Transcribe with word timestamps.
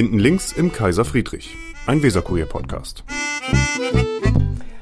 Hinten 0.00 0.18
links 0.18 0.52
im 0.52 0.72
Kaiser 0.72 1.04
Friedrich, 1.04 1.54
ein 1.86 2.02
Weserkurier-Podcast. 2.02 3.04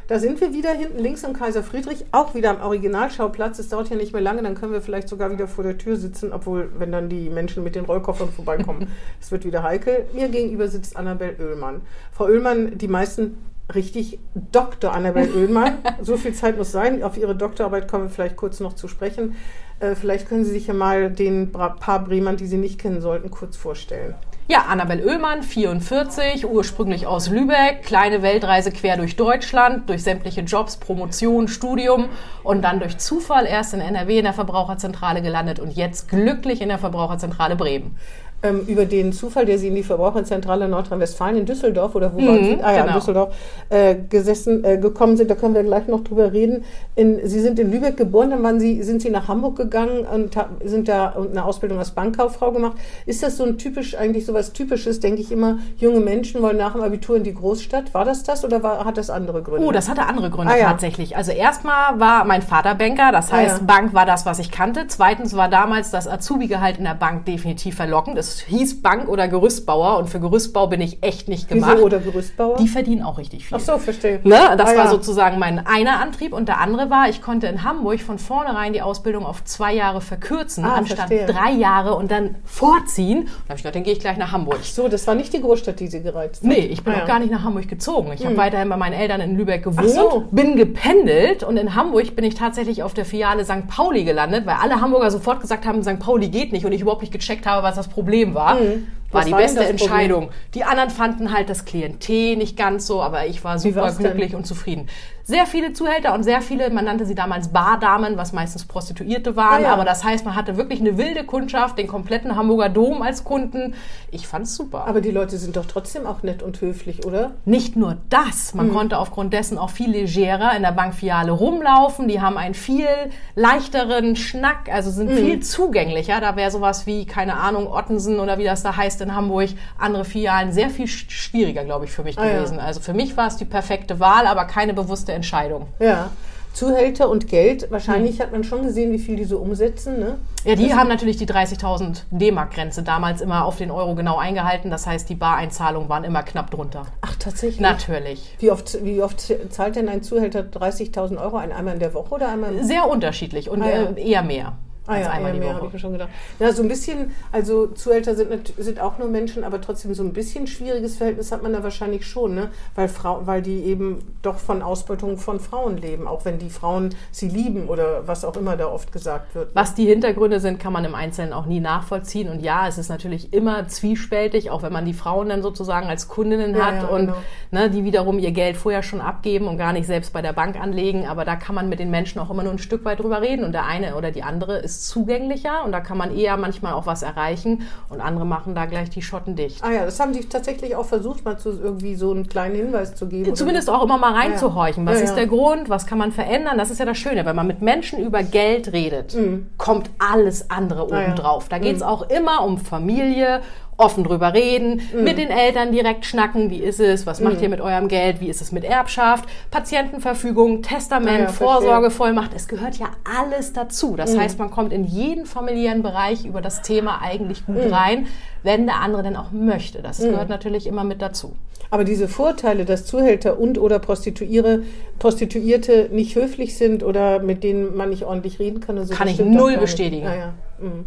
Da 0.07 0.21
sind 0.21 0.41
wir 0.41 0.55
wieder 0.55 0.71
hinten 0.71 1.01
links 1.01 1.25
im 1.25 1.33
Kaiser 1.33 1.65
Friedrich, 1.65 2.05
auch 2.13 2.37
wieder 2.37 2.51
am 2.51 2.61
Originalschauplatz. 2.61 3.59
Es 3.59 3.69
dauert 3.69 3.91
ja 3.91 3.97
nicht 3.97 4.13
mehr 4.13 4.23
lange, 4.23 4.45
dann 4.45 4.55
können 4.55 4.73
wir 4.73 4.81
vielleicht 4.81 5.09
sogar 5.09 5.33
wieder 5.33 5.49
vor 5.49 5.65
der 5.65 5.77
Tür 5.77 5.97
sitzen, 5.97 6.33
obwohl, 6.33 6.71
wenn 6.79 6.93
dann 6.93 7.09
die 7.09 7.31
Menschen 7.31 7.65
mit 7.65 7.75
den 7.75 7.87
Rollkoffern 7.87 8.31
vorbeikommen, 8.31 8.87
es 9.21 9.33
wird 9.33 9.45
wieder 9.45 9.65
heikel. 9.65 10.07
Mir 10.13 10.29
gegenüber 10.29 10.69
sitzt 10.69 10.97
Annabel 10.97 11.35
Oehlmann. 11.41 11.81
Frau 12.13 12.27
Oehlmann, 12.27 12.79
die 12.79 12.87
meisten 12.87 13.39
richtig 13.75 14.21
Dr. 14.53 14.95
Annabel 14.95 15.29
Oehlmann. 15.37 15.79
so 16.01 16.17
viel 16.17 16.33
Zeit 16.33 16.57
muss 16.57 16.71
sein. 16.71 17.03
Auf 17.03 17.19
Ihre 17.19 17.35
Doktorarbeit 17.35 17.89
kommen 17.89 18.05
wir 18.05 18.11
vielleicht 18.11 18.37
kurz 18.37 18.61
noch 18.61 18.75
zu 18.75 18.87
sprechen. 18.87 19.35
Äh, 19.81 19.97
vielleicht 19.97 20.29
können 20.29 20.45
Sie 20.45 20.53
sich 20.53 20.69
ja 20.69 20.75
mal 20.75 21.11
den 21.11 21.51
paar 21.51 22.05
Bremern, 22.05 22.37
die 22.37 22.47
Sie 22.47 22.57
nicht 22.57 22.79
kennen 22.79 23.01
sollten, 23.01 23.33
kurz 23.33 23.57
vorstellen. 23.57 24.15
Ja, 24.51 24.63
Annabel 24.63 25.07
Oehlmann, 25.07 25.43
44, 25.43 26.49
ursprünglich 26.49 27.07
aus 27.07 27.29
Lübeck, 27.29 27.83
kleine 27.83 28.23
Weltreise 28.23 28.73
quer 28.73 28.97
durch 28.97 29.15
Deutschland, 29.15 29.91
durch 29.91 30.03
sämtliche 30.03 30.41
Jobs, 30.41 30.79
Promotion, 30.79 31.49
Studium 31.49 32.09
und 32.45 32.63
dann 32.63 32.81
durch 32.81 32.97
Zufall 32.97 33.45
erst 33.45 33.75
in 33.75 33.83
NRW 33.83 34.17
in 34.17 34.25
der 34.25 34.33
Verbraucherzentrale 34.33 35.21
gelandet 35.21 35.61
und 35.61 35.73
jetzt 35.73 36.09
glücklich 36.09 36.63
in 36.63 36.71
der 36.71 36.79
Verbraucherzentrale 36.79 37.57
Bremen 37.57 37.99
ähm, 38.43 38.61
über 38.67 38.85
den 38.85 39.13
Zufall, 39.13 39.47
der 39.47 39.59
Sie 39.59 39.69
in 39.69 39.75
die 39.75 39.83
Verbraucherzentrale 39.83 40.69
Nordrhein-Westfalen 40.69 41.39
in 41.39 41.47
Düsseldorf 41.47 41.95
oder 41.95 42.13
wo 42.15 42.21
mhm, 42.21 42.27
waren 42.27 42.45
Sie? 42.45 42.59
Ah 42.63 42.73
ja, 42.73 42.81
genau. 42.83 42.89
in 42.89 42.95
Düsseldorf 42.95 43.35
äh, 43.69 43.97
gesessen, 44.09 44.65
äh, 44.65 44.79
gekommen 44.79 45.17
sind. 45.17 45.31
Da 45.31 45.35
können 45.35 45.55
wir 45.55 45.65
gleich 45.65 45.89
noch 45.89 46.05
drüber 46.05 46.33
reden. 46.33 46.65
In, 46.95 47.27
Sie 47.27 47.41
sind 47.41 47.59
in 47.59 47.73
Lübeck 47.73 47.97
geboren, 47.97 48.31
dann 48.31 48.43
waren 48.43 48.61
Sie, 48.61 48.83
sind 48.83 49.03
Sie 49.03 49.11
nach 49.11 49.29
Hamburg 49.29 49.57
gegangen 49.57 50.07
und 50.07 50.37
sind 50.65 50.89
da 50.89 51.15
eine 51.17 51.45
Ausbildung 51.45 51.79
als 51.79 51.91
Bankkauffrau 51.91 52.53
gemacht. 52.53 52.77
Ist 53.07 53.23
das 53.23 53.37
so 53.37 53.45
ein 53.45 53.59
typisch, 53.59 53.97
eigentlich 53.97 54.25
so 54.25 54.35
was 54.35 54.53
Typisches, 54.53 55.01
denke 55.01 55.21
ich 55.21 55.33
immer, 55.33 55.59
junge 55.77 56.01
Menschen 56.01 56.41
wollen 56.41 56.57
nach 56.57 56.73
dem 56.73 56.83
Abitur 56.83 57.17
in 57.17 57.25
die 57.25 57.35
Großstadt. 57.35 57.93
War 57.93 58.05
das 58.05 58.23
das 58.23 58.45
oder 58.45 58.63
war, 58.63 58.85
hat 58.85 58.97
das 58.97 59.11
andere 59.11 59.43
Gründe? 59.43 59.67
Oh, 59.67 59.73
das 59.73 59.89
hatte 59.89 60.07
andere 60.07 60.31
Gründe 60.31 60.53
ah, 60.53 60.57
ja. 60.57 60.71
tatsächlich. 60.71 61.17
Also 61.17 61.33
erstmal 61.33 61.99
war 61.99 62.25
mein 62.25 62.43
Vater 62.43 62.75
Banker, 62.77 63.11
das 63.11 63.33
heißt, 63.33 63.57
ah, 63.57 63.59
ja. 63.59 63.65
Bank 63.67 63.95
war 63.95 64.07
das, 64.07 64.27
was 64.27 64.39
ich 64.39 64.51
kannte. 64.51 64.87
Zweitens 64.87 65.37
war 65.37 65.49
damals 65.49 65.91
das 65.91 66.07
Azubi-Gehalt 66.07 66.79
in 66.79 66.85
der 66.85 66.95
Bank 66.95 67.25
definitiv 67.25 67.75
verlockend. 67.75 68.17
Es 68.17 68.28
es 68.29 68.41
hieß 68.41 68.83
Bank- 68.83 69.09
oder 69.09 69.29
Gerüstbauer 69.29 69.99
und 69.99 70.09
für 70.09 70.21
Gerüstbau 70.21 70.67
bin 70.67 70.81
ich 70.81 71.03
echt 71.03 71.29
nicht 71.29 71.49
gemacht. 71.49 71.73
Wieso 71.77 71.87
oder 71.87 71.99
Gerüstbauer? 71.99 72.57
Die 72.57 72.69
verdienen 72.69 73.03
auch 73.03 73.19
richtig 73.19 73.47
viel. 73.47 73.57
Ach 73.57 73.61
so, 73.61 73.79
verstehe. 73.79 74.21
Ne? 74.25 74.39
Das 74.57 74.71
ah, 74.71 74.77
war 74.77 74.85
ja. 74.85 74.91
sozusagen 74.91 75.39
mein 75.39 75.67
einer 75.67 76.01
Antrieb 76.01 76.33
und 76.33 76.49
der 76.49 76.61
andere 76.61 76.91
war, 76.91 77.09
ich 77.09 77.23
konnte 77.23 77.47
in 77.47 77.65
Hamburg 77.65 78.01
von 78.01 78.19
vornherein 78.19 78.73
die 78.73 78.83
Ausbildung 78.83 79.25
auf 79.25 79.45
zwei 79.45 79.75
Jahre 79.75 80.01
verkürzen, 80.01 80.65
ah, 80.65 80.77
anstatt 80.77 81.09
verstehe. 81.09 81.27
drei 81.27 81.53
Jahre 81.53 81.95
und 81.95 82.11
dann 82.11 82.37
vorziehen. 82.45 83.25
Da 83.25 83.51
habe 83.51 83.57
ich 83.57 83.63
gedacht, 83.63 83.75
dann 83.75 83.83
gehe 83.83 83.93
ich 83.93 84.01
gleich 84.01 84.19
nach 84.19 84.33
Hamburg. 84.33 84.59
Ach 84.61 84.65
so, 84.65 84.89
das 84.89 85.07
war 85.07 85.15
nicht 85.15 85.33
die 85.33 85.41
Großstadt, 85.41 85.81
die 85.81 85.89
Sie 85.89 86.03
gereizt 86.03 86.43
hat? 86.43 86.49
Nee, 86.49 86.67
ich 86.67 86.83
bin 86.85 86.93
ah, 86.93 86.97
auch 86.97 87.01
ja. 87.01 87.07
gar 87.07 87.19
nicht 87.19 87.31
nach 87.31 87.45
Hamburg 87.45 87.69
gezogen. 87.69 88.13
Ich 88.13 88.21
hm. 88.21 88.27
habe 88.29 88.37
weiterhin 88.37 88.69
bei 88.69 88.77
meinen 88.77 88.95
Eltern 88.95 89.21
in 89.21 89.37
Lübeck 89.37 89.65
gewohnt, 89.65 89.91
so. 89.91 90.25
bin 90.31 90.57
gependelt 90.57 91.43
und 91.43 91.57
in 91.57 91.75
Hamburg 91.75 92.15
bin 92.17 92.25
ich 92.25 92.35
tatsächlich 92.35 92.83
auf 92.83 92.95
der 92.95 93.05
Filiale 93.05 93.45
St. 93.45 93.69
Pauli 93.69 94.05
gelandet, 94.05 94.47
weil 94.47 94.57
alle 94.57 94.81
Hamburger 94.81 95.11
sofort 95.11 95.41
gesagt 95.41 95.67
haben, 95.67 95.83
St. 95.83 95.99
Pauli 95.99 96.29
geht 96.29 96.53
nicht 96.53 96.65
und 96.67 96.73
ich 96.73 96.81
überhaupt 96.81 97.03
nicht 97.03 97.13
gecheckt 97.13 97.47
habe, 97.47 97.63
was 97.63 97.77
das 97.77 97.89
Problem 97.89 98.18
war. 98.27 98.59
Hm 98.59 98.87
war 99.11 99.25
die 99.25 99.33
war 99.33 99.39
beste 99.39 99.65
Entscheidung. 99.65 100.31
Die 100.55 100.65
anderen 100.65 100.91
fanden 100.91 101.33
halt 101.33 101.49
das 101.49 101.65
Klientel 101.65 102.37
nicht 102.37 102.57
ganz 102.57 102.87
so, 102.87 103.03
aber 103.03 103.27
ich 103.27 103.43
war 103.45 103.59
super 103.59 103.93
glücklich 103.93 104.35
und 104.35 104.47
zufrieden 104.47 104.89
sehr 105.29 105.45
viele 105.45 105.75
Zuhälter 105.75 106.15
und 106.15 106.23
sehr 106.23 106.41
viele, 106.41 106.71
man 106.71 106.87
nannte 106.87 107.05
sie 107.05 107.15
damals 107.15 107.49
Bardamen, 107.49 108.17
was 108.17 108.33
meistens 108.33 108.65
Prostituierte 108.65 109.37
waren. 109.37 109.61
Ja, 109.61 109.69
ja. 109.69 109.73
Aber 109.75 109.85
das 109.85 110.03
heißt, 110.03 110.25
man 110.25 110.35
hatte 110.35 110.57
wirklich 110.57 110.81
eine 110.81 110.97
wilde 110.97 111.23
Kundschaft, 111.23 111.77
den 111.77 111.87
kompletten 111.87 112.35
Hamburger 112.35 112.71
Dom 112.71 113.03
als 113.03 113.25
Kunden. 113.25 113.75
Ich 114.11 114.27
fand's 114.27 114.57
super. 114.57 114.87
Aber 114.87 115.03
die 115.03 115.11
Leute 115.11 115.37
sind 115.37 115.59
doch 115.59 115.67
trotzdem 115.67 116.07
auch 116.07 116.23
nett 116.23 116.43
und 116.43 116.63
höflich, 116.63 117.05
oder? 117.05 117.33
Nicht 117.45 117.77
nur 117.77 117.99
das. 118.09 118.55
Man 118.55 118.69
mhm. 118.69 118.73
konnte 118.73 118.99
aufgrund 118.99 119.35
dessen 119.35 119.59
auch 119.59 119.69
viel 119.69 119.91
legerer 119.91 120.57
in 120.57 120.63
der 120.63 120.73
Bankfiliale 120.73 121.31
rumlaufen. 121.31 122.09
Die 122.09 122.23
haben 122.23 122.39
einen 122.39 122.55
viel 122.55 122.89
leichteren 123.35 124.17
Schnack, 124.17 124.73
also 124.73 124.91
sind 124.91 125.11
mhm. 125.11 125.17
viel 125.19 125.41
zugänglicher. 125.41 126.23
Da 126.23 126.37
wäre 126.37 126.51
sowas 126.51 126.87
wie, 126.87 127.05
keine 127.05 127.35
Ahnung, 127.35 127.71
Ottensen 127.71 128.19
oder 128.19 128.39
wie 128.39 128.45
das 128.45 128.63
da 128.63 128.79
heißt 128.79 128.98
in 129.01 129.15
Hamburg, 129.15 129.51
andere 129.79 130.05
Filialen 130.05 130.53
sehr 130.53 130.71
viel 130.71 130.87
schwieriger, 130.87 131.65
glaube 131.65 131.85
ich, 131.85 131.91
für 131.91 132.03
mich 132.03 132.19
ah, 132.19 132.25
gewesen. 132.25 132.59
Ja. 132.59 132.65
Also 132.65 132.81
für 132.81 132.95
mich 132.95 133.17
war 133.17 133.29
es 133.29 133.37
die 133.37 133.45
perfekte 133.45 134.01
Wahl, 134.01 134.27
aber 134.27 134.45
keine 134.45 134.75
bewusste 134.75 135.13
Entscheidung. 135.13 135.67
Ja. 135.79 136.11
Zuhälter 136.53 137.09
und 137.09 137.29
Geld, 137.29 137.71
wahrscheinlich 137.71 138.19
hm. 138.19 138.21
hat 138.21 138.33
man 138.33 138.43
schon 138.43 138.63
gesehen, 138.63 138.93
wie 138.93 138.99
viel 138.99 139.15
die 139.15 139.25
so 139.25 139.39
umsetzen. 139.39 140.01
Ne? 140.01 140.17
Ja, 140.45 140.57
die 140.57 140.69
das 140.69 140.77
haben 140.77 140.89
natürlich 140.89 141.17
die 141.17 141.27
30.000 141.27 142.03
D-Mark-Grenze 142.11 142.83
damals 142.83 143.21
immer 143.21 143.45
auf 143.45 143.57
den 143.57 143.71
Euro 143.71 143.95
genau 143.95 144.19
eingehalten. 144.19 144.71
Das 144.71 144.87
heißt, 144.87 145.09
die 145.09 145.15
Bareinzahlungen 145.15 145.89
waren 145.89 146.03
immer 146.03 146.25
knapp 146.25 146.51
drunter. 146.51 146.87
Ach, 147.01 147.15
tatsächlich? 147.17 147.61
Natürlich. 147.61 148.35
Wie 148.41 148.51
oft, 148.51 148.85
wie 148.85 149.03
oft 149.03 149.23
zahlt 149.51 149.77
denn 149.77 149.89
ein 149.89 150.03
Zuhälter 150.03 150.41
30.000 150.41 151.23
Euro? 151.23 151.37
Einmal 151.37 151.75
in 151.75 151.81
der 151.81 151.95
Woche 151.95 152.15
oder 152.15 152.29
einmal? 152.29 152.65
Sehr 152.65 152.89
unterschiedlich 152.89 153.51
und 153.51 153.63
ah, 153.63 153.69
ja. 153.69 153.83
äh, 153.91 154.11
eher 154.11 154.23
mehr. 154.23 154.55
Ah 154.89 154.99
ja, 154.99 155.11
einmal 155.11 155.35
ja, 155.35 155.41
mehr, 155.41 155.55
habe 155.55 155.67
ich 155.67 155.73
mir 155.75 155.79
schon 155.79 155.93
gedacht. 155.93 156.09
Ja, 156.39 156.51
so 156.51 156.63
ein 156.63 156.69
bisschen, 156.69 157.13
also 157.31 157.67
Zuhälter 157.67 158.15
sind, 158.15 158.55
sind 158.57 158.81
auch 158.81 158.97
nur 158.97 159.09
Menschen, 159.09 159.45
aber 159.45 159.61
trotzdem 159.61 159.93
so 159.93 160.03
ein 160.03 160.15
bisschen 160.15 160.47
schwieriges 160.47 160.97
Verhältnis 160.97 161.31
hat 161.31 161.43
man 161.43 161.53
da 161.53 161.63
wahrscheinlich 161.63 162.07
schon, 162.07 162.35
ne? 162.35 162.51
Weil, 162.75 162.89
Frau, 162.89 163.27
weil 163.27 163.43
die 163.43 163.65
eben 163.65 163.99
doch 164.23 164.39
von 164.39 164.63
Ausbeutung 164.63 165.19
von 165.19 165.41
Frauen 165.41 165.77
leben, 165.77 166.09
auch 166.09 166.25
wenn 166.25 166.39
die 166.39 166.49
Frauen 166.49 166.95
sie 167.11 167.29
lieben 167.29 167.69
oder 167.69 168.09
was 168.09 168.25
auch 168.25 168.35
immer 168.39 168.57
da 168.57 168.69
oft 168.69 168.91
gesagt 168.91 169.35
wird. 169.35 169.49
Ne? 169.49 169.61
Was 169.61 169.75
die 169.75 169.85
Hintergründe 169.85 170.41
sind, 170.41 170.59
kann 170.59 170.73
man 170.73 170.87
im 170.87 170.95
Einzelnen 170.95 171.35
auch 171.35 171.45
nie 171.45 171.61
nachvollziehen. 171.61 172.31
Und 172.31 172.41
ja, 172.41 172.67
es 172.67 172.79
ist 172.79 172.89
natürlich 172.89 173.35
immer 173.35 173.69
zwiespältig, 173.69 174.51
auch 174.51 174.63
wenn 174.63 174.73
man 174.73 174.87
die 174.87 174.95
Frauen 174.95 175.29
dann 175.29 175.43
sozusagen 175.43 175.89
als 175.89 176.09
Kundinnen 176.09 176.57
ja, 176.57 176.65
hat 176.65 176.83
ja, 176.83 176.89
und 176.89 177.07
genau. 177.09 177.19
ne, 177.51 177.69
die 177.69 177.85
wiederum 177.85 178.19
ihr 178.19 178.33
Geld 178.33 178.57
vorher 178.57 178.83
schon 178.83 179.03
abgeben 179.03 179.49
und 179.49 179.59
gar 179.59 179.75
nicht 179.75 179.87
selbst 179.87 180.15
bei 180.15 180.23
der 180.23 180.33
Bank 180.33 180.59
anlegen. 180.59 181.07
Aber 181.07 181.27
da 181.27 181.37
kann 181.37 181.55
man 181.55 181.69
mit 181.69 181.79
den 181.79 181.91
Menschen 181.91 182.21
auch 182.21 182.31
immer 182.31 182.43
nur 182.43 182.53
ein 182.53 182.59
Stück 182.59 182.87
weit 182.87 183.01
drüber 183.01 183.21
reden. 183.21 183.45
Und 183.45 183.53
der 183.53 183.67
eine 183.67 183.95
oder 183.95 184.13
die 184.13 184.23
andere 184.23 184.57
ist 184.57 184.78
zugänglicher 184.87 185.65
und 185.65 185.73
da 185.73 185.81
kann 185.81 185.99
man 185.99 186.17
eher 186.17 186.37
manchmal 186.37 186.73
auch 186.73 186.87
was 186.87 187.03
erreichen 187.03 187.63
und 187.89 188.01
andere 188.01 188.27
machen 188.27 188.55
da 188.55 188.67
gleich 188.67 188.91
die 188.91 189.03
Schotten 189.03 189.37
dicht. 189.37 189.63
Ah 189.63 189.71
ja, 189.71 189.85
das 189.85 190.01
haben 190.01 190.13
die 190.13 190.21
tatsächlich 190.21 190.77
auch 190.77 190.87
versucht, 190.87 191.25
mal 191.25 191.39
zu 191.39 191.51
irgendwie 191.51 191.95
so 191.95 192.11
einen 192.11 192.29
kleinen 192.29 192.55
Hinweis 192.55 192.95
zu 192.95 193.07
geben. 193.07 193.35
Zumindest 193.35 193.71
auch 193.71 193.83
immer 193.83 193.99
mal 193.99 194.13
reinzuhorchen. 194.13 194.87
Was 194.87 194.95
ja, 194.95 195.01
ja. 195.01 195.05
ist 195.07 195.15
der 195.15 195.27
Grund? 195.27 195.69
Was 195.69 195.87
kann 195.87 195.99
man 195.99 196.13
verändern? 196.13 196.59
Das 196.59 196.71
ist 196.71 196.79
ja 196.79 196.85
das 196.85 196.99
Schöne, 196.99 197.25
wenn 197.25 197.37
man 197.37 197.47
mit 197.47 197.63
Menschen 197.63 197.99
über 197.99 198.23
Geld 198.23 198.73
redet, 198.73 199.15
mhm. 199.15 199.51
kommt 199.57 199.91
alles 199.99 200.51
andere 200.51 200.85
obendrauf. 200.85 201.45
Ah, 201.45 201.55
ja. 201.55 201.59
Da 201.59 201.65
geht 201.65 201.77
es 201.77 201.83
mhm. 201.83 201.89
auch 201.89 202.09
immer 202.11 202.45
um 202.45 202.59
Familie, 202.59 203.43
offen 203.79 204.03
drüber 204.05 204.35
reden, 204.35 204.83
mhm. 204.93 205.05
mit 205.05 205.19
den 205.19 205.31
Eltern 205.31 205.71
direkt 205.73 206.05
schnacken, 206.05 206.51
wie 206.51 206.59
ist 206.59 206.81
es, 206.81 207.07
was 207.07 207.21
macht 207.21 207.37
mhm. 207.37 207.45
ihr 207.45 207.49
mit 207.49 207.61
eurem 207.61 207.87
Geld, 207.87 208.21
wie 208.21 208.29
ist 208.29 208.43
es 208.43 208.51
mit 208.51 208.65
Erbschaft, 208.65 209.29
Patientenverfügung, 209.53 210.63
Testament, 210.63 211.21
ja, 211.21 211.29
Vorsorgevollmacht, 211.29 212.33
es 212.35 212.49
gehört 212.49 212.77
ja 212.77 212.89
alles 213.19 213.53
dazu. 213.53 213.95
Das 213.97 214.15
mhm. 214.15 214.21
heißt, 214.21 214.39
man 214.39 214.51
kommt 214.51 214.73
in 214.73 214.85
jeden 214.85 215.27
familiären 215.27 215.83
Bereich 215.83 216.27
über 216.27 216.43
das 216.43 216.61
Thema 216.63 217.01
eigentlich 217.01 217.47
gut 217.47 217.67
mhm. 217.67 217.73
rein, 217.73 218.07
wenn 218.43 218.67
der 218.67 218.81
andere 218.81 219.05
denn 219.05 219.17
auch 219.17 219.31
möchte. 219.31 219.81
Das 219.81 220.01
mhm. 220.01 220.11
gehört 220.11 220.29
natürlich 220.29 220.67
immer 220.67 220.83
mit 220.83 221.01
dazu. 221.01 221.37
Aber 221.71 221.85
diese 221.85 222.09
Vorteile, 222.09 222.65
dass 222.65 222.85
Zuhälter 222.85 223.39
und 223.39 223.59
oder 223.59 223.79
Prostituiere, 223.79 224.63
Prostituierte 224.99 225.89
nicht 225.93 226.17
höflich 226.17 226.57
sind 226.57 226.83
oder 226.83 227.21
mit 227.21 227.45
denen 227.45 227.77
man 227.77 227.91
nicht 227.91 228.05
ordentlich 228.05 228.41
reden 228.41 228.61
kann, 228.61 228.83
so 228.85 228.95
kann 228.95 229.07
ich 229.07 229.21
null 229.21 229.57
bestätigen. 229.59 230.07
Ah, 230.07 230.17
ja. 230.17 230.35
mhm. 230.59 230.87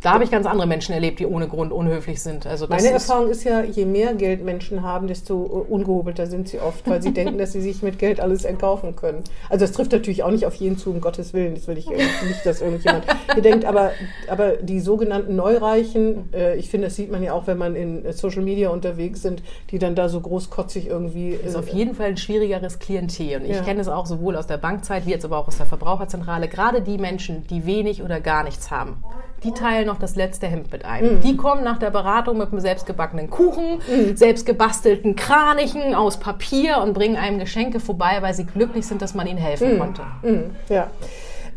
Da 0.00 0.12
habe 0.12 0.22
ich 0.22 0.30
ganz 0.30 0.46
andere 0.46 0.68
Menschen 0.68 0.92
erlebt, 0.92 1.18
die 1.18 1.26
ohne 1.26 1.48
Grund 1.48 1.72
unhöflich 1.72 2.22
sind. 2.22 2.46
Also 2.46 2.68
Meine 2.68 2.86
ist 2.86 3.08
Erfahrung 3.08 3.30
ist 3.30 3.42
ja, 3.42 3.64
je 3.64 3.84
mehr 3.84 4.14
Geld 4.14 4.44
Menschen 4.44 4.84
haben, 4.84 5.08
desto 5.08 5.36
ungehobelter 5.36 6.28
sind 6.28 6.48
sie 6.48 6.60
oft, 6.60 6.88
weil 6.88 7.02
sie 7.02 7.12
denken, 7.14 7.36
dass 7.36 7.52
sie 7.52 7.60
sich 7.60 7.82
mit 7.82 7.98
Geld 7.98 8.20
alles 8.20 8.44
entkaufen 8.44 8.94
können. 8.94 9.24
Also 9.50 9.64
das 9.64 9.72
trifft 9.72 9.90
natürlich 9.90 10.22
auch 10.22 10.30
nicht 10.30 10.46
auf 10.46 10.54
jeden 10.54 10.78
zu, 10.78 10.90
um 10.90 11.00
Gottes 11.00 11.34
Willen. 11.34 11.56
Das 11.56 11.66
will 11.66 11.76
ich 11.76 11.88
nicht, 11.88 12.44
dass 12.46 12.60
irgendjemand 12.60 13.06
hier 13.34 13.42
denkt. 13.42 13.64
Aber, 13.64 13.90
aber 14.28 14.52
die 14.52 14.78
sogenannten 14.78 15.34
Neureichen, 15.34 16.32
äh, 16.32 16.54
ich 16.56 16.70
finde, 16.70 16.86
das 16.86 16.94
sieht 16.94 17.10
man 17.10 17.24
ja 17.24 17.32
auch, 17.32 17.48
wenn 17.48 17.58
man 17.58 17.74
in 17.74 18.12
Social 18.12 18.42
Media 18.42 18.70
unterwegs 18.70 19.22
sind, 19.22 19.42
die 19.72 19.80
dann 19.80 19.96
da 19.96 20.08
so 20.08 20.20
großkotzig 20.20 20.86
irgendwie... 20.86 21.30
Ist 21.30 21.56
äh, 21.56 21.58
auf 21.58 21.68
jeden 21.70 21.96
Fall 21.96 22.06
ein 22.06 22.16
schwierigeres 22.16 22.78
Klientel. 22.78 23.40
Und 23.40 23.46
ich 23.46 23.56
ja. 23.56 23.62
kenne 23.62 23.80
es 23.80 23.88
auch 23.88 24.06
sowohl 24.06 24.36
aus 24.36 24.46
der 24.46 24.58
Bankzeit 24.58 25.06
wie 25.06 25.10
jetzt 25.10 25.24
aber 25.24 25.38
auch 25.38 25.48
aus 25.48 25.56
der 25.56 25.66
Verbraucherzentrale. 25.66 26.46
Gerade 26.46 26.82
die 26.82 26.98
Menschen, 26.98 27.44
die 27.48 27.66
wenig 27.66 28.04
oder 28.04 28.20
gar 28.20 28.44
nichts 28.44 28.70
haben 28.70 29.02
die 29.44 29.52
teilen 29.52 29.86
noch 29.86 29.98
das 29.98 30.16
letzte 30.16 30.46
Hemd 30.46 30.72
mit 30.72 30.84
ein. 30.84 31.16
Mhm. 31.16 31.20
Die 31.20 31.36
kommen 31.36 31.62
nach 31.62 31.78
der 31.78 31.90
Beratung 31.90 32.38
mit 32.38 32.50
einem 32.50 32.60
selbstgebackenen 32.60 33.30
Kuchen, 33.30 33.80
mhm. 33.88 34.16
selbstgebastelten 34.16 35.16
Kranichen 35.16 35.94
aus 35.94 36.18
Papier 36.18 36.78
und 36.78 36.92
bringen 36.92 37.16
einem 37.16 37.38
Geschenke 37.38 37.80
vorbei, 37.80 38.18
weil 38.20 38.34
sie 38.34 38.44
glücklich 38.44 38.86
sind, 38.86 39.02
dass 39.02 39.14
man 39.14 39.26
ihnen 39.26 39.38
helfen 39.38 39.74
mhm. 39.74 39.78
konnte. 39.78 40.02
Mhm. 40.22 40.50
Ja. 40.68 40.88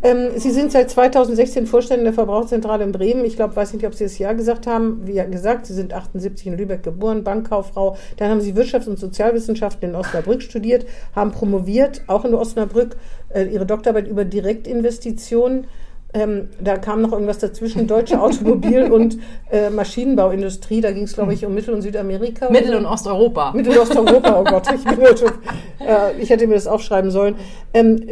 Ähm, 0.03 0.31
sie 0.35 0.49
sind 0.49 0.71
seit 0.71 0.89
2016 0.89 1.67
Vorständin 1.67 2.05
der 2.05 2.13
Verbraucherzentrale 2.13 2.83
in 2.83 2.91
Bremen. 2.91 3.23
Ich 3.23 3.35
glaube, 3.35 3.55
weiß 3.55 3.73
nicht, 3.73 3.85
ob 3.85 3.93
Sie 3.93 4.03
das 4.03 4.17
Jahr 4.17 4.33
gesagt 4.33 4.65
haben. 4.65 5.01
Wie 5.05 5.13
gesagt, 5.29 5.67
Sie 5.67 5.73
sind 5.73 5.93
78 5.93 6.47
in 6.47 6.57
Lübeck 6.57 6.81
geboren, 6.81 7.23
Bankkauffrau. 7.23 7.95
Dann 8.17 8.31
haben 8.31 8.41
Sie 8.41 8.53
Wirtschafts- 8.53 8.87
und 8.87 8.97
Sozialwissenschaften 8.97 9.89
in 9.89 9.95
Osnabrück 9.95 10.41
studiert, 10.41 10.87
haben 11.15 11.31
promoviert, 11.31 12.01
auch 12.07 12.25
in 12.25 12.33
Osnabrück, 12.33 12.95
äh, 13.29 13.43
Ihre 13.43 13.67
Doktorarbeit 13.67 14.07
über 14.07 14.25
Direktinvestitionen 14.25 15.67
ähm, 16.13 16.49
da 16.59 16.77
kam 16.77 17.01
noch 17.01 17.11
irgendwas 17.11 17.39
dazwischen, 17.39 17.87
deutsche 17.87 18.19
Automobil- 18.19 18.91
und 18.91 19.17
äh, 19.49 19.69
Maschinenbauindustrie. 19.69 20.81
Da 20.81 20.91
ging 20.91 21.03
es, 21.03 21.13
glaube 21.13 21.33
ich, 21.33 21.45
um 21.45 21.53
Mittel- 21.53 21.73
und 21.73 21.81
Südamerika. 21.81 22.49
Mittel- 22.49 22.75
und 22.75 22.85
Osteuropa. 22.85 23.53
Mittel- 23.53 23.73
und 23.73 23.79
Osteuropa, 23.79 24.39
oh 24.39 24.43
Gott, 24.43 24.67
ich, 24.73 24.83
bin 24.83 25.01
heute, 25.01 25.25
äh, 25.79 26.19
ich 26.19 26.29
hätte 26.29 26.47
mir 26.47 26.55
das 26.55 26.67
aufschreiben 26.67 27.11
sollen. 27.11 27.35
Ähm, 27.73 28.07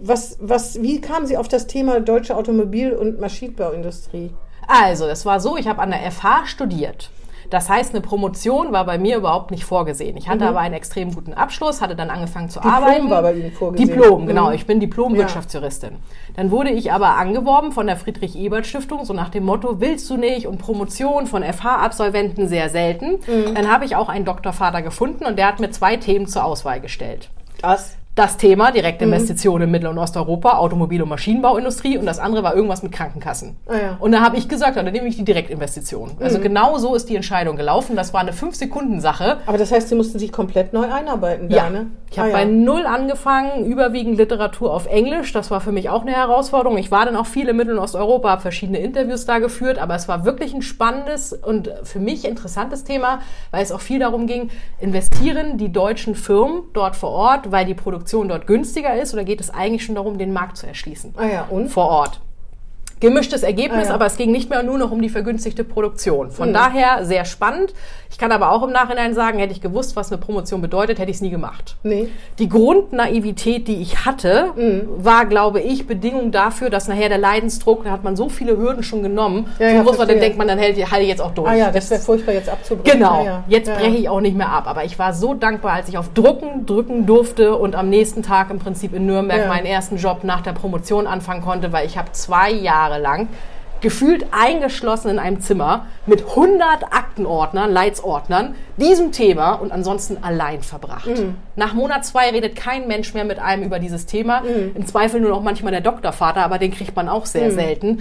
was, 0.00 0.36
was, 0.40 0.82
wie 0.82 1.00
kamen 1.00 1.26
Sie 1.26 1.36
auf 1.36 1.48
das 1.48 1.66
Thema 1.66 2.00
deutsche 2.00 2.36
Automobil- 2.36 2.92
und 2.92 3.20
Maschinenbauindustrie? 3.20 4.30
Also, 4.66 5.06
das 5.06 5.24
war 5.24 5.40
so, 5.40 5.56
ich 5.56 5.68
habe 5.68 5.80
an 5.80 5.90
der 5.90 6.10
FH 6.10 6.46
studiert. 6.46 7.10
Das 7.50 7.68
heißt, 7.70 7.94
eine 7.94 8.00
Promotion 8.02 8.72
war 8.72 8.84
bei 8.84 8.98
mir 8.98 9.16
überhaupt 9.16 9.50
nicht 9.50 9.64
vorgesehen. 9.64 10.16
Ich 10.16 10.28
hatte 10.28 10.46
aber 10.46 10.60
einen 10.60 10.74
extrem 10.74 11.14
guten 11.14 11.32
Abschluss, 11.32 11.80
hatte 11.80 11.96
dann 11.96 12.10
angefangen 12.10 12.50
zu 12.50 12.58
Mhm. 12.60 12.62
Diplom 12.64 12.74
arbeiten. 12.84 13.10
war 13.10 13.22
bei 13.22 13.32
Ihnen 13.34 13.52
vorgesehen. 13.52 13.88
Diplom, 13.88 14.26
genau. 14.26 14.48
Mhm. 14.48 14.54
Ich 14.54 14.66
bin 14.66 14.80
Diplom-Wirtschaftsjuristin. 14.80 15.96
Dann 16.36 16.50
wurde 16.50 16.70
ich 16.70 16.92
aber 16.92 17.16
angeworben 17.16 17.72
von 17.72 17.86
der 17.86 17.96
Friedrich-Ebert-Stiftung, 17.96 19.04
so 19.04 19.12
nach 19.12 19.28
dem 19.28 19.44
Motto, 19.44 19.80
willst 19.80 20.08
du 20.10 20.16
nicht? 20.16 20.46
Und 20.46 20.58
Promotion 20.58 21.26
von 21.26 21.42
FH-Absolventen 21.42 22.48
sehr 22.48 22.68
selten. 22.68 23.18
Mhm. 23.26 23.54
Dann 23.54 23.70
habe 23.70 23.84
ich 23.84 23.96
auch 23.96 24.08
einen 24.08 24.24
Doktorvater 24.24 24.82
gefunden 24.82 25.24
und 25.24 25.38
der 25.38 25.46
hat 25.48 25.60
mir 25.60 25.70
zwei 25.70 25.96
Themen 25.96 26.26
zur 26.26 26.44
Auswahl 26.44 26.80
gestellt. 26.80 27.28
Das? 27.60 27.96
Das 28.14 28.36
Thema, 28.36 28.72
direkte 28.72 29.06
Mhm. 29.06 29.12
In 29.62 29.70
Mittel- 29.70 29.86
und 29.88 29.96
Osteuropa, 29.98 30.58
Automobil- 30.58 31.00
und 31.02 31.08
Maschinenbauindustrie 31.08 31.98
und 31.98 32.06
das 32.06 32.18
andere 32.18 32.42
war 32.42 32.54
irgendwas 32.56 32.82
mit 32.82 32.90
Krankenkassen. 32.90 33.56
Ah 33.68 33.74
ja. 33.76 33.96
Und 34.00 34.10
da 34.10 34.22
habe 34.22 34.36
ich 34.36 34.48
gesagt, 34.48 34.76
dann 34.76 34.86
nehme 34.86 35.06
ich 35.06 35.16
die 35.16 35.24
Direktinvestition. 35.24 36.12
Also 36.18 36.40
genau 36.40 36.78
so 36.78 36.96
ist 36.96 37.08
die 37.08 37.14
Entscheidung 37.14 37.54
gelaufen. 37.56 37.94
Das 37.94 38.12
war 38.12 38.20
eine 38.20 38.32
5-Sekunden-Sache. 38.32 39.36
Aber 39.46 39.56
das 39.56 39.70
heißt, 39.70 39.88
Sie 39.88 39.94
mussten 39.94 40.18
sich 40.18 40.32
komplett 40.32 40.72
neu 40.72 40.90
einarbeiten, 40.92 41.48
da, 41.48 41.56
Ja, 41.56 41.70
ne? 41.70 41.86
ich 42.10 42.18
habe 42.18 42.30
Ah, 42.30 42.32
bei 42.32 42.40
ja. 42.42 42.46
Null 42.48 42.86
angefangen, 42.86 43.64
überwiegend 43.64 44.18
Literatur 44.18 44.74
auf 44.74 44.86
Englisch. 44.86 45.32
Das 45.32 45.52
war 45.52 45.60
für 45.60 45.70
mich 45.70 45.88
auch 45.88 46.02
eine 46.02 46.10
Herausforderung. 46.12 46.76
Ich 46.78 46.90
war 46.90 47.04
dann 47.04 47.14
auch 47.14 47.26
viel 47.26 47.48
in 47.48 47.56
Mittel- 47.56 47.78
und 47.78 47.84
Osteuropa, 47.84 48.30
habe 48.30 48.42
verschiedene 48.42 48.78
Interviews 48.78 49.26
da 49.26 49.38
geführt, 49.38 49.78
aber 49.78 49.94
es 49.94 50.08
war 50.08 50.24
wirklich 50.24 50.52
ein 50.54 50.62
spannendes 50.62 51.32
und 51.32 51.70
für 51.84 52.00
mich 52.00 52.24
interessantes 52.26 52.82
Thema, 52.82 53.20
weil 53.52 53.62
es 53.62 53.70
auch 53.70 53.80
viel 53.80 54.00
darum 54.00 54.26
ging, 54.26 54.50
investieren 54.80 55.56
die 55.56 55.70
deutschen 55.70 56.16
Firmen 56.16 56.62
dort 56.72 56.96
vor 56.96 57.10
Ort, 57.10 57.52
weil 57.52 57.64
die 57.64 57.74
Produktion 57.74 58.07
dort 58.28 58.46
günstiger 58.46 59.00
ist 59.00 59.12
oder 59.12 59.24
geht 59.24 59.40
es 59.40 59.50
eigentlich 59.50 59.84
schon 59.84 59.94
darum, 59.94 60.18
den 60.18 60.32
Markt 60.32 60.56
zu 60.56 60.66
erschließen? 60.66 61.14
Ah 61.16 61.26
ja, 61.26 61.46
und? 61.50 61.68
vor 61.68 61.88
Ort. 61.88 62.20
Gemischtes 63.00 63.42
Ergebnis, 63.42 63.86
Ah, 63.86 63.90
ja. 63.90 63.94
aber 63.94 64.06
es 64.06 64.16
ging 64.16 64.30
nicht 64.32 64.50
mehr 64.50 64.62
nur 64.62 64.78
noch 64.78 64.90
um 64.90 65.00
die 65.02 65.08
vergünstigte 65.08 65.64
Produktion. 65.64 66.28
Mhm. 66.28 66.32
Von 66.32 66.52
daher 66.52 67.04
sehr 67.04 67.24
spannend. 67.24 67.74
Ich 68.10 68.16
kann 68.18 68.32
aber 68.32 68.52
auch 68.52 68.62
im 68.62 68.70
Nachhinein 68.72 69.12
sagen, 69.14 69.38
hätte 69.38 69.52
ich 69.52 69.60
gewusst, 69.60 69.94
was 69.94 70.10
eine 70.10 70.18
Promotion 70.20 70.62
bedeutet, 70.62 70.98
hätte 70.98 71.10
ich 71.10 71.18
es 71.18 71.20
nie 71.20 71.28
gemacht. 71.30 71.76
Nee. 71.82 72.08
Die 72.38 72.48
Grundnaivität, 72.48 73.68
die 73.68 73.76
ich 73.82 74.06
hatte, 74.06 74.52
Mhm. 74.56 74.88
war, 75.04 75.26
glaube 75.26 75.60
ich, 75.60 75.86
Bedingung 75.86 76.30
dafür, 76.32 76.70
dass 76.70 76.88
nachher 76.88 77.08
der 77.10 77.18
Leidensdruck, 77.18 77.84
da 77.84 77.90
hat 77.90 78.04
man 78.04 78.16
so 78.16 78.28
viele 78.30 78.56
Hürden 78.56 78.82
schon 78.82 79.02
genommen, 79.02 79.46
Ja, 79.58 79.70
so 79.70 79.76
ja, 79.76 79.82
muss 79.82 79.98
man, 79.98 80.08
dann 80.08 80.20
denkt 80.20 80.38
man, 80.38 80.48
dann 80.48 80.58
hält, 80.58 80.76
halte 80.90 81.02
ich 81.02 81.08
jetzt 81.10 81.20
auch 81.20 81.32
durch. 81.32 81.48
Ah 81.50 81.54
ja, 81.54 81.70
das 81.70 81.90
wäre 81.90 82.00
furchtbar, 82.00 82.32
jetzt 82.32 82.48
abzubrechen. 82.48 82.98
Genau, 82.98 83.20
Ah, 83.20 83.24
ja. 83.24 83.44
jetzt 83.48 83.70
breche 83.72 83.96
ich 83.96 84.08
auch 84.08 84.20
nicht 84.20 84.36
mehr 84.36 84.48
ab. 84.50 84.64
Aber 84.66 84.84
ich 84.84 84.98
war 84.98 85.12
so 85.12 85.34
dankbar, 85.34 85.74
als 85.74 85.88
ich 85.88 85.98
auf 85.98 86.08
Drucken 86.14 86.64
drücken 86.66 87.04
durfte 87.06 87.56
und 87.56 87.76
am 87.76 87.90
nächsten 87.90 88.22
Tag 88.22 88.50
im 88.50 88.58
Prinzip 88.58 88.94
in 88.94 89.04
Nürnberg 89.06 89.48
meinen 89.48 89.66
ersten 89.66 89.96
Job 89.98 90.24
nach 90.24 90.40
der 90.40 90.52
Promotion 90.52 91.06
anfangen 91.06 91.42
konnte, 91.42 91.72
weil 91.72 91.86
ich 91.86 91.98
habe 91.98 92.10
zwei 92.12 92.50
Jahre 92.50 92.87
lang 92.96 93.28
gefühlt 93.80 94.26
eingeschlossen 94.32 95.08
in 95.08 95.18
einem 95.18 95.40
Zimmer 95.40 95.86
mit 96.06 96.20
100 96.30 96.84
Aktenordnern, 96.92 97.70
Leitsordnern, 97.70 98.54
diesem 98.76 99.12
Thema 99.12 99.52
und 99.54 99.70
ansonsten 99.70 100.18
allein 100.22 100.62
verbracht. 100.62 101.06
Mhm. 101.06 101.36
Nach 101.56 101.74
Monat 101.74 102.04
zwei 102.04 102.30
redet 102.30 102.56
kein 102.56 102.88
Mensch 102.88 103.14
mehr 103.14 103.24
mit 103.24 103.38
einem 103.38 103.62
über 103.62 103.78
dieses 103.78 104.06
Thema. 104.06 104.40
Mhm. 104.40 104.72
Im 104.74 104.86
Zweifel 104.86 105.20
nur 105.20 105.30
noch 105.30 105.42
manchmal 105.42 105.72
der 105.72 105.80
Doktorvater, 105.80 106.42
aber 106.42 106.58
den 106.58 106.72
kriegt 106.72 106.96
man 106.96 107.08
auch 107.08 107.26
sehr 107.26 107.52
selten. 107.52 108.00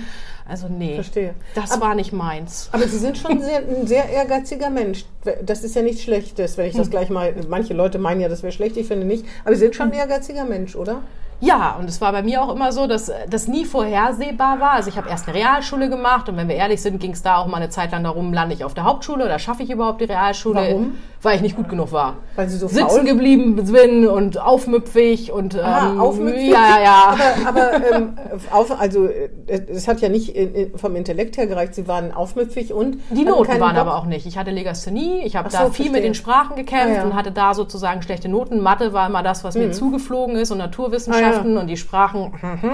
Also 0.49 0.67
nee, 0.69 0.95
Verstehe. 0.95 1.33
das 1.55 1.79
war 1.81 1.93
nicht 1.93 2.13
meins. 2.13 2.69
Aber 2.71 2.87
Sie 2.87 2.97
sind 2.97 3.17
schon 3.17 3.41
sehr, 3.41 3.57
ein 3.59 3.85
sehr 3.85 4.09
ehrgeiziger 4.09 4.69
Mensch. 4.69 5.03
Das 5.45 5.63
ist 5.63 5.75
ja 5.75 5.81
nichts 5.81 6.01
Schlechtes, 6.03 6.57
wenn 6.57 6.67
ich 6.67 6.73
Hm. 6.73 6.79
das 6.79 6.89
gleich 6.89 7.09
mal. 7.09 7.33
Manche 7.49 7.73
Leute 7.73 7.99
meinen 7.99 8.21
ja, 8.21 8.29
das 8.29 8.43
wäre 8.43 8.53
schlecht, 8.53 8.77
ich 8.77 8.87
finde 8.87 9.05
nicht. 9.05 9.25
Aber 9.43 9.53
Sie 9.55 9.59
sind 9.59 9.75
schon 9.75 9.91
ein 9.91 9.97
ehrgeiziger 9.97 10.45
Mensch, 10.45 10.75
oder? 10.75 11.01
Ja, 11.39 11.75
und 11.79 11.87
es 11.87 12.01
war 12.01 12.11
bei 12.11 12.23
mir 12.23 12.41
auch 12.41 12.53
immer 12.53 12.71
so, 12.71 12.87
dass 12.87 13.11
das 13.29 13.47
nie 13.47 13.65
vorhersehbar 13.65 14.59
war. 14.59 14.71
Also 14.71 14.89
ich 14.89 14.97
habe 14.97 15.09
erst 15.09 15.27
eine 15.27 15.37
Realschule 15.37 15.89
gemacht 15.89 16.27
und 16.29 16.37
wenn 16.37 16.47
wir 16.47 16.55
ehrlich 16.55 16.81
sind, 16.81 16.99
ging 16.99 17.11
es 17.11 17.21
da 17.21 17.37
auch 17.37 17.47
mal 17.47 17.57
eine 17.57 17.69
Zeit 17.69 17.91
lang 17.91 18.03
darum, 18.03 18.33
lande 18.33 18.55
ich 18.55 18.63
auf 18.63 18.73
der 18.73 18.85
Hauptschule 18.85 19.25
oder 19.25 19.37
schaffe 19.37 19.63
ich 19.63 19.69
überhaupt 19.69 20.01
die 20.01 20.05
Realschule? 20.05 20.55
Warum? 20.55 20.97
Weil 21.23 21.35
ich 21.37 21.41
nicht 21.41 21.55
gut 21.55 21.67
genug 21.67 21.91
war. 21.91 22.15
Weil 22.35 22.47
Sie 22.47 22.57
so 22.57 22.67
Sitzen 22.67 22.87
faul 22.87 23.03
geblieben 23.03 23.55
bin 23.71 24.07
und 24.07 24.39
aufmüpfig 24.39 25.31
und 25.31 25.55
ähm, 25.55 25.61
Ah, 25.63 25.99
aufmüpfig? 25.99 26.49
Ja, 26.51 26.77
ja, 26.77 26.83
ja. 26.83 27.17
Aber, 27.47 27.61
aber 27.73 27.91
ähm, 27.91 28.09
auf, 28.51 28.79
also 28.79 29.05
äh, 29.07 29.29
es 29.47 29.87
hat 29.87 29.99
ja 30.01 30.09
nicht 30.09 30.35
vom 30.75 30.95
Intellekt 30.95 31.37
her 31.37 31.47
gereicht. 31.47 31.73
Sie 31.73 31.87
waren 31.87 32.11
aufmüpfig 32.13 32.71
und 32.71 32.97
Die 33.09 33.23
Noten 33.25 33.47
waren 33.59 33.59
Bock. 33.75 33.81
aber 33.81 33.95
auch 33.97 34.05
nicht. 34.05 34.27
Ich 34.27 34.37
hatte 34.37 34.51
Legasthenie, 34.51 35.21
ich 35.23 35.35
habe 35.35 35.47
Ach 35.47 35.51
so, 35.51 35.57
da 35.57 35.63
viel 35.65 35.71
verstehe. 35.85 35.91
mit 35.91 36.03
den 36.03 36.13
Sprachen 36.13 36.55
gekämpft 36.55 36.87
Ah, 36.97 36.99
ja. 36.99 37.03
und 37.03 37.15
hatte 37.15 37.31
da 37.31 37.53
sozusagen 37.55 38.03
schlechte 38.03 38.29
Noten. 38.29 38.61
Mathe 38.61 38.93
war 38.93 39.07
immer 39.07 39.23
das, 39.23 39.43
was 39.43 39.55
mir 39.55 39.71
zugeflogen 39.71 40.35
ist 40.35 40.51
und 40.51 40.59
Naturwissenschaften 40.59 41.51
Ah, 41.51 41.55
ja. 41.55 41.61
und 41.61 41.67
die 41.67 41.77
Sprachen. 41.77 42.31
mhm. 42.41 42.71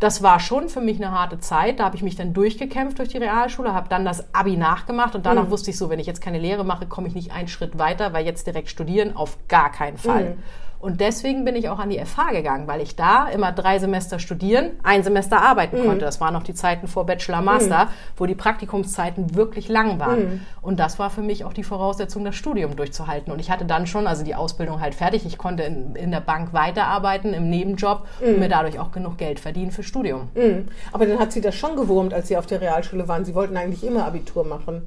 Das 0.00 0.22
war 0.22 0.40
schon 0.40 0.68
für 0.68 0.80
mich 0.80 0.96
eine 1.02 1.12
harte 1.12 1.38
Zeit. 1.38 1.78
Da 1.80 1.84
habe 1.84 1.96
ich 1.96 2.02
mich 2.02 2.16
dann 2.16 2.32
durchgekämpft 2.34 2.98
durch 2.98 3.08
die 3.08 3.18
Realschule, 3.18 3.72
habe 3.74 3.88
dann 3.88 4.04
das 4.04 4.34
Abi 4.34 4.56
nachgemacht 4.56 5.14
und 5.14 5.20
Mhm. 5.22 5.24
danach 5.24 5.50
wusste 5.50 5.70
ich 5.70 5.78
so, 5.78 5.88
wenn 5.90 5.98
ich 6.00 6.06
jetzt 6.06 6.20
keine 6.20 6.38
Lehre 6.38 6.64
mache, 6.64 6.86
komme 6.86 7.08
ich 7.08 7.14
nicht 7.14 7.32
einen 7.32 7.48
Schritt 7.48 7.78
weiter, 7.78 8.12
weil 8.12 8.24
jetzt 8.26 8.46
direkt 8.46 8.68
studieren 8.68 9.16
auf 9.16 9.38
gar 9.48 9.70
keinen 9.70 9.96
Fall. 9.98 10.30
Mhm. 10.30 10.42
Und 10.84 11.00
deswegen 11.00 11.46
bin 11.46 11.56
ich 11.56 11.70
auch 11.70 11.78
an 11.78 11.88
die 11.88 11.98
FH 11.98 12.32
gegangen, 12.32 12.68
weil 12.68 12.82
ich 12.82 12.94
da 12.94 13.26
immer 13.28 13.52
drei 13.52 13.78
Semester 13.78 14.18
studieren, 14.18 14.72
ein 14.82 15.02
Semester 15.02 15.40
arbeiten 15.40 15.80
Mhm. 15.80 15.86
konnte. 15.86 16.04
Das 16.04 16.20
waren 16.20 16.34
noch 16.34 16.42
die 16.42 16.52
Zeiten 16.52 16.88
vor 16.88 17.06
Bachelor, 17.06 17.40
Master, 17.40 17.88
wo 18.18 18.26
die 18.26 18.34
Praktikumszeiten 18.34 19.34
wirklich 19.34 19.68
lang 19.68 19.98
waren. 19.98 20.18
Mhm. 20.20 20.40
Und 20.60 20.78
das 20.78 20.98
war 20.98 21.08
für 21.08 21.22
mich 21.22 21.44
auch 21.46 21.54
die 21.54 21.64
Voraussetzung, 21.64 22.22
das 22.22 22.34
Studium 22.36 22.76
durchzuhalten. 22.76 23.32
Und 23.32 23.38
ich 23.38 23.50
hatte 23.50 23.64
dann 23.64 23.86
schon, 23.86 24.06
also 24.06 24.24
die 24.24 24.34
Ausbildung 24.34 24.82
halt 24.82 24.94
fertig. 24.94 25.24
Ich 25.24 25.38
konnte 25.38 25.62
in, 25.62 25.96
in 25.96 26.10
der 26.10 26.20
Bank 26.20 26.52
weiterarbeiten, 26.52 27.32
im 27.32 27.48
Nebenjob 27.48 28.06
und 28.20 28.38
mir 28.38 28.50
dadurch 28.50 28.78
auch 28.78 28.92
genug 28.92 29.16
Geld 29.16 29.40
verdienen 29.40 29.70
für 29.70 29.82
Studium. 29.82 30.28
Mhm. 30.34 30.66
Aber 30.92 31.06
dann 31.06 31.18
hat 31.18 31.32
Sie 31.32 31.40
das 31.40 31.54
schon 31.54 31.76
gewurmt, 31.76 32.12
als 32.12 32.28
Sie 32.28 32.36
auf 32.36 32.44
der 32.44 32.60
Realschule 32.60 33.08
waren. 33.08 33.24
Sie 33.24 33.34
wollten 33.34 33.56
eigentlich 33.56 33.84
immer 33.84 34.04
Abitur 34.04 34.44
machen. 34.44 34.86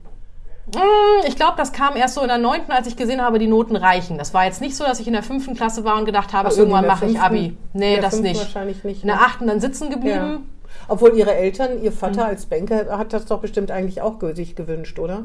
Mm, 0.76 1.26
Ich 1.28 1.36
glaube, 1.36 1.54
das 1.58 1.72
kam 1.72 1.96
erst 1.96 2.16
so 2.16 2.22
in 2.22 2.28
der 2.28 2.38
neunten, 2.38 2.72
als 2.72 2.88
ich 2.88 2.96
gesehen 2.98 3.22
habe, 3.22 3.40
die 3.40 3.48
Noten 3.48 3.76
reichen. 3.76 4.18
Das 4.18 4.34
war 4.34 4.46
jetzt 4.46 4.62
nicht 4.62 4.76
so, 4.76 4.84
dass 4.84 5.00
ich 5.00 5.08
in 5.08 5.14
der 5.14 5.24
fünften 5.24 5.56
Klasse 5.56 5.84
war 5.84 5.98
und 5.98 6.06
gedacht 6.06 6.34
habe, 6.34 6.48
Ach 6.50 6.52
so, 6.52 6.60
irgendwann 6.62 6.88
mache 6.88 7.06
ich? 7.06 7.20
Abi. 7.20 7.56
Nee, 7.74 8.00
das 8.00 8.20
nicht. 8.20 8.40
wahrscheinlich 8.40 8.84
nicht, 8.84 9.02
In 9.04 9.08
der 9.08 9.18
ne? 9.18 9.22
achten 9.24 9.48
dann 9.48 9.60
sitzen 9.60 9.86
Ja. 9.86 9.96
geblieben. 9.96 10.50
Obwohl 10.90 11.16
Ihre 11.18 11.34
Eltern, 11.36 11.82
Ihr 11.82 11.92
Vater 11.92 12.24
Hm. 12.24 12.30
als 12.30 12.46
Banker 12.46 12.98
hat 12.98 13.12
das 13.14 13.26
doch 13.26 13.40
bestimmt 13.40 13.72
eigentlich 13.72 14.02
auch 14.02 14.16
sich 14.36 14.56
gewünscht, 14.56 15.00
oder? 15.00 15.22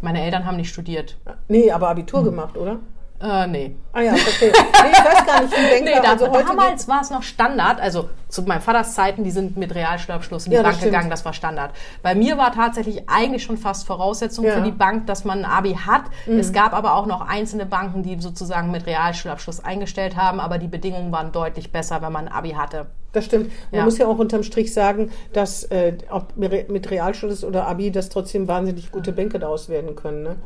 Meine 0.00 0.22
Eltern 0.22 0.44
haben 0.46 0.56
nicht 0.56 0.70
studiert. 0.70 1.16
Nee, 1.48 1.70
aber 1.70 1.88
Abitur 1.88 2.20
Hm. 2.20 2.24
gemacht, 2.26 2.56
oder? 2.56 2.78
Äh, 3.20 3.46
nee. 3.46 3.76
Ah 3.92 4.00
ja, 4.00 4.14
verstehe. 4.16 4.50
nee, 4.52 4.88
ich 4.92 5.04
weiß 5.04 5.26
gar 5.26 5.42
nicht, 5.42 5.52
wie 5.56 5.70
Banker, 5.70 5.84
Nee, 5.84 6.00
da, 6.02 6.10
also 6.12 6.26
damals 6.26 6.88
war 6.88 7.02
es 7.02 7.10
noch 7.10 7.22
Standard. 7.22 7.80
Also 7.80 8.08
zu 8.32 8.42
meinem 8.42 8.62
Vaters 8.62 8.94
Zeiten, 8.94 9.24
die 9.24 9.30
sind 9.30 9.58
mit 9.58 9.74
Realschulabschluss 9.74 10.46
in 10.46 10.50
die 10.52 10.56
Ja, 10.56 10.62
Bank 10.62 10.80
gegangen, 10.80 11.10
das 11.10 11.24
war 11.24 11.34
Standard. 11.34 11.72
Bei 12.02 12.14
mir 12.14 12.38
war 12.38 12.50
tatsächlich 12.52 13.08
eigentlich 13.08 13.42
schon 13.44 13.58
fast 13.58 13.86
Voraussetzung 13.86 14.44
Ja. 14.46 14.52
Mhm. 14.52 14.58
für 14.58 14.64
die 14.64 14.70
Bank, 14.76 15.06
dass 15.06 15.24
man 15.26 15.40
ein 15.40 15.44
Abi 15.44 15.74
hat. 15.86 16.04
Es 16.26 16.52
gab 16.52 16.72
aber 16.72 16.94
auch 16.96 17.06
noch 17.06 17.20
einzelne 17.20 17.66
Banken, 17.66 18.02
die 18.02 18.18
sozusagen 18.20 18.70
mit 18.70 18.86
Realschulabschluss 18.86 19.62
eingestellt 19.62 20.16
haben, 20.16 20.40
aber 20.40 20.56
die 20.58 20.68
Bedingungen 20.68 21.12
waren 21.12 21.30
deutlich 21.30 21.70
besser, 21.72 22.00
wenn 22.00 22.12
man 22.12 22.28
ein 22.28 22.32
Abi 22.32 22.50
hatte. 22.52 22.86
Das 23.12 23.26
stimmt. 23.26 23.50
Man 23.70 23.80
Ja. 23.80 23.84
muss 23.84 23.98
ja 23.98 24.06
auch 24.06 24.16
unterm 24.18 24.42
Strich 24.42 24.72
sagen, 24.72 25.10
dass 25.34 25.64
äh, 25.64 25.98
ob 26.08 26.34
mit 26.38 26.90
Realschule 26.90 27.36
oder 27.46 27.68
Abi, 27.68 27.90
dass 27.90 28.08
trotzdem 28.08 28.48
wahnsinnig 28.48 28.90
gute 28.90 29.12
Bänke 29.12 29.38
daraus 29.38 29.68
werden 29.68 29.94
können. 29.96 30.22
Ne? 30.22 30.36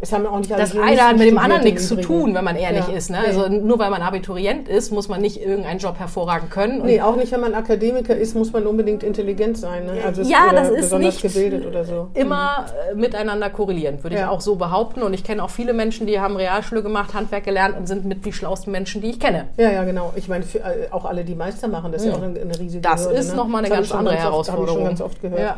Es 0.00 0.12
haben 0.12 0.26
auch 0.26 0.38
nicht 0.38 0.52
alle. 0.52 0.60
Das 0.60 0.76
eine 0.76 1.00
hat 1.00 1.16
mit 1.16 1.26
dem 1.28 1.38
anderen 1.38 1.64
nichts 1.64 1.88
zu 1.88 1.96
tun, 1.98 2.34
wenn 2.34 2.44
man 2.44 2.56
ehrlich 2.56 2.86
Ja. 2.88 2.92
ist. 2.94 3.08
Ne? 3.08 3.20
Also 3.20 3.48
nur 3.48 3.78
weil 3.78 3.88
man 3.88 4.02
Abiturient 4.02 4.68
ist, 4.68 4.92
muss 4.92 5.08
man 5.08 5.22
nicht 5.22 5.40
irgendeinen 5.40 5.78
Job 5.78 5.98
hervorragend 5.98 6.50
können. 6.50 6.82
Nee, 6.84 7.00
auch 7.00 7.16
nicht, 7.16 7.29
wenn 7.32 7.40
man 7.40 7.54
Akademiker 7.54 8.16
ist, 8.16 8.34
muss 8.34 8.52
man 8.52 8.66
unbedingt 8.66 9.02
intelligent 9.02 9.56
sein. 9.58 9.86
Ne? 9.86 9.92
Also 10.04 10.22
Ja, 10.22 10.52
das 10.52 10.68
ist 10.70 10.76
besonders 10.82 11.22
nicht 11.22 11.34
gebildet 11.34 11.66
oder 11.66 11.84
so. 11.84 12.08
immer 12.14 12.66
äh, 12.90 12.94
miteinander 12.94 13.50
korrelierend, 13.50 14.02
würde 14.02 14.16
ich 14.16 14.22
Ja. 14.22 14.30
auch 14.30 14.40
so 14.40 14.56
behaupten. 14.56 15.02
Und 15.02 15.14
ich 15.14 15.24
kenne 15.24 15.42
auch 15.44 15.50
viele 15.50 15.72
Menschen, 15.72 16.06
die 16.06 16.20
haben 16.20 16.36
Realschule 16.36 16.82
gemacht, 16.82 17.14
Handwerk 17.14 17.44
gelernt 17.44 17.76
und 17.76 17.86
sind 17.86 18.04
mit 18.04 18.24
die 18.24 18.32
schlauesten 18.32 18.72
Menschen, 18.72 19.00
die 19.00 19.10
ich 19.10 19.20
kenne. 19.20 19.48
Ja, 19.56 19.70
ja, 19.70 19.84
genau. 19.84 20.12
Ich 20.16 20.28
meine, 20.28 20.44
für, 20.44 20.58
äh, 20.58 20.88
auch 20.90 21.04
alle, 21.04 21.24
die 21.24 21.34
Meister 21.34 21.68
machen, 21.68 21.92
das 21.92 22.02
ist 22.02 22.08
ja 22.08 22.14
auch 22.14 22.22
eine, 22.22 22.40
eine 22.40 22.58
riesige 22.58 22.82
Das 22.82 23.04
Hürde, 23.06 23.16
ist 23.18 23.30
ne? 23.30 23.36
noch 23.36 23.46
mal 23.48 23.58
eine 23.58 23.68
Das 23.68 23.76
ganz 23.76 23.86
ich 23.88 23.94
andere 23.94 24.14
oft- 24.16 24.22
Habe 24.24 24.30
ich 24.30 24.32
Herausforderung. 24.48 24.76
schon 24.78 24.84
ganz 24.86 25.00
oft 25.00 25.20
gehört. 25.22 25.40
Ja. 25.40 25.56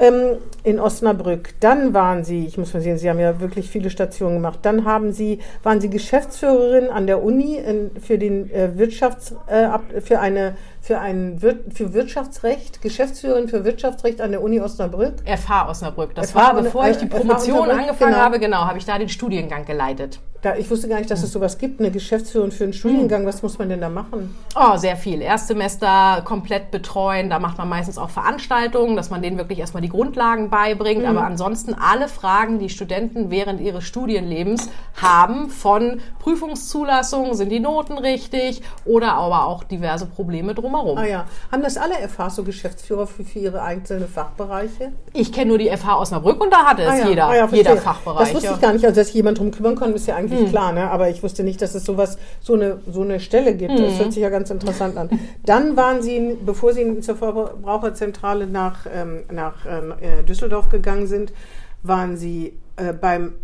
Ähm, 0.00 0.38
in 0.62 0.78
Osnabrück. 0.78 1.54
Dann 1.60 1.94
waren 1.94 2.22
Sie, 2.22 2.46
ich 2.46 2.58
muss 2.58 2.74
mal 2.74 2.80
sehen, 2.80 2.98
Sie 2.98 3.08
haben 3.08 3.18
ja 3.18 3.40
wirklich 3.40 3.68
viele 3.68 3.90
Stationen 3.90 4.36
gemacht. 4.36 4.60
Dann 4.62 4.84
haben 4.84 5.12
Sie, 5.12 5.40
waren 5.62 5.80
Sie 5.80 5.88
Geschäftsführerin 5.88 6.88
an 6.88 7.06
der 7.06 7.22
Uni 7.22 7.56
in, 7.56 7.90
für 8.00 8.18
den 8.18 8.50
äh, 8.52 8.76
Wirtschafts, 8.76 9.34
äh, 9.46 9.68
für 10.00 10.20
eine, 10.20 10.56
für 10.80 10.98
ein 10.98 11.42
Wir 11.42 11.58
für 11.74 11.94
Wirtschaftsrecht, 11.94 12.80
Geschäftsführerin 12.82 13.48
für 13.48 13.64
Wirtschaftsrecht 13.64 14.20
an 14.20 14.30
der 14.30 14.42
Uni 14.42 14.60
Osnabrück. 14.60 15.14
FH 15.24 15.68
Osnabrück. 15.70 16.14
Das 16.14 16.32
FH 16.32 16.36
war, 16.36 16.54
bevor 16.62 16.86
ich 16.88 16.98
die 16.98 17.06
Promotion 17.06 17.70
angefangen 17.70 18.12
genau. 18.12 18.22
habe, 18.24 18.38
genau, 18.38 18.58
habe 18.58 18.78
ich 18.78 18.84
da 18.84 18.98
den 18.98 19.08
Studiengang 19.08 19.64
geleitet. 19.64 20.20
Da, 20.42 20.54
ich 20.54 20.70
wusste 20.70 20.88
gar 20.88 20.98
nicht, 20.98 21.10
dass 21.10 21.22
es 21.24 21.32
sowas 21.32 21.58
gibt, 21.58 21.80
eine 21.80 21.90
Geschäftsführung 21.90 22.52
für 22.52 22.64
einen 22.64 22.72
Studiengang. 22.72 23.26
Was 23.26 23.42
muss 23.42 23.58
man 23.58 23.68
denn 23.68 23.80
da 23.80 23.88
machen? 23.88 24.36
Oh, 24.54 24.76
sehr 24.76 24.96
viel. 24.96 25.20
Erstsemester 25.20 26.22
komplett 26.24 26.70
betreuen. 26.70 27.28
Da 27.28 27.40
macht 27.40 27.58
man 27.58 27.68
meistens 27.68 27.98
auch 27.98 28.10
Veranstaltungen, 28.10 28.94
dass 28.94 29.10
man 29.10 29.20
denen 29.20 29.36
wirklich 29.36 29.58
erstmal 29.58 29.82
die 29.82 29.88
Grundlagen 29.88 30.48
beibringt. 30.48 31.04
Aber 31.04 31.24
ansonsten 31.24 31.74
alle 31.74 32.06
Fragen, 32.06 32.60
die 32.60 32.68
Studenten 32.68 33.30
während 33.30 33.60
ihres 33.60 33.84
Studienlebens 33.84 34.70
haben, 35.00 35.50
von 35.50 36.00
Prüfungszulassung, 36.20 37.34
sind 37.34 37.50
die 37.50 37.60
Noten 37.60 37.98
richtig 37.98 38.62
oder 38.84 39.14
aber 39.14 39.46
auch 39.46 39.64
diverse 39.64 40.06
Probleme 40.06 40.54
drumherum. 40.54 40.98
Ah 40.98 41.06
ja. 41.06 41.24
Haben 41.50 41.62
das 41.62 41.76
alle 41.76 41.94
FH 41.94 42.30
so 42.30 42.44
Geschäftsführer 42.44 43.06
für, 43.06 43.24
für 43.24 43.38
ihre 43.40 43.62
einzelnen 43.62 44.08
Fachbereiche? 44.08 44.92
Ich 45.12 45.32
kenne 45.32 45.48
nur 45.48 45.58
die 45.58 45.68
FH 45.68 45.98
Osnabrück 45.98 46.40
und 46.40 46.52
da 46.52 46.64
hatte 46.64 46.82
es 46.82 46.88
Ah 46.88 46.96
ja, 46.96 47.08
jeder, 47.08 47.26
ah 47.26 47.36
ja, 47.36 47.48
jeder. 47.50 47.76
Fachbereich. 47.76 48.18
Das 48.18 48.34
wusste 48.34 48.52
ich 48.54 48.60
gar 48.60 48.72
nicht. 48.72 48.84
Also, 48.84 49.00
dass 49.00 49.06
sich 49.08 49.14
jemand 49.14 49.38
drum 49.38 49.50
kümmern 49.50 49.76
kann, 49.76 49.94
ist 49.94 50.06
ja 50.06 50.16
eigentlich 50.16 50.27
klar, 50.48 50.72
ne? 50.72 50.90
Aber 50.90 51.08
ich 51.08 51.22
wusste 51.22 51.42
nicht, 51.44 51.60
dass 51.62 51.74
es 51.74 51.84
sowas, 51.84 52.18
so 52.40 52.54
eine, 52.54 52.78
so 52.90 53.02
eine 53.02 53.20
Stelle 53.20 53.54
gibt. 53.54 53.78
Das 53.78 53.98
hört 53.98 54.12
sich 54.12 54.22
ja 54.22 54.30
ganz 54.30 54.50
interessant 54.50 54.96
an. 54.96 55.08
Dann 55.44 55.76
waren 55.76 56.02
Sie, 56.02 56.36
bevor 56.44 56.72
Sie 56.72 57.00
zur 57.00 57.16
Verbraucherzentrale 57.16 58.46
nach, 58.46 58.86
ähm, 58.92 59.20
nach 59.32 59.66
ähm, 59.68 59.94
äh, 60.00 60.22
Düsseldorf 60.24 60.68
gegangen 60.68 61.06
sind, 61.06 61.32
waren 61.82 62.16
Sie 62.16 62.54
äh, 62.76 62.92
beim 62.92 63.34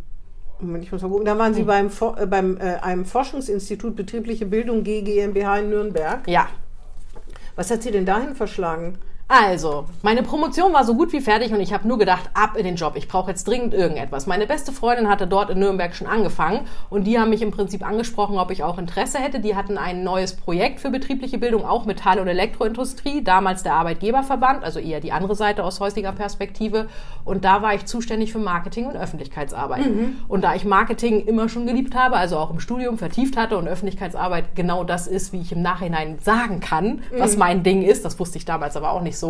Moment, 0.60 0.84
ich 0.84 0.92
muss 0.92 1.02
mal 1.02 1.08
gucken. 1.08 1.26
Da 1.26 1.36
waren 1.36 1.52
Sie 1.52 1.64
beim, 1.64 1.90
For- 1.90 2.18
äh, 2.18 2.26
beim 2.26 2.58
einem 2.80 3.04
Forschungsinstitut 3.04 3.96
Betriebliche 3.96 4.46
Bildung 4.46 4.84
GmbH 4.84 5.58
in 5.58 5.70
Nürnberg. 5.70 6.20
Ja. 6.28 6.48
Was 7.56 7.70
hat 7.70 7.82
Sie 7.82 7.90
denn 7.90 8.06
dahin 8.06 8.34
verschlagen? 8.34 8.98
Also, 9.26 9.86
meine 10.02 10.22
Promotion 10.22 10.74
war 10.74 10.84
so 10.84 10.94
gut 10.94 11.14
wie 11.14 11.20
fertig 11.22 11.50
und 11.50 11.60
ich 11.60 11.72
habe 11.72 11.88
nur 11.88 11.96
gedacht, 11.96 12.28
ab 12.34 12.56
in 12.58 12.64
den 12.64 12.76
Job. 12.76 12.92
Ich 12.94 13.08
brauche 13.08 13.30
jetzt 13.30 13.48
dringend 13.48 13.72
irgendetwas. 13.72 14.26
Meine 14.26 14.46
beste 14.46 14.70
Freundin 14.70 15.08
hatte 15.08 15.26
dort 15.26 15.48
in 15.48 15.60
Nürnberg 15.60 15.94
schon 15.94 16.06
angefangen 16.06 16.66
und 16.90 17.04
die 17.04 17.18
haben 17.18 17.30
mich 17.30 17.40
im 17.40 17.50
Prinzip 17.50 17.86
angesprochen, 17.86 18.36
ob 18.36 18.50
ich 18.50 18.62
auch 18.62 18.76
Interesse 18.76 19.18
hätte. 19.18 19.40
Die 19.40 19.56
hatten 19.56 19.78
ein 19.78 20.04
neues 20.04 20.36
Projekt 20.36 20.78
für 20.78 20.90
betriebliche 20.90 21.38
Bildung, 21.38 21.64
auch 21.64 21.86
Metall- 21.86 22.18
und 22.18 22.28
Elektroindustrie, 22.28 23.24
damals 23.24 23.62
der 23.62 23.72
Arbeitgeberverband, 23.72 24.62
also 24.62 24.78
eher 24.78 25.00
die 25.00 25.12
andere 25.12 25.34
Seite 25.34 25.64
aus 25.64 25.80
heutiger 25.80 26.12
Perspektive. 26.12 26.86
Und 27.24 27.46
da 27.46 27.62
war 27.62 27.72
ich 27.74 27.86
zuständig 27.86 28.30
für 28.30 28.38
Marketing 28.38 28.84
und 28.84 28.96
Öffentlichkeitsarbeit. 28.96 29.86
Und 30.28 30.44
da 30.44 30.54
ich 30.54 30.66
Marketing 30.66 31.24
immer 31.24 31.48
schon 31.48 31.66
geliebt 31.66 31.94
habe, 31.94 32.16
also 32.16 32.36
auch 32.36 32.50
im 32.50 32.60
Studium 32.60 32.98
vertieft 32.98 33.38
hatte 33.38 33.56
und 33.56 33.68
Öffentlichkeitsarbeit 33.68 34.54
genau 34.54 34.84
das 34.84 35.06
ist, 35.06 35.32
wie 35.32 35.40
ich 35.40 35.50
im 35.52 35.62
Nachhinein 35.62 36.18
sagen 36.22 36.60
kann, 36.60 37.00
was 37.16 37.38
mein 37.38 37.62
Ding 37.62 37.80
ist, 37.80 38.04
das 38.04 38.20
wusste 38.20 38.36
ich 38.36 38.44
damals 38.44 38.76
aber 38.76 38.92
auch 38.92 39.00
nicht 39.00 39.14
so, 39.14 39.23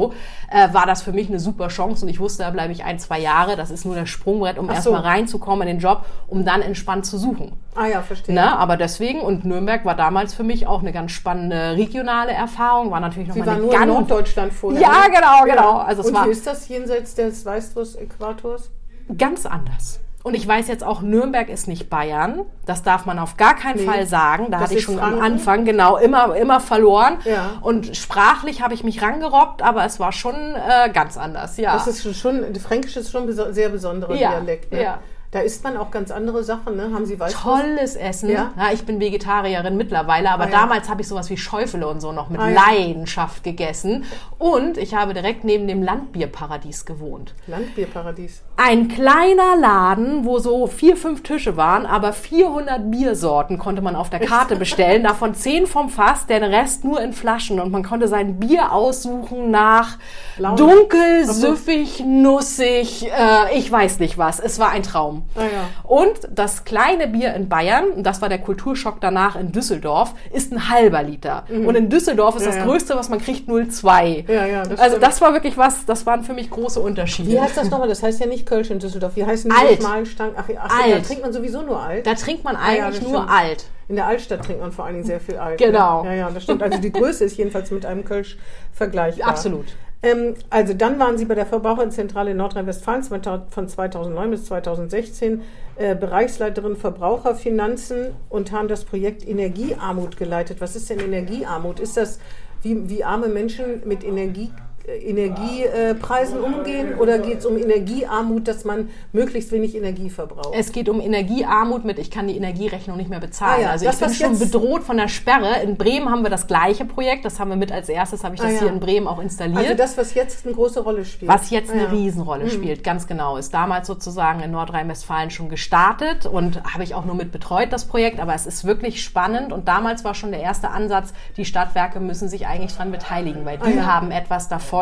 äh, 0.50 0.72
war 0.72 0.86
das 0.86 1.02
für 1.02 1.12
mich 1.12 1.28
eine 1.28 1.38
super 1.40 1.68
Chance 1.68 2.04
und 2.04 2.10
ich 2.10 2.20
wusste, 2.20 2.42
da 2.42 2.50
bleibe 2.50 2.72
ich 2.72 2.84
ein, 2.84 2.98
zwei 2.98 3.18
Jahre. 3.20 3.56
Das 3.56 3.70
ist 3.70 3.84
nur 3.84 3.94
der 3.94 4.06
Sprungbrett, 4.06 4.58
um 4.58 4.68
Ach 4.70 4.74
erstmal 4.74 5.02
so. 5.02 5.08
reinzukommen 5.08 5.68
in 5.68 5.76
den 5.76 5.80
Job, 5.80 6.04
um 6.28 6.44
dann 6.44 6.62
entspannt 6.62 7.06
zu 7.06 7.18
suchen. 7.18 7.52
Ah 7.74 7.86
ja, 7.86 8.02
verstehe. 8.02 8.34
Ne? 8.34 8.56
Aber 8.56 8.76
deswegen, 8.76 9.20
und 9.20 9.44
Nürnberg 9.44 9.84
war 9.84 9.96
damals 9.96 10.34
für 10.34 10.44
mich 10.44 10.66
auch 10.66 10.80
eine 10.80 10.92
ganz 10.92 11.12
spannende 11.12 11.76
regionale 11.76 12.32
Erfahrung, 12.32 12.90
war 12.90 13.00
natürlich 13.00 13.28
noch 13.28 13.34
Sie 13.34 13.40
mal 13.40 13.46
waren 13.46 13.56
eine 13.56 13.66
nur 13.66 13.74
in 13.74 13.88
Norddeutschland 13.88 14.52
vorher. 14.52 14.80
Ja, 14.80 15.08
ne? 15.08 15.14
genau, 15.14 15.44
genau. 15.44 15.78
Also 15.78 16.02
es 16.02 16.08
Und 16.08 16.14
war 16.14 16.26
wie 16.26 16.30
ist 16.30 16.46
das 16.46 16.68
jenseits 16.68 17.14
des 17.14 17.44
Weißwurst-Äquators? 17.44 18.70
ganz 19.18 19.46
anders. 19.46 20.00
Und 20.24 20.34
ich 20.34 20.48
weiß 20.48 20.68
jetzt 20.68 20.82
auch, 20.82 21.02
Nürnberg 21.02 21.50
ist 21.50 21.68
nicht 21.68 21.90
Bayern. 21.90 22.40
Das 22.64 22.82
darf 22.82 23.04
man 23.04 23.18
auf 23.18 23.36
gar 23.36 23.54
keinen 23.54 23.76
Nee. 23.76 23.84
Fall 23.84 24.06
sagen. 24.06 24.46
Da 24.50 24.58
hatte 24.58 24.74
ich 24.74 24.82
schon 24.82 24.96
Franken. 24.98 25.18
am 25.18 25.22
Anfang 25.24 25.64
genau 25.66 25.98
immer, 25.98 26.34
immer 26.34 26.60
verloren. 26.60 27.18
Ja. 27.26 27.50
Und 27.60 27.94
sprachlich 27.94 28.62
habe 28.62 28.72
ich 28.72 28.82
mich 28.84 29.02
rangerobbt, 29.02 29.60
aber 29.62 29.84
es 29.84 30.00
war 30.00 30.12
schon 30.12 30.34
äh, 30.34 30.88
ganz 30.90 31.18
anders. 31.18 31.58
Ja. 31.58 31.74
Das 31.74 31.86
ist 31.86 32.02
schon- 32.02 32.14
schon, 32.14 32.54
Fränkisch 32.56 32.96
ist 32.96 33.12
schon 33.12 33.24
ein 33.24 33.28
beso- 33.28 33.52
sehr 33.52 33.68
besonderer 33.68 34.14
Ja, 34.14 34.30
Dialekt. 34.30 34.72
Ne? 34.72 34.82
ja. 34.82 34.98
Da 35.34 35.40
isst 35.40 35.64
man 35.64 35.76
auch 35.76 35.90
ganz 35.90 36.12
andere 36.12 36.44
Sachen, 36.44 36.76
ne? 36.76 36.92
Haben 36.94 37.06
Sie 37.06 37.18
Weißwurst? 37.18 37.42
Tolles 37.42 37.96
Essen. 37.96 38.30
Ja? 38.30 38.52
Ja? 38.56 38.70
ich 38.72 38.86
bin 38.86 39.00
Vegetarierin 39.00 39.76
mittlerweile, 39.76 40.30
aber 40.30 40.44
Ah, 40.44 40.48
ja. 40.48 40.52
damals 40.60 40.88
habe 40.88 41.00
ich 41.02 41.08
sowas 41.08 41.28
wie 41.28 41.36
Schäufele 41.36 41.88
und 41.88 41.98
so 42.00 42.12
noch 42.12 42.28
mit 42.30 42.40
Ah, 42.40 42.50
ja. 42.50 42.54
Leidenschaft 42.68 43.42
gegessen. 43.42 44.04
Und 44.38 44.78
ich 44.78 44.94
habe 44.94 45.12
direkt 45.12 45.42
neben 45.42 45.66
dem 45.66 45.82
Landbierparadies 45.82 46.84
gewohnt. 46.86 47.34
Landbierparadies. 47.48 48.42
Ein 48.56 48.86
kleiner 48.86 49.56
Laden, 49.56 50.24
wo 50.24 50.38
so 50.38 50.68
vier, 50.68 50.96
fünf 50.96 51.24
Tische 51.24 51.56
waren, 51.56 51.84
aber 51.84 52.12
400 52.12 52.88
Biersorten 52.92 53.58
konnte 53.58 53.82
man 53.82 53.96
auf 53.96 54.10
der 54.10 54.20
Karte 54.20 54.54
bestellen. 54.54 55.02
Davon 55.02 55.34
10 55.34 55.66
vom 55.66 55.88
Fass, 55.88 56.26
den 56.28 56.44
Rest 56.44 56.84
nur 56.84 57.00
in 57.02 57.12
Flaschen. 57.12 57.58
Und 57.58 57.72
man 57.72 57.82
konnte 57.82 58.06
sein 58.06 58.38
Bier 58.38 58.70
aussuchen 58.70 59.50
nach 59.50 59.98
Laune. 60.38 60.54
dunkel, 60.56 61.24
süffig, 61.26 62.04
nussig, 62.06 63.08
äh, 63.10 63.58
ich 63.58 63.72
weiß 63.72 63.98
nicht 63.98 64.16
was. 64.16 64.38
Es 64.38 64.60
war 64.60 64.70
ein 64.70 64.84
Traum. 64.84 65.23
Ah, 65.36 65.40
ja. 65.42 65.68
Und 65.82 66.12
das 66.30 66.64
kleine 66.64 67.08
Bier 67.08 67.34
in 67.34 67.48
Bayern, 67.48 68.02
das 68.02 68.22
war 68.22 68.28
der 68.28 68.38
Kulturschock 68.38 69.00
danach 69.00 69.36
in 69.36 69.50
Düsseldorf, 69.52 70.14
ist 70.32 70.52
ein 70.52 70.68
halber 70.70 71.02
Liter. 71.02 71.44
Und 71.48 71.74
in 71.74 71.88
Düsseldorf 71.90 72.36
ist 72.36 72.42
Mhm. 72.42 72.46
Ja, 72.46 72.50
das 72.50 72.56
ja. 72.58 72.64
Größte, 72.70 72.96
was 72.96 73.08
man 73.08 73.20
kriegt, 73.20 73.48
0,2. 73.48 74.24
Ja, 74.32 74.46
ja, 74.46 74.62
das 74.62 74.78
also 74.78 74.96
stimmt. 74.96 75.02
das 75.02 75.20
war 75.20 75.32
wirklich 75.32 75.56
was, 75.56 75.84
das 75.86 76.06
waren 76.06 76.22
für 76.24 76.34
mich 76.34 76.50
große 76.50 76.78
Unterschiede. 76.80 77.30
Wie 77.30 77.40
heißt 77.40 77.56
das 77.56 77.70
nochmal? 77.70 77.88
Das 77.88 78.02
heißt 78.02 78.20
ja 78.20 78.26
nicht 78.26 78.46
Kölsch 78.46 78.70
in 78.70 78.78
Düsseldorf. 78.78 79.16
Wie 79.16 79.24
heißen 79.24 79.50
die 79.50 79.56
Alt. 79.56 79.80
schmalen 79.80 80.06
Stangen? 80.06 80.34
Ach, 80.36 80.44
ach 80.60 80.68
da 80.68 80.84
Alt. 80.94 81.06
trinkt 81.06 81.22
man 81.22 81.32
sowieso 81.32 81.62
nur 81.62 81.80
alt. 81.82 82.06
Da 82.06 82.14
trinkt 82.14 82.44
man 82.44 82.56
Ah, 82.56 82.60
eigentlich 82.66 83.02
nur 83.02 83.22
stimmt. 83.22 83.30
alt. 83.30 83.64
In 83.88 83.96
der 83.96 84.06
Altstadt 84.06 84.44
trinkt 84.44 84.62
man 84.62 84.72
vor 84.72 84.84
allen 84.86 84.94
Dingen 84.94 85.06
sehr 85.06 85.20
viel 85.20 85.36
alt. 85.36 85.58
Genau. 85.58 86.04
Ne? 86.04 86.10
Ja, 86.10 86.14
ja, 86.14 86.30
das 86.30 86.42
stimmt. 86.44 86.62
Also 86.62 86.78
die 86.78 86.90
Größe 86.90 87.24
ist 87.24 87.36
jedenfalls 87.36 87.70
mit 87.70 87.84
einem 87.84 88.04
Kölsch 88.04 88.38
vergleichbar. 88.72 89.28
Absolut. 89.28 89.66
Ähm, 90.04 90.34
also 90.50 90.74
dann 90.74 90.98
waren 90.98 91.16
Sie 91.16 91.24
bei 91.24 91.34
der 91.34 91.46
Verbraucherzentrale 91.46 92.32
in 92.32 92.36
Nordrhein-Westfalen 92.36 93.02
von 93.02 93.68
2009 93.68 94.30
bis 94.30 94.44
2016 94.44 95.42
äh, 95.76 95.96
Bereichsleiterin 95.96 96.76
Verbraucherfinanzen 96.76 98.08
und 98.28 98.52
haben 98.52 98.68
das 98.68 98.84
Projekt 98.84 99.26
Energiearmut 99.26 100.18
geleitet. 100.18 100.60
Was 100.60 100.76
ist 100.76 100.90
denn 100.90 101.00
Energiearmut? 101.00 101.80
Ist 101.80 101.96
das, 101.96 102.18
wie, 102.62 102.90
wie 102.90 103.02
arme 103.02 103.28
Menschen 103.28 103.82
mit 103.86 104.04
Energie 104.04 104.52
Energiepreisen 104.86 106.40
umgehen 106.40 106.94
oder 106.98 107.18
geht 107.18 107.38
es 107.38 107.46
um 107.46 107.56
Energiearmut, 107.56 108.46
dass 108.46 108.64
man 108.64 108.90
möglichst 109.12 109.50
wenig 109.50 109.74
Energie 109.74 110.10
verbraucht? 110.10 110.54
Es 110.54 110.72
geht 110.72 110.88
um 110.88 111.00
Energiearmut 111.00 111.84
mit, 111.84 111.98
ich 111.98 112.10
kann 112.10 112.28
die 112.28 112.36
Energierechnung 112.36 112.96
nicht 112.96 113.08
mehr 113.08 113.20
bezahlen. 113.20 113.60
Ah 113.60 113.62
ja, 113.62 113.70
also 113.70 113.86
das, 113.86 113.94
ich 114.00 114.06
bin 114.06 114.14
schon 114.14 114.38
bedroht 114.38 114.82
von 114.82 114.96
der 114.98 115.08
Sperre. 115.08 115.62
In 115.62 115.76
Bremen 115.76 116.10
haben 116.10 116.22
wir 116.22 116.30
das 116.30 116.46
gleiche 116.46 116.84
Projekt. 116.84 117.24
Das 117.24 117.40
haben 117.40 117.48
wir 117.50 117.56
mit 117.56 117.72
als 117.72 117.88
erstes, 117.88 118.24
habe 118.24 118.34
ich 118.34 118.40
das 118.40 118.50
Ah 118.50 118.54
ja. 118.54 118.60
hier 118.60 118.68
in 118.68 118.80
Bremen 118.80 119.06
auch 119.08 119.20
installiert. 119.20 119.58
Also 119.58 119.74
das, 119.74 119.96
was 119.96 120.12
jetzt 120.14 120.44
eine 120.44 120.54
große 120.54 120.80
Rolle 120.80 121.04
spielt. 121.04 121.30
Was 121.30 121.48
jetzt 121.50 121.70
eine 121.70 121.82
Ah 121.82 121.84
ja. 121.84 121.88
Mhm. 121.90 121.94
Riesenrolle 121.96 122.50
spielt, 122.50 122.84
ganz 122.84 123.06
genau. 123.06 123.36
Ist 123.38 123.54
damals 123.54 123.86
sozusagen 123.86 124.40
in 124.40 124.50
Nordrhein-Westfalen 124.50 125.30
schon 125.30 125.48
gestartet 125.48 126.26
und 126.26 126.62
habe 126.74 126.84
ich 126.84 126.94
auch 126.94 127.06
nur 127.06 127.14
mit 127.14 127.32
betreut, 127.32 127.72
das 127.72 127.86
Projekt. 127.86 128.20
Aber 128.20 128.34
es 128.34 128.46
ist 128.46 128.64
wirklich 128.64 129.02
spannend 129.02 129.52
und 129.52 129.66
damals 129.66 130.04
war 130.04 130.14
schon 130.14 130.30
der 130.30 130.40
erste 130.40 130.68
Ansatz, 130.70 131.14
die 131.38 131.46
Stadtwerke 131.46 132.00
müssen 132.00 132.28
sich 132.28 132.46
eigentlich 132.46 132.74
dran 132.74 132.90
beteiligen, 132.92 133.46
weil 133.46 133.56
die 133.58 133.64
Ah 133.64 133.76
ja. 133.76 133.86
haben 133.86 134.10
etwas 134.10 134.48
davon, 134.48 134.73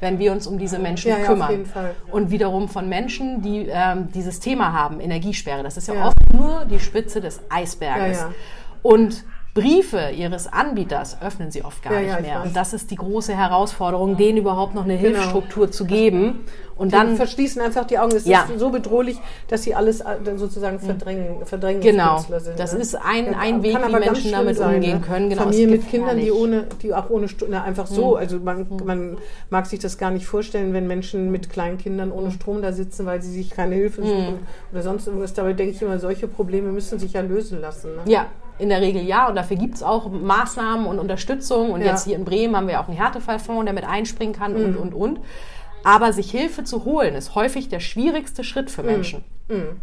wenn 0.00 0.18
wir 0.18 0.32
uns 0.32 0.46
um 0.46 0.58
diese 0.58 0.78
Menschen 0.78 1.10
Ja, 1.10 1.16
ja, 1.18 1.22
auf 1.22 1.28
kümmern. 1.28 1.50
jeden 1.50 1.66
Fall. 1.66 1.94
Und 2.10 2.30
wiederum 2.30 2.68
von 2.68 2.88
Menschen, 2.88 3.42
die 3.42 3.66
ähm, 3.70 4.08
dieses 4.12 4.40
Thema 4.40 4.72
haben, 4.72 5.00
Energiesperre. 5.00 5.62
Das 5.62 5.76
ist 5.76 5.88
ja, 5.88 5.94
Ja. 5.94 6.06
oft 6.08 6.32
nur 6.32 6.64
die 6.64 6.80
Spitze 6.80 7.20
des 7.20 7.40
Eisberges. 7.48 8.24
Und 8.82 9.24
Briefe 9.56 10.10
ihres 10.14 10.52
Anbieters 10.52 11.16
öffnen 11.22 11.50
sie 11.50 11.64
oft 11.64 11.82
gar 11.82 11.94
Ja, 11.94 12.00
nicht 12.00 12.10
ja, 12.14 12.20
mehr. 12.20 12.42
Und 12.42 12.54
das 12.54 12.72
ist 12.74 12.90
die 12.90 12.96
große 12.96 13.34
Herausforderung, 13.34 14.16
denen 14.16 14.38
überhaupt 14.38 14.74
noch 14.74 14.84
eine 14.84 14.98
Genau. 14.98 15.14
Hilfsstruktur 15.18 15.70
zu 15.70 15.86
geben. 15.86 16.44
Und 16.76 16.92
Dann 16.92 17.06
dann, 17.06 17.16
verschließen 17.16 17.62
einfach 17.62 17.86
die 17.86 17.98
Augen. 17.98 18.14
Es 18.14 18.26
Ja. 18.26 18.46
ist 18.50 18.58
so 18.60 18.68
bedrohlich, 18.68 19.16
dass 19.48 19.62
sie 19.62 19.74
alles 19.74 20.02
äh, 20.02 20.16
dann 20.22 20.36
sozusagen 20.36 20.78
verdrängen, 20.78 21.46
verdrängen 21.46 21.80
Genau. 21.80 22.18
Sind, 22.18 22.58
Das 22.58 22.74
ne? 22.74 22.80
ist 22.80 22.94
ein- 22.96 23.34
ein 23.34 23.62
Weg, 23.62 23.78
wie 23.78 23.98
Menschen 23.98 24.30
damit 24.32 24.58
sein, 24.58 24.74
umgehen 24.74 25.00
ne? 25.00 25.06
können. 25.06 25.30
Genau, 25.30 25.44
Familien 25.44 25.70
ist 25.72 25.76
mit 25.84 25.90
Kindern, 25.90 26.18
die 26.18 26.30
ohne, 26.30 26.66
die 26.82 26.92
auch 26.92 27.08
ohne 27.08 27.28
Strom, 27.28 27.48
na, 27.50 27.62
einfach 27.64 27.86
so. 27.86 28.16
Also 28.16 28.38
man, 28.40 28.66
man 28.84 29.16
mag 29.48 29.64
sich 29.64 29.78
das 29.80 29.96
gar 29.96 30.10
nicht 30.10 30.26
vorstellen, 30.26 30.74
wenn 30.74 30.86
Menschen 30.86 31.30
mit 31.30 31.48
kleinen 31.48 31.78
Kindern 31.78 32.12
ohne 32.12 32.30
Strom 32.30 32.60
da 32.60 32.72
sitzen, 32.74 33.06
weil 33.06 33.22
sie 33.22 33.32
sich 33.32 33.48
keine 33.48 33.74
Hilfe 33.74 34.02
suchen 34.02 34.40
oder 34.70 34.82
sonst 34.82 35.06
irgendwas. 35.06 35.32
Dabei 35.32 35.54
denke 35.54 35.72
ich 35.74 35.80
immer, 35.80 35.98
solche 35.98 36.28
Probleme 36.28 36.72
müssen 36.72 36.98
sich 36.98 37.14
ja 37.14 37.22
lösen 37.22 37.62
lassen. 37.62 37.92
Ne? 37.96 38.02
ja, 38.12 38.26
in 38.58 38.68
der 38.68 38.80
Regel 38.80 39.02
ja. 39.02 39.28
Und 39.28 39.34
dafür 39.36 39.56
gibt 39.56 39.74
es 39.74 39.82
auch 39.82 40.10
Maßnahmen 40.10 40.86
und 40.86 40.98
Unterstützung. 40.98 41.70
Und 41.70 41.80
Ja. 41.80 41.88
jetzt 41.88 42.04
hier 42.06 42.16
in 42.16 42.24
Bremen 42.24 42.56
haben 42.56 42.68
wir 42.68 42.80
auch 42.80 42.88
einen 42.88 42.96
Härtefallfonds, 42.96 43.64
der 43.64 43.74
mit 43.74 43.84
einspringen 43.84 44.34
kann 44.34 44.54
und, 44.54 44.76
und, 44.76 44.94
und. 44.94 45.20
Aber 45.84 46.12
sich 46.12 46.30
Hilfe 46.30 46.64
zu 46.64 46.84
holen, 46.84 47.14
ist 47.14 47.34
häufig 47.34 47.68
der 47.68 47.80
schwierigste 47.80 48.42
Schritt 48.42 48.70
für 48.70 48.82
Menschen. 48.82 49.24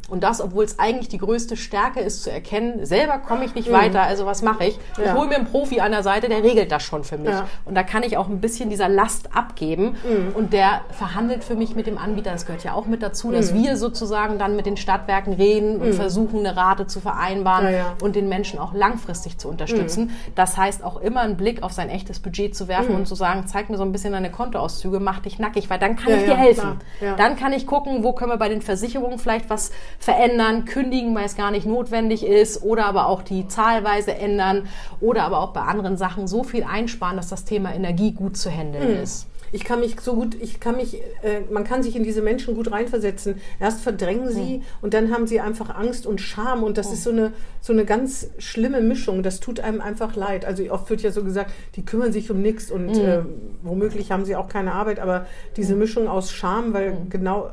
Und 0.09 0.23
das, 0.23 0.41
obwohl 0.41 0.65
es 0.65 0.77
eigentlich 0.77 1.07
die 1.07 1.17
größte 1.19 1.55
Stärke 1.55 2.01
ist, 2.01 2.23
zu 2.23 2.29
erkennen, 2.31 2.85
selber 2.85 3.19
komme 3.19 3.45
ich 3.45 3.55
nicht 3.55 3.71
weiter, 3.71 4.01
also 4.01 4.25
was 4.25 4.41
mache 4.41 4.65
ich? 4.65 4.79
Ich 4.97 5.05
Ja. 5.05 5.13
hole 5.15 5.27
mir 5.29 5.35
einen 5.35 5.45
Profi 5.47 5.79
an 5.79 5.91
der 5.91 6.03
Seite, 6.03 6.27
der 6.27 6.43
regelt 6.43 6.69
das 6.69 6.83
schon 6.83 7.05
für 7.05 7.17
mich. 7.17 7.29
Ja. 7.29 7.47
Und 7.63 7.75
da 7.75 7.83
kann 7.83 8.03
ich 8.03 8.17
auch 8.17 8.27
ein 8.27 8.41
bisschen 8.41 8.69
dieser 8.69 8.89
Last 8.89 9.33
abgeben. 9.35 9.95
Und 10.33 10.51
der 10.51 10.81
verhandelt 10.91 11.45
für 11.45 11.55
mich 11.55 11.75
mit 11.75 11.87
dem 11.87 11.97
Anbieter. 11.97 12.31
Das 12.31 12.45
gehört 12.45 12.65
ja 12.65 12.73
auch 12.73 12.87
mit 12.87 13.01
dazu, 13.01 13.31
dass 13.31 13.53
wir 13.53 13.77
sozusagen 13.77 14.37
dann 14.37 14.57
mit 14.57 14.65
den 14.65 14.75
Stadtwerken 14.75 15.31
reden 15.33 15.77
und 15.81 15.93
versuchen, 15.93 16.39
eine 16.39 16.57
Rate 16.57 16.87
zu 16.87 16.99
vereinbaren 16.99 17.73
Ja, 17.73 17.93
und 18.01 18.17
den 18.17 18.27
Menschen 18.27 18.59
auch 18.59 18.73
langfristig 18.73 19.37
zu 19.37 19.47
unterstützen. 19.47 20.11
Das 20.35 20.57
heißt 20.57 20.83
auch 20.83 20.99
immer 20.99 21.21
einen 21.21 21.37
Blick 21.37 21.63
auf 21.63 21.71
sein 21.71 21.89
echtes 21.89 22.19
Budget 22.19 22.53
zu 22.53 22.67
werfen 22.67 22.95
und 22.95 23.07
zu 23.07 23.15
sagen, 23.15 23.45
zeig 23.47 23.69
mir 23.69 23.77
so 23.77 23.83
ein 23.83 23.93
bisschen 23.93 24.11
deine 24.11 24.29
Kontoauszüge, 24.29 24.99
mach 24.99 25.19
dich 25.19 25.39
nackig, 25.39 25.69
weil 25.69 25.79
dann 25.79 25.95
kann 25.95 26.13
ich 26.13 26.25
dir 26.25 26.35
helfen. 26.35 26.81
Dann 27.15 27.37
kann 27.37 27.53
ich 27.53 27.65
gucken, 27.65 28.03
wo 28.03 28.11
können 28.11 28.31
wir 28.31 28.37
bei 28.37 28.49
den 28.49 28.61
Versicherungen 28.61 29.19
vielleicht 29.19 29.49
was 29.49 29.52
verändern, 29.99 30.65
kündigen, 30.65 31.13
weil 31.15 31.25
es 31.25 31.35
gar 31.35 31.51
nicht 31.51 31.65
notwendig 31.65 32.25
ist 32.25 32.61
oder 32.63 32.85
aber 32.85 33.07
auch 33.07 33.21
die 33.21 33.47
Zahlweise 33.47 34.13
ändern 34.15 34.67
oder 35.01 35.23
aber 35.23 35.39
auch 35.41 35.53
bei 35.53 35.61
anderen 35.61 35.97
Sachen 35.97 36.27
so 36.27 36.43
viel 36.43 36.63
einsparen, 36.63 37.17
dass 37.17 37.29
das 37.29 37.45
Thema 37.45 37.73
Energie 37.73 38.11
gut 38.11 38.37
zu 38.37 38.49
handeln 38.49 38.97
Mhm. 38.97 39.03
ist. 39.03 39.27
Ich 39.55 39.65
kann 39.65 39.81
mich 39.81 39.99
so 40.01 40.15
gut, 40.15 40.35
ich 40.41 40.59
kann 40.59 40.77
mich, 40.77 40.95
äh, 41.21 41.41
man 41.51 41.63
kann 41.63 41.83
sich 41.83 41.95
in 41.95 42.01
diese 42.03 42.23
Menschen 42.23 42.55
gut 42.55 42.71
reinversetzen. 42.71 43.39
Erst 43.59 43.81
verdrängen 43.81 44.31
sie 44.31 44.55
Hm. 44.55 44.61
und 44.81 44.95
dann 44.95 45.13
haben 45.13 45.27
sie 45.27 45.39
einfach 45.41 45.75
Angst 45.75 46.07
und 46.07 46.19
Scham 46.21 46.63
und 46.63 46.79
das 46.79 46.91
ist 46.91 47.03
so 47.03 47.11
eine, 47.11 47.33
so 47.61 47.71
eine 47.71 47.85
ganz 47.85 48.31
schlimme 48.39 48.81
Mischung. 48.81 49.21
Das 49.21 49.39
tut 49.41 49.59
einem 49.59 49.79
einfach 49.79 50.15
leid. 50.15 50.43
Also 50.45 50.63
oft 50.71 50.89
wird 50.89 51.03
ja 51.03 51.11
so 51.11 51.23
gesagt, 51.23 51.51
die 51.75 51.85
kümmern 51.85 52.11
sich 52.11 52.31
um 52.31 52.41
nichts 52.41 52.71
und 52.71 52.95
Hm. 52.97 53.05
äh, 53.05 53.19
womöglich 53.61 54.11
haben 54.11 54.25
sie 54.25 54.35
auch 54.35 54.47
keine 54.47 54.73
Arbeit, 54.73 54.97
aber 54.99 55.27
diese 55.55 55.75
Mischung 55.75 56.07
aus 56.07 56.31
Scham, 56.31 56.73
weil 56.73 56.93
Hm. 56.93 57.09
genau 57.11 57.51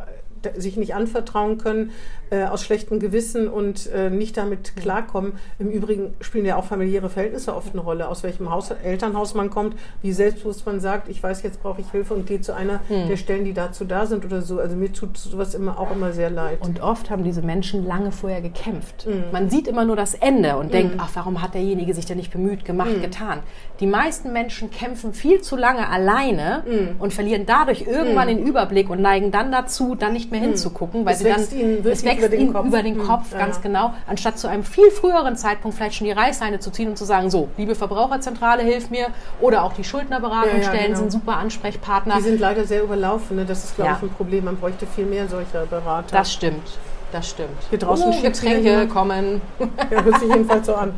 sich 0.56 0.76
nicht 0.76 0.94
anvertrauen 0.94 1.59
können, 1.59 1.92
äh, 2.31 2.45
aus 2.45 2.63
schlechtem 2.65 3.01
Gewissen 3.01 3.49
und 3.49 3.89
äh, 3.93 4.09
nicht 4.11 4.37
damit 4.37 4.77
klarkommen. 4.77 5.33
Im 5.59 5.69
Übrigen 5.71 6.15
spielen 6.21 6.45
ja 6.47 6.57
auch 6.57 6.65
familiäre 6.65 7.09
Verhältnisse 7.09 7.55
oft 7.55 7.73
eine 7.73 7.83
Rolle, 7.83 8.09
aus 8.09 8.23
welchem 8.23 8.51
Haus, 8.51 8.71
Elternhaus 8.71 9.35
man 9.35 9.51
kommt, 9.51 9.77
wie 10.03 10.13
selbstbewusst 10.13 10.65
man 10.67 10.81
sagt, 10.81 11.09
ich 11.09 11.23
weiß, 11.23 11.43
jetzt 11.43 11.63
brauche 11.63 11.81
ich 11.81 11.91
Hilfe 11.91 12.15
und 12.15 12.27
gehe 12.27 12.41
zu 12.41 12.55
einer 12.55 12.81
der 12.89 13.17
Stellen, 13.17 13.45
die 13.45 13.53
dazu 13.53 13.85
da 13.85 14.07
sind 14.07 14.25
oder 14.25 14.43
so. 14.43 14.59
Also 14.61 14.77
mir 14.77 14.93
tut 14.93 15.17
sowas 15.19 15.55
immer 15.55 15.79
auch 15.79 15.91
immer 15.93 16.13
sehr 16.13 16.31
leid. 16.31 16.59
Und 16.61 16.81
oft 16.83 17.11
haben 17.11 17.25
diese 17.25 17.43
Menschen 17.43 17.87
lange 17.87 18.13
vorher 18.13 18.41
gekämpft. 18.41 19.07
Mhm. 19.07 19.25
Man 19.33 19.51
sieht 19.51 19.67
immer 19.69 19.85
nur 19.85 19.97
das 19.97 20.15
Ende 20.15 20.57
und 20.57 20.73
denkt, 20.73 20.95
ach, 20.99 21.11
warum 21.15 21.43
hat 21.43 21.55
derjenige 21.55 21.95
sich 21.95 22.07
denn 22.07 22.17
nicht 22.17 22.33
bemüht, 22.33 22.65
gemacht, 22.65 22.97
Mhm. 22.97 23.03
getan? 23.03 23.39
Die 23.81 23.87
meisten 23.87 24.33
Menschen 24.33 24.71
kämpfen 24.71 25.13
viel 25.15 25.41
zu 25.41 25.57
lange 25.57 25.89
alleine 25.89 26.63
Mhm. 26.67 26.89
und 27.01 27.13
verlieren 27.13 27.47
dadurch 27.47 27.83
irgendwann 27.87 28.29
den 28.29 28.39
Überblick 28.47 28.89
und 28.91 29.01
neigen 29.01 29.31
dann 29.31 29.51
dazu, 29.53 29.95
dann 29.95 30.13
nicht 30.13 30.31
mehr 30.31 30.41
hinzugucken, 30.41 31.05
weil 31.05 31.15
Es 31.15 31.19
sie 31.21 31.25
dann 31.29 31.41
ihnen 31.59 31.79
es 31.87 32.05
wächst 32.05 32.20
über 32.21 32.29
den 32.29 32.41
ihnen 32.41 32.53
Kopf. 32.53 32.67
über 32.67 32.83
den 32.83 32.97
Mhm. 32.99 33.03
Kopf, 33.07 33.33
Ja, 33.33 33.39
ganz 33.39 33.57
ja. 33.57 33.62
genau, 33.62 33.95
anstatt 34.07 34.39
zu 34.39 34.49
einem 34.49 34.65
viel 34.65 34.91
früheren 34.91 35.37
Zeitpunkt 35.37 35.77
vielleicht 35.77 35.97
schon 35.97 36.07
die 36.07 36.12
Reißleine 36.12 36.59
zu 36.61 36.71
ziehen 36.71 36.89
und 36.89 36.97
zu 36.97 37.05
sagen, 37.05 37.31
so, 37.31 37.49
liebe 37.57 37.75
Verbraucherzentrale, 37.75 38.62
hilf 38.62 38.91
mir 38.91 39.09
oder 39.41 39.65
auch 39.65 39.73
die 39.73 39.85
Schuldnerberatungsstellen 39.85 40.62
Ja, 40.75 40.81
ja, 40.81 40.87
genau. 40.87 40.99
sind 40.99 41.12
super 41.12 41.37
Ansprechpartner. 41.37 42.17
Die 42.17 42.23
sind 42.23 42.41
leider 42.41 42.65
sehr 42.65 42.83
überlaufen. 42.83 43.37
Ne? 43.37 43.45
Das 43.45 43.65
ist, 43.65 43.77
glaube 43.77 43.97
ich, 43.97 44.03
ein 44.03 44.15
Problem. 44.15 44.45
Man 44.45 44.57
bräuchte 44.57 44.87
viel 44.87 45.07
mehr 45.07 45.29
solcher 45.29 45.67
Berater. 45.67 46.17
das 46.17 46.33
stimmt. 46.33 46.79
Das 47.12 47.29
stimmt. 47.29 47.50
Hier 47.71 47.79
draußen 47.81 48.12
oh, 48.17 48.23
Getränke 48.23 48.87
kommen. 48.87 49.41
Ja, 49.91 50.03
hört 50.05 50.21
sich 50.21 50.29
jedenfalls 50.29 50.67
so 50.67 50.75
an. 50.77 50.95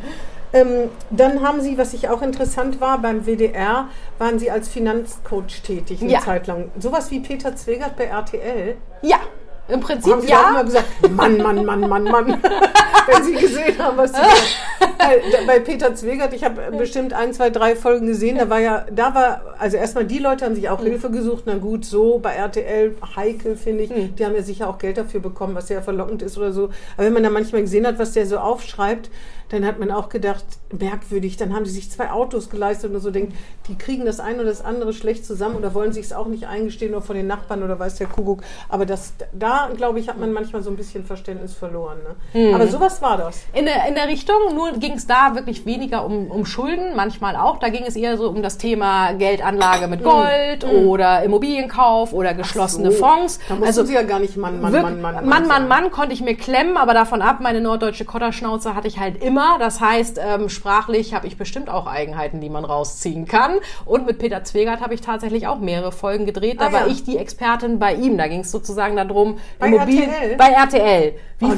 Ähm, 0.55 0.89
dann 1.09 1.41
haben 1.41 1.61
Sie, 1.61 1.79
was 1.79 1.95
ich 1.95 2.09
auch 2.09 2.21
interessant 2.21 2.79
war, 2.79 2.99
beim 2.99 3.25
WDR 3.25 3.87
waren 4.19 4.37
Sie 4.37 4.51
als 4.51 4.69
Finanzcoach 4.69 5.63
tätig 5.63 6.03
eine 6.03 6.11
Ja. 6.11 6.19
Zeit 6.19 6.45
lang. 6.45 6.69
Sowas 6.77 7.09
wie 7.09 7.19
Peter 7.21 7.55
Zwegert 7.55 7.95
bei 7.97 8.03
RTL. 8.05 8.75
Ja, 9.01 9.17
im 9.67 9.79
Prinzip 9.79 10.13
Haben 10.13 10.27
ja. 10.27 10.49
immer 10.49 10.63
gesagt, 10.63 10.85
Mann, 11.09 11.37
Mann, 11.37 11.65
Mann, 11.65 11.79
Mann, 11.81 12.03
Mann. 12.03 12.27
Wenn 13.07 13.23
Sie 13.23 13.33
gesehen 13.33 13.77
haben, 13.79 13.97
was 13.97 14.11
Sie 14.11 14.17
bei, 14.97 15.21
bei 15.47 15.59
Peter 15.59 15.95
Zwegert, 15.95 16.33
ich 16.33 16.43
habe 16.43 16.71
bestimmt 16.77 17.13
ein, 17.13 17.33
zwei, 17.33 17.49
drei 17.49 17.75
Folgen 17.75 18.07
gesehen, 18.07 18.37
da 18.37 18.49
war 18.49 18.59
ja, 18.59 18.85
da 18.91 19.15
war, 19.15 19.41
also 19.59 19.77
erstmal 19.77 20.05
die 20.05 20.19
Leute 20.19 20.45
haben 20.45 20.55
sich 20.55 20.69
auch 20.69 20.81
Hilfe 20.81 21.09
gesucht, 21.11 21.43
na 21.45 21.55
gut, 21.55 21.85
so 21.85 22.19
bei 22.19 22.33
RTL, 22.33 22.95
heikel 23.15 23.55
finde 23.55 23.83
ich, 23.83 23.91
die 24.15 24.25
haben 24.25 24.35
ja 24.35 24.41
sicher 24.41 24.69
auch 24.69 24.77
Geld 24.77 24.97
dafür 24.97 25.19
bekommen, 25.21 25.55
was 25.55 25.69
ja 25.69 25.81
verlockend 25.81 26.21
ist 26.21 26.37
oder 26.37 26.51
so. 26.51 26.69
Aber 26.97 27.05
wenn 27.05 27.13
man 27.13 27.23
da 27.23 27.29
manchmal 27.29 27.61
gesehen 27.61 27.87
hat, 27.87 27.99
was 27.99 28.11
der 28.11 28.25
so 28.25 28.37
aufschreibt, 28.37 29.09
dann 29.53 29.65
hat 29.67 29.77
man 29.79 29.91
auch 29.91 30.09
gedacht, 30.09 30.43
merkwürdig, 30.77 31.37
dann 31.37 31.53
haben 31.53 31.63
die 31.63 31.69
sich 31.69 31.91
zwei 31.91 32.09
Autos 32.09 32.49
geleistet 32.49 32.91
und 32.93 32.99
so 32.99 33.11
denkt, 33.11 33.33
die 33.67 33.77
kriegen 33.77 34.03
das 34.03 34.19
eine 34.19 34.37
oder 34.39 34.45
das 34.49 34.65
andere 34.65 34.93
schlecht 34.93 35.25
zusammen 35.25 35.55
oder 35.55 35.73
wollen 35.75 35.93
sich 35.93 36.05
es 36.07 36.13
auch 36.13 36.25
nicht 36.25 36.47
eingestehen 36.47 36.91
oder 36.93 37.03
von 37.03 37.15
den 37.15 37.27
Nachbarn 37.27 37.61
oder 37.61 37.77
weiß 37.77 37.95
der 37.95 38.07
Kuckuck. 38.07 38.41
Aber 38.67 38.85
das, 38.87 39.13
da, 39.31 39.69
glaube 39.77 39.99
ich, 39.99 40.09
hat 40.09 40.17
man 40.19 40.33
manchmal 40.33 40.63
so 40.63 40.71
ein 40.71 40.75
bisschen 40.75 41.05
Verständnis 41.05 41.53
verloren. 41.53 41.97
Ne? 42.33 42.55
Aber 42.55 42.65
sowas 42.67 42.99
war 43.03 43.17
das. 43.17 43.43
In 43.53 43.65
der, 43.65 43.87
in 43.87 43.93
der 43.93 44.07
Richtung, 44.07 44.35
nur 44.55 44.71
ging 44.73 44.93
es 44.93 45.05
da 45.05 45.35
wirklich 45.35 45.65
weniger 45.67 46.03
um, 46.03 46.31
um 46.31 46.45
Schulden, 46.47 46.95
manchmal 46.95 47.35
auch. 47.35 47.59
Da 47.59 47.69
ging 47.69 47.83
es 47.85 47.95
eher 47.95 48.17
so 48.17 48.29
um 48.29 48.41
das 48.41 48.57
Thema 48.57 49.11
Geldanlage 49.13 49.87
mit 49.87 50.03
Gold 50.03 50.65
oder 50.65 51.21
Immobilienkauf 51.23 52.11
oder 52.13 52.33
geschlossene 52.33 52.91
So. 52.91 53.05
Fonds. 53.05 53.39
Da 53.47 53.53
mussten 53.53 53.67
Also 53.67 53.85
sie 53.85 53.93
ja 53.93 54.01
gar 54.01 54.17
nicht 54.19 54.35
Mann, 54.35 54.59
Mann, 54.61 54.73
Wirk- 54.73 54.81
Mann, 54.83 54.99
Mann, 55.01 55.13
Mann, 55.15 55.25
Mann, 55.29 55.45
sagen. 55.45 55.67
Mann 55.67 55.91
konnte 55.91 56.13
ich 56.13 56.21
mir 56.21 56.35
klemmen, 56.35 56.75
aber 56.75 56.95
davon 56.95 57.21
ab, 57.21 57.37
meine 57.39 57.61
norddeutsche 57.61 58.05
Kotterschnauze 58.05 58.73
hatte 58.73 58.87
ich 58.87 58.97
halt 58.99 59.21
immer. 59.23 59.42
Das 59.59 59.79
heißt, 59.81 60.19
ähm, 60.23 60.49
sprachlich 60.49 61.13
habe 61.13 61.27
ich 61.27 61.37
bestimmt 61.37 61.69
auch 61.69 61.87
Eigenheiten, 61.87 62.41
die 62.41 62.49
man 62.49 62.65
rausziehen 62.65 63.25
kann. 63.27 63.59
Und 63.85 64.05
mit 64.05 64.19
Peter 64.19 64.43
Zwegert 64.43 64.81
habe 64.81 64.93
ich 64.93 65.01
tatsächlich 65.01 65.47
auch 65.47 65.59
mehrere 65.59 65.91
Folgen 65.91 66.25
gedreht. 66.25 66.59
Da 66.61 66.67
Ah, 66.67 66.73
war 66.73 66.81
ja. 66.87 66.91
ich 66.91 67.03
die 67.03 67.17
Expertin 67.17 67.79
bei 67.79 67.93
ihm. 67.95 68.17
Da 68.17 68.27
ging 68.27 68.41
es 68.41 68.51
sozusagen 68.51 68.95
darum, 68.95 69.37
Bei 69.59 69.69
RTL? 69.71 70.35
bei 70.37 70.49
RTL. 70.49 71.13
Wie 71.39 71.45
Oh, 71.45 71.49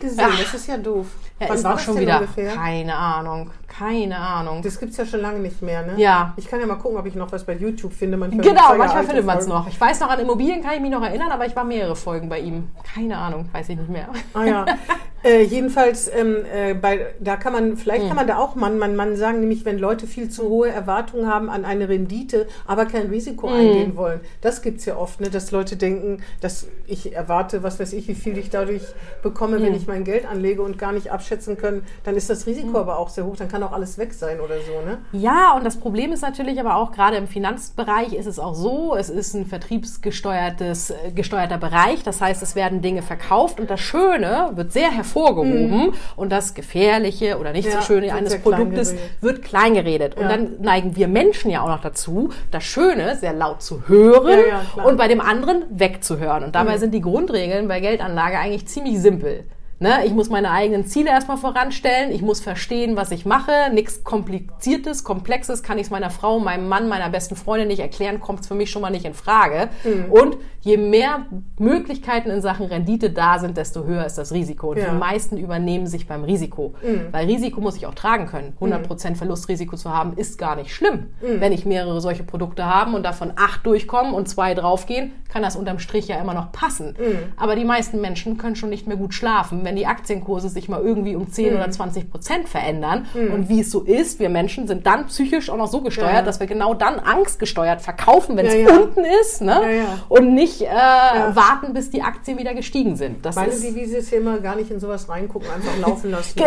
gesehen, 0.00 0.28
das 0.42 0.54
ist 0.54 0.66
ja 0.68 0.76
doof. 0.76 1.06
Ja, 1.40 1.52
ist 1.52 1.64
war 1.64 1.74
auch 1.74 1.78
schon 1.78 1.98
wieder. 1.98 2.20
ungefähr? 2.20 2.52
Keine 2.52 2.94
Ahnung. 2.96 3.50
Keine 3.66 4.16
Ahnung. 4.18 4.62
Das 4.62 4.78
gibt 4.78 4.92
es 4.92 4.98
ja 4.98 5.04
schon 5.04 5.20
lange 5.20 5.40
nicht 5.40 5.60
mehr, 5.60 5.84
ne? 5.84 5.94
Ja. 5.96 6.32
Ich 6.36 6.48
kann 6.48 6.60
ja 6.60 6.66
mal 6.66 6.76
gucken, 6.76 6.96
ob 6.96 7.06
ich 7.06 7.16
noch 7.16 7.32
was 7.32 7.42
bei 7.44 7.54
YouTube 7.54 7.92
finde. 7.92 8.16
Manchmal 8.16 8.44
Genau, 8.46 8.60
gibt's 8.68 8.78
manchmal 8.78 9.04
findet 9.04 9.26
man 9.26 9.38
es 9.38 9.46
noch. 9.48 9.66
Ich 9.66 9.80
weiß 9.80 9.98
noch, 10.00 10.10
an 10.10 10.20
Immobilien 10.20 10.62
kann 10.62 10.74
ich 10.74 10.80
mich 10.80 10.92
noch 10.92 11.02
erinnern, 11.02 11.32
aber 11.32 11.44
ich 11.46 11.56
war 11.56 11.64
mehrere 11.64 11.96
Folgen 11.96 12.28
bei 12.28 12.38
ihm. 12.38 12.68
Keine 12.94 13.18
Ahnung, 13.18 13.48
weiß 13.52 13.68
ich 13.70 13.76
nicht 13.76 13.90
mehr. 13.90 14.08
Ah 14.32 14.44
ja. 14.44 14.64
äh, 15.24 15.42
jedenfalls, 15.42 16.06
ähm, 16.14 16.36
äh, 16.54 16.74
bei, 16.74 17.14
da 17.18 17.34
kann 17.36 17.52
man, 17.52 17.76
vielleicht 17.76 18.02
Hm. 18.02 18.08
kann 18.10 18.16
man 18.16 18.28
da 18.28 18.36
auch 18.38 18.54
Mann, 18.54 18.78
Mann, 18.78 18.94
Mann 18.94 19.16
sagen, 19.16 19.40
nämlich 19.40 19.64
wenn 19.64 19.80
Leute 19.80 20.06
viel 20.06 20.28
zu 20.28 20.44
hohe 20.48 20.68
Erwartungen 20.68 21.26
haben 21.28 21.50
an 21.50 21.64
eine 21.64 21.88
Rendite, 21.88 22.46
aber 22.68 22.86
kein 22.86 23.08
Risiko 23.08 23.48
Hm. 23.48 23.56
eingehen 23.56 23.96
wollen. 23.96 24.20
Das 24.40 24.62
gibt's 24.62 24.84
ja 24.84 24.96
oft, 24.96 25.20
ne, 25.20 25.30
dass 25.30 25.50
Leute 25.50 25.74
denken, 25.74 26.22
dass 26.40 26.68
ich 26.86 27.12
erwarte, 27.12 27.64
was 27.64 27.80
weiß 27.80 27.92
ich, 27.94 28.06
wie 28.06 28.14
viel 28.14 28.38
ich 28.38 28.50
dadurch 28.50 28.82
bekomme, 29.24 29.56
Hm. 29.56 29.64
wenn 29.64 29.74
ich 29.74 29.88
mein 29.88 30.04
Geld 30.04 30.26
anlege 30.30 30.62
und 30.62 30.78
gar 30.78 30.92
nicht 30.92 31.10
abschätzen 31.24 31.56
können, 31.56 31.84
dann 32.04 32.16
ist 32.16 32.28
das 32.28 32.46
Risiko 32.46 32.78
aber 32.78 32.98
auch 32.98 33.08
sehr 33.08 33.24
hoch, 33.24 33.36
dann 33.36 33.48
kann 33.48 33.62
auch 33.62 33.72
alles 33.72 33.96
weg 33.96 34.12
sein 34.12 34.40
oder 34.40 34.56
so, 34.60 34.84
ne? 34.86 34.98
Ja, 35.12 35.54
und 35.56 35.64
das 35.64 35.76
Problem 35.78 36.12
ist 36.12 36.20
natürlich 36.20 36.60
aber 36.60 36.76
auch, 36.76 36.92
gerade 36.92 37.16
im 37.16 37.26
Finanzbereich 37.26 38.12
ist 38.12 38.26
es 38.26 38.38
auch 38.38 38.54
so, 38.54 38.94
es 38.94 39.08
ist 39.08 39.34
ein 39.34 39.46
vertriebsgesteuertes, 39.46 40.90
äh, 40.90 40.94
gesteuerter 41.14 41.56
Bereich. 41.58 42.02
Das 42.02 42.20
heißt, 42.20 42.42
es 42.42 42.54
werden 42.54 42.82
Dinge 42.82 43.00
verkauft 43.02 43.58
und 43.58 43.70
das 43.70 43.80
Schöne 43.80 44.50
wird 44.54 44.72
sehr 44.72 44.90
hervorgehoben 44.90 45.92
und 46.16 46.30
das 46.30 46.54
Gefährliche 46.54 47.38
oder 47.38 47.52
nicht 47.52 47.64
Mhm. 47.68 47.72
Ja, 47.74 47.80
so 47.80 47.86
Schöne 47.86 48.12
eines 48.12 48.38
Produktes 48.40 48.90
geredet. 48.90 49.22
wird 49.22 49.42
kleingeredet. 49.42 50.16
Und 50.16 50.22
Ja. 50.24 50.28
dann 50.28 50.60
neigen 50.60 50.96
wir 50.96 51.08
Menschen 51.08 51.50
ja 51.50 51.62
auch 51.62 51.68
noch 51.68 51.80
dazu, 51.80 52.30
das 52.50 52.64
Schöne 52.64 53.16
sehr 53.16 53.32
laut 53.32 53.62
zu 53.62 53.88
hören 53.88 54.40
Ja. 54.48 54.62
Mhm. 54.82 54.84
und 54.88 54.96
bei 54.98 55.08
dem 55.08 55.20
anderen 55.22 55.62
wegzuhören. 55.70 56.44
Und 56.44 56.54
dabei 56.54 56.76
sind 56.78 56.92
die 56.92 57.00
Grundregeln 57.00 57.66
bei 57.68 57.80
Geldanlage 57.80 58.38
eigentlich 58.38 58.66
ziemlich 58.68 58.98
simpel. 59.00 59.44
Ne, 59.80 60.06
ich 60.06 60.12
muss 60.12 60.30
meine 60.30 60.50
eigenen 60.52 60.86
Ziele 60.86 61.10
erstmal 61.10 61.36
voranstellen. 61.36 62.12
Ich 62.12 62.22
muss 62.22 62.40
verstehen, 62.40 62.96
was 62.96 63.10
ich 63.10 63.26
mache. 63.26 63.70
Nichts 63.72 64.04
Kompliziertes, 64.04 65.02
Komplexes 65.02 65.62
kann 65.62 65.78
ich 65.78 65.86
es 65.86 65.90
meiner 65.90 66.10
Frau, 66.10 66.38
meinem 66.38 66.68
Mann, 66.68 66.88
meiner 66.88 67.10
besten 67.10 67.34
Freundin 67.34 67.68
nicht 67.68 67.80
erklären, 67.80 68.20
kommt 68.20 68.40
es 68.40 68.46
für 68.46 68.54
mich 68.54 68.70
schon 68.70 68.82
mal 68.82 68.90
nicht 68.90 69.04
in 69.04 69.14
Frage. 69.14 69.68
Mhm. 69.82 70.12
Und 70.12 70.36
je 70.64 70.76
mehr 70.78 71.26
Möglichkeiten 71.58 72.30
in 72.30 72.40
Sachen 72.40 72.66
Rendite 72.66 73.10
da 73.10 73.38
sind, 73.38 73.56
desto 73.56 73.84
höher 73.84 74.04
ist 74.06 74.16
das 74.18 74.32
Risiko. 74.32 74.70
Und 74.70 74.78
Ja. 74.78 74.88
Mhm. 74.88 74.92
die 74.92 74.98
meisten 74.98 75.36
übernehmen 75.36 75.86
sich 75.86 76.06
beim 76.06 76.24
Risiko. 76.24 76.74
Weil 77.12 77.26
Risiko 77.26 77.60
muss 77.60 77.76
ich 77.76 77.86
auch 77.86 77.94
tragen 77.94 78.26
können. 78.26 78.54
100% 78.60 79.16
Verlustrisiko 79.16 79.76
zu 79.76 79.90
haben, 79.90 80.14
ist 80.16 80.38
gar 80.38 80.56
nicht 80.56 80.74
schlimm. 80.74 81.10
Mhm. 81.22 81.40
Wenn 81.40 81.52
ich 81.52 81.66
mehrere 81.66 82.00
solche 82.00 82.22
Produkte 82.22 82.64
habe 82.64 82.94
und 82.96 83.02
davon 83.04 83.32
acht 83.36 83.64
durchkommen 83.66 84.14
und 84.14 84.28
zwei 84.28 84.54
draufgehen, 84.54 85.12
kann 85.28 85.42
das 85.42 85.56
unterm 85.56 85.78
Strich 85.80 86.08
ja 86.08 86.16
immer 86.20 86.32
noch 86.34 86.52
passen. 86.52 86.94
Mhm. 86.98 87.18
Aber 87.36 87.56
die 87.56 87.64
meisten 87.64 88.00
Menschen 88.00 88.38
können 88.38 88.56
schon 88.56 88.70
nicht 88.70 88.86
mehr 88.86 88.96
gut 88.96 89.14
schlafen, 89.14 89.64
wenn 89.64 89.76
die 89.76 89.86
Aktienkurse 89.86 90.48
sich 90.48 90.68
mal 90.68 90.80
irgendwie 90.80 91.16
um 91.16 91.30
10 91.30 91.50
Mhm. 91.54 91.56
oder 91.60 91.70
20 91.70 92.10
Prozent 92.10 92.48
verändern. 92.48 93.06
Und 93.14 93.48
wie 93.48 93.60
es 93.60 93.70
so 93.70 93.82
ist, 93.82 94.18
wir 94.20 94.28
Menschen 94.28 94.66
sind 94.66 94.86
dann 94.86 95.06
psychisch 95.06 95.50
auch 95.50 95.56
noch 95.56 95.66
so 95.68 95.80
gesteuert, 95.82 96.12
Ja. 96.14 96.22
dass 96.22 96.40
wir 96.40 96.46
genau 96.46 96.72
dann 96.74 96.98
angstgesteuert 96.98 97.80
verkaufen, 97.82 98.36
wenn 98.36 98.46
es 98.46 98.54
Ja, 98.54 98.68
unten 98.78 99.02
ist. 99.20 99.42
Ne? 99.42 99.60
Und 100.08 100.34
nicht 100.34 100.53
äh, 100.62 100.66
warten, 100.68 101.72
bis 101.72 101.90
die 101.90 102.02
Aktien 102.02 102.38
wieder 102.38 102.54
gestiegen 102.54 102.96
sind. 102.96 103.24
Das 103.24 103.36
Meine 103.36 103.48
ist, 103.52 103.62
Devise 103.62 103.96
ist 103.98 104.10
ja 104.10 104.18
immer 104.18 104.38
gar 104.38 104.56
nicht 104.56 104.70
in 104.70 104.80
sowas 104.80 105.08
reingucken, 105.08 105.48
einfach 105.50 105.76
laufen 105.88 106.10
lassen. 106.10 106.40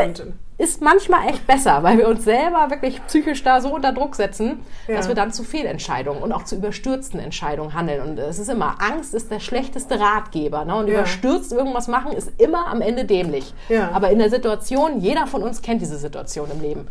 Ist 0.59 0.81
manchmal 0.81 1.29
echt 1.29 1.45
besser, 1.45 1.83
weil 1.83 1.99
wir 1.99 2.07
uns 2.07 2.23
selber 2.23 2.71
wirklich 2.71 3.05
psychisch 3.05 3.43
da 3.43 3.61
so 3.61 3.69
unter 3.75 3.91
Druck 3.93 4.15
setzen, 4.15 4.61
Ja. 4.87 4.95
dass 4.95 5.07
wir 5.07 5.13
dann 5.13 5.31
zu 5.31 5.43
Fehlentscheidungen 5.43 6.23
und 6.23 6.31
auch 6.31 6.45
zu 6.45 6.55
überstürzten 6.55 7.19
Entscheidungen 7.19 7.75
handeln. 7.75 8.01
Und 8.01 8.17
es 8.17 8.39
ist 8.39 8.49
immer, 8.49 8.75
Angst 8.81 9.13
ist 9.13 9.29
der 9.29 9.39
schlechteste 9.39 9.99
Ratgeber. 9.99 10.65
Ne? 10.65 10.75
Und 10.75 10.87
Ja. 10.87 10.95
überstürzt 10.95 11.51
irgendwas 11.51 11.87
machen 11.87 12.11
ist 12.11 12.31
immer 12.39 12.67
am 12.67 12.81
Ende 12.81 13.05
dämlich. 13.05 13.53
Ja. 13.69 13.91
Aber 13.93 14.09
in 14.09 14.17
der 14.17 14.31
Situation, 14.31 14.99
jeder 14.99 15.27
von 15.27 15.43
uns 15.43 15.61
kennt 15.61 15.81
diese 15.81 15.97
Situation 15.97 16.49
im 16.51 16.59
Leben, 16.61 16.87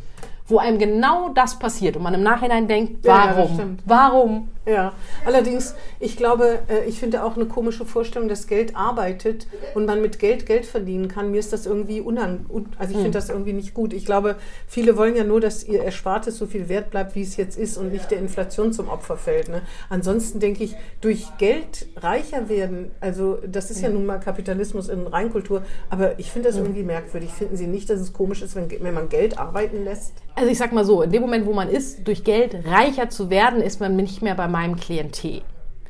wo 0.47 0.59
einem 0.59 0.79
genau 0.79 1.31
das 1.31 1.59
passiert 1.59 1.97
und 1.97 2.05
man 2.05 2.15
im 2.15 2.23
Nachhinein 2.23 2.69
denkt, 2.69 3.05
Ja, 3.05 3.33
ja, 3.33 3.37
warum? 3.85 4.49
Ja, 4.69 4.95
allerdings, 5.25 5.77
ich 6.01 6.17
glaube, 6.17 6.59
äh, 6.69 6.85
ich 6.89 6.99
finde 6.99 7.23
auch 7.23 7.37
eine 7.37 7.47
komische 7.47 7.85
Vorstellung, 7.85 8.29
dass 8.29 8.49
Geld 8.49 8.75
arbeitet 8.75 9.47
und 9.75 9.87
man 9.87 10.03
mit 10.03 10.19
Geld 10.19 10.45
Geld 10.45 10.67
verdienen 10.67 11.07
kann. 11.07 11.31
Mir 11.31 11.39
ist 11.39 11.53
das 11.53 11.67
irgendwie 11.67 12.01
unang, 12.01 12.47
also 12.77 12.93
ich 12.93 12.97
finde 12.97 13.13
das 13.13 13.29
irgendwie 13.29 13.53
nicht 13.53 13.75
gut. 13.75 13.93
Ich 13.93 14.05
glaube, 14.05 14.35
viele 14.67 14.97
wollen 14.97 15.15
ja 15.15 15.23
nur, 15.23 15.41
dass 15.41 15.63
ihr 15.63 15.85
Erspartes 15.85 16.37
so 16.37 16.47
viel 16.47 16.69
wert 16.69 16.91
bleibt, 16.91 17.15
wie 17.15 17.23
es 17.23 17.37
jetzt 17.37 17.57
ist 17.57 17.79
und 17.79 17.93
nicht 17.93 18.11
der 18.11 18.19
Inflation 18.19 18.73
zum 18.73 18.89
Opfer 18.89 19.17
fällt. 19.17 19.49
Ne? 19.49 19.63
Ansonsten 19.89 20.41
denke 20.41 20.65
ich, 20.65 20.75
durch 21.01 21.27
Geld 21.39 21.87
reicher 21.97 22.49
werden, 22.49 22.91
also 23.01 23.39
das 23.47 23.71
ist 23.71 23.83
ja, 23.83 23.89
ja 23.89 23.95
nun 23.95 24.05
mal 24.05 24.19
Kapitalismus 24.19 24.89
in 24.89 25.07
Reinkultur, 25.07 25.63
aber 25.91 26.19
ich 26.19 26.33
finde 26.33 26.49
das 26.49 26.59
irgendwie 26.59 26.83
merkwürdig. 26.83 27.31
Finden 27.31 27.57
Sie 27.57 27.69
nicht, 27.69 27.89
dass 27.89 28.01
es 28.01 28.13
komisch 28.13 28.43
ist, 28.43 28.57
wenn, 28.57 28.69
wenn 28.69 28.95
man 28.95 29.09
Geld 29.09 29.39
arbeiten 29.39 29.85
lässt? 29.85 30.15
Also 30.35 30.51
ich 30.51 30.59
sag 30.59 30.73
mal 30.73 30.85
so, 30.85 31.03
in 31.03 31.13
dem 31.13 31.23
Moment, 31.23 31.47
wo 31.47 31.53
man 31.53 31.71
ist, 31.71 32.07
durch 32.07 32.25
Geld 32.25 32.67
reicher 32.67 33.09
zu 33.09 33.31
werden, 33.31 33.63
ist 33.63 33.81
man 33.81 33.97
nicht 33.97 34.21
mehr 34.21 34.35
bei 34.35 34.49
meinem 34.57 34.77
Klientel. 34.77 35.43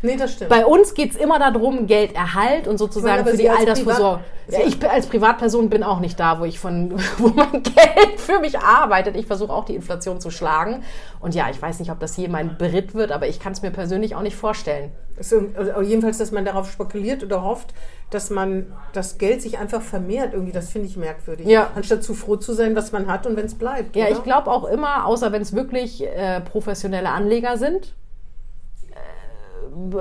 Nee, 0.02 0.16
das 0.16 0.34
stimmt. 0.34 0.50
Bei 0.50 0.66
uns 0.66 0.94
geht 0.94 1.12
es 1.12 1.16
immer 1.16 1.38
darum, 1.38 1.86
Gelderhalt 1.86 2.68
und 2.68 2.78
sozusagen 2.78 3.24
meine, 3.24 3.30
für 3.30 3.36
die 3.36 3.48
Altersvorsorge. 3.48 4.24
Ja, 4.48 4.60
ich 4.64 4.88
als 4.88 5.06
Privatperson 5.06 5.68
bin 5.68 5.82
auch 5.82 5.98
nicht 5.98 6.20
da, 6.20 6.38
wo 6.38 6.44
ich 6.44 6.58
von, 6.58 6.92
wo 7.18 7.28
mein 7.28 7.62
Geld 7.62 8.18
für 8.18 8.38
mich 8.38 8.58
arbeitet. 8.58 9.16
Ich 9.16 9.26
versuche 9.26 9.52
auch 9.52 9.64
die 9.64 9.74
Inflation 9.74 10.20
zu 10.20 10.30
schlagen. 10.30 10.84
Und 11.20 11.34
ja, 11.34 11.48
ich 11.50 11.60
weiß 11.60 11.80
nicht, 11.80 11.90
ob 11.90 11.98
das 11.98 12.14
hier 12.14 12.28
mein 12.28 12.56
Beritt 12.58 12.94
wird, 12.94 13.10
aber 13.10 13.26
ich 13.26 13.40
kann 13.40 13.52
es 13.52 13.62
mir 13.62 13.70
persönlich 13.70 14.14
auch 14.14 14.22
nicht 14.22 14.36
vorstellen. 14.36 14.92
Also, 15.16 15.80
jedenfalls, 15.80 16.18
dass 16.18 16.30
man 16.30 16.44
darauf 16.44 16.70
spekuliert 16.70 17.24
oder 17.24 17.42
hofft, 17.42 17.72
dass 18.10 18.30
man 18.30 18.66
das 18.92 19.18
Geld 19.18 19.40
sich 19.40 19.58
einfach 19.58 19.80
vermehrt. 19.80 20.34
Irgendwie, 20.34 20.52
das 20.52 20.68
finde 20.68 20.88
ich 20.88 20.96
merkwürdig. 20.96 21.46
Ja. 21.46 21.70
Anstatt 21.74 22.04
zu 22.04 22.14
froh 22.14 22.36
zu 22.36 22.52
sein, 22.52 22.76
was 22.76 22.92
man 22.92 23.06
hat 23.08 23.26
und 23.26 23.36
wenn 23.36 23.46
es 23.46 23.54
bleibt. 23.54 23.96
Ja, 23.96 24.04
oder? 24.04 24.12
ich 24.12 24.22
glaube 24.22 24.50
auch 24.50 24.64
immer, 24.64 25.06
außer 25.06 25.32
wenn 25.32 25.42
es 25.42 25.54
wirklich 25.54 26.04
äh, 26.04 26.40
professionelle 26.42 27.08
Anleger 27.08 27.56
sind, 27.56 27.94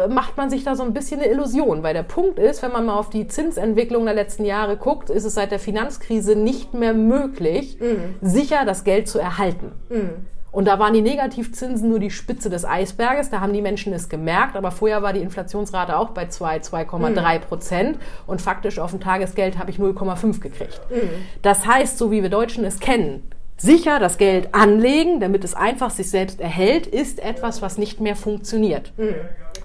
macht 0.09 0.37
man 0.37 0.49
sich 0.49 0.63
da 0.63 0.75
so 0.75 0.83
ein 0.83 0.93
bisschen 0.93 1.19
eine 1.19 1.29
Illusion, 1.29 1.83
weil 1.83 1.93
der 1.93 2.03
Punkt 2.03 2.39
ist, 2.39 2.61
wenn 2.61 2.71
man 2.71 2.85
mal 2.85 2.97
auf 2.97 3.09
die 3.09 3.27
Zinsentwicklung 3.27 4.05
der 4.05 4.13
letzten 4.13 4.45
Jahre 4.45 4.77
guckt, 4.77 5.09
ist 5.09 5.25
es 5.25 5.35
seit 5.35 5.51
der 5.51 5.59
Finanzkrise 5.59 6.35
nicht 6.35 6.73
mehr 6.73 6.93
möglich, 6.93 7.77
mhm. 7.79 8.15
sicher 8.21 8.65
das 8.65 8.83
Geld 8.83 9.07
zu 9.07 9.19
erhalten. 9.19 9.71
Mhm. 9.89 10.27
Und 10.55 10.69
da 10.69 10.79
waren 10.79 10.93
die 10.93 11.01
Negativzinsen 11.01 11.89
nur 11.89 11.99
die 11.99 12.09
Spitze 12.09 12.49
des 12.49 12.63
Eisberges. 12.63 13.29
Da 13.29 13.41
haben 13.41 13.51
die 13.51 13.61
Menschen 13.61 13.91
es 13.91 14.07
gemerkt. 14.07 14.55
Aber 14.55 14.71
vorher 14.71 15.03
war 15.03 15.11
die 15.11 15.19
Inflationsrate 15.19 15.97
auch 15.97 16.11
bei 16.11 16.27
2, 16.27 16.59
2,3 16.59 17.39
Prozent. 17.39 17.99
Und 18.25 18.41
faktisch 18.41 18.79
auf 18.79 18.91
dem 18.91 19.01
Tagesgeld 19.01 19.57
habe 19.57 19.69
ich 19.69 19.79
0,5 19.79 20.39
gekriegt. 20.39 20.79
Mhm. 20.89 21.09
Das 21.41 21.67
heißt, 21.67 21.97
so 21.97 22.09
wie 22.09 22.23
wir 22.23 22.29
Deutschen 22.29 22.63
es 22.63 22.79
kennen, 22.79 23.29
sicher 23.57 23.99
das 23.99 24.17
Geld 24.17 24.55
anlegen, 24.55 25.19
damit 25.19 25.43
es 25.43 25.55
einfach 25.55 25.89
sich 25.89 26.09
selbst 26.09 26.39
erhält, 26.39 26.87
ist 26.87 27.19
etwas, 27.19 27.61
was 27.61 27.77
nicht 27.77 27.99
mehr 27.99 28.15
funktioniert. 28.15 28.93
Mhm. 28.95 29.15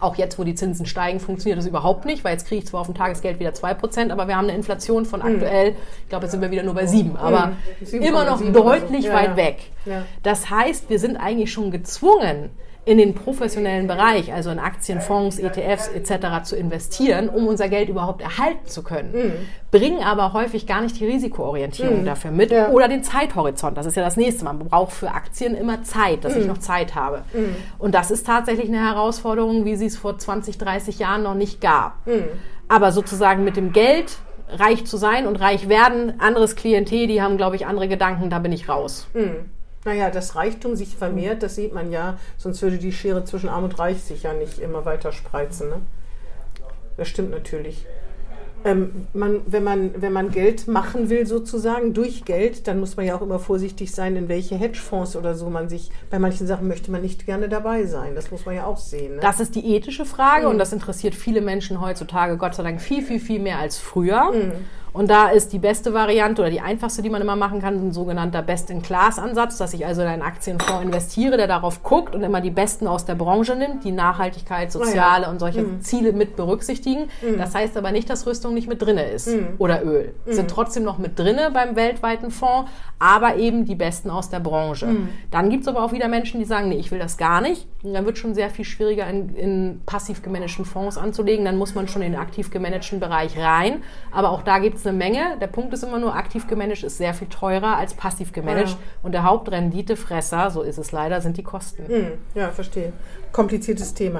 Auch 0.00 0.16
jetzt, 0.16 0.38
wo 0.38 0.44
die 0.44 0.54
Zinsen 0.54 0.86
steigen, 0.86 1.20
funktioniert 1.20 1.58
das 1.58 1.66
überhaupt 1.66 2.04
nicht, 2.04 2.24
weil 2.24 2.32
jetzt 2.32 2.46
kriege 2.46 2.60
ich 2.60 2.66
zwar 2.66 2.80
auf 2.80 2.86
dem 2.86 2.94
Tagesgeld 2.94 3.38
wieder 3.38 3.50
2%, 3.50 4.10
aber 4.10 4.28
wir 4.28 4.36
haben 4.36 4.48
eine 4.48 4.56
Inflation 4.56 5.04
von 5.04 5.20
mhm. 5.20 5.26
aktuell, 5.26 5.76
ich 6.02 6.08
glaube, 6.08 6.24
jetzt 6.24 6.32
sind 6.32 6.40
wir 6.40 6.50
wieder 6.50 6.62
nur 6.62 6.74
bei 6.74 6.86
7, 6.86 7.16
aber 7.16 7.52
mhm. 7.92 8.02
immer 8.02 8.24
noch 8.24 8.40
deutlich 8.40 9.02
so. 9.02 9.08
ja, 9.08 9.14
weit 9.14 9.30
ja. 9.30 9.36
weg. 9.36 9.58
Das 10.22 10.50
heißt, 10.50 10.90
wir 10.90 10.98
sind 10.98 11.16
eigentlich 11.16 11.52
schon 11.52 11.70
gezwungen, 11.70 12.50
in 12.85 12.99
den 12.99 13.14
professionellen 13.14 13.87
Bereich, 13.87 14.33
also 14.33 14.51
in 14.51 14.59
Aktien, 14.59 15.01
Fonds, 15.01 15.38
ETFs 15.38 15.88
etc. 15.88 16.43
zu 16.45 16.57
investieren, 16.57 17.29
um 17.29 17.47
unser 17.47 17.69
Geld 17.69 17.88
überhaupt 17.88 18.23
erhalten 18.23 18.66
zu 18.66 18.83
können, 18.83 19.12
mhm. 19.12 19.33
bringen 19.71 20.03
aber 20.03 20.33
häufig 20.33 20.66
gar 20.66 20.81
nicht 20.81 20.99
die 20.99 21.07
Risikoorientierung 21.07 22.01
mhm. 22.01 22.07
dafür 22.07 22.31
mit 22.31 22.51
ja. 22.51 22.71
oder 22.71 22.88
den 22.88 23.05
Zeithorizont. 23.05 23.77
Das 23.77 23.85
ist 23.85 23.97
ja 23.97 24.03
das 24.03 24.16
nächste. 24.16 24.45
Man 24.45 24.59
braucht 24.59 24.93
für 24.93 25.11
Aktien 25.11 25.55
immer 25.55 25.83
Zeit, 25.83 26.25
dass 26.25 26.35
mhm. 26.35 26.40
ich 26.40 26.47
noch 26.47 26.59
Zeit 26.59 26.95
habe. 26.95 27.23
Mhm. 27.35 27.55
Und 27.79 27.95
das 27.95 28.11
ist 28.11 28.27
tatsächlich 28.27 28.69
eine 28.69 28.81
Herausforderung, 28.81 29.64
wie 29.66 29.77
sie 29.77 29.87
es 29.87 29.99
vor 29.99 30.16
20, 30.16 30.57
30 30.57 30.99
Jahren 30.99 31.23
noch 31.23 31.35
nicht 31.35 31.61
gab. 31.61 32.07
Mhm. 32.07 32.25
Aber 32.69 32.93
sozusagen 32.93 33.45
mit 33.45 33.57
dem 33.57 33.73
Geld 33.73 34.16
reich 34.49 34.87
zu 34.87 34.97
sein 34.97 35.27
und 35.27 35.37
reich 35.37 35.69
werden, 35.69 36.19
anderes 36.19 36.57
Klientel, 36.57 37.07
die 37.07 37.21
haben, 37.21 37.37
glaube 37.37 37.57
ich, 37.57 37.66
andere 37.66 37.88
Gedanken, 37.88 38.31
da 38.31 38.38
bin 38.38 38.53
ich 38.53 38.69
raus. 38.69 39.07
Naja, 39.85 40.11
dass 40.11 40.37
Reichtum 40.37 40.77
sich 40.77 40.97
vermehrt, 40.97 41.43
das 41.43 41.55
sieht 41.55 41.73
man 41.73 41.90
ja, 41.90 42.19
sonst 42.37 42.61
würde 42.61 42.77
die 42.77 42.93
Schere 42.93 43.25
zwischen 43.25 43.49
Arm 43.49 43.64
und 43.64 43.79
Reich 43.79 44.03
sich 44.03 44.25
ja 44.25 44.35
nicht 44.35 44.59
immer 44.59 44.85
weiter 44.85 45.11
spreizen. 45.12 45.71
Ne? 45.71 45.77
Das 46.99 47.09
stimmt 47.09 47.31
natürlich. 47.31 47.87
Ähm, 48.62 49.07
man, 49.14 49.40
wenn, 49.47 49.64
man, 49.64 50.03
wenn 50.03 50.12
man 50.12 50.31
Geld 50.31 50.69
machen 50.69 51.09
will, 51.09 51.27
sozusagen 51.27 51.95
durch 51.95 52.27
Geld, 52.27 52.69
dann 52.69 52.79
muss 52.79 52.97
man 52.97 53.07
ja 53.07 53.16
auch 53.16 53.23
immer 53.23 53.38
vorsichtig 53.38 53.90
sein, 53.90 54.16
in 54.16 54.29
welche 54.29 54.55
Hedgefonds 54.55 55.16
oder 55.16 55.35
so 55.35 55.49
man 55.49 55.71
sich, 55.71 55.90
bei 56.11 56.19
manchen 56.19 56.47
Sachen 56.47 56.69
möchte 56.69 56.90
man 56.90 57.01
nicht 57.01 57.25
gerne 57.25 57.49
dabei 57.49 57.87
sein. 57.87 58.14
Das 58.14 58.31
muss 58.31 58.45
man 58.45 58.55
ja 58.55 58.66
auch 58.66 58.77
sehen. 58.77 59.14
Ne? 59.14 59.23
Das 59.23 59.40
ist 59.40 59.55
die 59.55 59.75
ethische 59.75 60.05
Frage 60.05 60.45
mhm. 60.45 60.53
und 60.53 60.59
das 60.59 60.75
interessiert 60.75 61.14
viele 61.14 61.40
Menschen 61.40 61.81
heutzutage, 61.81 62.37
Gott 62.37 62.55
sei 62.55 62.62
Dank, 62.62 62.83
viel, 62.83 63.03
viel, 63.03 63.19
viel 63.21 63.40
mehr 63.40 63.59
als 63.59 63.79
früher. 63.79 64.31
Mhm. 64.31 64.53
Und 64.92 65.11
da 65.11 65.29
ist 65.29 65.53
die 65.53 65.59
beste 65.59 65.94
Variante 65.94 66.42
oder 66.42 66.50
die 66.50 66.61
einfachste, 66.61 67.03
die 67.03 67.11
man 67.11 67.22
immer 67.22 67.37
machen 67.37 67.61
kann, 67.61 67.74
ein 67.74 67.92
sogenannter 67.92 68.42
Best-in-Class-Ansatz, 68.42 69.59
dass 69.59 69.72
ich 69.74 69.87
also 69.87 70.03
in 70.03 70.09
einen 70.09 70.22
Aktienfonds 70.22 70.83
investiere, 70.83 71.37
der 71.37 71.46
darauf 71.46 71.83
guckt 71.83 72.14
und 72.14 72.22
immer 72.22 72.40
die 72.40 72.50
Besten 72.50 72.87
aus 72.87 73.05
der 73.05 73.14
Branche 73.14 73.55
nimmt, 73.55 73.85
die 73.85 73.92
Nachhaltigkeit, 73.92 74.72
soziale 74.72 75.22
oh 75.22 75.26
ja. 75.26 75.31
und 75.31 75.38
solche 75.38 75.62
mhm. 75.62 75.81
Ziele 75.81 76.12
mit 76.12 76.37
berücksichtigen. 76.37 77.09
Mhm. 77.22 77.38
Das 77.38 77.55
heißt 77.55 77.76
aber 77.76 77.92
nicht, 77.92 78.11
dass 78.11 78.26
Rüstung 78.26 78.55
nicht 78.55 78.68
mit 78.68 78.83
drinne 78.83 79.05
ist 79.05 79.29
mhm. 79.29 79.55
oder 79.59 79.85
Öl. 79.85 80.14
Mhm. 80.26 80.33
Sind 80.33 80.50
trotzdem 80.50 80.83
noch 80.83 80.98
mit 80.98 81.18
drinne 81.18 81.50
beim 81.53 81.76
weltweiten 81.76 82.31
Fonds, 82.31 82.70
aber 82.98 83.37
eben 83.37 83.64
die 83.64 83.74
Besten 83.74 84.11
aus 84.11 84.29
der 84.29 84.40
Branche. 84.40 84.87
Mhm. 84.87 85.09
Dann 85.31 85.50
gibt 85.50 85.62
es 85.62 85.68
aber 85.68 85.83
auch 85.83 85.92
wieder 85.92 86.09
Menschen, 86.09 86.40
die 86.40 86.46
sagen, 86.46 86.68
nee, 86.68 86.79
ich 86.79 86.90
will 86.90 86.98
das 86.98 87.16
gar 87.16 87.40
nicht. 87.40 87.66
Und 87.83 87.94
dann 87.94 88.05
wird 88.05 88.18
schon 88.18 88.35
sehr 88.35 88.50
viel 88.50 88.64
schwieriger 88.64 89.07
in, 89.09 89.35
in 89.37 89.83
passiv 89.87 90.22
gemanagten 90.22 90.64
Fonds 90.64 90.98
anzulegen. 90.98 91.44
Dann 91.44 91.57
muss 91.57 91.74
man 91.74 91.88
schon 91.88 92.03
in 92.03 92.12
den 92.12 92.20
aktiv 92.20 92.50
gemanagten 92.50 93.00
Bereich 93.00 93.38
rein. 93.38 93.83
Aber 94.11 94.31
auch 94.31 94.42
da 94.42 94.59
gibt 94.59 94.80
es 94.81 94.87
eine 94.87 94.97
Menge. 94.97 95.37
Der 95.40 95.47
Punkt 95.47 95.73
ist 95.73 95.83
immer 95.83 95.99
nur, 95.99 96.14
aktiv 96.14 96.47
gemanagt 96.47 96.83
ist 96.83 96.99
sehr 96.99 97.14
viel 97.14 97.29
teurer 97.29 97.77
als 97.77 97.95
passiv 97.95 98.33
gemanagt. 98.33 98.71
Ja. 98.71 98.77
Und 99.03 99.12
der 99.12 99.25
Hauptrenditefresser, 99.25 100.51
so 100.51 100.62
ist 100.62 100.79
es 100.79 100.93
leider, 100.93 101.21
sind 101.21 101.37
die 101.37 101.43
Kosten. 101.43 101.87
Hm, 101.87 102.12
ja, 102.35 102.51
verstehe. 102.51 102.93
Kompliziertes 103.33 103.95
Thema. 103.95 104.19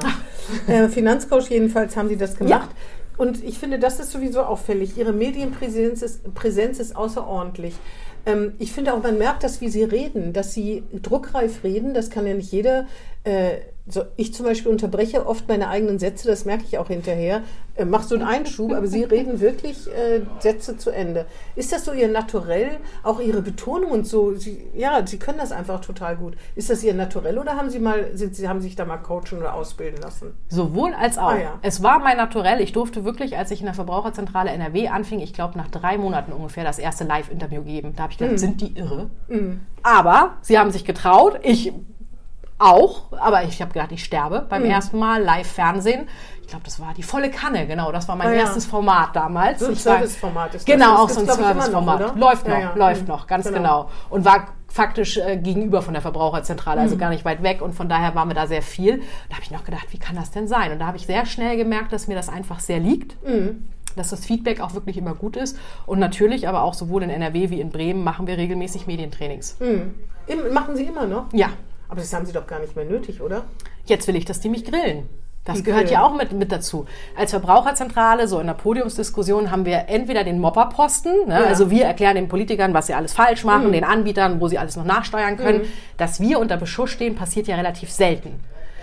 äh, 0.67 0.89
Finanzcoach 0.89 1.51
jedenfalls 1.51 1.97
haben 1.97 2.09
Sie 2.09 2.17
das 2.17 2.37
gemacht. 2.37 2.71
Ja. 2.71 3.23
Und 3.23 3.45
ich 3.45 3.59
finde, 3.59 3.79
das 3.79 4.01
ist 4.01 4.13
sowieso 4.13 4.43
auffällig. 4.43 4.97
Ihre 4.97 5.13
Medienpräsenz 5.13 6.01
ist, 6.01 6.35
Präsenz 6.35 6.79
ist 6.79 6.97
außerordentlich. 6.97 7.75
Ähm, 8.27 8.55
ich 8.59 8.73
finde 8.73 8.95
auch, 8.95 9.03
man 9.03 9.19
merkt 9.19 9.45
das, 9.45 9.61
wie 9.61 9.69
Sie 9.69 9.85
reden, 9.85 10.33
dass 10.33 10.55
Sie 10.55 10.85
druckreif 10.93 11.65
reden. 11.65 11.93
Das 11.95 12.11
kann 12.11 12.27
ja 12.27 12.35
nicht 12.35 12.53
jeder. 12.53 12.87
Äh, 13.25 13.59
so, 13.87 14.05
ich 14.17 14.33
zum 14.35 14.47
Beispiel 14.47 14.71
unterbreche 14.71 15.27
oft 15.27 15.49
meine 15.49 15.69
eigenen 15.69 15.99
Sätze, 15.99 16.29
das 16.29 16.45
merke 16.45 16.65
ich 16.65 16.79
auch 16.79 16.89
hinterher. 16.89 17.43
Äh, 17.75 17.85
mach 17.85 18.03
so 18.03 18.15
einen 18.15 18.25
Einschub, 18.25 18.73
aber 18.73 18.87
Sie 18.87 19.03
reden 19.03 19.41
wirklich 19.41 19.89
äh, 19.89 20.21
Sätze 20.39 20.77
zu 20.77 20.91
Ende. 20.91 21.27
Ist 21.57 21.73
das 21.73 21.85
so 21.85 21.93
Ihr 21.93 22.09
Naturell, 22.09 22.79
auch 23.03 23.21
Ihre 23.21 23.43
Betonung 23.43 23.91
und 23.91 24.07
so? 24.07 24.35
Sie, 24.35 24.69
ja, 24.75 25.05
Sie 25.07 25.19
können 25.19 25.39
das 25.39 25.51
einfach 25.51 25.81
total 25.81 26.17
gut. 26.17 26.35
Ist 26.55 26.71
das 26.71 26.85
Ihr 26.85 26.95
Naturell 26.95 27.39
oder 27.39 27.57
haben 27.57 27.71
Sie 27.71 27.79
mal, 27.79 28.17
sind, 28.17 28.37
Sie 28.37 28.49
haben 28.49 28.61
sich 28.61 28.77
da 28.77 28.85
mal 28.85 28.99
coachen 28.99 29.39
oder 29.39 29.55
ausbilden 29.55 30.01
lassen? 30.01 30.35
Sowohl 30.49 30.93
als 30.95 31.19
auch. 31.19 31.31
Ah, 31.31 31.39
ja. 31.39 31.59
Es 31.63 31.83
war 31.83 31.99
mein 31.99 32.17
Naturell. 32.17 32.61
Ich 32.61 32.73
durfte 32.73 33.05
wirklich, 33.05 33.39
als 33.39 33.51
ich 33.51 33.61
in 33.61 33.67
der 33.67 33.75
Verbraucherzentrale 33.75 34.51
NRW 34.51 34.89
anfing, 34.89 35.21
ich 35.21 35.33
glaube 35.33 35.57
nach 35.57 35.69
drei 35.69 35.99
Monaten 35.99 36.33
ungefähr 36.33 36.65
das 36.65 36.79
erste 36.79 37.05
Live-Interview 37.05 37.63
geben. 37.63 37.95
Da 37.97 38.05
habe 38.05 38.13
ich 38.13 38.19
gedacht, 38.19 38.37
mm. 38.37 38.39
sind 38.39 38.61
die 38.61 38.77
irre? 38.77 39.11
Mm. 39.29 39.61
Aber 39.83 40.35
sie 40.43 40.59
haben 40.59 40.71
sich 40.71 40.85
getraut. 40.85 41.41
Ich 41.43 41.73
auch, 42.61 43.13
aber 43.13 43.45
ich 43.45 43.61
habe 43.61 43.73
gedacht, 43.73 43.93
ich 43.93 44.05
sterbe 44.05 44.47
beim 44.49 44.63
mhm. 44.63 44.71
ersten 44.71 44.99
Mal 44.99 45.23
Live-Fernsehen. 45.23 46.09
Ich 46.43 46.49
glaube, 46.49 46.65
das 46.65 46.81
war 46.81 46.95
die 46.95 47.03
volle 47.03 47.31
Kanne, 47.31 47.67
genau. 47.67 47.93
Das 47.93 48.09
war 48.09 48.17
mein 48.17 48.33
ja. 48.33 48.41
erstes 48.41 48.67
Format 48.67 49.15
damals. 49.15 49.61
So 49.61 49.69
ein 49.69 49.75
Serviceformat 49.77 50.55
ist 50.55 50.69
das. 50.69 50.75
Genau, 50.75 50.97
auch 50.97 51.09
so 51.09 51.21
ein 51.21 51.27
Serviceformat. 51.27 52.17
Läuft 52.17 52.47
noch, 52.49 52.55
ja, 52.55 52.61
ja. 52.61 52.75
läuft 52.75 53.03
mhm. 53.03 53.09
noch, 53.09 53.27
ganz 53.27 53.47
genau. 53.47 53.59
genau. 53.59 53.91
Und 54.11 54.25
war 54.25 54.49
faktisch 54.69 55.17
äh, 55.17 55.37
gegenüber 55.37 55.83
von 55.83 55.95
der 55.95 56.03
Verbraucherzentrale, 56.03 56.81
also 56.81 56.97
mhm. 56.97 57.01
gar 57.01 57.11
nicht 57.11 57.25
weit 57.25 57.43
weg. 57.43 57.63
Und 57.63 57.75
von 57.75 57.89
daher 57.89 58.15
war 58.15 58.25
mir 58.25 58.35
da 58.35 58.47
sehr 58.47 58.63
viel. 58.63 58.99
Da 59.29 59.37
habe 59.37 59.43
ich 59.43 59.51
noch 59.51 59.65
gedacht, 59.65 59.87
wie 59.91 59.99
kann 59.99 60.17
das 60.17 60.31
denn 60.31 60.49
sein? 60.49 60.73
Und 60.73 60.81
da 60.81 60.87
habe 60.87 60.97
ich 60.97 61.07
sehr 61.07 61.27
schnell 61.27 61.57
gemerkt, 61.57 61.93
dass 61.93 62.09
mir 62.09 62.15
das 62.15 62.29
einfach 62.29 62.61
sehr 62.61 62.79
liegt. 62.79 63.17
Mhm 63.27 63.67
dass 63.97 64.11
das 64.11 64.25
Feedback 64.25 64.61
auch 64.61 64.75
wirklich 64.75 64.97
immer 64.97 65.15
gut 65.15 65.37
ist. 65.37 65.59
Und 65.85 65.99
natürlich 65.99 66.47
aber 66.47 66.63
auch 66.63 66.75
sowohl 66.75 67.03
in 67.03 67.11
NRW 67.11 67.51
wie 67.51 67.61
in 67.61 67.71
Bremen 67.71 68.05
machen 68.05 68.29
wir 68.29 68.39
regelmäßig 68.39 68.87
Medientrainings. 68.87 69.59
Mhm. 69.59 69.95
Machen 70.53 70.77
Sie 70.77 70.85
immer 70.85 71.07
noch? 71.07 71.27
Ja, 71.33 71.49
aber 71.91 72.01
das 72.01 72.13
haben 72.13 72.25
Sie 72.25 72.33
doch 72.33 72.47
gar 72.47 72.61
nicht 72.61 72.77
mehr 72.77 72.85
nötig, 72.85 73.21
oder? 73.21 73.45
Jetzt 73.85 74.07
will 74.07 74.17
ich, 74.17 74.25
dass 74.25 74.41
die 74.41 74.49
mich 74.49 74.65
grillen. 74.65 75.09
Das 75.45 75.57
die 75.57 75.63
gehört 75.63 75.87
grillen. 75.87 76.01
ja 76.01 76.07
auch 76.07 76.15
mit, 76.15 76.33
mit 76.33 76.53
dazu. 76.53 76.87
Als 77.17 77.31
Verbraucherzentrale, 77.31 78.29
so 78.29 78.39
in 78.41 78.47
der 78.47 78.55
Podiumsdiskussion, 78.55 79.51
haben 79.51 79.65
wir 79.65 79.89
entweder 79.89 80.23
den 80.23 80.39
Mopperposten, 80.39 81.27
ne? 81.27 81.35
ja. 81.35 81.47
also 81.47 81.71
wir 81.71 81.85
erklären 81.87 82.15
den 82.15 82.29
Politikern, 82.29 82.75
was 82.75 82.87
sie 82.87 82.95
alles 82.95 83.15
falsch 83.15 83.45
machen, 83.45 83.69
mhm. 83.69 83.73
den 83.73 83.85
Anbietern, 83.85 84.41
wo 84.41 84.49
sie 84.49 84.59
alles 84.59 84.77
noch 84.77 84.85
nachsteuern 84.85 85.37
können. 85.37 85.61
Mhm. 85.61 85.69
Dass 85.97 86.21
wir 86.21 86.39
unter 86.39 86.57
Beschuss 86.57 86.91
stehen, 86.91 87.17
passiert 87.17 87.49
ja 87.49 87.57
relativ 87.57 87.91
selten. 87.91 88.41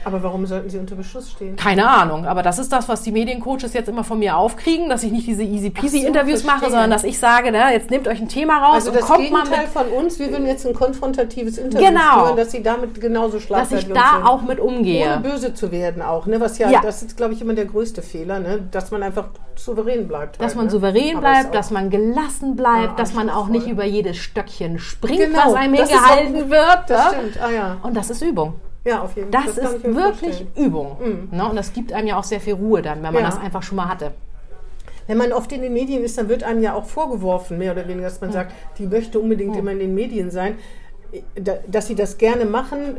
Aber 0.08 0.24
warum 0.24 0.46
sollten 0.46 0.70
sie 0.70 0.78
unter 0.78 0.96
Beschuss 0.96 1.30
stehen? 1.32 1.58
Keine 1.58 1.86
Ahnung, 1.90 2.26
aber 2.26 2.42
das 2.44 2.60
ist 2.60 2.72
das, 2.72 2.88
was 2.88 3.02
die 3.02 3.12
Mediencoaches 3.12 3.74
jetzt 3.74 3.90
immer 3.90 4.06
von 4.06 4.20
mir 4.20 4.38
aufkriegen, 4.38 4.88
dass 4.90 5.04
ich 5.04 5.12
nicht 5.12 5.28
diese 5.28 5.44
easy 5.44 5.70
peasy 5.70 5.98
Ach 5.98 6.02
so, 6.04 6.08
Interviews 6.08 6.44
mache, 6.46 6.60
verstehe. 6.60 6.72
sondern 6.72 6.92
dass 6.92 7.04
ich 7.04 7.20
sage, 7.20 7.52
ne, 7.52 7.74
jetzt 7.74 7.92
nehmt 7.92 8.08
euch 8.08 8.22
ein 8.22 8.30
Thema 8.30 8.58
raus 8.60 8.76
Also 8.76 8.92
und 8.92 8.96
das 9.00 9.06
kommt 9.06 9.30
mal 9.32 9.42
Gegenteil 9.44 9.64
mit, 9.66 9.74
von 9.74 9.88
uns, 9.90 10.18
wir 10.18 10.30
würden 10.32 10.48
jetzt 10.48 10.66
ein 10.66 10.74
konfrontatives 10.74 11.58
Interview 11.58 11.88
Genau. 11.90 12.24
führen, 12.26 12.38
dass 12.38 12.52
sie 12.52 12.64
damit 12.64 13.00
genauso 13.02 13.34
dass 13.38 13.44
schlagfertig 13.44 13.86
ich 13.88 13.92
uns 13.92 14.00
da 14.02 14.16
sind. 14.18 14.26
auch 14.28 14.42
mit 14.44 14.60
umgehe. 14.62 15.06
Ohne 15.14 15.20
böse 15.20 15.54
zu 15.54 15.72
werden 15.74 16.02
auch, 16.02 16.26
ne? 16.26 16.40
Was 16.40 16.58
ja, 16.58 16.70
Ja. 16.70 16.80
das 16.82 17.02
ist, 17.04 17.18
glaube 17.18 17.34
ich, 17.34 17.42
immer 17.42 17.54
der 17.54 17.66
größte 17.66 18.02
Fehler, 18.02 18.40
ne? 18.40 18.60
Dass 18.72 18.92
man 18.92 19.04
einfach 19.04 19.26
souverän 19.56 20.08
bleibt. 20.08 20.38
Dass 20.40 20.48
halt, 20.48 20.56
man 20.56 20.66
ne? 20.66 20.72
souverän 20.72 21.20
bleibt, 21.20 21.54
dass 21.54 21.70
man 21.72 21.90
gelassen 21.90 22.56
bleibt, 22.56 22.92
Ja, 22.92 22.96
dass 22.96 23.14
man 23.14 23.30
auch 23.30 23.48
nicht 23.48 23.68
über 23.68 23.84
jedes 23.84 24.16
Stöckchen 24.18 24.80
springt, 24.80 25.20
Genau, 25.20 25.40
was 25.48 25.54
einem 25.56 25.74
hingehalten 25.74 26.50
wird. 26.50 26.80
Das 26.88 27.12
ne? 27.12 27.18
stimmt, 27.18 27.42
ah 27.44 27.52
ja. 27.52 27.78
Und 27.84 27.96
das 27.98 28.10
ist 28.10 28.22
Übung. 28.22 28.54
Ja, 28.88 29.02
auf 29.02 29.16
jeden 29.16 29.32
Fall. 29.32 29.44
Das, 29.46 29.56
kann 29.56 29.76
ist 29.76 29.84
wirklich 29.84 30.20
vorstellen. 30.38 30.48
Mhm. 30.56 30.64
Übung. 30.66 30.98
Ne? 31.32 31.50
Und 31.50 31.56
das 31.56 31.74
gibt 31.74 31.92
einem 31.94 32.08
ja 32.08 32.18
auch 32.18 32.24
sehr 32.24 32.40
viel 32.40 32.54
Ruhe 32.54 32.82
dann, 32.82 32.98
wenn 33.04 33.14
man 33.14 33.24
Ja. 33.24 33.30
das 33.30 33.40
einfach 33.40 33.62
schon 33.64 33.76
mal 33.76 33.88
hatte. 33.90 34.12
Wenn 35.08 35.18
man 35.18 35.32
oft 35.32 35.52
in 35.52 35.62
den 35.62 35.74
Medien 35.74 36.04
ist, 36.04 36.18
dann 36.18 36.28
wird 36.30 36.44
einem 36.44 36.62
ja 36.62 36.74
auch 36.74 36.86
vorgeworfen, 36.86 37.58
mehr 37.58 37.72
oder 37.72 37.88
weniger, 37.88 38.08
dass 38.10 38.20
man 38.22 38.32
sagt, 38.32 38.52
die 38.78 38.88
möchte 38.88 39.20
unbedingt 39.20 39.56
immer 39.56 39.72
in 39.72 39.80
den 39.80 39.96
Medien 39.96 40.32
sein. 40.32 40.56
Da- 41.36 41.60
Dass 41.68 41.88
sie 41.88 41.96
das 41.96 42.18
gerne 42.18 42.44
machen, 42.46 42.98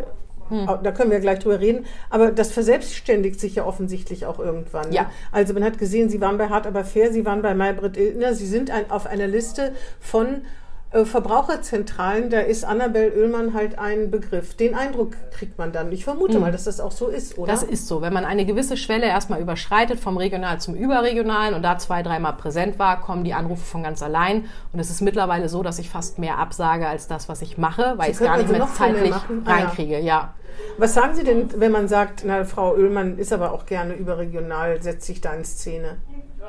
da 0.82 0.92
können 0.92 1.10
wir 1.10 1.20
gleich 1.20 1.40
drüber 1.40 1.60
reden, 1.60 1.84
aber 2.08 2.30
das 2.32 2.50
verselbstständigt 2.52 3.38
sich 3.38 3.56
ja 3.56 3.66
offensichtlich 3.66 4.24
auch 4.24 4.38
irgendwann. 4.38 4.88
ne? 4.88 4.94
Ja. 4.94 5.10
Also 5.32 5.52
man 5.52 5.62
hat 5.62 5.76
gesehen, 5.76 6.08
sie 6.08 6.22
waren 6.22 6.38
bei 6.38 6.48
Hart 6.48 6.66
aber 6.66 6.84
fair, 6.84 7.12
sie 7.12 7.26
waren 7.26 7.42
bei 7.42 7.54
Maybrit 7.54 7.98
Illner, 7.98 8.32
sie 8.32 8.46
sind 8.46 8.70
ein, 8.70 8.90
auf 8.90 9.04
einer 9.06 9.26
Liste 9.26 9.72
von 10.00 10.42
Verbraucherzentralen, 10.90 12.30
da 12.30 12.40
ist 12.40 12.64
Annabel 12.64 13.12
Oehlmann 13.14 13.52
halt 13.52 13.78
ein 13.78 14.10
Begriff. 14.10 14.54
Den 14.54 14.74
Eindruck 14.74 15.12
kriegt 15.32 15.58
man 15.58 15.70
dann. 15.70 15.92
Ich 15.92 16.04
vermute 16.04 16.38
mal, 16.38 16.50
dass 16.50 16.64
das 16.64 16.80
auch 16.80 16.92
so 16.92 17.08
ist, 17.08 17.36
oder? 17.36 17.52
Das 17.52 17.62
ist 17.62 17.86
so. 17.86 18.00
Wenn 18.00 18.14
man 18.14 18.24
eine 18.24 18.46
gewisse 18.46 18.78
Schwelle 18.78 19.06
erstmal 19.06 19.40
überschreitet, 19.40 20.00
vom 20.00 20.16
Regional 20.16 20.60
zum 20.60 20.74
Überregionalen 20.74 21.54
und 21.54 21.62
da 21.62 21.76
zwei, 21.76 22.02
dreimal 22.02 22.32
präsent 22.34 22.78
war, 22.78 23.02
kommen 23.02 23.24
die 23.24 23.34
Anrufe 23.34 23.64
von 23.64 23.82
ganz 23.82 24.02
allein. 24.02 24.46
Und 24.72 24.80
es 24.80 24.88
ist 24.88 25.02
mittlerweile 25.02 25.50
so, 25.50 25.62
dass 25.62 25.78
ich 25.78 25.90
fast 25.90 26.18
mehr 26.18 26.38
absage 26.38 26.88
als 26.88 27.06
das, 27.06 27.28
was 27.28 27.42
ich 27.42 27.58
mache, 27.58 27.94
weil 27.96 28.10
ich 28.10 28.16
es 28.16 28.22
gar 28.22 28.38
nicht 28.38 28.48
also 28.48 28.52
mehr 28.52 28.64
mehr 28.64 28.74
zeitlich 28.74 29.10
machen? 29.10 29.42
Ah, 29.44 29.52
reinkriege. 29.52 30.00
Ja. 30.00 30.32
Was 30.78 30.94
sagen 30.94 31.14
Sie 31.14 31.24
denn, 31.24 31.48
wenn 31.60 31.70
man 31.70 31.88
sagt, 31.88 32.22
na, 32.24 32.44
Frau 32.44 32.72
Oehlmann 32.72 33.18
ist 33.18 33.32
aber 33.32 33.52
auch 33.52 33.66
gerne 33.66 33.94
überregional, 33.94 34.80
setzt 34.82 35.06
sich 35.06 35.20
da 35.20 35.34
in 35.34 35.44
Szene? 35.44 35.98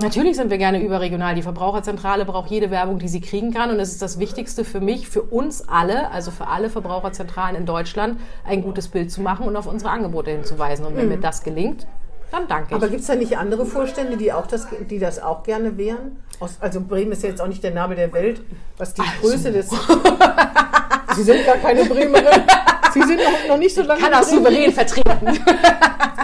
Natürlich 0.01 0.37
sind 0.37 0.49
wir 0.49 0.57
gerne 0.57 0.81
überregional. 0.81 1.35
Die 1.35 1.41
Verbraucherzentrale 1.41 2.23
braucht 2.23 2.49
jede 2.49 2.71
Werbung, 2.71 2.99
die 2.99 3.09
sie 3.09 3.19
kriegen 3.19 3.53
kann. 3.53 3.69
Und 3.69 3.79
es 3.79 3.91
ist 3.91 4.01
das 4.01 4.17
Wichtigste 4.17 4.63
für 4.63 4.79
mich, 4.79 5.09
für 5.09 5.21
uns 5.21 5.67
alle, 5.67 6.09
also 6.11 6.31
für 6.31 6.47
alle 6.47 6.69
Verbraucherzentralen 6.69 7.55
in 7.55 7.65
Deutschland, 7.65 8.19
ein 8.45 8.61
gutes 8.61 8.87
Bild 8.87 9.11
zu 9.11 9.21
machen 9.21 9.45
und 9.45 9.57
auf 9.57 9.67
unsere 9.67 9.91
Angebote 9.91 10.31
hinzuweisen. 10.31 10.85
Und 10.85 10.95
wenn 10.95 11.09
mir 11.09 11.17
das 11.17 11.43
gelingt, 11.43 11.85
dann 12.31 12.47
danke 12.47 12.75
Aber 12.75 12.85
ich. 12.85 12.91
gibt 12.91 13.01
es 13.01 13.07
da 13.07 13.15
nicht 13.15 13.37
andere 13.37 13.65
Vorstände, 13.65 14.15
die, 14.15 14.31
auch 14.31 14.47
das, 14.47 14.67
die 14.89 14.99
das 14.99 15.19
auch 15.21 15.43
gerne 15.43 15.77
wären? 15.77 16.23
Aus, 16.39 16.57
also 16.61 16.79
Bremen 16.79 17.11
ist 17.11 17.23
ja 17.23 17.29
jetzt 17.29 17.41
auch 17.41 17.47
nicht 17.47 17.63
der 17.63 17.71
Nabel 17.71 17.97
der 17.97 18.13
Welt, 18.13 18.41
was 18.77 18.93
die 18.93 19.01
Größe 19.19 19.51
des... 19.51 19.69
Sie 21.15 21.23
sind 21.23 21.45
gar 21.45 21.57
keine 21.57 21.83
Bremerin. 21.85 22.43
Sie 22.93 23.01
sind 23.03 23.17
noch, 23.17 23.47
noch 23.49 23.57
nicht 23.57 23.75
so 23.75 23.81
lange 23.81 23.99
kann 23.99 24.11
in 24.11 24.17
das 24.17 24.29
Bremen. 24.29 24.45
souverän 24.45 24.73
vertreten. 24.73 25.27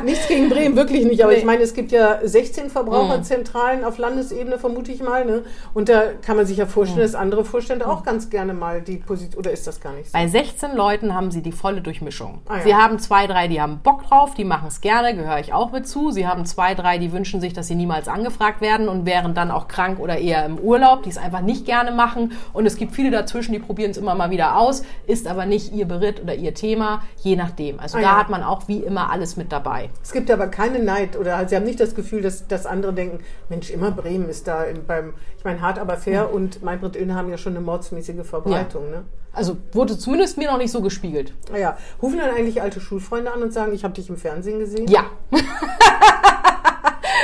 Nichts 0.03 0.27
gegen 0.27 0.49
Bremen, 0.49 0.75
wirklich 0.77 1.05
nicht. 1.05 1.23
Aber 1.23 1.31
Nee. 1.33 1.39
ich 1.39 1.45
meine, 1.45 1.61
es 1.63 1.73
gibt 1.73 1.91
ja 1.91 2.19
16 2.23 2.69
Verbraucherzentralen 2.69 3.83
auf 3.83 3.97
Landesebene, 3.97 4.57
vermute 4.59 4.91
ich 4.91 5.01
mal. 5.01 5.25
Ne? 5.25 5.43
Und 5.73 5.89
da 5.89 6.03
kann 6.21 6.37
man 6.37 6.45
sich 6.45 6.57
ja 6.57 6.65
vorstellen, 6.65 7.01
dass 7.01 7.15
andere 7.15 7.45
Vorstände 7.45 7.87
auch 7.87 8.03
ganz 8.03 8.29
gerne 8.29 8.53
mal 8.53 8.81
die 8.81 8.97
Position... 8.97 9.39
Oder 9.39 9.51
ist 9.51 9.67
das 9.67 9.79
gar 9.81 9.93
nicht 9.93 10.07
so? 10.07 10.13
Bei 10.13 10.27
16 10.27 10.75
Leuten 10.75 11.13
haben 11.13 11.31
sie 11.31 11.41
die 11.41 11.51
volle 11.51 11.81
Durchmischung. 11.81 12.41
Ah, 12.47 12.57
ja. 12.57 12.63
Sie 12.63 12.75
haben 12.75 12.99
zwei, 12.99 13.27
drei, 13.27 13.47
die 13.47 13.61
haben 13.61 13.79
Bock 13.83 14.07
drauf, 14.07 14.33
die 14.35 14.43
machen 14.43 14.67
es 14.67 14.81
gerne, 14.81 15.15
gehöre 15.15 15.39
ich 15.39 15.53
auch 15.53 15.71
mit 15.71 15.87
zu. 15.87 16.11
Sie 16.11 16.27
haben 16.27 16.45
zwei, 16.45 16.75
drei, 16.75 16.97
die 16.97 17.11
wünschen 17.11 17.41
sich, 17.41 17.53
dass 17.53 17.67
sie 17.67 17.75
niemals 17.75 18.07
angefragt 18.07 18.61
werden 18.61 18.87
und 18.89 19.05
wären 19.05 19.33
dann 19.33 19.51
auch 19.51 19.67
krank 19.67 19.99
oder 19.99 20.17
eher 20.17 20.45
im 20.45 20.57
Urlaub, 20.57 21.03
die 21.03 21.09
es 21.09 21.17
einfach 21.17 21.41
nicht 21.41 21.65
gerne 21.65 21.91
machen. 21.91 22.33
Und 22.53 22.65
es 22.65 22.75
gibt 22.77 22.93
viele 22.93 23.11
dazwischen, 23.11 23.53
die 23.53 23.59
probieren 23.59 23.91
es 23.91 23.97
immer 23.97 24.15
mal 24.15 24.29
wieder 24.29 24.57
aus, 24.57 24.83
ist 25.07 25.27
aber 25.27 25.45
nicht 25.45 25.73
ihr 25.73 25.85
Beritt 25.87 26.21
oder 26.21 26.35
ihr 26.35 26.53
Thema, 26.53 27.01
je 27.21 27.35
nachdem. 27.35 27.79
Also 27.79 27.97
Ah, 27.97 28.01
da 28.01 28.07
ja. 28.07 28.17
hat 28.17 28.29
man 28.29 28.43
auch 28.43 28.67
wie 28.67 28.79
immer 28.79 29.11
alles 29.11 29.37
mit 29.37 29.51
dabei. 29.51 29.89
Es 30.03 30.11
gibt 30.11 30.29
aber 30.29 30.47
keine 30.47 30.79
Neid 30.79 31.17
oder 31.17 31.47
Sie 31.47 31.55
haben 31.55 31.65
nicht 31.65 31.79
das 31.79 31.95
Gefühl, 31.95 32.21
dass, 32.21 32.47
dass 32.47 32.65
andere 32.65 32.93
denken, 32.93 33.19
Mensch, 33.49 33.69
immer 33.71 33.91
Bremen 33.91 34.29
ist 34.29 34.47
da 34.47 34.63
im, 34.63 34.85
beim, 34.85 35.13
ich 35.37 35.43
meine, 35.43 35.61
hart 35.61 35.79
aber 35.79 35.97
fair 35.97 36.31
und 36.31 36.63
Maybrit 36.63 36.95
Illner 36.95 37.15
haben 37.15 37.29
ja 37.29 37.37
schon 37.37 37.55
eine 37.55 37.65
mordsmäßige 37.65 38.25
Verbreitung. 38.25 38.89
Ne? 38.91 39.03
Also 39.33 39.57
wurde 39.73 39.97
zumindest 39.97 40.37
mir 40.37 40.49
noch 40.51 40.57
nicht 40.57 40.71
so 40.71 40.81
gespiegelt. 40.81 41.33
Naja, 41.51 41.77
rufen 42.01 42.19
dann 42.19 42.29
eigentlich 42.29 42.61
alte 42.61 42.79
Schulfreunde 42.79 43.31
an 43.31 43.43
und 43.43 43.51
sagen, 43.51 43.73
ich 43.73 43.83
habe 43.83 43.93
dich 43.93 44.09
im 44.09 44.17
Fernsehen 44.17 44.59
gesehen? 44.59 44.87
Ja. 44.87 45.05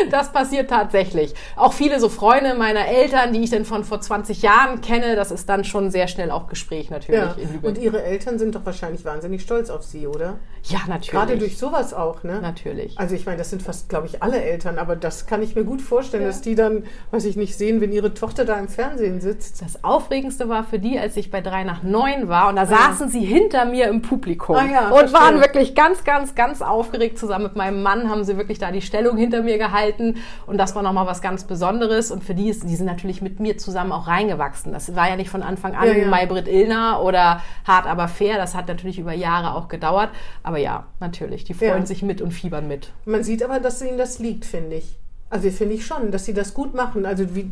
Das 0.10 0.32
passiert 0.32 0.70
tatsächlich. 0.70 1.34
Auch 1.56 1.74
viele 1.74 2.00
so 2.00 2.10
Freunde 2.10 2.56
meiner 2.56 2.88
Eltern, 2.88 3.34
die 3.34 3.44
ich 3.44 3.50
dann 3.50 3.66
von 3.66 3.84
vor 3.84 4.02
20 4.02 4.42
Jahren 4.42 4.82
kenne, 4.82 5.16
das 5.16 5.32
ist 5.32 5.48
dann 5.50 5.64
schon 5.64 5.92
sehr 5.92 6.08
schnell 6.08 6.32
auch 6.32 6.48
Gespräch 6.48 6.90
natürlich 6.90 7.22
Ja. 7.22 7.36
Und 7.62 7.78
Ihre 7.78 8.04
Eltern 8.04 8.40
sind 8.40 8.56
doch 8.56 8.66
wahrscheinlich 8.66 9.06
wahnsinnig 9.06 9.42
stolz 9.42 9.70
auf 9.70 9.84
Sie, 9.84 10.08
oder? 10.08 10.40
ja, 10.66 10.80
natürlich. 10.88 11.10
Gerade 11.12 11.38
durch 11.38 11.58
sowas 11.58 11.94
auch, 11.94 12.24
ne? 12.24 12.40
Natürlich. 12.40 12.98
Also 13.00 13.16
ich 13.16 13.26
meine, 13.26 13.40
das 13.40 13.50
sind 13.50 13.64
fast, 13.64 13.90
glaube 13.90 14.06
ich, 14.08 14.22
alle 14.22 14.42
Eltern, 14.42 14.78
aber 14.78 14.96
das 14.96 15.26
kann 15.26 15.42
ich 15.42 15.56
mir 15.56 15.64
gut 15.64 15.82
vorstellen, 15.82 16.24
dass 16.24 16.42
die 16.42 16.54
dann, 16.54 16.84
weiß 17.10 17.26
ich 17.26 17.36
nicht, 17.36 17.58
sehen, 17.58 17.82
wenn 17.82 17.92
ihre 17.92 18.14
Tochter 18.14 18.46
da 18.46 18.60
im 18.60 18.68
Fernsehen 18.68 19.22
sitzt. 19.22 19.62
Das 19.64 19.84
Aufregendste 19.84 20.50
war 20.50 20.64
für 20.64 20.78
die, 20.78 21.00
als 21.00 21.18
ich 21.18 21.32
bei 21.32 21.42
3 21.42 21.64
nach 21.64 21.82
9 21.82 22.28
war 22.30 22.50
und 22.50 22.58
da 22.58 22.66
saßen 22.68 23.10
sie 23.10 23.22
hinter 23.22 23.66
mir 23.66 23.88
im 23.88 24.02
Publikum 24.04 24.56
Ah 24.56 24.66
ja, 24.72 24.90
und 24.90 25.10
verstehe. 25.10 25.14
waren 25.20 25.42
wirklich 25.42 25.74
ganz, 25.74 26.04
ganz, 26.04 26.36
ganz 26.36 26.62
aufgeregt. 26.62 27.18
Zusammen 27.18 27.46
mit 27.46 27.56
meinem 27.56 27.82
Mann 27.82 28.10
haben 28.10 28.24
sie 28.24 28.38
wirklich 28.38 28.60
da 28.60 28.72
die 28.72 28.82
Stellung 28.82 29.18
hinter 29.18 29.42
mir 29.42 29.58
gehalten 29.72 30.18
und 30.46 30.58
das 30.58 30.76
war 30.76 30.84
nochmal 30.84 31.06
was 31.08 31.22
ganz 31.22 31.44
Besonderes 31.46 32.12
und 32.12 32.24
für 32.24 32.36
die 32.36 32.50
ist, 32.50 32.64
die 32.64 32.76
sind 32.76 32.86
natürlich 32.86 33.22
mit 33.22 33.40
mir 33.40 33.58
zusammen 33.58 33.92
auch 33.92 34.08
reingewachsen. 34.08 34.74
Das 34.74 34.96
war 34.96 35.10
ja 35.10 35.16
nicht 35.16 35.30
von 35.30 35.44
Anfang 35.44 35.76
an 35.76 35.88
Ja, 35.88 35.94
ja. 35.94 36.08
Maybrit 36.08 36.48
Illner 36.48 37.02
oder 37.04 37.42
Hart 37.66 37.88
aber 37.88 38.08
fair. 38.08 38.38
Das 38.38 38.56
hat 38.56 38.68
natürlich 38.68 39.00
über 39.00 39.14
Jahre 39.14 39.56
auch 39.56 39.68
gedauert. 39.68 40.10
Aber 40.44 40.58
ja, 40.58 40.86
natürlich, 41.00 41.44
die 41.44 41.54
freuen 41.54 41.80
Ja. 41.80 41.86
sich 41.86 42.04
mit 42.04 42.22
und 42.22 42.32
fiebern 42.32 42.68
mit. 42.68 42.92
Man 43.06 43.24
sieht 43.24 43.44
aber, 43.44 43.60
dass 43.60 43.82
ihnen 43.82 43.98
das 43.98 44.20
liegt, 44.20 44.46
finde 44.46 44.78
ich. 44.78 44.98
Also 45.32 45.50
finde 45.50 45.76
ich 45.76 45.86
schon, 45.86 46.12
dass 46.12 46.26
sie 46.26 46.34
das 46.34 46.54
gut 46.54 46.74
machen. 46.74 47.06
Also, 47.06 47.36
wie, 47.36 47.52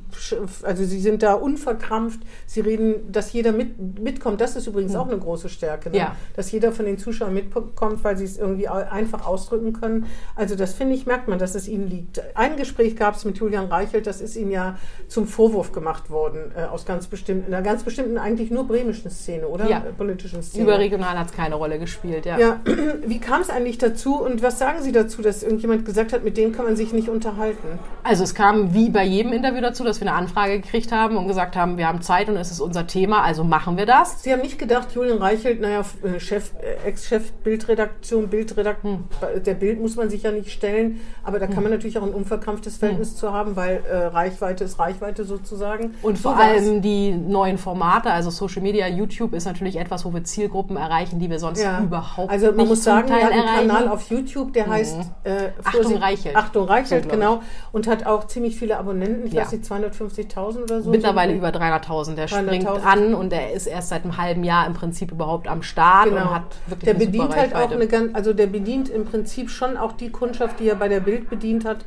also 0.63 0.83
sie 0.83 0.99
sind 0.99 1.23
da 1.23 1.33
unverkrampft. 1.33 2.19
Sie 2.45 2.59
reden, 2.59 3.09
dass 3.09 3.31
jeder 3.31 3.53
mit, 3.53 3.99
mitkommt. 3.99 4.41
Das 4.41 4.57
ist 4.57 4.67
übrigens 4.67 4.95
auch 4.95 5.07
eine 5.07 5.17
große 5.17 5.47
Stärke. 5.47 5.89
Ne? 5.89 5.97
Ja. 5.97 6.15
Dass 6.35 6.51
jeder 6.51 6.73
von 6.73 6.85
den 6.85 6.97
Zuschauern 6.97 7.33
mitkommt, 7.33 8.03
weil 8.03 8.17
sie 8.17 8.25
es 8.25 8.37
irgendwie 8.37 8.67
einfach 8.67 9.25
ausdrücken 9.25 9.71
können. 9.71 10.07
Also 10.35 10.55
das 10.55 10.73
finde 10.73 10.95
ich, 10.95 11.05
merkt 11.05 11.29
man, 11.29 11.39
dass 11.39 11.55
es 11.55 11.69
ihnen 11.69 11.87
liegt. 11.87 12.21
Ein 12.35 12.57
Gespräch 12.57 12.97
gab 12.97 13.15
es 13.15 13.23
mit 13.23 13.37
Julian 13.37 13.65
Reichelt, 13.65 14.07
das 14.07 14.19
ist 14.19 14.35
ihnen 14.35 14.51
ja 14.51 14.77
zum 15.07 15.25
Vorwurf 15.25 15.71
gemacht 15.71 16.09
worden, 16.09 16.51
äh, 16.55 16.63
aus 16.63 16.85
ganz 16.85 17.07
bestimmten, 17.07 17.53
einer 17.53 17.63
ganz 17.63 17.83
bestimmten, 17.83 18.17
eigentlich 18.17 18.51
nur 18.51 18.67
bremischen 18.67 19.09
Szene, 19.09 19.47
oder? 19.47 19.69
Ja. 19.69 19.77
Äh, 19.77 19.93
Politischen 19.93 20.43
Szene. 20.43 20.65
Überregional 20.65 21.17
hat 21.17 21.27
es 21.27 21.33
keine 21.33 21.55
Rolle 21.55 21.79
gespielt, 21.79 22.25
ja. 22.25 22.37
Ja, 22.37 22.59
wie 23.05 23.19
kam 23.19 23.41
es 23.41 23.49
eigentlich 23.49 23.77
dazu 23.77 24.21
und 24.21 24.43
was 24.43 24.59
sagen 24.59 24.81
Sie 24.81 24.91
dazu, 24.91 25.21
dass 25.21 25.43
irgendjemand 25.43 25.85
gesagt 25.85 26.11
hat, 26.11 26.25
mit 26.25 26.35
dem 26.35 26.51
kann 26.51 26.65
man 26.65 26.75
sich 26.75 26.91
nicht 26.91 27.07
unterhalten? 27.07 27.68
Also 28.03 28.23
es 28.23 28.33
kam 28.33 28.73
wie 28.73 28.89
bei 28.89 29.03
jedem 29.03 29.33
Interview 29.33 29.61
dazu, 29.61 29.83
dass 29.83 29.99
wir 30.01 30.07
eine 30.07 30.17
Anfrage 30.17 30.59
gekriegt 30.61 30.91
haben 30.91 31.17
und 31.17 31.27
gesagt 31.27 31.55
haben, 31.55 31.77
wir 31.77 31.87
haben 31.87 32.01
Zeit 32.01 32.29
und 32.29 32.37
es 32.37 32.49
ist 32.51 32.59
unser 32.59 32.87
Thema, 32.87 33.21
also 33.21 33.43
machen 33.43 33.77
wir 33.77 33.85
das. 33.85 34.23
Sie 34.23 34.31
haben 34.31 34.41
nicht 34.41 34.57
gedacht, 34.57 34.87
Julian 34.93 35.17
Reichelt, 35.19 35.61
naja, 35.61 35.81
äh, 36.03 36.19
Chef, 36.19 36.51
äh, 36.61 36.87
Ex-Chef 36.87 37.31
Bildredaktion, 37.43 38.27
Bildredaktion, 38.29 39.03
der 39.45 39.53
Bild 39.53 39.81
muss 39.81 39.95
man 39.95 40.09
sich 40.09 40.23
ja 40.23 40.31
nicht 40.31 40.49
stellen, 40.51 41.01
aber 41.23 41.39
da 41.39 41.47
kann 41.47 41.61
man 41.63 41.71
natürlich 41.71 41.97
auch 41.99 42.03
ein 42.03 42.13
unverkrampftes 42.13 42.77
Verhältnis 42.77 43.15
zu 43.15 43.31
haben, 43.33 43.55
weil 43.55 43.83
äh, 43.89 43.95
Reichweite 44.07 44.63
ist 44.63 44.79
Reichweite 44.79 45.23
sozusagen. 45.25 45.93
Und 46.01 46.17
So 46.17 46.29
vor 46.29 46.37
allem 46.37 46.81
die 46.81 47.11
neuen 47.11 47.57
Formate, 47.57 48.11
also 48.11 48.29
Social 48.29 48.61
Media, 48.61 48.87
YouTube 48.87 49.33
ist 49.33 49.45
natürlich 49.45 49.77
etwas, 49.77 50.05
wo 50.05 50.13
wir 50.13 50.23
Zielgruppen 50.23 50.77
erreichen, 50.77 51.19
die 51.19 51.29
wir 51.29 51.39
sonst 51.39 51.61
Ja. 51.61 51.79
überhaupt 51.81 52.31
also 52.31 52.47
man 52.47 52.55
nicht 52.57 52.67
muss 52.69 52.83
zum 52.83 52.93
sagen, 52.93 53.07
Teil 53.09 53.19
er 53.19 53.25
hat 53.25 53.31
einen 53.33 53.43
erreichen. 53.43 53.67
Kanal 53.67 53.87
auf 53.89 54.09
YouTube, 54.09 54.53
der 54.53 54.67
heißt 54.67 54.97
äh, 55.25 55.49
Achtung, 55.63 55.81
Vorsicht- 55.83 56.01
Reichelt. 56.01 56.35
Achtung 56.35 56.65
Reichelt, 56.65 57.03
So, 57.03 57.09
genau. 57.09 57.41
Und 57.71 57.87
hat 57.87 58.05
auch 58.05 58.27
ziemlich 58.27 58.57
viele 58.57 58.77
Abonnenten, 58.77 59.27
ich 59.27 59.33
Ja. 59.33 59.41
weiß 59.41 59.51
nicht, 59.51 59.63
250.000 59.65 60.63
oder 60.63 60.81
so. 60.81 60.89
Mittlerweile 60.89 61.33
über 61.33 61.49
300.000. 61.51 62.15
Der 62.15 62.27
300.000. 62.27 62.43
springt 62.45 62.67
an 62.85 63.13
und 63.13 63.31
er 63.33 63.53
ist 63.53 63.67
erst 63.67 63.89
seit 63.89 64.03
einem 64.03 64.17
halben 64.17 64.43
Jahr 64.43 64.65
im 64.67 64.73
Prinzip 64.73 65.11
überhaupt 65.11 65.47
am 65.47 65.61
Start 65.63 66.07
und 66.07 66.19
hat 66.19 66.43
wirklich 66.67 66.85
der 66.85 66.95
eine 66.95 67.05
bedient 67.05 67.23
super 67.31 67.35
halt 67.41 67.55
auch 67.55 67.71
eine 67.71 67.87
ganz, 67.87 68.15
also 68.15 68.33
der 68.33 68.47
bedient 68.47 68.89
im 68.89 69.05
Prinzip 69.05 69.49
schon 69.49 69.77
auch 69.77 69.93
die 69.93 70.09
Kundschaft, 70.09 70.59
die 70.59 70.67
er 70.69 70.75
bei 70.75 70.87
der 70.87 70.99
Bild 70.99 71.29
bedient 71.29 71.65
hat. 71.65 71.85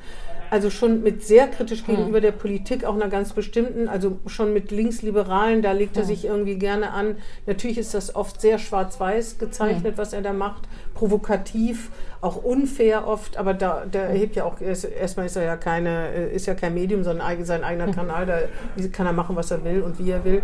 Also 0.50 0.68
schon 0.68 1.02
mit 1.02 1.24
sehr 1.24 1.46
kritisch 1.48 1.78
Hm. 1.86 1.96
gegenüber 1.96 2.20
der 2.20 2.32
Politik, 2.32 2.84
auch 2.84 2.94
einer 2.94 3.08
ganz 3.08 3.32
bestimmten, 3.32 3.88
also 3.88 4.18
schon 4.26 4.52
mit 4.52 4.70
Linksliberalen, 4.70 5.62
da 5.62 5.72
legt 5.72 5.96
er 5.96 6.04
sich 6.04 6.26
irgendwie 6.26 6.56
gerne 6.56 6.90
an. 6.92 7.16
Natürlich 7.46 7.78
ist 7.78 7.94
das 7.94 8.14
oft 8.14 8.38
sehr 8.38 8.58
schwarz-weiß 8.58 9.32
Hm. 9.32 9.38
gezeichnet, 9.38 9.96
was 9.96 10.12
er 10.12 10.20
da 10.20 10.34
macht, 10.34 10.68
provokativ, 10.94 11.90
auch 12.22 12.36
unfair 12.42 13.06
oft, 13.06 13.36
aber 13.36 13.52
da, 13.52 13.84
der 13.84 14.04
erhebt 14.04 14.36
ja 14.36 14.44
auch, 14.44 14.60
erst- 14.60 14.84
erstmal 14.86 15.26
ist 15.26 15.36
er 15.36 15.42
ja 15.44 15.56
keine, 15.56 16.08
äh, 16.14 16.34
ist 16.34 16.46
ja 16.46 16.54
kein 16.54 16.72
Medium, 16.72 17.04
sondern 17.04 17.44
sein 17.44 17.64
eigener 17.64 17.92
Kanal, 17.92 18.24
da 18.26 18.38
kann 18.92 19.06
er 19.06 19.12
machen, 19.12 19.36
was 19.36 19.50
er 19.50 19.62
will 19.64 19.82
und 19.82 19.98
wie 19.98 20.10
er 20.12 20.24
will. 20.24 20.42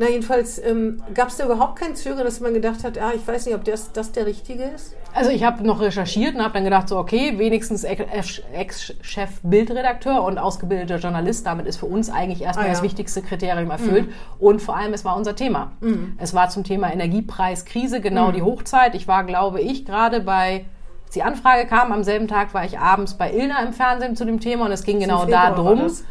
Na, 0.00 0.08
jedenfalls 0.08 0.64
ähm, 0.64 1.02
gab 1.12 1.26
es 1.26 1.38
da 1.38 1.44
überhaupt 1.46 1.80
kein 1.80 1.96
Zögern, 1.96 2.22
dass 2.24 2.38
man 2.38 2.54
gedacht 2.54 2.84
hat, 2.84 2.98
ah, 2.98 3.10
ich 3.16 3.26
weiß 3.26 3.46
nicht, 3.46 3.54
ob 3.56 3.64
das, 3.64 3.90
das 3.90 4.12
der 4.12 4.26
Richtige 4.26 4.62
ist? 4.62 4.94
Also 5.12 5.30
ich 5.30 5.42
habe 5.42 5.66
noch 5.66 5.80
recherchiert 5.80 6.36
und 6.36 6.40
habe 6.42 6.54
dann 6.54 6.62
gedacht, 6.62 6.88
so 6.88 6.96
okay, 6.98 7.34
wenigstens 7.36 7.82
Ex-Chef 7.82 9.30
Bildredakteur 9.42 10.22
und 10.22 10.38
ausgebildeter 10.38 10.98
Journalist, 10.98 11.46
damit 11.46 11.66
ist 11.66 11.78
für 11.78 11.86
uns 11.86 12.10
eigentlich 12.10 12.42
erstmal 12.42 12.66
Ah, 12.66 12.68
ja. 12.68 12.74
das 12.74 12.82
wichtigste 12.84 13.22
Kriterium 13.22 13.70
erfüllt. 13.70 14.08
Und 14.38 14.62
vor 14.62 14.76
allem, 14.76 14.92
es 14.94 15.04
war 15.04 15.16
unser 15.16 15.34
Thema. 15.34 15.72
Es 16.18 16.32
war 16.32 16.48
zum 16.48 16.62
Thema 16.64 16.92
Energiepreiskrise 16.92 18.00
genau 18.00 18.30
die 18.30 18.42
Hochzeit. 18.42 18.94
Ich 18.94 19.08
war, 19.08 19.24
glaube 19.24 19.60
ich, 19.60 19.84
gerade 19.84 20.20
bei, 20.20 20.64
die 21.14 21.22
Anfrage 21.22 21.66
kam, 21.66 21.92
am 21.92 22.02
selben 22.04 22.28
Tag 22.28 22.54
war 22.54 22.64
ich 22.64 22.78
abends 22.78 23.14
bei 23.14 23.32
Ilna 23.32 23.62
im 23.62 23.72
Fernsehen 23.72 24.16
zu 24.16 24.24
dem 24.24 24.40
Thema 24.40 24.66
und 24.66 24.72
es 24.72 24.84
ging 24.84 25.00
genau 25.00 25.20
Februar 25.20 25.42
war 25.50 25.56
darum. 25.56 25.78
das. 25.82 26.04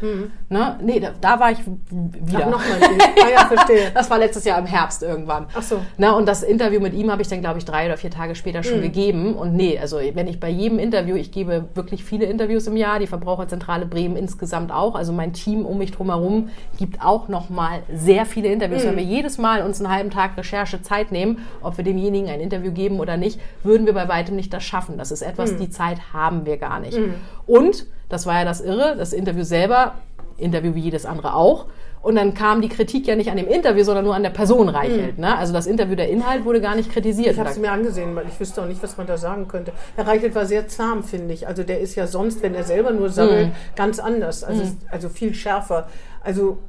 Ne? 0.50 0.76
Nee, 0.82 1.00
da, 1.00 1.10
da 1.20 1.40
war 1.40 1.52
ich 1.52 1.60
wieder. 1.92 2.44
Ach, 2.46 2.52
nochmal. 2.52 2.80
Ah 3.24 3.30
ja, 3.32 3.46
verstehe. 3.46 3.92
Das 3.94 4.10
war 4.10 4.18
letztes 4.18 4.44
Jahr 4.46 4.58
im 4.60 4.66
Herbst 4.66 5.04
irgendwann. 5.04 5.48
Ach 5.56 5.62
so. 5.62 5.80
Na, 5.98 6.12
und 6.14 6.28
das 6.28 6.44
Interview 6.44 6.80
mit 6.80 6.94
ihm 6.94 7.12
habe 7.12 7.22
ich 7.22 7.28
dann, 7.28 7.42
glaube 7.42 7.58
ich, 7.60 7.66
drei 7.66 7.86
oder 7.86 7.98
vier 7.98 8.12
Tage 8.12 8.36
später 8.36 8.60
Mhm. 8.60 8.64
schon 8.64 8.82
gegeben. 8.82 9.34
Und 9.36 9.54
nee, 9.56 9.78
also 9.80 9.98
wenn 10.14 10.28
ich 10.28 10.40
bei 10.40 10.50
jedem 10.50 10.80
Interview, 10.80 11.16
ich 11.16 11.32
gebe 11.32 11.66
wirklich 11.76 12.04
viele 12.04 12.26
Interviews 12.26 12.66
im 12.68 12.78
Jahr, 12.78 13.00
die 13.00 13.08
Verbraucherzentrale 13.08 13.86
Bremen 13.86 14.16
insgesamt 14.16 14.72
auch, 14.72 14.96
also 14.96 15.12
mein 15.14 15.34
Team 15.34 15.66
um 15.66 15.78
mich 15.78 15.92
drumherum 15.92 16.50
gibt 16.78 17.02
auch 17.04 17.28
nochmal 17.28 17.82
sehr 17.94 18.26
viele 18.26 18.48
Interviews. 18.48 18.84
Mhm. 18.84 18.90
Wenn 18.90 18.98
wir 18.98 19.04
jedes 19.04 19.38
Mal 19.38 19.62
uns 19.64 19.80
einen 19.82 19.92
halben 19.94 20.10
Tag 20.12 20.38
Recherche 20.38 20.82
Zeit 20.82 21.12
nehmen, 21.12 21.40
ob 21.62 21.78
wir 21.78 21.84
demjenigen 21.84 22.30
ein 22.30 22.40
Interview 22.40 22.72
geben 22.72 23.00
oder 23.00 23.18
nicht, 23.18 23.40
würden 23.64 23.86
wir 23.86 23.94
bei 23.94 24.08
weitem 24.08 24.36
nicht 24.36 24.54
das 24.54 24.64
schaffen. 24.64 24.87
Das 24.96 25.12
ist 25.12 25.22
etwas, 25.24 25.52
Mhm. 25.54 25.58
die 25.58 25.70
Zeit 25.70 26.14
haben 26.14 26.46
wir 26.46 26.58
gar 26.58 26.80
nicht. 26.80 26.98
Und, 27.46 27.86
das 28.10 28.26
war 28.26 28.36
ja 28.40 28.46
das 28.46 28.62
Irre, 28.62 28.96
das 28.98 29.12
Interview 29.12 29.44
selber, 29.44 29.96
Interview 30.38 30.76
wie 30.76 30.80
jedes 30.82 31.06
andere 31.06 31.34
auch, 31.34 31.66
und 32.04 32.16
dann 32.16 32.34
kam 32.36 32.62
die 32.62 32.70
Kritik 32.70 33.08
ja 33.08 33.16
nicht 33.16 33.32
an 33.32 33.38
dem 33.38 33.48
Interview, 33.48 33.84
sondern 33.84 34.06
nur 34.06 34.16
an 34.16 34.22
der 34.24 34.30
Person 34.30 34.70
Reichelt. 34.70 35.18
Ne? 35.18 35.36
Also 35.36 35.52
das 35.52 35.66
Interview, 35.66 35.96
der 35.96 36.08
Inhalt 36.10 36.46
wurde 36.46 36.62
gar 36.62 36.76
nicht 36.76 36.92
kritisiert. 36.92 37.34
Ich 37.34 37.40
habe 37.40 37.50
es 37.50 37.58
mir 37.58 37.72
angesehen, 37.72 38.16
weil 38.16 38.28
ich 38.28 38.40
wüsste 38.40 38.62
auch 38.62 38.68
nicht, 38.68 38.82
was 38.84 38.96
man 38.98 39.08
da 39.08 39.18
sagen 39.18 39.48
könnte. 39.48 39.74
Herr 39.96 40.08
Reichelt 40.08 40.34
war 40.36 40.46
sehr 40.46 40.68
zahm, 40.68 41.04
finde 41.04 41.34
ich. 41.34 41.48
Also 41.48 41.64
der 41.64 41.82
ist 41.82 41.96
ja 41.96 42.06
sonst, 42.08 42.44
wenn 42.44 42.54
er 42.54 42.64
selber 42.64 42.92
nur 42.92 43.10
sammelt, 43.10 43.50
ganz 43.76 44.00
anders. 44.00 44.44
Also, 44.44 44.62
es- 44.62 44.76
also 44.92 45.10
viel 45.10 45.34
schärfer. 45.34 45.88
Also 46.24 46.60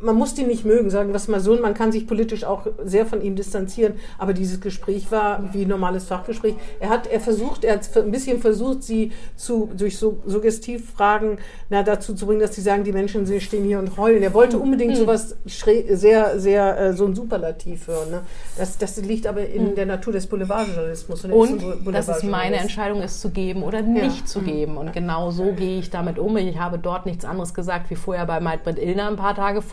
man 0.00 0.16
muss 0.16 0.36
ihn 0.38 0.46
nicht 0.46 0.64
mögen, 0.64 0.90
sagen 0.90 1.10
wir 1.10 1.16
es 1.16 1.28
mal 1.28 1.40
so. 1.40 1.52
Und 1.52 1.62
man 1.62 1.74
kann 1.74 1.92
sich 1.92 2.06
politisch 2.06 2.44
auch 2.44 2.66
sehr 2.84 3.06
von 3.06 3.22
ihm 3.22 3.36
distanzieren. 3.36 3.94
Aber 4.18 4.32
dieses 4.32 4.60
Gespräch 4.60 5.10
war 5.10 5.52
wie 5.52 5.62
ein 5.62 5.68
normales 5.68 6.04
Fachgespräch. 6.04 6.54
Er 6.78 6.88
hat, 6.88 7.06
er 7.06 7.20
versucht, 7.20 7.64
er 7.64 7.74
hat 7.74 7.96
ein 7.96 8.10
bisschen 8.10 8.40
versucht, 8.40 8.82
sie 8.82 9.12
zu, 9.36 9.70
durch 9.76 9.98
so 9.98 10.20
Suggestivfragen 10.26 11.38
na, 11.68 11.82
dazu 11.82 12.14
zu 12.14 12.26
bringen, 12.26 12.40
dass 12.40 12.54
sie 12.54 12.62
sagen, 12.62 12.84
die 12.84 12.92
Menschen 12.92 13.26
stehen 13.40 13.64
hier 13.64 13.78
und 13.78 13.96
heulen. 13.96 14.22
Er 14.22 14.34
wollte 14.34 14.58
unbedingt 14.58 14.96
sowas 14.96 15.36
schräg, 15.46 15.86
sehr, 15.90 16.38
sehr, 16.40 16.78
äh, 16.78 16.92
so 16.94 17.06
ein 17.06 17.14
Superlativ 17.14 17.86
hören. 17.88 18.10
Ne? 18.10 18.20
Das, 18.56 18.78
das 18.78 18.96
liegt 18.98 19.26
aber 19.26 19.46
in 19.46 19.74
der 19.74 19.86
Natur 19.86 20.12
des 20.12 20.26
Boulevardjournalismus. 20.26 21.24
Und 21.24 21.30
ein 21.30 21.36
Boulevardjournalist. 21.36 22.08
dass 22.08 22.16
es 22.18 22.22
meine 22.22 22.56
Entscheidung 22.56 23.02
ist, 23.02 23.20
zu 23.20 23.30
geben 23.30 23.62
oder 23.62 23.82
nicht 23.82 24.28
zu 24.28 24.40
geben. 24.40 24.76
Und 24.76 24.92
genau 24.92 25.30
so 25.30 25.52
gehe 25.52 25.78
ich 25.78 25.90
damit 25.90 26.18
um. 26.18 26.36
Ich 26.36 26.58
habe 26.58 26.78
dort 26.78 27.06
nichts 27.06 27.24
anderes 27.24 27.54
gesagt 27.54 27.90
wie 27.90 27.96
vorher 27.96 28.26
bei 28.26 28.40
Maidbrit 28.40 28.78
Illner 28.78 29.08
ein 29.08 29.16
paar 29.16 29.34
Tage 29.34 29.62
vorher. 29.62 29.69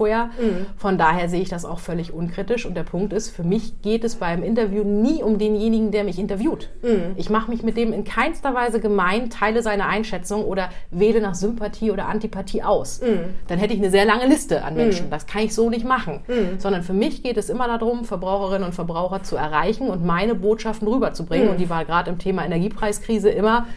Von 0.77 0.97
daher 0.97 1.29
sehe 1.29 1.41
ich 1.41 1.49
das 1.49 1.65
auch 1.65 1.79
völlig 1.79 2.13
unkritisch. 2.13 2.65
Und 2.65 2.75
der 2.75 2.83
Punkt 2.83 3.13
ist, 3.13 3.29
für 3.29 3.43
mich 3.43 3.81
geht 3.81 4.03
es 4.03 4.15
beim 4.15 4.43
Interview 4.43 4.83
nie 4.83 5.23
um 5.23 5.38
denjenigen, 5.38 5.91
der 5.91 6.03
mich 6.03 6.19
interviewt. 6.19 6.69
Ich 7.15 7.29
mache 7.29 7.49
mich 7.49 7.63
mit 7.63 7.77
dem 7.77 7.93
in 7.93 8.03
keinster 8.03 8.53
Weise 8.53 8.79
gemein, 8.79 9.29
teile 9.29 9.62
seine 9.62 9.86
Einschätzung 9.88 10.43
oder 10.45 10.69
wähle 10.91 11.21
nach 11.21 11.36
Sympathie 11.36 11.91
oder 11.91 12.07
Antipathie 12.07 12.63
aus. 12.63 13.01
Dann 13.47 13.60
hätte 13.60 13.73
ich 13.73 13.79
eine 13.79 13.89
sehr 13.89 14.05
lange 14.05 14.27
Liste 14.27 14.63
an 14.63 14.75
Menschen. 14.75 15.10
Das 15.10 15.25
kann 15.25 15.41
ich 15.43 15.53
so 15.53 15.69
nicht 15.69 15.86
machen. 15.86 16.21
Sondern 16.60 16.83
für 16.83 16.93
mich 16.93 17.23
geht 17.23 17.38
es 17.38 17.49
immer 17.49 17.67
darum, 17.67 18.05
Verbraucherinnen 18.05 18.65
und 18.67 18.73
Verbraucher 18.73 19.23
zu 19.23 19.36
erreichen 19.36 19.89
und 19.89 20.05
meine 20.05 20.36
Botschaften 20.36 20.88
rüberzubringen. 20.88 21.49
Und 21.49 21.60
die 21.60 21.69
war 21.69 21.86
gerade 21.86 22.10
im 22.10 22.17
Thema 22.19 22.45
Energiepreiskrise 22.45 23.29
immer, 23.29 23.67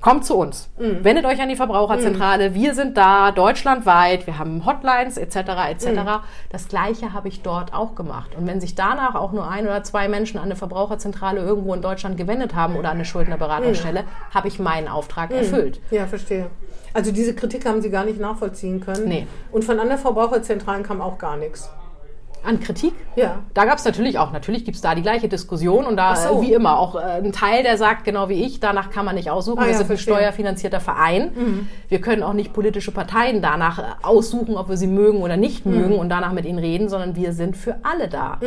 Kommt 0.00 0.24
zu 0.24 0.36
uns. 0.36 0.70
Wendet 0.78 1.24
euch 1.24 1.40
an 1.40 1.48
die 1.48 1.56
Verbraucherzentrale. 1.56 2.54
Wir 2.54 2.74
sind 2.74 2.96
da, 2.96 3.32
deutschlandweit. 3.32 4.26
Wir 4.26 4.38
haben 4.38 4.64
Hotlines 4.64 5.16
etc. 5.16 5.36
etc. 5.70 5.86
Das 6.50 6.68
Gleiche 6.68 7.12
habe 7.12 7.26
ich 7.28 7.42
dort 7.42 7.74
auch 7.74 7.96
gemacht. 7.96 8.36
Und 8.36 8.46
wenn 8.46 8.60
sich 8.60 8.76
danach 8.76 9.16
auch 9.16 9.32
nur 9.32 9.48
ein 9.48 9.66
oder 9.66 9.82
zwei 9.82 10.08
Menschen 10.08 10.38
an 10.38 10.44
eine 10.44 10.56
Verbraucherzentrale 10.56 11.40
irgendwo 11.40 11.74
in 11.74 11.82
Deutschland 11.82 12.16
gewendet 12.16 12.54
haben 12.54 12.76
oder 12.76 12.90
an 12.90 12.96
eine 12.96 13.04
Schuldnerberatungsstelle, 13.04 14.04
habe 14.32 14.48
ich 14.48 14.58
meinen 14.60 14.86
Auftrag 14.86 15.32
erfüllt. 15.32 15.80
Ja, 15.90 16.06
verstehe. 16.06 16.46
Also 16.94 17.12
diese 17.12 17.34
Kritik 17.34 17.66
haben 17.66 17.82
Sie 17.82 17.90
gar 17.90 18.04
nicht 18.04 18.20
nachvollziehen 18.20 18.80
können. 18.80 19.08
Nee. 19.08 19.26
Und 19.50 19.64
von 19.64 19.78
anderen 19.80 20.00
Verbraucherzentralen 20.00 20.84
kam 20.84 21.00
auch 21.00 21.18
gar 21.18 21.36
nichts. 21.36 21.70
An 22.44 22.60
Kritik? 22.60 22.94
Ja. 23.16 23.40
Da 23.54 23.64
gab 23.64 23.78
es 23.78 23.84
natürlich 23.84 24.18
auch, 24.18 24.32
natürlich 24.32 24.64
gibt 24.64 24.76
es 24.76 24.80
da 24.80 24.94
die 24.94 25.02
gleiche 25.02 25.28
Diskussion 25.28 25.84
und 25.84 25.96
da 25.96 26.14
so. 26.16 26.40
wie 26.42 26.52
immer 26.52 26.78
auch 26.78 26.94
äh, 26.94 26.98
ein 27.22 27.32
Teil, 27.32 27.62
der 27.62 27.76
sagt, 27.76 28.04
genau 28.04 28.28
wie 28.28 28.44
ich, 28.44 28.60
danach 28.60 28.90
kann 28.90 29.04
man 29.04 29.16
nicht 29.16 29.28
aussuchen, 29.30 29.58
Ah, 29.58 29.64
wir 29.66 29.72
ja, 29.72 29.78
sind 29.78 29.90
ein. 29.90 29.94
Mhm. 29.94 29.98
steuerfinanzierter 29.98 30.80
Verein. 30.80 31.68
Wir 31.88 32.00
können 32.00 32.22
auch 32.22 32.32
nicht 32.32 32.52
politische 32.52 32.92
Parteien 32.92 33.42
danach 33.42 33.78
äh, 33.78 33.82
aussuchen, 34.02 34.56
ob 34.56 34.68
wir 34.68 34.76
sie 34.76 34.86
mögen 34.86 35.20
oder 35.22 35.36
nicht 35.36 35.66
Mhm. 35.66 35.76
mögen 35.78 35.94
und 35.98 36.08
danach 36.08 36.32
mit 36.32 36.44
ihnen 36.46 36.58
reden, 36.58 36.88
sondern 36.88 37.16
wir 37.16 37.32
sind 37.32 37.56
für 37.56 37.76
alle 37.82 38.08
da. 38.08 38.38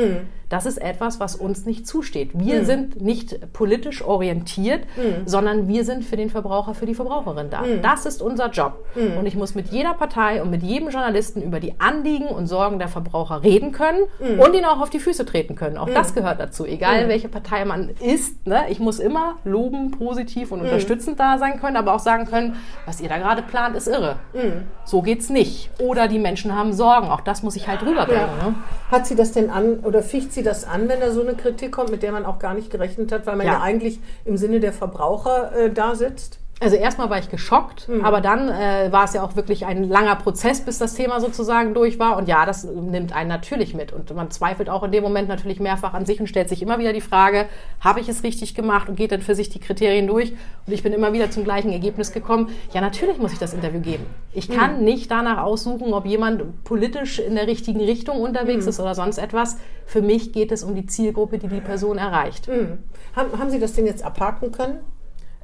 Das 0.52 0.66
ist 0.68 0.78
etwas, 0.78 1.20
was 1.20 1.36
uns 1.36 1.66
nicht 1.66 1.88
zusteht. 1.88 2.36
Mhm. 2.36 2.46
Wir 2.46 2.66
sind 2.66 3.02
nicht 3.02 3.52
politisch 3.54 4.04
orientiert, 4.04 4.82
sondern 5.26 5.68
wir 5.68 5.84
sind 5.86 6.04
für 6.04 6.18
den 6.18 6.30
Verbraucher, 6.30 6.74
für 6.76 6.86
die 6.86 6.94
Verbraucherin 6.94 7.50
da. 7.50 7.62
Mhm. 7.62 7.82
Das 7.82 8.06
ist 8.06 8.22
unser 8.22 8.50
Job. 8.50 8.86
Und 9.18 9.26
ich 9.26 9.36
muss 9.36 9.56
mit 9.56 9.68
jeder 9.70 9.94
Partei 9.94 10.42
und 10.42 10.50
mit 10.52 10.62
jedem 10.62 10.90
Journalisten 10.90 11.42
über 11.42 11.60
die 11.60 11.74
Anliegen 11.80 12.28
und 12.28 12.48
Sorgen 12.48 12.80
der 12.80 12.90
Verbraucher 12.90 13.44
reden 13.44 13.72
können 13.72 14.02
Mhm. 14.20 14.40
und 14.40 14.54
ihnen 14.54 14.66
auch 14.66 14.82
auf 14.82 14.90
die 14.90 15.00
Füße 15.00 15.26
treten 15.26 15.56
können. 15.56 15.78
Auch 15.78 15.90
das 15.90 16.14
gehört 16.14 16.40
dazu, 16.40 16.66
egal 16.66 17.08
welche 17.08 17.30
Partei 17.30 17.64
man 17.66 17.90
ist. 18.02 18.46
Ne? 18.46 18.64
Ich 18.70 18.80
muss 18.80 19.00
immer 19.00 19.36
loben, 19.46 19.92
positiv 19.92 20.52
Mhm. 20.52 20.58
und 20.58 20.62
unterstützend 20.66 21.20
da 21.20 21.38
sein 21.38 21.60
können, 21.62 21.78
aber 21.78 21.94
auch 21.96 22.00
sagen 22.00 22.26
können, 22.26 22.56
was 22.86 23.00
ihr 23.00 23.08
da 23.10 23.18
gerade 23.18 23.42
plant, 23.42 23.76
ist 23.76 23.88
irre. 23.88 24.18
Mhm. 24.34 24.64
So 24.86 25.02
geht's 25.02 25.30
nicht. 25.30 25.70
Oder 25.80 26.08
die 26.10 26.20
Menschen 26.20 26.54
haben 26.56 26.74
Sorgen. 26.74 27.08
Auch 27.10 27.22
das 27.22 27.42
muss 27.42 27.56
ich 27.56 27.68
halt 27.68 27.82
rüberbringen. 27.84 28.22
Ja. 28.42 28.50
Ne? 28.50 28.56
Hat 28.92 29.08
sie 29.08 29.16
das 29.16 29.32
denn 29.32 29.50
an 29.50 29.80
oder 29.84 30.02
ficht 30.04 30.34
sie 30.34 30.41
das 30.44 30.64
an, 30.66 30.88
wenn 30.90 31.00
da 31.00 31.12
so 31.12 31.22
eine 31.22 31.36
Kritik 31.36 31.72
kommt, 31.72 31.92
mit 31.92 32.04
der 32.04 32.12
man 32.12 32.26
auch 32.26 32.40
gar 32.40 32.54
nicht 32.54 32.70
gerechnet 32.70 33.12
hat, 33.12 33.26
weil 33.26 33.36
man 33.38 33.48
ja, 33.48 33.54
Ja. 33.54 33.62
eigentlich 33.62 34.00
im 34.26 34.38
Sinne 34.38 34.60
der 34.60 34.74
Verbraucher 34.74 35.56
äh, 35.56 35.72
da 35.72 35.96
sitzt? 35.96 36.40
Also 36.62 36.76
erstmal 36.76 37.10
war 37.10 37.18
ich 37.18 37.30
geschockt, 37.30 37.90
Mhm. 37.90 38.06
aber 38.06 38.22
dann 38.22 38.48
äh, 38.48 38.92
war 38.92 39.06
es 39.06 39.14
ja 39.14 39.24
auch 39.24 39.36
wirklich 39.36 39.66
ein 39.66 39.90
langer 39.90 40.16
Prozess, 40.16 40.62
bis 40.62 40.78
das 40.78 40.94
Thema 40.94 41.20
sozusagen 41.20 41.74
durch 41.74 41.98
war. 41.98 42.18
Und 42.18 42.28
ja, 42.28 42.46
das 42.46 42.64
nimmt 42.64 43.14
einen 43.16 43.30
natürlich 43.30 43.74
mit. 43.74 43.92
Und 43.92 44.14
man 44.16 44.30
zweifelt 44.30 44.70
auch 44.70 44.84
in 44.84 44.92
dem 44.92 45.02
Moment 45.04 45.28
natürlich 45.28 45.60
mehrfach 45.60 45.96
an 45.96 46.06
sich 46.06 46.20
und 46.20 46.28
stellt 46.28 46.50
sich 46.50 46.62
immer 46.62 46.78
wieder 46.78 46.94
die 46.94 47.02
Frage, 47.02 47.48
habe 47.80 48.00
ich 48.00 48.08
es 48.10 48.22
richtig 48.24 48.54
gemacht 48.54 48.88
und 48.90 48.96
geht 48.96 49.12
dann 49.12 49.22
für 49.22 49.34
sich 49.34 49.50
die 49.50 49.60
Kriterien 49.60 50.06
durch. 50.06 50.34
Und 50.68 50.74
ich 50.74 50.84
bin 50.84 50.94
immer 50.94 51.14
wieder 51.14 51.32
zum 51.32 51.44
gleichen 51.44 51.72
Ergebnis 51.72 52.12
gekommen. 52.12 52.50
Ja, 52.74 52.82
natürlich 52.82 53.18
muss 53.18 53.34
ich 53.34 53.40
das 53.40 53.56
Interview 53.56 53.80
geben. 53.82 54.06
Ich 54.32 54.48
kann 54.48 54.84
nicht 54.84 55.10
danach 55.10 55.42
aussuchen, 55.44 55.94
ob 55.96 56.06
jemand 56.06 56.64
politisch 56.64 57.18
in 57.18 57.34
der 57.34 57.48
richtigen 57.48 57.82
Richtung 57.82 58.22
unterwegs 58.22 58.68
ist 58.68 58.80
oder 58.80 58.94
sonst 58.94 59.18
etwas. 59.18 59.58
Für 59.88 60.04
mich 60.04 60.32
geht 60.32 60.52
es 60.52 60.64
um 60.64 60.76
die 60.76 60.86
Zielgruppe, 60.86 61.40
die 61.40 61.48
die 61.48 61.60
Person 61.60 61.98
erreicht. 61.98 62.46
Hm. 62.46 62.78
Haben, 63.16 63.40
haben 63.40 63.50
Sie 63.50 63.60
das 63.60 63.74
denn 63.74 63.88
jetzt 63.88 64.06
abhaken 64.06 64.52
können? 64.52 64.80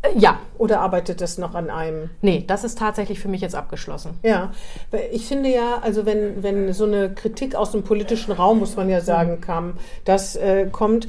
Äh, 0.01 0.17
ja, 0.17 0.39
Oder 0.57 0.79
arbeitet 0.81 1.21
das 1.21 1.38
noch 1.38 1.55
an 1.55 1.69
einem? 1.69 2.10
nee, 2.21 2.43
das 2.45 2.63
ist 2.63 2.77
tatsächlich 2.77 3.19
für 3.19 3.27
mich 3.27 3.41
jetzt 3.41 3.55
abgeschlossen. 3.55 4.12
Ja, 4.23 4.51
ich 5.12 5.25
finde 5.25 5.49
ja, 5.49 5.79
also 5.81 6.05
wenn, 6.05 6.43
wenn 6.43 6.73
so 6.73 6.86
eine 6.86 7.13
Kritik 7.13 7.55
aus 7.55 7.71
dem 7.71 7.83
politischen 7.83 8.31
Raum, 8.31 8.60
muss 8.60 8.75
man 8.75 8.89
ja 8.89 9.01
sagen, 9.01 9.41
kam, 9.41 9.73
das 10.05 10.36
äh, 10.36 10.67
kommt, 10.71 11.07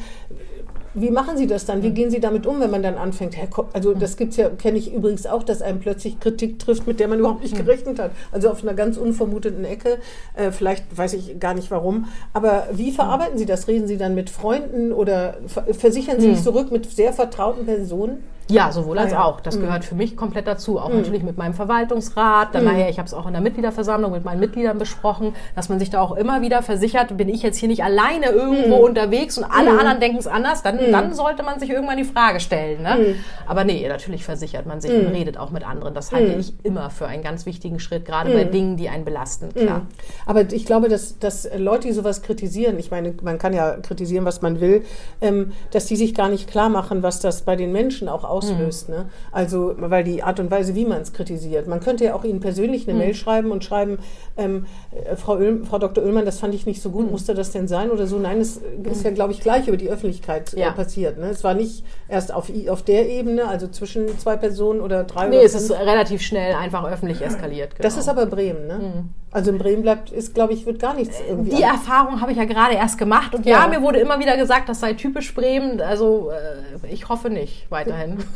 wie 0.95 1.11
machen 1.11 1.37
Sie 1.37 1.47
das 1.47 1.67
dann? 1.67 1.83
Wie 1.83 1.91
gehen 1.91 2.11
Sie 2.11 2.21
damit 2.21 2.47
um, 2.47 2.61
wenn 2.61 2.71
man 2.71 2.83
dann 2.83 2.97
anfängt? 2.97 3.37
Also 3.73 3.95
das 3.95 4.17
gibt's 4.17 4.37
ja, 4.37 4.49
kenne 4.49 4.79
ich 4.79 4.93
übrigens 4.93 5.27
auch, 5.27 5.43
dass 5.43 5.63
einem 5.63 5.81
plötzlich 5.81 6.19
Kritik 6.19 6.59
trifft, 6.59 6.87
mit 6.87 6.99
der 6.99 7.09
man 7.09 7.19
überhaupt 7.19 7.43
nicht 7.43 7.57
gerechnet 7.57 7.99
hat. 7.99 8.11
Also 8.33 8.51
auf 8.51 8.63
einer 8.63 8.75
ganz 8.75 8.97
unvermuteten 8.97 9.65
Ecke. 9.65 9.99
Äh, 10.35 10.51
vielleicht 10.51 10.85
weiß 10.97 11.13
ich 11.15 11.39
gar 11.39 11.55
nicht 11.55 11.71
warum. 11.71 12.07
Aber 12.33 12.69
wie 12.73 12.91
verarbeiten 12.91 13.39
Sie 13.39 13.47
das? 13.47 13.69
Reden 13.69 13.87
Sie 13.87 13.97
dann 13.97 14.15
mit 14.15 14.31
Freunden 14.31 14.93
oder 14.93 15.37
ver 15.47 15.67
versichern 15.75 16.21
Sie 16.21 16.35
sich 16.35 16.43
zurück 16.43 16.73
mit 16.73 16.91
sehr 16.91 17.13
vertrauten 17.13 17.67
Personen? 17.67 18.25
Ja, 18.51 18.73
sowohl 18.73 18.99
als 18.99 19.13
Ah 19.13 19.17
ja. 19.17 19.25
auch. 19.25 19.41
Das 19.41 19.61
gehört 19.61 19.85
für 19.85 19.95
mich 19.95 20.17
komplett 20.17 20.47
dazu. 20.47 20.79
Auch 20.79 20.91
natürlich 20.91 21.23
mit 21.23 21.37
meinem 21.37 21.55
Verwaltungsrat. 21.55 22.55
Dann 22.55 22.65
nachher, 22.65 22.89
ich 22.89 22.99
habe 22.99 23.07
es 23.07 23.15
auch 23.15 23.27
in 23.27 23.33
der 23.33 23.43
Mitgliederversammlung 23.43 24.13
mit 24.13 24.25
meinen 24.25 24.41
Mitgliedern 24.41 24.79
besprochen, 24.79 25.35
dass 25.55 25.69
man 25.69 25.79
sich 25.79 25.91
da 25.91 26.01
auch 26.01 26.13
immer 26.13 26.41
wieder 26.41 26.63
versichert, 26.63 27.17
bin 27.17 27.29
ich 27.29 27.43
jetzt 27.43 27.59
hier 27.59 27.69
nicht 27.69 27.85
alleine 27.85 28.27
irgendwo 28.27 28.77
unterwegs 28.77 29.39
und 29.39 29.45
alle 29.45 29.71
anderen 29.79 30.01
denken 30.01 30.19
es 30.19 30.27
anders, 30.27 30.63
dann, 30.63 30.79
dann 30.91 31.13
sollte 31.15 31.43
man 31.43 31.61
sich 31.61 31.71
irgendwann 31.71 31.97
die 31.97 32.05
Frage 32.05 32.41
stellen. 32.41 32.83
Ne? 32.83 33.15
Aber 33.47 33.65
nee, 33.65 33.87
natürlich 33.89 34.25
versichert 34.25 34.67
man 34.67 34.81
sich 34.81 34.91
und 34.93 35.07
redet 35.09 35.39
auch 35.39 35.51
mit 35.51 35.67
anderen. 35.67 35.95
Das 35.95 36.13
halte 36.13 36.33
ich 36.39 36.53
immer 36.65 36.91
für 36.91 37.07
einen 37.07 37.23
ganz 37.23 37.47
wichtigen 37.47 37.81
Schritt, 37.81 38.05
gerade 38.05 38.33
bei 38.33 38.45
Dingen, 38.45 38.77
die 38.77 38.89
einen 38.89 39.05
belasten. 39.05 39.55
Klar. 39.55 39.83
Aber 40.27 40.51
ich 40.53 40.65
glaube, 40.67 40.89
dass, 40.89 41.19
dass 41.19 41.49
Leute, 41.57 41.89
die 41.89 41.93
sowas 41.93 42.23
kritisieren, 42.23 42.79
ich 42.79 42.91
meine, 42.91 43.15
man 43.23 43.39
kann 43.39 43.53
ja 43.53 43.77
kritisieren, 43.77 44.25
was 44.25 44.43
man 44.43 44.61
will, 44.61 44.85
ähm, 45.21 45.53
dass 45.71 45.87
die 45.87 45.97
sich 45.97 46.15
gar 46.15 46.29
nicht 46.29 46.49
klar 46.51 46.69
machen, 46.69 47.03
was 47.03 47.21
das 47.21 47.43
bei 47.43 47.57
den 47.57 47.73
Menschen 47.73 48.09
auch 48.09 48.25
auslöst. 48.39 48.89
Ne? 48.89 49.07
Also, 49.33 49.75
weil 49.79 50.05
die 50.05 50.23
Art 50.23 50.41
und 50.41 50.51
Weise, 50.51 50.75
wie 50.75 50.85
man 50.85 51.03
es 51.03 51.13
kritisiert. 51.13 51.67
Man 51.67 51.81
könnte 51.81 52.05
ja 52.05 52.15
auch 52.15 52.25
Ihnen 52.25 52.41
persönlich 52.41 52.89
eine 52.89 52.97
Mail 52.99 53.15
schreiben 53.15 53.51
und 53.51 53.65
schreiben, 53.65 53.99
ähm, 54.37 54.67
äh, 54.93 55.17
Frau, 55.17 55.37
Öl, 55.39 55.65
Frau 55.65 55.79
Dr. 55.79 56.05
Oehlmann, 56.05 56.25
das 56.25 56.39
fand 56.39 56.55
ich 56.55 56.67
nicht 56.67 56.81
so 56.83 56.91
gut, 56.91 57.11
musste 57.11 57.35
das 57.35 57.51
denn 57.51 57.69
sein 57.69 57.91
oder 57.91 58.07
so? 58.07 58.19
Nein, 58.19 58.41
es 58.41 58.61
ist 58.91 59.05
ja, 59.05 59.11
glaube 59.11 59.33
ich, 59.33 59.41
gleich 59.41 59.69
über 59.69 59.77
die 59.77 59.89
Öffentlichkeit 59.91 60.55
äh, 60.55 60.61
Ja. 60.61 60.71
passiert. 60.73 61.19
Ne? 61.19 61.27
Es 61.31 61.45
war 61.45 61.55
nicht 61.55 61.85
erst 62.09 62.33
auf, 62.33 62.51
auf 62.69 62.83
der 62.83 63.09
Ebene, 63.09 63.47
also 63.49 63.69
zwischen 63.69 64.19
zwei 64.19 64.37
Personen 64.37 64.81
oder 64.81 65.05
drei 65.05 65.29
Nee, 65.29 65.37
oder 65.39 65.45
es 65.47 65.55
ist 65.55 65.69
fünf. 65.69 65.81
relativ 65.81 66.23
schnell 66.23 66.55
einfach 66.55 66.85
öffentlich 66.91 67.21
eskaliert. 67.23 67.71
Genau. 67.77 67.83
Das 67.83 67.97
ist 67.97 68.09
aber 68.09 68.27
Bremen, 68.27 68.67
ne? 68.67 69.05
Also 69.39 69.53
in 69.53 69.59
Bremen 69.59 69.83
bleibt, 69.83 70.11
ist, 70.11 70.35
glaube 70.35 70.53
ich, 70.53 70.67
wird 70.67 70.81
gar 70.81 70.95
nichts 70.95 71.17
irgendwie. 71.29 71.55
die 71.55 71.63
Erfahrung 71.63 72.21
habe 72.21 72.33
ich 72.33 72.39
ja 72.39 72.45
gerade 72.45 72.75
erst 72.75 72.99
gemacht 72.99 73.37
und 73.37 73.47
ja. 73.47 73.61
Ja. 73.61 73.69
mir 73.69 73.81
wurde 73.83 74.01
immer 74.01 74.19
wieder 74.19 74.37
gesagt, 74.37 74.69
das 74.69 74.81
sei 74.81 74.95
typisch 74.95 75.33
Bremen. 75.33 75.81
Also 75.81 76.33
äh, 76.33 76.93
ich 76.93 77.09
hoffe 77.09 77.31
nicht 77.31 77.71
weiterhin. 77.71 78.19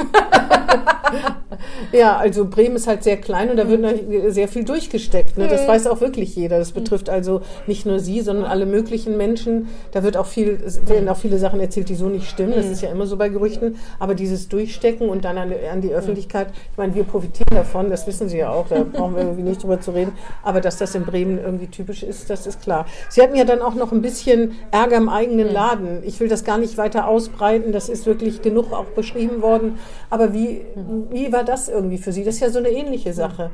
Ja, 1.92 2.16
also 2.16 2.46
Bremen 2.46 2.76
ist 2.76 2.86
halt 2.86 3.05
sehr 3.05 3.18
klein 3.18 3.50
und 3.50 3.57
da 3.59 3.68
wird 3.68 3.80
noch 3.80 3.92
sehr 4.32 4.48
viel 4.48 4.64
durchgesteckt. 4.64 5.22
Ne? 5.37 5.49
Das 5.49 5.66
weiß 5.66 5.87
auch 5.87 6.01
wirklich 6.01 6.35
jeder. 6.37 6.59
Das 6.59 6.72
betrifft 6.72 7.09
also 7.09 7.43
nicht 7.66 7.87
nur 7.87 8.01
Sie, 8.01 8.20
sondern 8.20 8.45
alle 8.47 8.66
möglichen 8.66 9.16
Menschen. 9.16 9.68
Da 9.93 10.03
wird 10.03 10.16
auch 10.16 10.26
viel, 10.26 10.59
werden 10.87 11.09
auch 11.09 11.16
viele 11.16 11.39
Sachen 11.39 11.61
erzählt, 11.61 11.89
die 11.89 11.95
so 11.95 12.07
nicht 12.07 12.28
stimmen. 12.28 12.53
Das 12.55 12.66
ist 12.66 12.83
ja 12.83 12.91
immer 12.91 13.07
so 13.07 13.16
bei 13.16 13.28
Gerüchten. 13.28 13.76
Aber 13.99 14.14
dieses 14.14 14.49
Durchstecken 14.49 15.09
und 15.09 15.24
dann 15.24 15.39
an, 15.39 15.53
an 15.70 15.80
die 15.80 15.93
Öffentlichkeit, 15.93 16.49
ich 16.70 16.78
meine, 16.78 16.95
wir 16.95 17.05
profitieren 17.05 17.49
davon, 17.51 17.91
das 17.91 18.07
wissen 18.07 18.28
Sie 18.28 18.39
ja 18.39 18.51
auch, 18.51 18.68
da 18.68 18.85
brauchen 18.85 19.16
wir 19.16 19.22
irgendwie 19.22 19.43
nicht 19.43 19.62
drüber 19.62 19.80
zu 19.80 19.93
reden. 19.93 20.12
Aber 20.43 20.61
dass 20.61 20.78
das 20.78 20.95
in 20.95 21.05
Bremen 21.05 21.39
irgendwie 21.39 21.66
typisch 21.66 22.03
ist, 22.03 22.30
das 22.30 22.47
ist 22.47 22.62
klar. 22.62 22.87
Sie 23.09 23.22
hatten 23.22 23.37
ja 23.37 23.45
dann 23.45 23.61
auch 23.61 23.74
noch 23.74 23.93
ein 23.93 24.03
bisschen 24.03 24.53
Ärger 24.70 24.97
im 24.97 25.09
eigenen 25.09 25.53
Laden. 25.53 26.03
Ich 26.05 26.20
will 26.20 26.28
das 26.28 26.45
gar 26.45 26.59
nicht 26.59 26.78
weiter 26.78 27.09
ausbreiten, 27.09 27.72
das 27.72 27.89
ist 27.89 28.07
wirklich 28.07 28.43
genug 28.43 28.72
auch 28.72 28.85
beschrieben 28.85 29.43
worden. 29.43 29.78
Aber 30.11 30.33
wie, 30.33 30.62
wie 31.11 31.33
war 31.33 31.45
das 31.45 31.68
irgendwie 31.68 31.99
für 31.99 32.12
Sie? 32.12 32.24
Das 32.24 32.35
ist 32.35 32.41
ja 32.41 32.51
so 32.51 32.59
eine 32.59 32.70
ähnliche 32.70 33.12
Sache. 33.12 33.51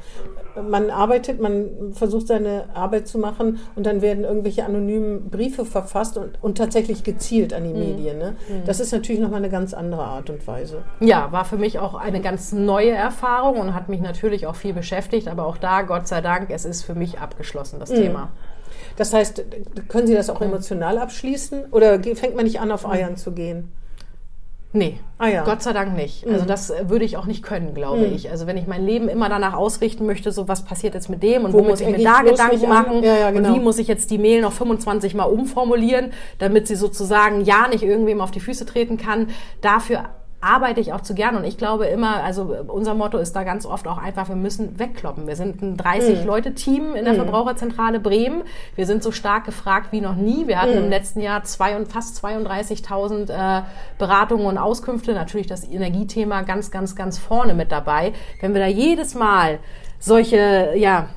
Man 0.68 0.90
arbeitet, 0.90 1.40
man 1.40 1.67
versucht 1.92 2.26
seine 2.28 2.64
Arbeit 2.74 3.08
zu 3.08 3.18
machen 3.18 3.58
und 3.76 3.86
dann 3.86 4.02
werden 4.02 4.24
irgendwelche 4.24 4.64
anonymen 4.64 5.30
Briefe 5.30 5.64
verfasst 5.64 6.16
und, 6.16 6.42
und 6.42 6.58
tatsächlich 6.58 7.04
gezielt 7.04 7.52
an 7.52 7.64
die 7.64 7.72
Medien. 7.72 8.18
Ne? 8.18 8.36
Das 8.66 8.80
ist 8.80 8.92
natürlich 8.92 9.20
nochmal 9.20 9.38
eine 9.38 9.50
ganz 9.50 9.74
andere 9.74 10.04
Art 10.04 10.30
und 10.30 10.46
Weise. 10.46 10.82
Ja, 11.00 11.32
war 11.32 11.44
für 11.44 11.56
mich 11.56 11.78
auch 11.78 11.94
eine 11.94 12.20
ganz 12.20 12.52
neue 12.52 12.90
Erfahrung 12.90 13.58
und 13.58 13.74
hat 13.74 13.88
mich 13.88 14.00
natürlich 14.00 14.46
auch 14.46 14.56
viel 14.56 14.72
beschäftigt. 14.72 15.28
Aber 15.28 15.46
auch 15.46 15.56
da, 15.56 15.82
Gott 15.82 16.08
sei 16.08 16.20
Dank, 16.20 16.50
es 16.50 16.64
ist 16.64 16.82
für 16.82 16.94
mich 16.94 17.18
abgeschlossen, 17.18 17.78
das 17.80 17.90
Thema. 17.90 18.30
Das 18.96 19.12
heißt, 19.12 19.44
können 19.88 20.06
Sie 20.06 20.14
das 20.14 20.28
auch 20.28 20.40
emotional 20.40 20.98
abschließen 20.98 21.66
oder 21.70 22.02
fängt 22.02 22.34
man 22.34 22.44
nicht 22.44 22.60
an, 22.60 22.72
auf 22.72 22.88
Eiern 22.88 23.16
zu 23.16 23.32
gehen? 23.32 23.72
Nee, 24.72 24.98
Ah 25.20 25.28
ja. 25.28 25.44
Gott 25.44 25.62
sei 25.62 25.72
Dank 25.72 25.96
nicht. 25.96 26.24
Also 26.28 26.44
das 26.44 26.70
äh, 26.70 26.88
würde 26.88 27.04
ich 27.04 27.16
auch 27.16 27.26
nicht 27.26 27.42
können, 27.42 27.74
glaube 27.74 28.04
ich. 28.04 28.30
Also 28.30 28.46
wenn 28.46 28.56
ich 28.56 28.68
mein 28.68 28.84
Leben 28.84 29.08
immer 29.08 29.28
danach 29.28 29.54
ausrichten 29.54 30.06
möchte, 30.06 30.30
so 30.30 30.46
was 30.46 30.64
passiert 30.64 30.94
jetzt 30.94 31.08
mit 31.08 31.22
dem 31.24 31.44
und 31.44 31.52
wo 31.52 31.62
muss 31.62 31.80
ich 31.80 31.88
mir 31.88 32.04
da 32.04 32.22
Gedanken 32.22 32.68
machen 32.68 33.02
Ja, 33.02 33.16
ja, 33.16 33.30
genau. 33.32 33.48
und 33.48 33.54
wie 33.56 33.60
muss 33.60 33.78
ich 33.78 33.88
jetzt 33.88 34.10
die 34.12 34.18
Mail 34.18 34.42
noch 34.42 34.52
25 34.52 35.14
Mal 35.14 35.24
umformulieren, 35.24 36.12
damit 36.38 36.68
sie 36.68 36.76
sozusagen 36.76 37.44
ja 37.44 37.66
nicht 37.66 37.82
irgendwem 37.82 38.20
auf 38.20 38.30
die 38.30 38.40
Füße 38.40 38.64
treten 38.64 38.96
kann. 38.96 39.28
Dafür 39.60 40.04
arbeite 40.40 40.80
ich 40.80 40.92
auch 40.92 41.00
zu 41.00 41.14
gern 41.14 41.36
und 41.36 41.44
ich 41.44 41.58
glaube 41.58 41.86
immer, 41.86 42.22
also 42.22 42.54
unser 42.68 42.94
Motto 42.94 43.18
ist 43.18 43.34
da 43.34 43.42
ganz 43.42 43.66
oft 43.66 43.88
auch 43.88 43.98
einfach, 43.98 44.28
wir 44.28 44.36
müssen 44.36 44.78
wegkloppen. 44.78 45.26
Wir 45.26 45.34
sind 45.34 45.62
ein 45.62 45.76
30-Leute-Team 45.76 46.94
in 46.94 47.04
der 47.04 47.14
Verbraucherzentrale 47.14 47.98
Bremen. 47.98 48.42
Wir 48.76 48.86
sind 48.86 49.02
so 49.02 49.10
stark 49.10 49.44
gefragt 49.46 49.88
wie 49.90 50.00
noch 50.00 50.14
nie. 50.14 50.46
Wir 50.46 50.62
hatten 50.62 50.78
im 50.78 50.90
letzten 50.90 51.20
Jahr 51.20 51.42
zwei 51.42 51.76
und 51.76 51.88
fast 51.88 52.24
32.000 52.24 53.30
äh, 53.30 53.62
Beratungen 53.98 54.46
und 54.46 54.58
Auskünfte. 54.58 55.12
Natürlich 55.12 55.48
das 55.48 55.68
Energiethema 55.68 56.42
ganz, 56.42 56.70
ganz, 56.70 56.94
ganz 56.94 57.18
vorne 57.18 57.54
mit 57.54 57.72
dabei. 57.72 58.12
Wenn 58.40 58.54
wir 58.54 58.60
da 58.60 58.68
jedes 58.68 59.16
Mal 59.16 59.58
solche, 59.98 60.72
ja, 60.76 61.08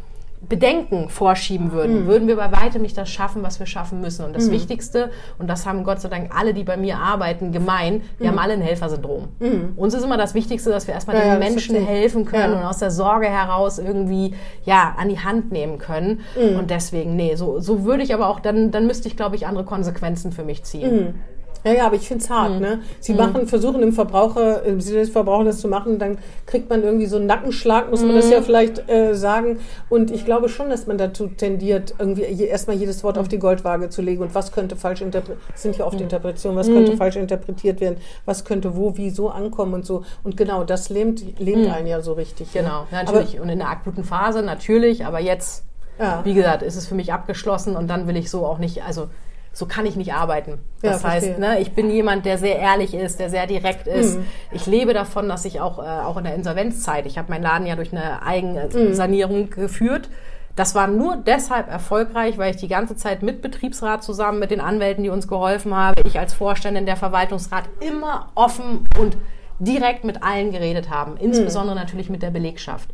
Bedenken 0.50 1.08
vorschieben 1.10 1.72
würden, 1.72 2.08
würden 2.08 2.28
wir 2.28 2.36
bei 2.36 2.52
weitem 2.52 2.82
nicht 2.82 2.98
das 2.98 3.10
schaffen, 3.10 3.44
was 3.44 3.60
wir 3.60 3.68
schaffen 3.68 4.02
müssen. 4.02 4.26
Und 4.26 4.36
das 4.36 4.50
Wichtigste, 4.52 5.12
und 5.38 5.48
das 5.48 5.66
haben 5.68 5.84
Gott 5.84 6.02
sei 6.02 6.10
Dank 6.10 6.32
alle, 6.36 6.54
die 6.56 6.64
bei 6.64 6.78
mir 6.78 6.98
arbeiten, 6.98 7.52
gemein, 7.52 8.02
wir 8.18 8.30
haben 8.30 8.40
alle 8.40 8.54
ein 8.54 8.62
Helfersyndrom. 8.62 9.28
Uns 9.76 9.94
ist 9.94 10.04
immer 10.04 10.18
das 10.18 10.34
Wichtigste, 10.34 10.72
dass 10.72 10.88
wir 10.88 10.96
erstmal 10.96 11.16
Ja, 11.18 11.36
den 11.36 11.40
Menschen 11.40 11.76
helfen 11.76 12.26
können 12.26 12.54
Ja. 12.54 12.60
und 12.60 12.66
aus 12.66 12.80
der 12.80 12.90
Sorge 12.92 13.28
heraus 13.28 13.78
irgendwie 13.78 14.34
ja 14.66 14.96
an 14.98 15.10
die 15.10 15.20
Hand 15.20 15.52
nehmen 15.52 15.78
können. 15.78 16.22
Und 16.58 16.72
deswegen, 16.72 17.16
nee, 17.16 17.36
so, 17.36 17.60
so 17.60 17.86
würde 17.86 18.02
ich 18.04 18.14
aber 18.14 18.28
auch, 18.28 18.40
dann, 18.40 18.72
dann 18.72 18.88
müsste 18.88 19.08
ich, 19.08 19.16
glaube 19.16 19.36
ich, 19.36 19.46
andere 19.46 19.64
Konsequenzen 19.64 20.32
für 20.32 20.44
mich 20.44 20.64
ziehen. 20.64 21.16
Ja, 21.64 21.74
ja, 21.74 21.86
aber 21.86 21.96
ich 21.96 22.08
finde 22.08 22.24
es 22.24 22.30
hart. 22.30 22.60
Ne? 22.60 22.80
Sie 23.00 23.14
machen, 23.14 23.48
versuchen 23.48 23.84
im 23.84 23.94
Verbraucher, 23.94 24.64
im 24.64 24.82
Sinne 24.82 25.02
des 25.02 25.10
Verbrauchers 25.12 25.46
das 25.46 25.60
zu 25.60 25.68
machen, 25.68 26.00
dann 26.00 26.18
kriegt 26.46 26.70
man 26.70 26.84
irgendwie 26.84 27.06
so 27.06 27.18
einen 27.18 27.28
Nackenschlag, 27.28 27.90
muss 27.92 28.02
man 28.04 28.16
das 28.16 28.30
ja 28.30 28.42
vielleicht 28.42 28.90
äh, 28.90 29.14
sagen. 29.14 29.60
Und 29.90 30.12
ich 30.12 30.26
glaube 30.26 30.50
schon, 30.50 30.70
dass 30.70 30.88
man 30.88 30.98
dazu 30.98 31.28
tendiert, 31.28 31.94
irgendwie 32.00 32.26
je, 32.26 32.46
erstmal 32.46 32.76
jedes 32.78 33.04
Wort 33.04 33.18
auf 33.18 33.28
die 33.28 33.38
Goldwaage 33.40 33.90
zu 33.90 34.02
legen 34.02 34.24
und 34.24 34.34
was 34.34 34.52
könnte 34.52 34.76
falsch 34.76 35.02
interpretiert, 35.02 35.42
sind 35.56 35.78
ja 35.78 35.86
oft 35.86 36.00
Interpretationen, 36.02 36.58
was 36.58 36.68
könnte 36.68 36.98
falsch 36.98 37.16
interpretiert 37.16 37.80
werden, 37.80 37.98
was 38.26 38.44
könnte 38.46 38.76
wo, 38.76 38.98
wie, 38.98 39.10
so 39.10 39.30
ankommen 39.30 39.74
und 39.76 39.86
so. 39.86 40.04
Und 40.24 40.38
genau, 40.38 40.64
das 40.64 40.90
lähmt, 40.90 41.40
lähmt 41.40 41.72
einen 41.72 41.88
ja 41.88 42.02
so 42.02 42.14
richtig. 42.14 42.54
ne? 42.54 42.62
Genau, 42.62 42.88
natürlich. 42.92 43.40
und 43.40 43.50
in 43.50 43.60
der 43.60 43.70
akuten 43.70 44.04
Phase 44.04 44.42
natürlich, 44.42 45.06
aber 45.06 45.20
jetzt, 45.20 45.64
Ja. 46.00 46.22
wie 46.24 46.34
gesagt, 46.34 46.64
ist 46.64 46.76
es 46.76 46.88
für 46.88 46.96
mich 46.96 47.14
abgeschlossen 47.14 47.76
und 47.76 47.88
dann 47.88 48.08
will 48.08 48.18
ich 48.18 48.30
so 48.32 48.46
auch 48.46 48.58
nicht, 48.58 48.84
also 48.84 49.08
so 49.54 49.66
kann 49.66 49.86
ich 49.86 49.96
nicht 49.98 50.14
arbeiten. 50.14 50.60
Ja, 50.82 50.92
Das 50.94 51.04
heißt, 51.04 51.26
verstehe. 51.28 51.40
ne, 51.56 51.60
ich 51.60 51.74
bin 51.74 51.92
jemand, 51.92 52.26
der 52.26 52.38
sehr 52.38 52.58
ehrlich 52.58 52.94
ist, 52.94 53.20
der 53.20 53.30
sehr 53.30 53.48
direkt 53.48 53.86
ist. 53.88 54.18
Mhm. 54.18 54.26
Ich 54.52 54.66
lebe 54.66 54.94
davon, 54.94 55.28
dass 55.28 55.44
ich 55.46 55.60
auch, 55.60 55.80
äh, 55.80 55.82
auch 55.82 56.16
in 56.18 56.24
der 56.24 56.36
Insolvenzzeit, 56.36 57.06
ich 57.06 57.18
habe 57.18 57.30
meinen 57.32 57.44
Laden 57.44 57.68
ja 57.68 57.76
durch 57.76 57.92
eine 57.92 58.22
Eigensanierung 58.26 59.50
geführt. 59.50 60.10
Das 60.56 60.76
war 60.76 60.88
nur 60.88 61.16
deshalb 61.18 61.70
erfolgreich, 61.70 62.38
weil 62.38 62.52
ich 62.52 62.58
die 62.62 62.68
ganze 62.68 62.96
Zeit 62.96 63.24
mit 63.24 63.42
Betriebsrat 63.42 64.04
zusammen, 64.04 64.40
mit 64.40 64.52
den 64.52 64.60
Anwälten, 64.62 65.04
die 65.04 65.10
uns 65.10 65.28
geholfen 65.28 65.76
haben, 65.76 65.96
ich 66.06 66.20
als 66.20 66.34
Vorständin 66.34 66.86
der 66.86 66.98
Verwaltungsrat 66.98 67.64
immer 67.80 68.30
offen 68.36 68.86
und 69.00 69.16
direkt 69.62 70.04
mit 70.04 70.24
allen 70.24 70.52
geredet 70.52 70.90
haben, 70.90 71.18
insbesondere 71.18 71.76
natürlich 71.76 72.10
mit 72.10 72.22
der 72.24 72.32
Belegschaft. 72.32 72.90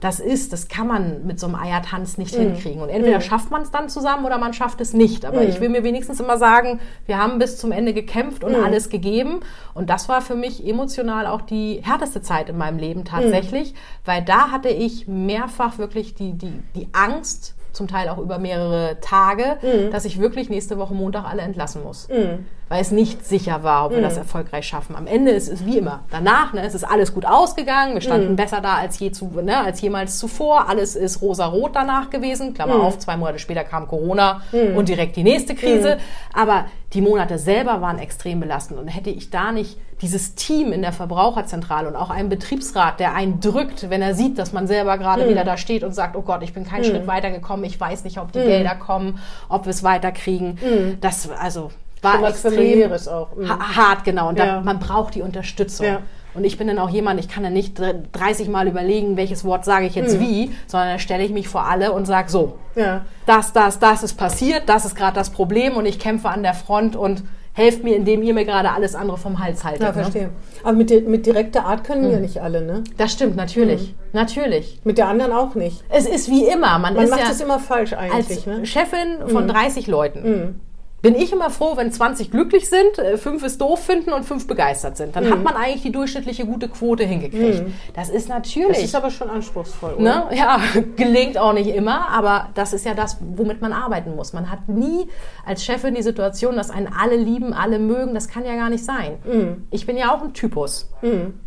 Das 0.00 0.18
ist, 0.18 0.52
das 0.52 0.66
kann 0.66 0.88
man 0.88 1.24
mit 1.26 1.38
so 1.38 1.46
einem 1.46 1.54
Eiertanz 1.54 2.18
nicht 2.18 2.34
hinkriegen. 2.34 2.82
Und 2.82 2.88
entweder 2.88 3.20
schafft 3.20 3.52
man 3.52 3.62
es 3.62 3.70
dann 3.70 3.88
zusammen 3.88 4.24
oder 4.26 4.36
man 4.36 4.52
schafft 4.52 4.80
es 4.80 4.92
nicht. 4.94 5.24
Aber 5.24 5.42
ich 5.42 5.60
will 5.60 5.68
mir 5.68 5.84
wenigstens 5.84 6.18
immer 6.18 6.38
sagen, 6.38 6.80
wir 7.06 7.18
haben 7.18 7.38
bis 7.38 7.56
zum 7.56 7.70
Ende 7.70 7.92
gekämpft 7.94 8.42
und 8.42 8.52
alles 8.64 8.88
gegeben. 8.90 9.40
Und 9.74 9.90
das 9.90 10.08
war 10.08 10.20
für 10.20 10.34
mich 10.34 10.66
emotional 10.66 11.26
auch 11.28 11.40
die 11.42 11.80
härteste 11.84 12.20
Zeit 12.20 12.48
in 12.48 12.58
meinem 12.58 12.78
Leben 12.78 13.04
tatsächlich, 13.04 13.74
weil 14.04 14.22
da 14.22 14.50
hatte 14.50 14.70
ich 14.70 15.06
mehrfach 15.06 15.78
wirklich 15.78 16.14
die, 16.16 16.32
die, 16.32 16.52
die 16.74 16.88
Angst, 16.92 17.54
zum 17.72 17.88
Teil 17.88 18.10
auch 18.10 18.18
über 18.18 18.38
mehrere 18.38 18.98
Tage, 19.00 19.56
dass 19.90 20.04
ich 20.04 20.18
wirklich 20.20 20.50
nächste 20.50 20.76
Woche 20.78 20.92
Montag 20.94 21.24
alle 21.24 21.40
entlassen 21.40 21.82
muss. 21.82 22.06
Weil 22.72 22.80
es 22.80 22.90
nicht 22.90 23.26
sicher 23.26 23.62
war, 23.62 23.84
ob 23.84 23.92
wir 23.92 24.00
das 24.00 24.16
erfolgreich 24.16 24.66
schaffen. 24.66 24.96
Am 24.96 25.06
Ende 25.06 25.30
ist 25.32 25.46
es 25.46 25.66
wie 25.66 25.76
immer. 25.76 26.04
Danach 26.10 26.54
ne, 26.54 26.64
es 26.64 26.74
ist 26.74 26.84
alles 26.84 27.12
gut 27.12 27.26
ausgegangen. 27.26 27.92
Wir 27.92 28.00
standen 28.00 28.34
besser 28.34 28.62
da 28.62 28.76
als, 28.76 28.98
je 28.98 29.12
zu, 29.12 29.26
ne, 29.26 29.62
als 29.62 29.82
jemals 29.82 30.16
zuvor. 30.16 30.70
Alles 30.70 30.96
ist 30.96 31.20
rosa-rot 31.20 31.72
danach 31.76 32.08
gewesen. 32.08 32.54
Klammer 32.54 32.76
auf, 32.76 32.98
zwei 32.98 33.18
Monate 33.18 33.38
später 33.40 33.62
kam 33.64 33.88
Corona 33.88 34.40
und 34.74 34.88
direkt 34.88 35.16
die 35.16 35.22
nächste 35.22 35.54
Krise. 35.54 35.98
Aber 36.32 36.64
die 36.94 37.02
Monate 37.02 37.38
selber 37.38 37.82
waren 37.82 37.98
extrem 37.98 38.40
belastend. 38.40 38.80
Und 38.80 38.88
hätte 38.88 39.10
ich 39.10 39.28
da 39.28 39.52
nicht 39.52 39.76
dieses 40.00 40.34
Team 40.34 40.72
in 40.72 40.80
der 40.80 40.92
Verbraucherzentrale 40.92 41.86
und 41.88 41.94
auch 41.94 42.08
einen 42.08 42.30
Betriebsrat, 42.30 43.00
der 43.00 43.14
einen 43.14 43.40
drückt, 43.40 43.90
wenn 43.90 44.00
er 44.00 44.14
sieht, 44.14 44.38
dass 44.38 44.54
man 44.54 44.66
selber 44.66 44.96
gerade 44.96 45.28
wieder 45.28 45.44
da 45.44 45.58
steht 45.58 45.84
und 45.84 45.94
sagt, 45.94 46.16
oh 46.16 46.22
Gott, 46.22 46.42
ich 46.42 46.54
bin 46.54 46.64
keinen 46.64 46.84
Schritt 46.84 47.06
weitergekommen, 47.06 47.66
ich 47.66 47.78
weiß 47.78 48.04
nicht, 48.04 48.16
ob 48.16 48.32
die 48.32 48.40
Gelder 48.40 48.76
kommen, 48.76 49.18
ob 49.50 49.66
wir 49.66 49.70
es 49.70 49.82
weiterkriegen. 49.82 50.96
Das 51.02 51.28
also 51.30 51.70
war 52.02 52.28
extrem. 52.28 52.90
Mhm. 52.90 53.48
ha- 53.48 53.76
hart, 53.76 54.04
genau. 54.04 54.28
Und 54.28 54.38
Ja. 54.38 54.46
da, 54.46 54.60
man 54.60 54.78
braucht 54.78 55.14
die 55.14 55.22
Unterstützung. 55.22 55.86
Ja. 55.86 55.98
Und 56.34 56.44
ich 56.44 56.56
bin 56.56 56.66
dann 56.66 56.78
auch 56.78 56.88
jemand, 56.88 57.20
ich 57.20 57.28
kann 57.28 57.42
dann 57.42 57.52
nicht 57.52 57.78
dr- 57.78 57.94
30 58.12 58.48
Mal 58.48 58.66
überlegen, 58.66 59.16
welches 59.18 59.44
Wort 59.44 59.64
sage 59.66 59.86
ich 59.86 59.96
Mhm. 59.96 60.02
jetzt 60.02 60.18
wie, 60.20 60.50
sondern 60.66 60.88
dann 60.90 60.98
stelle 60.98 61.22
ich 61.24 61.30
mich 61.30 61.46
vor 61.48 61.66
alle 61.66 61.92
und 61.92 62.06
sage 62.06 62.30
so, 62.30 62.54
Ja. 62.74 63.04
das, 63.26 63.52
das, 63.52 63.78
das 63.78 64.02
ist 64.02 64.14
passiert, 64.14 64.62
das 64.66 64.84
ist 64.86 64.94
gerade 64.96 65.14
das 65.14 65.30
Problem 65.30 65.76
und 65.76 65.84
ich 65.86 65.98
kämpfe 65.98 66.28
an 66.30 66.42
der 66.42 66.54
Front 66.54 66.96
und 66.96 67.22
helft 67.54 67.84
mir, 67.84 67.94
indem 67.96 68.22
ihr 68.22 68.32
mir 68.32 68.46
gerade 68.46 68.70
alles 68.70 68.94
andere 68.94 69.18
vom 69.18 69.38
Hals 69.38 69.62
haltet. 69.62 69.82
Ja, 69.82 69.88
ne? 69.88 69.92
verstehe. 69.92 70.30
Aber 70.64 70.72
mit, 70.72 71.06
mit 71.06 71.26
direkter 71.26 71.66
Art 71.66 71.84
können 71.84 72.10
ja 72.10 72.18
nicht 72.18 72.40
alle, 72.40 72.62
ne? 72.62 72.82
Das 72.96 73.12
stimmt, 73.12 73.36
natürlich. 73.36 73.88
Mhm. 73.92 73.94
Natürlich. 74.14 74.80
Mit 74.84 74.96
der 74.96 75.08
anderen 75.08 75.32
auch 75.32 75.54
nicht. 75.54 75.84
Es 75.90 76.06
ist 76.06 76.30
wie 76.30 76.46
immer. 76.46 76.78
Man, 76.78 76.94
Man 76.94 77.10
macht 77.10 77.20
ja 77.20 77.30
es 77.30 77.42
immer 77.42 77.58
falsch 77.58 77.92
als 77.92 78.10
eigentlich, 78.10 78.46
ne? 78.46 78.64
Chefin 78.64 79.28
von 79.28 79.46
30 79.48 79.86
Leuten. 79.86 80.60
Bin 81.02 81.16
ich 81.16 81.32
immer 81.32 81.50
froh, 81.50 81.76
wenn 81.76 81.90
20 81.90 82.30
glücklich 82.30 82.70
sind, 82.70 82.98
äh, 82.98 83.18
fünf 83.18 83.42
es 83.42 83.58
doof 83.58 83.84
finden 83.84 84.12
und 84.12 84.24
fünf 84.24 84.46
begeistert 84.46 84.96
sind. 84.96 85.16
Dann 85.16 85.28
hat 85.28 85.42
man 85.42 85.54
eigentlich 85.54 85.82
die 85.82 85.90
durchschnittliche 85.90 86.46
gute 86.46 86.68
Quote 86.68 87.04
hingekriegt. 87.04 87.64
Das 87.94 88.08
ist 88.08 88.28
natürlich. 88.28 88.76
Das 88.76 88.84
ist 88.84 88.94
aber 88.94 89.10
schon 89.10 89.28
anspruchsvoll, 89.28 89.94
oder? 89.94 90.02
Ne? 90.30 90.36
Ja, 90.36 90.60
gelingt 90.96 91.36
auch 91.38 91.52
nicht 91.52 91.74
immer, 91.74 92.08
aber 92.08 92.50
das 92.54 92.72
ist 92.72 92.86
ja 92.86 92.94
das, 92.94 93.18
womit 93.20 93.60
man 93.60 93.72
arbeiten 93.72 94.14
muss. 94.14 94.32
Man 94.32 94.50
hat 94.50 94.68
nie 94.68 95.08
als 95.44 95.64
Chefin 95.64 95.94
die 95.96 96.02
Situation, 96.02 96.56
dass 96.56 96.70
einen 96.70 96.88
alle 96.88 97.16
lieben, 97.16 97.52
alle 97.52 97.80
mögen. 97.80 98.14
Das 98.14 98.28
kann 98.28 98.44
ja 98.44 98.54
gar 98.54 98.70
nicht 98.70 98.84
sein. 98.84 99.18
Ich 99.70 99.86
bin 99.86 99.96
ja 99.96 100.14
auch 100.14 100.22
ein 100.22 100.32
Typus. 100.32 100.88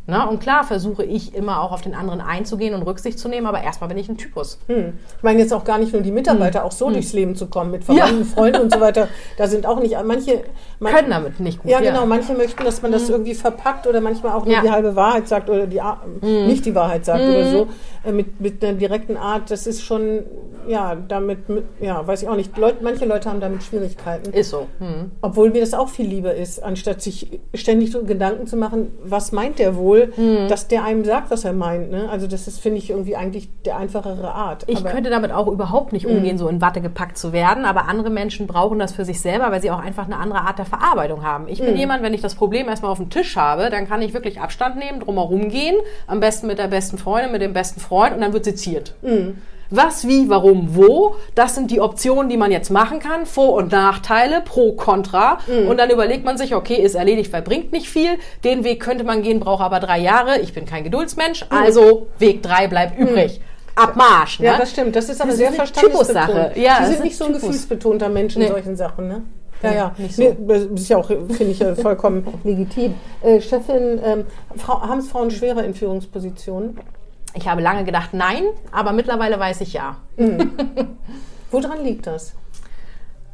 Ne? 0.08 0.28
Und 0.28 0.40
klar 0.40 0.64
versuche 0.64 1.04
ich 1.04 1.34
immer 1.34 1.62
auch 1.62 1.72
auf 1.72 1.82
den 1.82 1.96
anderen 1.96 2.22
einzugehen 2.22 2.74
und 2.76 2.84
Rücksicht 2.84 3.18
zu 3.18 3.28
nehmen, 3.30 3.48
aber 3.48 3.64
erstmal 3.64 3.88
bin 3.88 3.98
ich 3.98 4.10
ein 4.10 4.18
Typus. 4.18 4.60
Hm. 4.68 4.94
Ich 5.18 5.24
meine 5.24 5.40
jetzt 5.40 5.54
auch 5.54 5.64
gar 5.64 5.78
nicht 5.78 5.94
nur 5.94 6.02
die 6.02 6.12
Mitarbeiter, 6.12 6.64
auch 6.66 6.72
so 6.72 6.90
durchs 6.90 7.14
Leben 7.14 7.36
zu 7.36 7.48
kommen, 7.48 7.72
mit 7.72 7.84
Verwandten, 7.84 8.26
Freunden 8.26 8.62
und 8.62 8.74
so 8.74 8.80
weiter. 8.80 9.08
Da 9.38 9.45
sind 9.48 9.66
auch 9.66 9.80
nicht, 9.80 9.96
manche... 10.06 10.44
man- 10.80 10.94
Können 10.94 11.10
damit 11.10 11.40
nicht 11.40 11.62
gut. 11.62 11.72
Ja, 11.72 11.80
genau. 11.80 12.06
Manche 12.06 12.34
möchten, 12.34 12.64
dass 12.64 12.82
man 12.82 12.92
das 12.92 13.10
irgendwie 13.10 13.34
verpackt 13.34 13.88
oder 13.88 14.02
manchmal 14.02 14.34
auch 14.34 14.46
nur 14.46 14.54
Ja. 14.54 14.62
die 14.62 14.72
halbe 14.72 14.96
Wahrheit 14.96 15.28
sagt 15.28 15.50
oder 15.50 15.68
die 15.68 15.82
A- 15.82 16.00
nicht 16.22 16.66
die 16.66 16.76
Wahrheit 16.76 17.06
sagt 17.06 17.22
oder 17.22 17.46
so. 17.50 17.68
Äh, 18.04 18.12
mit, 18.12 18.40
mit 18.40 18.64
einer 18.64 18.74
direkten 18.74 19.18
Art. 19.18 19.50
Das 19.52 19.66
ist 19.68 19.82
schon, 19.84 20.24
ja, 20.68 20.96
damit, 21.08 21.50
mit, 21.50 21.64
ja, 21.82 22.06
weiß 22.06 22.24
ich 22.24 22.30
auch 22.30 22.36
nicht. 22.36 22.58
Leute, 22.58 22.78
manche 22.84 23.06
Leute 23.06 23.30
haben 23.30 23.40
damit 23.40 23.64
Schwierigkeiten. 23.64 24.32
Ist 24.32 24.50
so. 24.52 24.68
Hm. 24.80 25.12
Obwohl 25.22 25.50
mir 25.50 25.62
das 25.62 25.74
auch 25.74 25.90
viel 25.90 26.08
lieber 26.08 26.34
ist, 26.36 26.62
anstatt 26.64 27.02
sich 27.02 27.40
ständig 27.54 27.92
so 27.92 28.04
Gedanken 28.04 28.46
zu 28.48 28.58
machen, 28.58 28.92
was 29.04 29.32
meint 29.32 29.60
der 29.60 29.76
wohl, 29.76 30.12
Hm. 30.16 30.48
dass 30.48 30.68
der 30.68 30.84
einem 30.84 31.04
sagt, 31.06 31.32
was 31.32 31.46
er 31.46 31.54
meint. 31.54 31.90
Ne? 31.92 32.08
Also 32.10 32.28
das 32.28 32.48
ist, 32.48 32.60
finde 32.60 32.78
ich, 32.78 32.90
irgendwie 32.92 33.16
eigentlich 33.16 33.50
der 33.66 33.78
einfachere 33.78 34.32
Art. 34.34 34.64
Ich 34.68 34.78
Aber- 34.80 34.90
könnte 34.92 35.10
damit 35.10 35.32
auch 35.32 35.48
überhaupt 35.48 35.92
nicht 35.94 36.06
umgehen, 36.06 36.38
so 36.38 36.48
in 36.48 36.62
Watte 36.62 36.82
gepackt 36.82 37.18
zu 37.18 37.34
werden, 37.34 37.66
aber 37.66 37.88
andere 37.88 38.10
Menschen 38.10 38.46
brauchen 38.48 38.78
das 38.80 38.94
für 38.94 39.06
sich 39.06 39.20
selber, 39.36 39.52
weil 39.52 39.62
sie 39.62 39.72
auch 39.72 39.80
einfach 39.80 40.06
eine 40.06 40.18
andere 40.18 40.42
Art 40.42 40.58
der 40.58 40.66
Verarbeitung 40.66 41.24
haben. 41.24 41.48
Ich 41.48 41.60
bin 41.60 41.76
jemand, 41.76 42.04
wenn 42.04 42.14
ich 42.14 42.22
das 42.22 42.36
Problem 42.36 42.68
erstmal 42.70 42.92
auf 42.92 42.98
dem 42.98 43.10
Tisch 43.10 43.36
habe, 43.36 43.70
dann 43.70 43.88
kann 43.88 44.02
ich 44.02 44.14
wirklich 44.14 44.40
Abstand 44.40 44.78
nehmen, 44.78 45.00
drumherum 45.00 45.50
gehen, 45.50 45.76
am 46.08 46.20
besten 46.20 46.48
mit 46.48 46.58
der 46.58 46.68
besten 46.68 46.98
Freundin, 46.98 47.32
mit 47.32 47.42
dem 47.42 47.54
besten 47.54 47.80
Freund 47.80 48.16
und 48.16 48.22
dann 48.22 48.34
wird 48.34 48.46
seziert. 48.46 48.96
Was, 49.72 50.08
wie, 50.08 50.30
warum, 50.30 50.76
wo, 50.76 51.16
das 51.34 51.56
sind 51.56 51.72
die 51.72 51.82
Optionen, 51.82 52.30
die 52.30 52.38
man 52.38 52.52
jetzt 52.52 52.70
machen 52.70 53.00
kann, 53.00 53.26
Vor- 53.26 53.54
und 53.54 53.72
Nachteile, 53.72 54.42
Pro, 54.42 54.74
Contra. 54.74 55.40
Und 55.68 55.80
dann 55.80 55.90
überlegt 55.90 56.24
man 56.24 56.38
sich, 56.38 56.54
okay, 56.54 56.76
ist 56.76 56.94
erledigt, 56.94 57.34
weil 57.34 57.42
bringt 57.42 57.72
nicht 57.72 57.90
viel. 57.90 58.12
Den 58.44 58.64
Weg 58.64 58.80
könnte 58.80 59.04
man 59.04 59.24
gehen, 59.24 59.40
braucht 59.40 59.64
aber 59.64 59.80
drei 59.80 60.00
Jahre. 60.00 60.40
Ich 60.40 60.54
bin 60.54 60.66
kein 60.66 60.84
Geduldsmensch, 60.84 61.46
also 61.50 62.08
Weg 62.20 62.44
drei 62.44 62.68
bleibt 62.68 62.98
übrig. 63.00 63.42
Abmarsch. 63.76 64.40
Ne? 64.40 64.46
Ja, 64.48 64.58
das 64.58 64.72
stimmt. 64.72 64.96
Das 64.96 65.10
ist 65.10 65.20
aber 65.22 65.30
Das 65.32 65.38
sehr 65.38 65.52
verstandesbetont. 65.52 66.56
Ja, 66.58 66.86
Sie 66.86 66.94
sind 66.94 67.04
nicht 67.04 67.18
so 67.18 67.26
ein 67.26 67.34
Typus. 67.34 67.42
gefühlsbetonter 67.42 68.10
Mensch 68.10 68.36
in 68.36 68.42
Nee. 68.44 68.48
solchen 68.48 68.76
Sachen, 68.76 69.08
ne? 69.08 69.24
Ja, 69.62 69.74
ja. 69.74 69.96
nicht 69.98 70.16
so. 70.16 70.22
Nee, 70.22 70.36
das 70.48 70.64
ist 70.64 70.90
ja 70.90 70.98
auch, 70.98 71.08
finde 71.08 71.44
ich, 71.46 71.60
ja 71.60 71.74
vollkommen 71.76 72.26
legitim. 72.44 72.94
Äh, 73.22 73.42
Chefin, 73.42 74.00
ähm, 74.04 74.26
haben 74.68 75.00
es 75.00 75.08
Frauen 75.10 75.32
schwerer 75.32 75.64
in 75.64 75.74
Führungspositionen? 75.74 76.80
Ich 77.34 77.48
habe 77.48 77.62
lange 77.62 77.84
gedacht, 77.84 78.10
nein, 78.14 78.44
aber 78.72 78.94
mittlerweile 78.94 79.40
weiß 79.40 79.62
ich 79.62 79.74
ja. 79.74 79.98
Woran 81.52 81.84
liegt 81.84 82.08
das? 82.08 82.34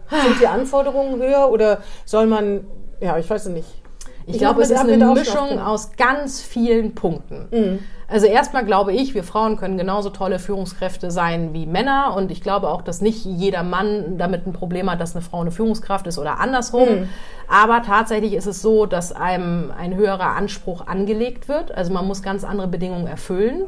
Sind 0.10 0.40
die 0.42 0.48
Anforderungen 0.48 1.22
höher 1.22 1.50
oder 1.52 1.80
soll 2.06 2.28
man, 2.28 2.66
ja, 3.00 3.18
ich 3.18 3.30
weiß 3.30 3.46
es 3.46 3.52
nicht. 3.54 3.81
Ich, 4.28 4.38
glaube, 4.38 4.62
es 4.62 4.72
ist 4.72 4.80
eine 4.80 5.06
Mischung 5.14 5.60
aus 5.60 5.92
ganz 5.98 6.42
vielen 6.42 6.96
Punkten. 6.96 7.48
Mhm. 7.52 7.80
Also 8.12 8.26
erstmal 8.26 8.66
glaube 8.66 8.92
ich, 8.92 9.16
wir 9.16 9.24
Frauen 9.24 9.56
können 9.56 9.78
genauso 9.78 10.10
tolle 10.10 10.38
Führungskräfte 10.38 11.12
sein 11.12 11.54
wie 11.54 11.66
Männer 11.66 12.14
und 12.18 12.30
ich 12.30 12.42
glaube 12.42 12.68
auch, 12.68 12.82
dass 12.82 13.00
nicht 13.00 13.24
jeder 13.24 13.64
Mann 13.64 14.18
damit 14.18 14.46
ein 14.46 14.52
Problem 14.52 14.92
hat, 14.92 15.00
dass 15.00 15.16
eine 15.16 15.22
Frau 15.22 15.40
eine 15.40 15.52
Führungskraft 15.52 16.06
ist 16.08 16.20
oder 16.20 16.40
andersrum. 16.40 16.90
Mhm. 16.90 17.10
Aber 17.48 17.82
tatsächlich 17.84 18.34
ist 18.34 18.48
es 18.48 18.62
so, 18.62 18.86
dass 18.86 19.14
einem 19.14 19.72
ein 19.78 19.96
höherer 19.96 20.36
Anspruch 20.36 20.88
angelegt 20.88 21.48
wird. 21.48 21.74
Also 21.74 21.94
man 21.94 22.06
muss 22.06 22.22
ganz 22.22 22.44
andere 22.44 22.68
Bedingungen 22.68 23.08
erfüllen. 23.08 23.68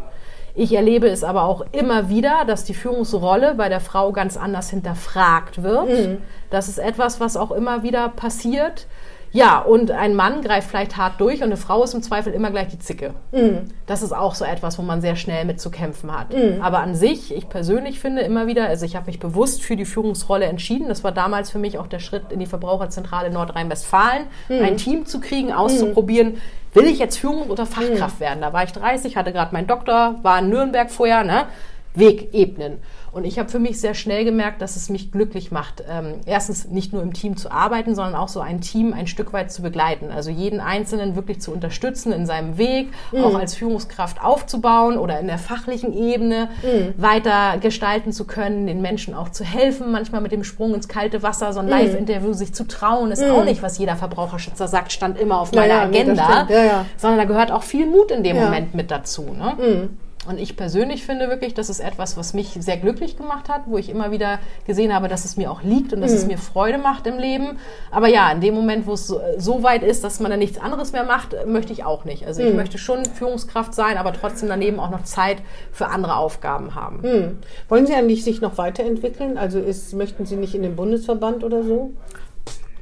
Ich 0.55 0.73
erlebe 0.73 1.07
es 1.07 1.23
aber 1.23 1.43
auch 1.43 1.63
immer 1.71 2.09
wieder, 2.09 2.43
dass 2.45 2.63
die 2.63 2.73
Führungsrolle 2.73 3.55
bei 3.55 3.69
der 3.69 3.79
Frau 3.79 4.11
ganz 4.11 4.37
anders 4.37 4.69
hinterfragt 4.69 5.63
wird. 5.63 5.89
Mhm. 5.89 6.17
Das 6.49 6.67
ist 6.67 6.79
etwas, 6.79 7.21
was 7.21 7.37
auch 7.37 7.51
immer 7.51 7.81
wieder 7.81 8.09
passiert. 8.09 8.87
Ja, 9.35 9.59
und 9.59 9.89
ein 9.89 10.13
Mann 10.15 10.43
greift 10.43 10.69
vielleicht 10.69 10.95
hart 10.95 11.19
durch 11.19 11.39
und 11.39 11.45
eine 11.45 11.57
Frau 11.57 11.83
ist 11.83 11.95
im 11.95 12.03
Zweifel 12.03 12.31
immer 12.33 12.51
gleich 12.51 12.67
die 12.67 12.77
Zicke. 12.77 13.15
Das 13.87 14.03
ist 14.03 14.13
auch 14.13 14.35
so 14.35 14.45
etwas, 14.45 14.77
wo 14.77 14.83
man 14.83 15.01
sehr 15.01 15.15
schnell 15.15 15.43
mit 15.43 15.59
zu 15.59 15.71
kämpfen 15.71 16.15
hat. 16.15 16.27
Aber 16.61 16.79
an 16.79 16.93
sich, 16.93 17.35
ich 17.35 17.49
persönlich 17.49 17.99
finde 17.99 18.21
immer 18.21 18.45
wieder, 18.45 18.67
also 18.67 18.85
ich 18.85 18.95
habe 18.95 19.07
mich 19.07 19.19
bewusst 19.19 19.63
für 19.63 19.75
die 19.75 19.85
Führungsrolle 19.85 20.45
entschieden. 20.45 20.87
Das 20.87 21.03
war 21.03 21.11
damals 21.11 21.49
für 21.49 21.57
mich 21.57 21.79
auch 21.79 21.87
der 21.87 21.97
Schritt 21.97 22.31
in 22.31 22.39
die 22.39 22.45
Verbraucherzentrale 22.45 23.31
Nordrhein-Westfalen, 23.31 24.27
ein 24.49 24.77
Team 24.77 25.07
zu 25.07 25.19
kriegen, 25.19 25.51
auszuprobieren. 25.51 26.37
Will 26.73 26.85
ich 26.85 26.99
jetzt 26.99 27.17
Führung 27.17 27.49
oder 27.49 27.65
Fachkraft 27.65 28.19
werden? 28.19 28.41
Da 28.41 28.53
war 28.53 28.63
ich 28.63 28.71
30, 28.71 29.17
hatte 29.17 29.31
gerade 29.31 29.53
meinen 29.53 29.67
Doktor, 29.67 30.15
war 30.21 30.39
in 30.39 30.49
Nürnberg 30.49 30.91
vorher, 30.91 31.23
ne? 31.23 31.45
Weg 31.95 32.33
ebnen. 32.33 32.79
Und 33.11 33.25
ich 33.25 33.37
habe 33.37 33.49
für 33.49 33.59
mich 33.59 33.79
sehr 33.79 33.93
schnell 33.93 34.25
gemerkt, 34.25 34.61
dass 34.61 34.75
es 34.75 34.89
mich 34.89 35.11
glücklich 35.11 35.51
macht, 35.51 35.83
ähm, 35.87 36.15
erstens 36.25 36.67
nicht 36.69 36.93
nur 36.93 37.03
im 37.03 37.13
Team 37.13 37.37
zu 37.37 37.51
arbeiten, 37.51 37.93
sondern 37.93 38.15
auch 38.15 38.27
so 38.27 38.39
ein 38.39 38.61
Team 38.61 38.91
ein 38.91 39.05
Stück 39.05 39.33
weit 39.33 39.51
zu 39.51 39.61
begleiten. 39.61 40.09
Also 40.09 40.31
jeden 40.31 40.59
Einzelnen 40.59 41.15
wirklich 41.15 41.39
zu 41.39 41.51
unterstützen 41.51 42.11
in 42.11 42.25
seinem 42.25 42.57
Weg, 42.57 42.89
auch 43.13 43.35
als 43.35 43.53
Führungskraft 43.53 44.23
aufzubauen 44.23 44.97
oder 44.97 45.19
in 45.19 45.27
der 45.27 45.37
fachlichen 45.37 45.93
Ebene 45.93 46.49
weiter 46.97 47.59
gestalten 47.59 48.11
zu 48.11 48.25
können, 48.25 48.65
den 48.65 48.81
Menschen 48.81 49.13
auch 49.13 49.29
zu 49.29 49.43
helfen, 49.43 49.91
manchmal 49.91 50.21
mit 50.21 50.31
dem 50.31 50.43
Sprung 50.43 50.73
ins 50.73 50.87
kalte 50.87 51.21
Wasser, 51.21 51.53
so 51.53 51.59
ein 51.59 51.67
Live-Interview 51.67 52.33
sich 52.33 52.53
zu 52.53 52.67
trauen, 52.67 53.11
ist 53.11 53.23
auch 53.23 53.45
nicht, 53.45 53.61
was 53.61 53.77
jeder 53.77 53.95
Verbraucherschützer 53.95 54.67
sagt, 54.67 54.91
stand 54.91 55.19
immer 55.19 55.39
auf 55.39 55.51
meiner 55.51 55.67
ja, 55.67 55.85
das 55.85 55.89
Agenda. 55.89 56.47
Ja, 56.49 56.63
ja. 56.63 56.85
sondern 56.97 57.19
da 57.19 57.25
gehört 57.25 57.51
auch 57.51 57.63
viel 57.63 57.85
Mut 57.85 58.09
in 58.11 58.23
dem 58.23 58.35
Ja. 58.35 58.45
Moment 58.45 58.73
mit 58.73 58.89
dazu. 58.89 59.23
Ne? 59.37 59.89
Und 60.27 60.39
ich 60.39 60.55
persönlich 60.55 61.05
finde 61.05 61.27
wirklich, 61.27 61.53
das 61.53 61.69
ist 61.69 61.81
etwas, 61.81 62.15
was 62.15 62.33
mich 62.33 62.55
sehr 62.59 62.77
glücklich 62.77 63.17
gemacht 63.17 63.49
hat, 63.49 63.63
wo 63.65 63.77
ich 63.77 63.89
immer 63.89 64.11
wieder 64.11 64.39
gesehen 64.65 64.93
habe, 64.93 65.09
dass 65.09 65.25
es 65.25 65.35
mir 65.35 65.51
auch 65.51 65.63
liegt 65.63 65.91
und 65.91 66.01
dass 66.01 66.13
es 66.13 66.25
mir 66.25 66.37
Freude 66.37 66.77
macht 66.77 67.07
im 67.07 67.17
Leben. 67.17 67.59
Aber 67.91 68.07
ja, 68.07 68.31
in 68.31 68.39
dem 68.39 68.53
Moment, 68.53 68.87
wo 68.87 68.93
es 68.93 69.07
so, 69.07 69.19
so 69.37 69.63
weit 69.63 69.83
ist, 69.83 70.03
dass 70.03 70.19
man 70.21 70.31
dann 70.31 70.39
nichts 70.39 70.57
anderes 70.57 70.93
mehr 70.93 71.03
macht, 71.03 71.35
möchte 71.45 71.73
ich 71.73 71.83
auch 71.83 72.05
nicht. 72.05 72.25
Also 72.25 72.41
ich 72.41 72.53
möchte 72.53 72.77
schon 72.77 73.03
Führungskraft 73.05 73.73
sein, 73.73 73.97
aber 73.97 74.13
trotzdem 74.13 74.47
daneben 74.47 74.79
auch 74.79 74.89
noch 74.89 75.03
Zeit 75.03 75.37
für 75.71 75.87
andere 75.87 76.15
Aufgaben 76.15 76.73
haben. 76.73 77.03
Hm. 77.03 77.37
Wollen 77.67 77.85
Sie 77.85 77.93
eigentlich 77.93 78.23
sich 78.23 78.39
noch 78.39 78.57
weiterentwickeln? 78.57 79.37
Also 79.37 79.59
ist, 79.59 79.93
möchten 79.93 80.25
Sie 80.25 80.37
nicht 80.37 80.55
in 80.55 80.61
den 80.61 80.75
Bundesverband 80.75 81.43
oder 81.43 81.63
so? 81.63 81.91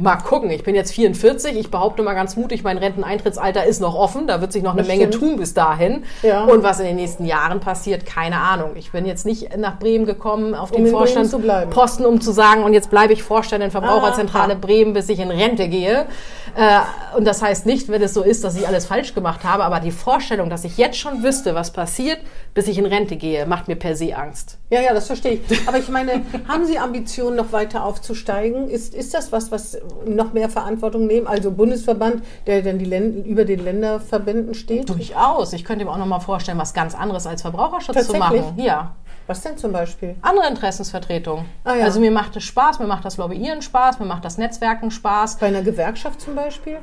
Mal 0.02 0.16
gucken, 0.16 0.50
ich 0.50 0.64
bin 0.64 0.74
jetzt 0.74 0.94
44, 0.94 1.56
ich 1.56 1.70
behaupte 1.70 2.02
mal 2.02 2.16
ganz 2.16 2.36
mutig, 2.36 2.64
mein 2.64 2.80
Renteneintrittsalter 2.80 3.66
ist 3.66 3.82
noch 3.82 3.94
offen, 3.94 4.26
da 4.26 4.42
wird 4.42 4.52
sich 4.52 4.64
noch 4.64 4.72
eine 4.72 4.82
Das 4.82 4.88
Menge 4.88 5.08
stimmt. 5.08 5.24
tun 5.24 5.38
bis 5.38 5.54
dahin. 5.54 6.06
Ja. 6.24 6.46
Und 6.46 6.64
was 6.64 6.80
in 6.80 6.88
den 6.88 6.96
nächsten 6.96 7.24
Jahren 7.26 7.60
passiert, 7.60 8.04
keine 8.08 8.38
Ahnung. 8.38 8.72
Ich 8.76 8.92
bin 8.92 9.06
jetzt 9.06 9.28
nicht 9.28 9.56
nach 9.58 9.78
Bremen 9.78 10.08
gekommen, 10.08 10.56
auf 10.56 10.72
den 10.72 10.78
in 10.80 10.84
Bremen 10.86 10.98
Vorstand 10.98 11.30
zu 11.30 11.38
bleiben. 11.38 11.70
Posten, 11.70 12.06
um 12.08 12.20
zu 12.20 12.32
sagen, 12.32 12.64
und 12.64 12.74
jetzt 12.74 12.90
bleibe 12.90 13.14
ich 13.14 13.22
Vorstand 13.22 13.64
in 13.64 13.70
Verbraucherzentrale 13.70 14.54
Aha. 14.54 14.60
Bremen, 14.60 14.94
bis 14.94 15.08
ich 15.08 15.20
in 15.20 15.30
Rente 15.30 15.68
gehe. 15.68 16.08
Äh, 16.56 17.18
und 17.18 17.26
das 17.26 17.42
heißt 17.42 17.66
nicht, 17.66 17.90
wenn 17.90 18.02
es 18.02 18.14
so 18.14 18.24
ist, 18.24 18.44
dass 18.44 18.56
ich 18.56 18.68
alles 18.68 18.86
falsch 18.86 19.14
gemacht 19.14 19.44
habe, 19.44 19.64
aber 19.64 19.80
die 19.80 19.92
Vorstellung, 19.92 20.50
dass 20.50 20.64
ich 20.64 20.78
jetzt 20.78 20.98
schon 20.98 21.24
wüsste, 21.24 21.56
was 21.56 21.72
passiert, 21.72 22.20
bis 22.54 22.68
ich 22.68 22.78
in 22.78 22.86
Rente 22.86 23.16
gehe, 23.16 23.46
macht 23.46 23.68
mir 23.68 23.76
per 23.76 23.96
se 23.96 24.16
Angst. 24.16 24.58
Ja, 24.70 24.82
ja, 24.82 24.94
das 24.94 25.08
verstehe 25.08 25.40
ich. 25.48 25.68
Aber 25.68 25.78
ich 25.78 25.90
meine, 25.90 26.22
haben 26.48 26.66
Sie 26.66 26.78
Ambitionen, 26.78 27.38
noch 27.38 27.52
weiter 27.52 27.84
aufzusteigen? 27.84 28.70
Ist, 28.70 28.94
ist 28.94 29.14
das 29.14 29.32
was, 29.32 29.52
was 29.52 29.78
noch 30.06 30.34
mehr 30.34 30.50
Verantwortung 30.50 31.08
nehmen? 31.08 31.28
Also 31.28 31.52
Bundesverband, 31.52 32.24
der 32.48 32.62
dann 32.62 32.80
die 32.80 32.86
Län 32.86 33.24
über 33.24 33.46
den 33.46 33.64
Länderverbänden 33.64 34.54
steht? 34.54 34.90
Durchaus. 34.90 35.54
Ich 35.54 35.64
könnte 35.64 35.86
mir 35.86 35.92
auch 35.92 35.98
noch 35.98 36.06
mal 36.06 36.20
vorstellen, 36.20 36.58
was 36.58 36.74
ganz 36.74 36.96
anderes 36.96 37.28
als 37.28 37.42
Verbraucherschutz 37.42 38.08
zu 38.08 38.18
machen. 38.18 38.54
Ja. 38.58 38.96
Was 39.32 39.40
denn 39.40 39.58
zum 39.58 39.72
Beispiel? 39.72 40.18
andere 40.24 40.50
Interessensvertretung. 40.50 41.46
Ah, 41.64 41.76
ja. 41.76 41.86
Also 41.86 42.02
mir 42.02 42.12
macht 42.12 42.36
es 42.36 42.44
Spaß, 42.44 42.80
mir 42.80 42.86
macht 42.86 43.06
das 43.06 43.16
Lobbyieren 43.16 43.62
Spaß, 43.62 43.98
mir 44.00 44.06
macht 44.06 44.26
das 44.26 44.38
Netzwerken 44.38 44.92
Spaß. 44.92 45.38
Bei 45.38 45.48
einer 45.48 45.62
Gewerkschaft 45.62 46.20
zum 46.20 46.36
Beispiel? 46.36 46.80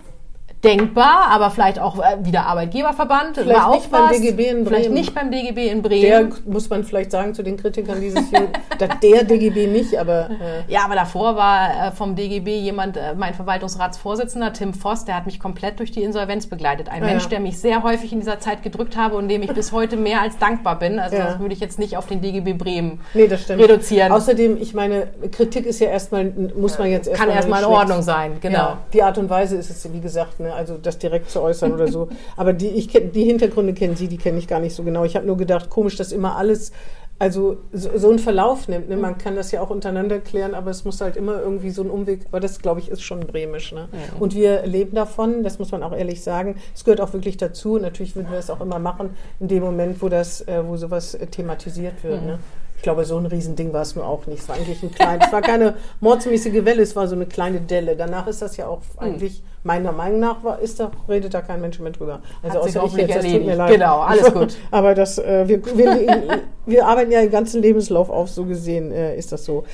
Denkbar, 0.64 1.28
aber 1.30 1.50
vielleicht 1.50 1.78
auch 1.78 1.98
äh, 2.00 2.16
wieder 2.24 2.46
Arbeitgeberverband. 2.46 3.36
Vielleicht 3.36 3.56
war 3.58 3.68
auch 3.68 3.74
nicht 3.74 3.90
beim. 3.92 4.08
DGB 4.10 4.48
in 4.48 4.66
Vielleicht 4.66 4.82
Bremen. 4.84 4.94
nicht 4.94 5.14
beim 5.14 5.30
DGB 5.30 5.68
in 5.68 5.82
Der, 5.82 5.88
Bremen. 5.88 6.34
muss 6.46 6.68
man 6.68 6.82
vielleicht 6.82 7.12
sagen 7.12 7.32
zu 7.34 7.44
den 7.44 7.56
Kritikern 7.56 8.00
dieses 8.00 8.28
Jahr, 8.32 8.44
der, 8.80 8.88
der 8.96 9.24
DGB 9.24 9.68
nicht, 9.68 9.96
aber 9.96 10.30
äh, 10.30 10.72
Ja, 10.72 10.80
aber 10.84 10.96
davor 10.96 11.36
war 11.36 11.88
äh, 11.88 11.92
vom 11.92 12.16
DGB 12.16 12.58
jemand, 12.58 12.96
äh, 12.96 13.14
mein 13.16 13.34
Verwaltungsratsvorsitzender, 13.34 14.52
Tim 14.52 14.74
Voss, 14.74 15.04
der 15.04 15.14
hat 15.14 15.26
mich 15.26 15.38
komplett 15.38 15.78
durch 15.78 15.92
die 15.92 16.02
Insolvenz 16.02 16.46
begleitet. 16.48 16.88
Ein 16.88 17.02
Ah, 17.04 17.06
Mensch, 17.06 17.24
ja. 17.24 17.28
der 17.30 17.40
mich 17.40 17.58
sehr 17.60 17.84
häufig 17.84 18.12
in 18.12 18.18
dieser 18.18 18.40
Zeit 18.40 18.62
gedrückt 18.64 18.96
habe 18.96 19.14
und 19.16 19.28
dem 19.28 19.42
ich 19.42 19.52
bis 19.54 19.70
heute 19.70 19.96
mehr 19.96 20.22
als 20.22 20.38
dankbar 20.38 20.76
bin. 20.78 20.98
Also 20.98 21.16
Ja. 21.16 21.26
das 21.26 21.38
würde 21.38 21.54
ich 21.54 21.60
jetzt 21.60 21.78
nicht 21.78 21.96
auf 21.96 22.06
den 22.06 22.20
DGB 22.20 22.54
Bremen 22.54 23.00
nee, 23.14 23.28
das 23.28 23.42
stimmt. 23.42 23.62
reduzieren. 23.62 24.10
Außerdem, 24.10 24.56
ich 24.60 24.74
meine, 24.74 25.06
Kritik 25.30 25.66
ist 25.66 25.78
ja 25.78 25.88
erstmal, 25.88 26.24
muss 26.56 26.78
man 26.78 26.90
jetzt 26.90 27.06
erstmal. 27.06 27.28
Kann 27.28 27.36
erstmal 27.36 27.62
in 27.62 27.68
Ordnung 27.68 28.02
sein, 28.02 28.38
genau. 28.40 28.58
Ja, 28.58 28.78
die 28.92 29.02
Art 29.04 29.18
und 29.18 29.30
Weise 29.30 29.56
ist 29.56 29.70
es, 29.70 29.92
wie 29.92 30.00
gesagt, 30.00 30.40
ne, 30.40 30.47
also 30.52 30.78
das 30.78 30.98
direkt 30.98 31.30
zu 31.30 31.40
äußern 31.40 31.72
oder 31.72 31.88
so. 31.88 32.08
Aber 32.36 32.52
die, 32.52 32.68
ich 32.68 32.88
kenn, 32.88 33.12
die 33.12 33.24
Hintergründe 33.24 33.74
kennen 33.74 33.96
Sie, 33.96 34.08
die 34.08 34.18
kenne 34.18 34.38
ich 34.38 34.48
gar 34.48 34.60
nicht 34.60 34.74
so 34.74 34.82
genau. 34.82 35.04
Ich 35.04 35.16
habe 35.16 35.26
nur 35.26 35.36
gedacht, 35.36 35.70
komisch, 35.70 35.96
dass 35.96 36.12
immer 36.12 36.36
alles 36.36 36.72
also 37.18 37.58
so, 37.72 37.98
so 37.98 38.10
einen 38.10 38.18
Verlauf 38.18 38.68
nimmt. 38.68 38.88
Ne? 38.88 38.96
Man 38.96 39.18
kann 39.18 39.34
das 39.34 39.50
ja 39.50 39.60
auch 39.60 39.70
untereinander 39.70 40.20
klären, 40.20 40.54
aber 40.54 40.70
es 40.70 40.84
muss 40.84 41.00
halt 41.00 41.16
immer 41.16 41.40
irgendwie 41.40 41.70
so 41.70 41.82
ein 41.82 41.90
Umweg, 41.90 42.26
aber 42.28 42.38
das, 42.38 42.60
glaube 42.60 42.80
ich, 42.80 42.90
ist 42.90 43.02
schon 43.02 43.20
bremisch. 43.20 43.72
Ne? 43.72 43.88
Ja. 43.92 44.20
Und 44.20 44.34
wir 44.34 44.64
leben 44.66 44.94
davon, 44.94 45.42
das 45.42 45.58
muss 45.58 45.72
man 45.72 45.82
auch 45.82 45.92
ehrlich 45.92 46.22
sagen. 46.22 46.56
Es 46.74 46.84
gehört 46.84 47.00
auch 47.00 47.12
wirklich 47.12 47.36
dazu. 47.36 47.78
Natürlich 47.78 48.14
würden 48.14 48.30
wir 48.30 48.38
es 48.38 48.50
auch 48.50 48.60
immer 48.60 48.78
machen, 48.78 49.10
in 49.40 49.48
dem 49.48 49.62
Moment, 49.62 50.00
wo 50.00 50.08
das, 50.08 50.46
äh, 50.46 50.62
wo 50.64 50.76
sowas 50.76 51.14
äh, 51.14 51.26
thematisiert 51.26 52.04
wird. 52.04 52.24
Ne? 52.24 52.38
Ich 52.76 52.82
glaube, 52.82 53.04
so 53.04 53.18
ein 53.18 53.26
Riesending 53.26 53.72
war 53.72 53.82
es 53.82 53.96
nur 53.96 54.06
auch 54.06 54.26
nicht. 54.28 54.42
Es 54.42 54.48
war 54.48 54.54
eigentlich 54.54 54.80
ein 54.84 54.92
kleines, 54.92 55.26
es 55.26 55.32
war 55.32 55.42
keine 55.42 55.74
mordsmäßige 55.98 56.64
Welle, 56.64 56.82
es 56.82 56.94
war 56.94 57.08
so 57.08 57.16
eine 57.16 57.26
kleine 57.26 57.60
Delle. 57.60 57.96
Danach 57.96 58.28
ist 58.28 58.40
das 58.40 58.56
ja 58.56 58.68
auch 58.68 58.82
eigentlich, 58.98 59.42
meiner 59.68 59.92
Meinung 59.92 60.18
nach, 60.20 60.42
war, 60.42 60.58
ist 60.60 60.80
da, 60.80 60.90
redet 61.08 61.34
da 61.34 61.42
kein 61.42 61.60
Mensch 61.60 61.78
mehr 61.78 61.92
drüber. 61.92 62.20
Also 62.42 62.56
Hat 62.58 62.64
außer 62.64 62.84
ich 62.86 62.92
jetzt, 62.94 63.10
das 63.10 63.16
tut 63.16 63.24
mir 63.24 63.30
erledigt. 63.52 63.56
leid. 63.58 63.70
Genau, 63.72 63.98
alles 64.00 64.32
gut. 64.38 64.56
Aber 64.70 64.94
das, 64.94 65.18
äh, 65.18 65.46
wir, 65.46 65.64
wir, 65.76 66.40
wir 66.66 66.86
arbeiten 66.86 67.12
ja 67.12 67.20
den 67.20 67.30
ganzen 67.30 67.60
Lebenslauf 67.62 68.08
auf, 68.10 68.30
so 68.30 68.44
gesehen 68.46 68.90
äh, 68.92 69.16
ist 69.16 69.30
das 69.30 69.44
so. 69.44 69.64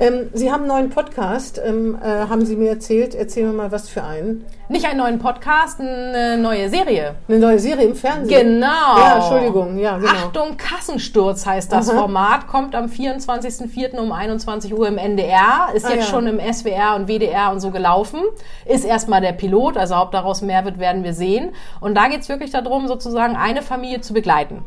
Ähm, 0.00 0.28
Sie 0.32 0.52
haben 0.52 0.60
einen 0.60 0.68
neuen 0.68 0.90
Podcast, 0.90 1.60
ähm, 1.64 1.98
äh, 2.00 2.06
haben 2.06 2.44
Sie 2.46 2.54
mir 2.56 2.68
erzählt. 2.70 3.14
Erzählen 3.16 3.46
wir 3.50 3.52
mal, 3.56 3.72
was 3.72 3.88
für 3.88 4.04
einen. 4.04 4.44
Nicht 4.68 4.84
einen 4.86 4.98
neuen 4.98 5.18
Podcast, 5.18 5.80
eine 5.80 6.36
neue 6.38 6.68
Serie. 6.68 7.14
Eine 7.26 7.38
neue 7.38 7.58
Serie 7.58 7.86
im 7.86 7.94
Fernsehen. 7.96 8.28
Genau. 8.50 8.66
Ja, 8.98 9.16
Entschuldigung, 9.16 9.78
ja, 9.78 9.96
genau. 9.96 10.10
Achtung, 10.10 10.56
Kassensturz 10.56 11.46
heißt 11.46 11.72
das 11.72 11.88
Aha. 11.88 11.98
Format, 12.00 12.46
kommt 12.46 12.74
am 12.76 12.84
24.04. 12.86 13.96
um 13.98 14.12
21 14.12 14.72
Uhr 14.76 14.86
im 14.86 14.98
NDR, 14.98 15.68
ist 15.74 15.86
Ah, 15.86 15.90
jetzt 15.94 16.04
ja. 16.04 16.10
schon 16.10 16.26
im 16.26 16.38
SWR 16.52 16.94
und 16.96 17.08
WDR 17.08 17.50
und 17.50 17.60
so 17.60 17.70
gelaufen. 17.70 18.20
Ist 18.66 18.84
erstmal 18.84 19.20
der 19.20 19.32
Pilot, 19.38 19.78
also 19.78 19.96
ob 19.96 20.12
daraus 20.12 20.42
mehr 20.42 20.66
wird, 20.66 20.78
werden 20.78 21.02
wir 21.04 21.14
sehen. 21.14 21.52
Und 21.80 21.94
da 21.96 22.08
geht's 22.08 22.28
wirklich 22.28 22.50
darum, 22.50 22.86
sozusagen 22.88 23.34
eine 23.36 23.62
Familie 23.62 24.02
zu 24.02 24.12
begleiten. 24.12 24.62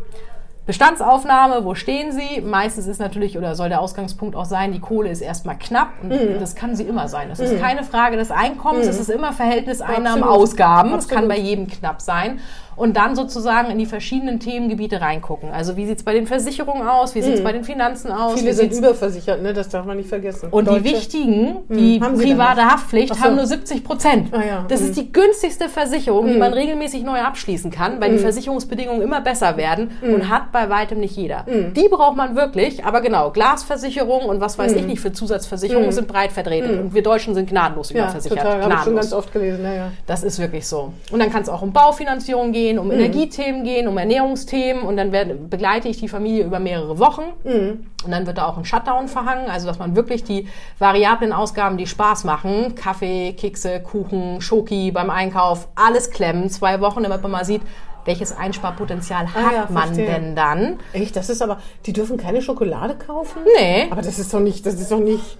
Bestandsaufnahme, 0.67 1.65
wo 1.65 1.74
stehen 1.74 2.11
Sie? 2.11 2.39
Meistens 2.39 2.86
ist 2.86 2.99
natürlich, 2.99 3.36
oder 3.38 3.55
soll 3.55 3.69
der 3.69 3.82
Ausgangspunkt 3.82 4.36
auch 4.36 4.45
sein, 4.45 4.72
die 4.72 4.80
Kohle 4.80 5.09
ist 5.09 5.22
erstmal 5.22 5.57
knapp 5.57 5.89
und 6.03 6.09
Mhm. 6.09 6.39
das 6.39 6.55
kann 6.55 6.76
sie 6.76 6.84
immer 6.84 7.07
sein. 7.07 7.30
Das 7.30 7.39
ist 7.39 7.59
keine 7.59 7.84
Frage 7.84 8.15
des 8.15 8.30
Einkommens, 8.32 8.86
es 8.86 8.99
ist 8.99 9.09
immer 9.09 9.34
Verhältnis 9.34 9.82
Einnahmen, 9.82 10.22
Absolut. 10.24 10.43
Ausgaben. 10.43 10.93
Es 10.93 11.07
kann 11.07 11.28
bei 11.28 11.38
jedem 11.38 11.67
knapp 11.67 11.99
sein. 11.99 12.39
Und 12.82 12.97
dann 12.97 13.15
sozusagen 13.15 13.69
in 13.69 13.77
die 13.77 13.86
verschiedenen 13.86 14.39
Themengebiete 14.39 14.99
reingucken. 15.01 15.49
Also 15.51 15.77
wie 15.77 15.86
sieht's 15.86 16.01
bei 16.03 16.13
den 16.13 16.25
Versicherungen 16.25 16.88
aus, 16.88 17.13
wie 17.13 17.21
sieht's 17.21 17.43
bei 17.43 17.51
den 17.51 17.63
Finanzen 17.63 18.11
aus, 18.11 18.34
Mhm. 18.34 18.38
Viele 18.39 18.53
sind 18.53 18.73
überversichert, 18.73 19.43
ne? 19.43 19.53
das 19.53 19.69
darf 19.69 19.86
man 19.86 19.97
nicht 19.97 20.09
vergessen. 20.09 20.49
und 20.49 20.65
die 20.67 20.71
Deutsche- 20.71 20.84
wichtigen, 20.86 21.57
die 21.69 22.01
Haben 22.01 22.15
sie 22.15 22.25
private 22.25 22.55
dann 22.55 22.65
nicht? 22.65 22.73
Haftpflicht, 22.73 23.15
so. 23.15 23.21
haben 23.21 23.36
nur 23.36 23.45
70 23.45 23.84
Prozent. 23.84 24.29
Ah 24.34 24.43
ja, 24.43 24.65
Das 24.67 24.82
mhm. 24.82 24.88
ist 24.88 24.97
die 24.97 25.11
günstigste 25.13 25.69
Versicherung, 25.69 26.25
die 26.27 26.38
man 26.38 26.53
regelmäßig 26.53 27.03
neu 27.03 27.19
abschließen 27.19 27.69
kann, 27.69 28.01
weil 28.01 28.11
die 28.13 28.17
Versicherungsbedingungen 28.17 29.01
immer 29.03 29.21
besser 29.21 29.57
werden 29.57 29.91
und 30.01 30.27
hat 30.29 30.51
bei 30.51 30.69
weitem 30.69 30.99
nicht 30.99 31.15
jeder. 31.15 31.45
Die 31.47 31.88
braucht 31.88 32.17
man 32.17 32.36
wirklich, 32.36 32.84
aber 32.84 33.01
genau, 33.01 33.29
Glasversicherung 33.29 34.25
und 34.25 34.41
was 34.41 34.57
weiß 34.57 34.73
ich 34.73 34.86
nicht 34.88 34.99
für 35.01 35.11
Zusatzversicherungen 35.11 35.91
sind 35.91 36.07
breit 36.07 36.32
vertreten. 36.32 36.79
Und 36.79 36.93
wir 36.95 37.03
Deutschen 37.03 37.36
sind 37.36 37.47
gnadenlos 37.49 37.91
ja, 37.91 38.05
überversichert. 38.05 38.39
total, 38.39 38.51
habe 38.53 38.59
ich 38.59 38.63
schon 38.63 38.71
Gnadenlos. 38.71 39.01
ganz 39.01 39.13
oft 39.13 39.34
gelesen. 39.34 39.63
Ja, 39.65 39.73
ja. 39.73 39.91
Das 40.07 40.23
ist 40.23 40.39
wirklich 40.39 40.65
so. 40.67 40.93
Und 41.11 41.19
dann 41.19 41.32
kann 41.32 41.43
es 41.43 41.49
auch 41.49 41.61
um 41.61 41.71
Baufinanzierung 41.73 42.51
gehen, 42.51 42.70
Mhm. 42.76 42.82
um 42.82 42.91
Energiethemen 42.91 43.63
gehen, 43.63 43.88
um 43.88 43.97
Ernährungsthemen 43.97 44.84
und 44.84 44.97
dann 44.97 45.11
werde, 45.11 45.36
begleite 45.36 45.88
ich 45.88 45.97
die 45.99 46.07
Familie 46.07 46.43
über 46.45 46.59
mehrere 46.59 46.99
Wochen. 46.99 47.24
Mhm. 47.43 47.88
Und 48.03 48.11
dann 48.11 48.26
wird 48.26 48.38
da 48.38 48.47
auch 48.47 48.57
ein 48.57 48.65
Shutdown 48.65 49.07
verhangen, 49.07 49.49
also 49.49 49.67
dass 49.67 49.80
man 49.80 49.95
wirklich 49.95 50.24
die 50.24 50.47
variablen 50.80 51.34
Ausgaben, 51.34 51.78
die 51.78 51.88
Spaß 51.88 52.24
machen, 52.24 52.76
Kaffee, 52.76 53.34
Kekse, 53.34 53.80
Kuchen, 53.80 54.41
Schoki 54.41 54.91
beim 54.91 55.09
Einkauf, 55.09 55.67
alles 55.76 56.09
klemmen, 56.09 56.49
zwei 56.49 56.82
Wochen, 56.82 57.03
damit 57.03 57.22
man 57.22 57.32
mal 57.32 57.45
sieht, 57.45 57.61
welches 58.05 58.36
Einsparpotenzial 58.36 59.28
hat 59.34 59.36
Ah 59.45 59.53
ja, 59.53 59.65
man 59.69 59.84
verstehe. 59.93 60.05
denn 60.07 60.36
dann? 60.36 60.80
Echt, 60.93 61.15
das 61.15 61.30
ist 61.30 61.41
aber, 61.43 61.59
die 61.86 61.93
dürfen 61.93 62.17
keine 62.17 62.41
Schokolade 62.41 62.95
kaufen? 62.95 63.43
Nee. 63.59 63.88
Aber 63.91 64.01
das 64.01 64.17
ist 64.17 64.34
doch 64.34 64.39
nicht, 64.39 64.65
das 64.65 64.74
ist 64.76 64.91
doch 64.91 64.99
nicht. 64.99 65.38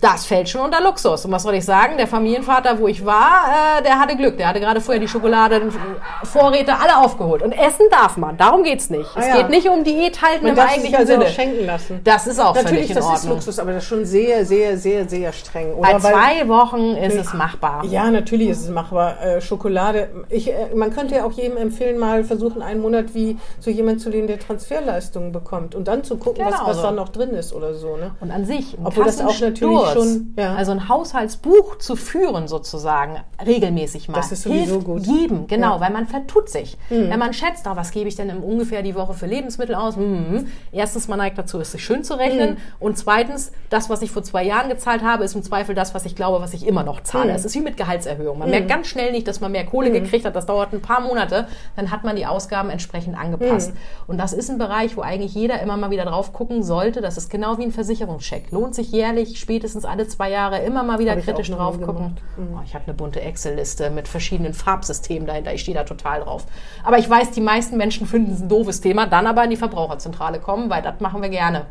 Das 0.00 0.24
fällt 0.24 0.48
schon 0.48 0.62
unter 0.62 0.80
Luxus. 0.80 1.26
Und 1.26 1.32
was 1.32 1.42
soll 1.42 1.54
ich 1.54 1.64
sagen? 1.64 1.98
Der 1.98 2.06
Familienvater, 2.06 2.78
wo 2.78 2.88
ich 2.88 3.04
war, 3.04 3.78
äh, 3.78 3.82
der 3.82 3.98
hatte 4.00 4.16
Glück. 4.16 4.38
Der 4.38 4.48
hatte 4.48 4.58
gerade 4.60 4.80
vorher 4.80 4.98
die 5.00 5.08
Schokolade, 5.08 5.56
äh, 5.56 6.26
Vorräte 6.26 6.72
alle 6.78 6.96
aufgeholt. 7.04 7.42
Und 7.42 7.52
essen 7.52 7.84
darf 7.90 8.16
man. 8.16 8.36
Darum 8.38 8.62
geht's 8.62 8.88
nicht. 8.88 9.08
es 9.14 9.24
Ah 9.24 9.28
ja. 9.28 9.36
geht 9.36 9.50
nicht 9.50 9.68
um 9.68 9.84
Diät 9.84 10.22
halten 10.22 10.42
Man 10.44 10.50
im 10.50 10.56
darf 10.56 10.68
sich 10.70 10.76
eigentlichen 10.76 10.96
also 10.98 11.12
Sinne. 11.12 11.24
auch 11.26 11.28
schenken 11.28 11.66
lassen. 11.66 12.00
Das 12.04 12.26
ist 12.26 12.40
auch 12.40 12.54
Natürlich, 12.54 12.68
völlig 12.70 12.90
in 12.90 12.96
das 12.96 13.04
ist 13.04 13.10
Ordnung. 13.10 13.32
Luxus, 13.34 13.58
aber 13.58 13.72
das 13.72 13.82
ist 13.82 13.88
schon 13.90 14.04
sehr, 14.06 14.46
sehr, 14.46 14.78
sehr, 14.78 15.06
sehr 15.08 15.32
streng. 15.32 15.74
Bei 15.80 15.90
Oder? 15.94 16.02
Weil- 16.02 16.12
zwei 16.12 16.48
Wochen 16.48 16.96
ist 16.96 17.16
es 17.16 17.34
machbar. 17.34 17.84
Ja, 17.84 18.10
natürlich 18.10 18.48
ist 18.48 18.60
es 18.64 18.70
machbar. 18.70 19.20
Äh, 19.22 19.40
Schokolade. 19.42 20.08
Ich, 20.30 20.48
äh, 20.50 20.74
man 20.74 20.94
könnte 20.94 21.16
ja 21.16 21.24
auch 21.24 21.32
jedem 21.32 21.58
empfehlen, 21.58 21.98
mal 21.98 22.24
versuchen, 22.24 22.62
einen 22.62 22.80
Monat 22.80 23.12
wie 23.14 23.36
so 23.58 23.70
jemand 23.70 24.00
zu 24.00 24.08
lehnen, 24.08 24.28
der 24.28 24.38
Transferleistungen 24.38 25.32
bekommt 25.32 25.74
und 25.74 25.88
dann 25.88 26.04
zu 26.04 26.16
gucken, 26.16 26.44
was, 26.44 26.54
Genau 26.54 26.66
was 26.68 26.76
so. 26.78 26.82
da 26.84 26.90
noch 26.90 27.10
drin 27.10 27.30
ist 27.30 27.52
oder 27.52 27.74
so. 27.74 27.96
Ne? 27.98 28.12
Und 28.20 28.30
an 28.30 28.46
sich, 28.46 28.76
Obwohl 28.82 29.04
das 29.04 29.20
auch 29.20 29.38
natürlich 29.40 29.89
schon- 29.94 30.34
ja. 30.38 30.54
also 30.54 30.72
ein 30.72 30.88
Haushaltsbuch 30.88 31.78
zu 31.78 31.96
führen 31.96 32.48
sozusagen, 32.48 33.16
regelmäßig 33.44 34.08
mal, 34.08 34.14
Das 34.16 34.32
ist 34.32 34.42
sowieso 34.42 34.72
hilft 34.74 34.86
gut. 34.86 35.06
jedem, 35.06 35.46
genau, 35.46 35.72
Ja. 35.72 35.76
Mhm. 35.76 35.80
weil 35.80 35.90
man 35.92 36.06
vertut 36.06 36.48
sich. 36.48 36.76
Wenn 36.88 37.18
man 37.18 37.32
schätzt, 37.32 37.66
oh, 37.66 37.76
was 37.76 37.90
gebe 37.90 38.08
ich 38.08 38.16
denn 38.16 38.28
im 38.30 38.42
ungefähr 38.42 38.82
die 38.82 38.94
Woche 38.94 39.14
für 39.14 39.26
Lebensmittel 39.26 39.74
aus? 39.74 39.96
Hm, 39.96 40.46
erstens, 40.72 41.08
man 41.08 41.18
neigt 41.18 41.38
dazu, 41.38 41.58
es 41.60 41.72
sich 41.72 41.84
schön 41.84 42.04
zu 42.04 42.14
rechnen 42.18 42.50
Mhm. 42.50 42.56
und 42.80 42.98
zweitens, 42.98 43.52
das, 43.68 43.90
was 43.90 44.02
ich 44.02 44.10
vor 44.10 44.22
zwei 44.22 44.44
Jahren 44.44 44.68
gezahlt 44.68 45.02
habe, 45.02 45.24
ist 45.24 45.34
im 45.34 45.42
Zweifel 45.42 45.74
das, 45.74 45.94
was 45.94 46.04
ich 46.04 46.16
glaube, 46.16 46.40
was 46.42 46.52
ich 46.54 46.66
immer 46.66 46.82
noch 46.82 47.02
zahle. 47.02 47.30
Mhm. 47.30 47.36
Es 47.36 47.44
ist 47.44 47.54
wie 47.54 47.60
mit 47.60 47.76
Gehaltserhöhung. 47.76 48.38
Man 48.38 48.50
merkt 48.50 48.68
ganz 48.68 48.86
schnell 48.88 49.12
nicht, 49.12 49.26
dass 49.28 49.40
man 49.40 49.52
mehr 49.52 49.64
Kohle 49.66 49.90
gekriegt 49.90 50.24
hat, 50.24 50.36
das 50.36 50.46
dauert 50.46 50.72
ein 50.72 50.80
paar 50.82 51.00
Monate, 51.00 51.46
dann 51.76 51.90
hat 51.90 52.04
man 52.04 52.16
die 52.16 52.26
Ausgaben 52.26 52.70
entsprechend 52.70 53.16
angepasst. 53.18 53.72
Und 54.06 54.18
das 54.18 54.32
ist 54.32 54.50
ein 54.50 54.58
Bereich, 54.58 54.96
wo 54.96 55.00
eigentlich 55.02 55.34
jeder 55.34 55.60
immer 55.60 55.76
mal 55.76 55.90
wieder 55.90 56.04
drauf 56.04 56.32
gucken 56.32 56.62
sollte. 56.62 57.00
Das 57.00 57.16
ist 57.16 57.30
genau 57.30 57.58
wie 57.58 57.62
ein 57.64 57.72
Versicherungscheck. 57.72 58.50
Lohnt 58.50 58.74
sich 58.74 58.90
jährlich, 58.92 59.38
spätestens 59.38 59.79
alle 59.84 60.06
zwei 60.08 60.30
Jahre, 60.30 60.58
immer 60.60 60.82
mal 60.82 60.98
wieder 60.98 61.12
Hab 61.12 61.22
kritisch 61.22 61.50
drauf 61.50 61.78
gucken. 61.80 61.94
gemacht. 61.96 62.22
Oh, 62.38 62.58
ich 62.64 62.74
habe 62.74 62.84
eine 62.86 62.94
bunte 62.94 63.20
Excel-Liste 63.20 63.90
mit 63.90 64.08
verschiedenen 64.08 64.54
Farbsystemen 64.54 65.26
dahinter. 65.26 65.52
Ich 65.54 65.62
stehe 65.62 65.76
da 65.76 65.84
total 65.84 66.20
drauf. 66.20 66.44
Aber 66.84 66.98
ich 66.98 67.08
weiß, 67.08 67.30
die 67.32 67.40
meisten 67.40 67.76
Menschen 67.76 68.06
finden 68.06 68.32
es 68.32 68.40
ein 68.40 68.48
doofes 68.48 68.80
Thema, 68.80 69.06
dann 69.06 69.26
aber 69.26 69.44
in 69.44 69.50
die 69.50 69.56
Verbraucherzentrale 69.56 70.38
kommen, 70.40 70.70
weil 70.70 70.82
das 70.82 71.00
machen 71.00 71.22
wir 71.22 71.28
gerne. 71.28 71.66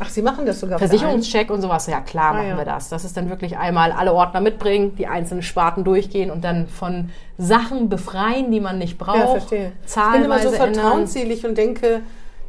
Ach, 0.00 0.08
Sie 0.08 0.22
machen 0.22 0.44
das 0.44 0.58
sogar? 0.58 0.78
Versicherungscheck 0.80 1.50
und 1.52 1.62
sowas, 1.62 1.86
ja 1.86 2.00
klar 2.00 2.30
Ah, 2.30 2.34
machen 2.34 2.48
ja. 2.48 2.56
wir 2.56 2.64
das. 2.64 2.88
Das 2.88 3.04
ist 3.04 3.16
dann 3.16 3.30
wirklich 3.30 3.56
einmal 3.56 3.92
alle 3.92 4.12
Ordner 4.12 4.40
mitbringen, 4.40 4.96
die 4.96 5.06
einzelnen 5.06 5.42
Sparten 5.42 5.84
durchgehen 5.84 6.32
und 6.32 6.42
dann 6.42 6.66
von 6.66 7.10
Sachen 7.38 7.88
befreien, 7.88 8.50
die 8.50 8.58
man 8.58 8.78
nicht 8.78 8.98
braucht. 8.98 9.18
Ja, 9.18 9.26
verstehe. 9.28 9.72
Ich 9.86 9.94
bin 10.12 10.24
immer 10.24 10.40
so 10.40 10.50
vertrauensselig 10.50 11.46
und 11.46 11.56
denke, 11.56 12.00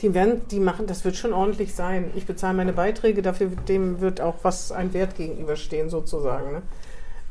die 0.02 0.14
werden, 0.14 0.41
die 0.50 0.60
machen, 0.60 0.88
das 0.88 1.06
wird 1.06 1.16
schon 1.16 1.34
ordentlich 1.34 1.74
sein. 1.74 2.12
Ich 2.16 2.26
bezahle 2.26 2.56
meine 2.56 2.74
Beiträge, 2.74 3.22
dafür 3.22 3.48
dem 3.68 4.02
wird 4.02 4.22
auch 4.22 4.36
was 4.43 4.72
ein 4.72 4.93
Wert 4.93 5.16
gegenüberstehen 5.16 5.89
sozusagen. 5.89 6.52
Ne? 6.52 6.62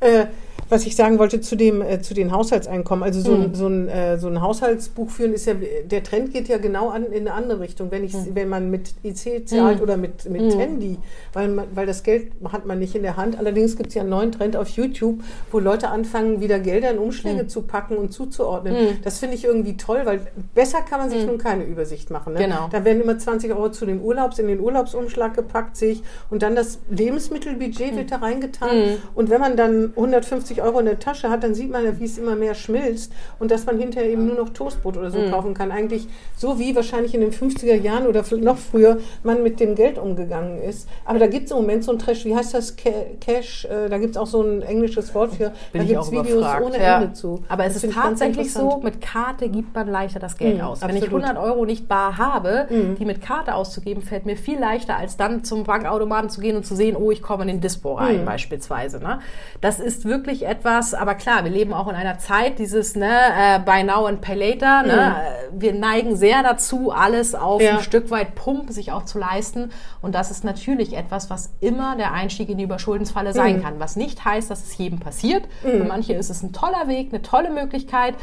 Äh, 0.05 0.27
was 0.71 0.87
ich 0.87 0.97
sagen 0.97 1.19
wollte 1.19 1.43
zu 1.43 1.57
dem 1.57 1.83
äh, 1.83 2.01
zu 2.01 2.15
den 2.15 2.33
Haushaltseinkommen, 2.33 3.05
also 3.05 3.21
so, 3.21 3.33
Mhm. 3.33 3.43
ein, 3.43 3.55
so, 3.55 3.67
ein, 3.67 3.89
äh, 3.89 4.19
so 4.19 4.29
ein 4.29 4.41
Haushaltsbuch 4.41 5.11
führen 5.11 5.35
ist 5.35 5.45
ja 5.47 5.53
der 5.85 6.03
Trend 6.03 6.33
geht 6.33 6.49
ja 6.49 6.57
genau 6.57 6.89
an, 6.89 7.05
in 7.05 7.29
eine 7.29 7.35
andere 7.35 7.61
Richtung, 7.61 7.91
wenn 7.91 8.03
ich 8.03 8.15
Mhm. 8.15 8.29
wenn 8.35 8.49
man 8.49 8.71
mit 8.71 8.95
IC 9.05 9.47
zahlt 9.47 9.83
oder 9.83 9.99
mit 9.99 10.29
mit 10.31 10.57
Handy, 10.59 10.97
weil 11.35 11.49
man, 11.49 11.67
weil 11.75 11.87
das 11.87 12.03
Geld 12.03 12.33
hat 12.51 12.65
man 12.65 12.79
nicht 12.79 12.95
in 12.95 13.03
der 13.03 13.19
Hand. 13.19 13.39
Allerdings 13.39 13.77
gibt 13.77 13.91
es 13.91 13.95
ja 13.95 14.01
einen 14.01 14.11
neuen 14.11 14.33
Trend 14.33 14.57
auf 14.57 14.69
YouTube, 14.71 15.23
wo 15.53 15.59
Leute 15.59 15.91
anfangen 15.91 16.41
wieder 16.41 16.59
Gelder 16.59 16.91
in 16.93 16.99
Umschläge 16.99 17.43
Mhm. 17.43 17.49
zu 17.51 17.63
packen 17.63 17.97
und 17.97 18.13
zuzuordnen. 18.15 18.75
Das 19.05 19.19
finde 19.19 19.35
ich 19.37 19.45
irgendwie 19.45 19.77
toll, 19.77 20.01
weil 20.05 20.21
besser 20.55 20.79
kann 20.81 20.99
man 20.99 21.11
sich 21.11 21.27
nun 21.27 21.37
keine 21.37 21.65
Übersicht 21.65 22.11
machen. 22.11 22.33
Ne? 22.33 22.39
Mhm. 22.41 22.45
Genau. 22.45 22.69
Da 22.73 22.85
werden 22.87 23.03
immer 23.03 23.19
20 23.19 23.53
Euro 23.53 23.71
zu 23.71 23.85
dem 23.85 24.01
Urlaubs 24.01 24.39
in 24.39 24.49
den 24.49 24.61
Urlaubsumschlag 24.61 25.35
gepackt, 25.35 25.77
sehe 25.77 25.93
ich, 25.93 26.03
und 26.31 26.43
dann 26.43 26.57
das 26.57 26.79
Lebensmittelbudget 26.89 27.93
Mhm. 27.93 27.97
wird 27.99 28.13
da 28.13 28.17
reingetan. 28.17 28.71
Und 29.15 29.29
wenn 29.29 29.41
man 29.43 29.57
dann 29.59 29.93
150 29.97 30.63
Euro 30.63 30.79
in 30.81 30.87
der 30.87 30.99
Tasche 30.99 31.31
hat, 31.31 31.43
dann 31.43 31.55
sieht 31.55 31.71
man 31.71 31.99
wie 32.01 32.05
es 32.05 32.19
immer 32.19 32.35
mehr 32.37 32.55
schmilzt 32.55 33.13
und 33.39 33.51
dass 33.51 33.67
man 33.67 33.79
hinterher 33.79 34.11
eben 34.11 34.27
nur 34.27 34.37
noch 34.37 34.49
Toastbrot 34.51 34.97
oder 34.97 35.11
so 35.11 35.19
Mhm. 35.19 35.31
kaufen 35.31 35.55
kann. 35.55 35.71
Eigentlich 35.71 36.09
so 36.37 36.59
wie 36.59 36.75
wahrscheinlich 36.75 37.15
in 37.15 37.21
den 37.21 37.33
50er 37.33 37.75
Jahren 37.75 38.07
oder 38.07 38.25
noch 38.39 38.59
früher 38.59 38.99
man 39.23 39.43
mit 39.43 39.61
dem 39.61 39.75
Geld 39.75 39.99
umgegangen 39.99 40.61
ist. 40.63 40.89
Aber 41.05 41.19
da 41.19 41.27
gibt 41.27 41.47
es 41.47 41.51
im 41.53 41.59
Moment 41.59 41.85
so 41.85 41.93
ein 41.93 41.99
Trash, 41.99 42.25
wie 42.25 42.35
heißt 42.35 42.55
das? 42.55 42.77
Ca- 42.77 42.91
Cash, 43.21 43.65
äh, 43.67 43.89
da 43.89 43.99
gibt 43.99 44.13
es 44.13 44.17
auch 44.17 44.27
so 44.27 44.43
ein 44.43 44.63
englisches 44.63 45.15
Wort 45.15 45.35
für. 45.35 45.53
Bin 45.73 45.81
da 45.81 45.83
ich 45.83 45.89
gibt 45.89 46.01
es 46.03 46.11
Videos 46.11 46.39
überfragt. 46.39 46.65
ohne 46.65 46.79
ja. 46.83 46.97
Ende 47.01 47.13
zu. 47.13 47.43
Aber 47.49 47.65
es 47.65 47.75
Das 47.75 47.85
ist 47.85 47.91
ich 47.91 47.97
tatsächlich 47.97 48.53
so, 48.53 48.81
mit 48.83 49.01
Karte 49.01 49.49
gibt 49.49 49.75
man 49.75 49.89
leichter 49.89 50.19
das 50.21 50.37
Geld 50.37 50.57
Mhm, 50.57 50.61
aus. 50.65 50.81
Wenn 50.83 50.91
ich 50.97 51.03
absolut. 51.05 51.25
100 51.25 51.43
Euro 51.43 51.65
nicht 51.65 51.89
bar 51.89 52.19
habe, 52.19 52.67
die 52.99 53.05
mit 53.05 53.21
Karte 53.21 53.55
auszugeben, 53.55 54.03
fällt 54.03 54.27
mir 54.27 54.37
viel 54.37 54.59
leichter, 54.59 54.97
als 54.97 55.17
dann 55.17 55.45
zum 55.45 55.65
Bankautomaten 55.65 56.31
zu 56.31 56.41
gehen 56.41 56.57
und 56.57 56.65
zu 56.67 56.75
sehen, 56.75 56.97
oh, 56.97 57.11
ich 57.11 57.23
komme 57.23 57.43
in 57.43 57.49
den 57.49 57.61
Dispo 57.61 57.95
rein 57.95 58.21
Mhm. 58.23 58.25
beispielsweise. 58.25 58.99
Ne? 58.99 59.21
Das 59.61 59.81
ist 59.85 60.05
wirklich 60.05 60.47
etwas, 60.47 60.95
aber 60.95 61.15
klar, 61.15 61.45
wir 61.45 61.51
leben 61.53 61.73
auch 61.73 61.87
in 61.89 61.95
einer 61.95 62.19
Zeit, 62.19 62.59
dieses 62.59 62.97
ne, 62.97 63.09
äh, 63.39 63.59
Buy 63.61 63.85
Now 63.85 64.07
and 64.07 64.21
Pay 64.21 64.35
Later. 64.35 64.83
Ne? 64.83 65.17
Äh, 65.17 65.45
Wir 65.57 65.73
neigen 65.73 66.17
sehr 66.17 66.43
dazu, 66.43 66.91
alles 66.91 67.35
auf 67.37 67.61
Mhm. 67.61 67.67
Ja. 67.67 67.77
ein 67.77 67.83
Stück 67.85 68.11
weit 68.11 68.35
Pump 68.35 68.71
sich 68.71 68.91
auch 68.91 69.05
zu 69.05 69.19
leisten. 69.19 69.71
Und 70.03 70.15
das 70.17 70.31
ist 70.33 70.43
natürlich 70.43 70.97
etwas, 70.97 71.31
was 71.31 71.53
immer 71.61 71.95
der 71.97 72.13
Einstieg 72.13 72.49
in 72.49 72.59
die 72.59 72.65
Überschuldensfalle 72.65 73.33
sein 73.33 73.59
Mhm. 73.59 73.63
kann. 73.63 73.75
Was 73.79 73.95
nicht 73.95 74.25
heißt, 74.25 74.51
dass 74.51 74.65
es 74.65 74.77
jedem 74.77 74.99
passiert. 74.99 75.45
Für 75.63 75.85
manche 75.85 76.15
ist 76.15 76.31
es 76.31 76.43
ein 76.43 76.53
toller 76.53 76.89
Weg, 76.89 77.13
eine 77.13 77.23
tolle 77.23 77.51
Möglichkeit. 77.51 78.15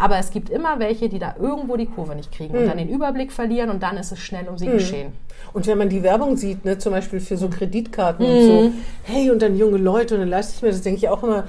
Aber 0.00 0.18
es 0.18 0.30
gibt 0.30 0.48
immer 0.50 0.78
welche, 0.78 1.08
die 1.08 1.18
da 1.18 1.34
irgendwo 1.38 1.76
die 1.76 1.86
Kurve 1.86 2.14
nicht 2.14 2.32
kriegen 2.32 2.56
und 2.56 2.66
dann 2.66 2.78
den 2.78 2.88
Überblick 2.88 3.30
verlieren 3.32 3.68
und 3.70 3.82
dann 3.82 3.96
ist 3.98 4.12
es 4.12 4.18
schnell 4.18 4.48
um 4.48 4.56
sie 4.58 4.66
geschehen. 4.66 5.12
Und 5.52 5.66
wenn 5.66 5.76
man 5.78 5.88
die 5.88 6.02
Werbung 6.02 6.36
sieht, 6.36 6.64
ne, 6.64 6.78
zum 6.78 6.92
Beispiel 6.92 7.20
für 7.20 7.36
so 7.36 7.48
Kreditkarten 7.48 8.24
und 8.24 8.40
so, 8.40 8.70
hey, 9.04 9.30
und 9.30 9.42
dann 9.42 9.56
junge 9.56 9.76
Leute, 9.78 10.14
und 10.14 10.20
dann 10.20 10.28
leiste 10.30 10.54
ich 10.56 10.62
mir 10.62 10.68
das, 10.70 10.80
denke 10.82 10.98
ich 10.98 11.08
auch 11.08 11.22
immer, 11.22 11.44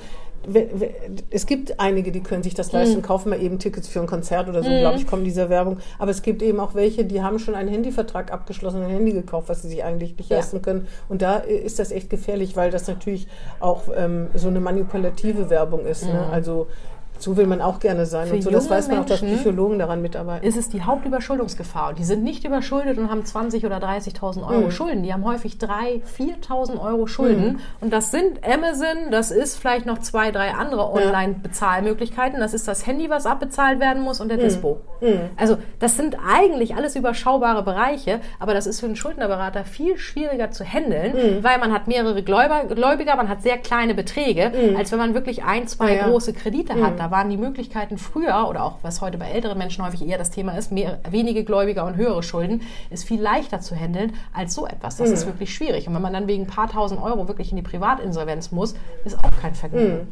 es 1.29 1.45
gibt 1.45 1.79
einige, 1.79 2.11
die 2.11 2.21
können 2.21 2.41
sich 2.41 2.55
das 2.55 2.71
leisten, 2.71 3.03
kaufen 3.03 3.29
mal 3.29 3.39
eben 3.39 3.59
Tickets 3.59 3.87
für 3.87 3.99
ein 3.99 4.07
Konzert 4.07 4.49
oder 4.49 4.63
so, 4.63 4.69
glaube 4.79 4.97
ich, 4.97 5.05
kommen 5.05 5.23
dieser 5.23 5.49
Werbung. 5.49 5.77
Aber 5.99 6.09
es 6.09 6.23
gibt 6.23 6.41
eben 6.41 6.59
auch 6.59 6.73
welche, 6.73 7.05
die 7.05 7.21
haben 7.21 7.37
schon 7.37 7.53
einen 7.53 7.69
Handyvertrag 7.69 8.33
abgeschlossen, 8.33 8.81
ein 8.81 8.89
Handy 8.89 9.11
gekauft, 9.13 9.49
was 9.49 9.61
sie 9.61 9.69
sich 9.69 9.83
eigentlich 9.83 10.17
nicht 10.17 10.31
Ja. 10.31 10.37
leisten 10.37 10.63
können. 10.63 10.87
Und 11.09 11.21
da 11.21 11.35
ist 11.37 11.77
das 11.77 11.91
echt 11.91 12.09
gefährlich, 12.09 12.55
weil 12.55 12.71
das 12.71 12.87
natürlich 12.87 13.27
auch 13.59 13.83
ähm, 13.95 14.29
so 14.33 14.47
eine 14.47 14.59
manipulative 14.59 15.51
Werbung 15.51 15.85
ist. 15.85 16.07
Ne? 16.07 16.27
Also 16.31 16.67
so 17.21 17.37
will 17.37 17.47
man 17.47 17.61
auch 17.61 17.79
gerne 17.79 18.05
sein. 18.05 18.27
Für 18.27 18.35
und 18.35 18.41
so, 18.43 18.49
das 18.49 18.69
weiß 18.69 18.87
man 18.87 18.99
auch, 18.99 19.05
dass 19.05 19.21
Menschen 19.21 19.37
Psychologen 19.37 19.79
daran 19.79 20.01
mitarbeiten. 20.01 20.45
ist 20.47 20.57
es 20.57 20.69
die 20.69 20.81
Hauptüberschuldungsgefahr. 20.83 21.89
Und 21.89 21.99
die 21.99 22.03
sind 22.03 22.23
nicht 22.23 22.43
überschuldet 22.43 22.97
und 22.97 23.09
haben 23.09 23.23
20 23.25 23.65
oder 23.65 23.77
30.000 23.79 24.43
Euro 24.47 24.61
Mhm. 24.67 24.71
Schulden. 24.71 25.03
Die 25.03 25.13
haben 25.13 25.23
häufig 25.25 25.57
3.000, 25.57 26.01
4.000 26.17 26.81
Euro 26.81 27.07
Schulden. 27.07 27.59
Und 27.79 27.91
das 27.93 28.11
sind 28.11 28.39
Amazon, 28.45 29.11
das 29.11 29.31
ist 29.31 29.57
vielleicht 29.57 29.85
noch 29.85 29.99
zwei, 29.99 30.31
drei 30.31 30.51
andere 30.53 30.91
Online-Bezahlmöglichkeiten. 30.91 32.39
Das 32.39 32.53
ist 32.53 32.67
das 32.67 32.85
Handy, 32.87 33.09
was 33.09 33.25
abbezahlt 33.25 33.79
werden 33.79 34.03
muss 34.03 34.19
und 34.21 34.29
der 34.29 34.37
Dispo. 34.37 34.81
Also 35.35 35.57
das 35.79 35.97
sind 35.97 36.15
eigentlich 36.31 36.75
alles 36.75 36.95
überschaubare 36.95 37.63
Bereiche, 37.63 38.19
aber 38.39 38.53
das 38.53 38.67
ist 38.67 38.79
für 38.79 38.85
einen 38.85 38.95
Schuldnerberater 38.95 39.63
viel 39.65 39.97
schwieriger 39.97 40.51
zu 40.51 40.63
handeln, 40.63 41.41
weil 41.43 41.57
man 41.57 41.73
hat 41.73 41.87
mehrere 41.87 42.21
Gläubiger, 42.23 43.15
man 43.15 43.27
hat 43.29 43.41
sehr 43.41 43.57
kleine 43.57 43.95
Beträge, 43.95 44.51
als 44.77 44.91
wenn 44.91 44.99
man 44.99 45.13
wirklich 45.13 45.43
ein, 45.43 45.67
zwei 45.67 45.81
Ah, 45.91 45.93
ja. 45.93 46.07
große 46.07 46.33
Kredite 46.33 46.75
hat. 46.75 46.99
Da 47.11 47.17
waren 47.17 47.29
die 47.29 47.35
Möglichkeiten 47.35 47.97
früher 47.97 48.47
oder 48.47 48.63
auch 48.63 48.77
was 48.83 49.01
heute 49.01 49.17
bei 49.17 49.25
älteren 49.25 49.57
Menschen 49.57 49.85
häufig 49.85 50.07
eher 50.07 50.17
das 50.17 50.31
Thema 50.31 50.57
ist, 50.57 50.71
mehr, 50.71 50.99
wenige 51.09 51.43
Gläubiger 51.43 51.85
und 51.85 51.97
höhere 51.97 52.23
Schulden, 52.23 52.61
ist 52.89 53.03
viel 53.03 53.21
leichter 53.21 53.59
zu 53.59 53.75
handeln 53.75 54.13
als 54.31 54.53
so 54.53 54.65
etwas. 54.65 54.95
Das 54.95 55.09
ist 55.09 55.25
wirklich 55.25 55.53
schwierig. 55.53 55.89
Und 55.89 55.93
wenn 55.93 56.01
man 56.01 56.13
dann 56.13 56.27
wegen 56.27 56.43
ein 56.43 56.47
paar 56.47 56.69
tausend 56.69 57.01
Euro 57.01 57.27
wirklich 57.27 57.49
in 57.51 57.57
die 57.57 57.63
Privatinsolvenz 57.63 58.53
muss, 58.53 58.75
ist 59.03 59.17
auch 59.21 59.41
kein 59.41 59.55
Vergnügen. 59.55 60.07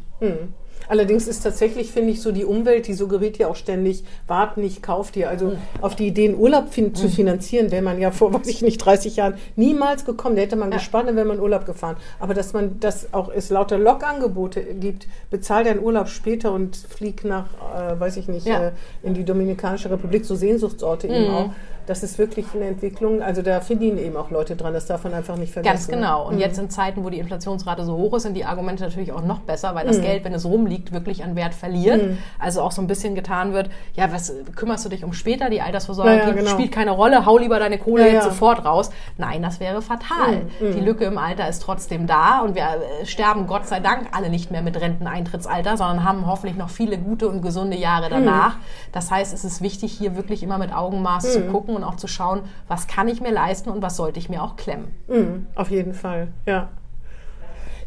Allerdings 0.90 1.28
ist 1.28 1.42
tatsächlich, 1.44 1.92
finde 1.92 2.12
ich, 2.12 2.22
so 2.22 2.32
die 2.32 2.44
Umwelt, 2.44 2.88
die 2.88 2.94
suggeriert 2.96 3.38
ja 3.38 3.48
auch 3.48 3.56
ständig, 3.56 4.04
wart 4.28 4.58
nicht, 4.58 4.82
kauft 4.84 5.14
dir. 5.16 5.30
Also 5.30 5.54
auf 5.82 5.96
die 5.96 6.08
Idee, 6.08 6.30
einen 6.30 6.38
Urlaub 6.38 6.70
fin 6.74 6.96
zu 6.96 7.08
finanzieren, 7.10 7.72
wäre 7.72 7.84
man 7.84 8.02
ja 8.02 8.10
vor, 8.10 8.34
weiß 8.34 8.48
ich 8.48 8.64
nicht, 8.64 8.80
30 8.80 9.16
Jahren 9.16 9.36
niemals 9.56 10.04
gekommen. 10.04 10.36
Da 10.36 10.42
hätte 10.42 10.56
man 10.56 10.72
gespannt, 10.72 11.10
wenn 11.14 11.28
man 11.28 11.40
Urlaub 11.40 11.66
gefahren. 11.68 11.96
Aber 12.20 12.34
dass 12.34 12.54
man, 12.54 12.80
dass 12.80 13.14
auch 13.14 13.30
es 13.32 13.52
lauter 13.52 13.78
Logangebote 13.78 14.62
gibt, 14.62 15.08
bezahl 15.30 15.64
deinen 15.64 15.80
Urlaub 15.80 16.08
später 16.10 16.52
und 16.52 16.76
flieg 16.76 17.24
nach, 17.24 17.46
äh, 17.78 18.00
weiß 18.00 18.18
ich 18.18 18.28
nicht, 18.28 18.48
Ja. 18.48 18.70
äh, 18.70 18.72
in 19.04 19.14
die 19.14 19.24
Dominikanische 19.24 19.92
Republik, 19.92 20.26
so 20.26 20.34
Sehnsuchtsorte 20.36 21.08
eben 21.08 21.30
auch. 21.30 21.50
Das 21.90 22.04
ist 22.04 22.20
wirklich 22.20 22.46
eine 22.54 22.66
Entwicklung. 22.66 23.24
Also 23.24 23.42
da 23.42 23.62
verdienen 23.62 23.98
eben 23.98 24.16
auch 24.16 24.30
Leute 24.30 24.56
dran. 24.56 24.74
Das 24.76 24.86
darf 24.86 25.04
man 25.06 25.16
einfach 25.16 25.38
nicht 25.38 25.52
vergessen. 25.52 25.74
Ganz 25.74 25.88
genau. 25.88 26.28
Und 26.28 26.38
jetzt 26.38 26.60
in 26.60 26.70
Zeiten, 26.70 27.04
wo 27.04 27.10
die 27.10 27.18
Inflationsrate 27.18 27.84
so 27.84 27.98
hoch 27.98 28.14
ist, 28.14 28.24
sind 28.24 28.36
die 28.36 28.46
Argumente 28.46 28.84
natürlich 28.84 29.12
auch 29.12 29.24
noch 29.24 29.40
besser, 29.40 29.74
weil 29.74 29.88
das 29.88 30.00
Geld, 30.00 30.24
wenn 30.24 30.34
es 30.36 30.46
rumliegt, 30.46 30.92
wirklich 30.92 31.24
an 31.24 31.36
Wert 31.36 31.56
verliert. 31.56 32.00
Also 32.38 32.62
auch 32.62 32.72
so 32.72 32.80
ein 32.84 32.86
bisschen 32.86 33.16
getan 33.16 33.54
wird, 33.54 33.72
ja, 33.96 34.12
was 34.12 34.32
kümmerst 34.56 34.86
du 34.86 34.90
dich 34.90 35.04
um 35.04 35.14
später? 35.14 35.50
Die 35.50 35.62
Altersvorsorge 35.62 36.12
Ja, 36.16 36.28
ja, 36.28 36.32
genau. 36.32 36.52
spielt 36.52 36.72
keine 36.72 36.92
Rolle, 36.92 37.26
hau 37.26 37.40
lieber 37.40 37.58
deine 37.58 37.80
Kohle 37.80 38.08
Ja, 38.08 38.14
jetzt 38.14 38.26
sofort 38.26 38.66
raus. 38.66 38.92
Nein, 39.18 39.42
das 39.42 39.60
wäre 39.60 39.82
fatal. 39.82 40.44
Die 40.60 40.82
Lücke 40.82 41.06
im 41.06 41.18
Alter 41.18 41.50
ist 41.50 41.64
trotzdem 41.64 42.06
da 42.06 42.42
und 42.42 42.54
wir 42.54 42.62
äh, 43.02 43.06
sterben 43.08 43.48
Gott 43.48 43.66
sei 43.68 43.80
Dank 43.80 44.10
alle 44.12 44.30
nicht 44.30 44.52
mehr 44.52 44.62
mit 44.62 44.80
Renteneintrittsalter, 44.80 45.76
sondern 45.76 46.04
haben 46.04 46.28
hoffentlich 46.28 46.56
noch 46.56 46.70
viele 46.70 47.00
gute 47.00 47.28
und 47.28 47.42
gesunde 47.42 47.78
Jahre 47.78 48.10
danach. 48.12 48.58
Das 48.92 49.10
heißt, 49.10 49.34
es 49.34 49.44
ist 49.44 49.62
wichtig, 49.62 49.92
hier 49.92 50.16
wirklich 50.16 50.44
immer 50.44 50.60
mit 50.60 50.72
Augenmaß 50.72 51.34
zu 51.34 51.42
gucken 51.48 51.79
und 51.80 51.84
auch 51.84 51.96
zu 51.96 52.08
schauen, 52.08 52.42
was 52.68 52.88
kann 52.88 53.08
ich 53.08 53.22
mir 53.22 53.32
leisten 53.32 53.70
und 53.70 53.82
was 53.82 53.96
sollte 53.96 54.20
ich 54.20 54.30
mir 54.30 54.44
auch 54.44 54.56
klemmen. 54.56 54.88
Mhm, 55.08 55.48
auf 55.56 55.72
jeden 55.72 55.94
Fall, 55.94 56.30
ja. 56.46 56.70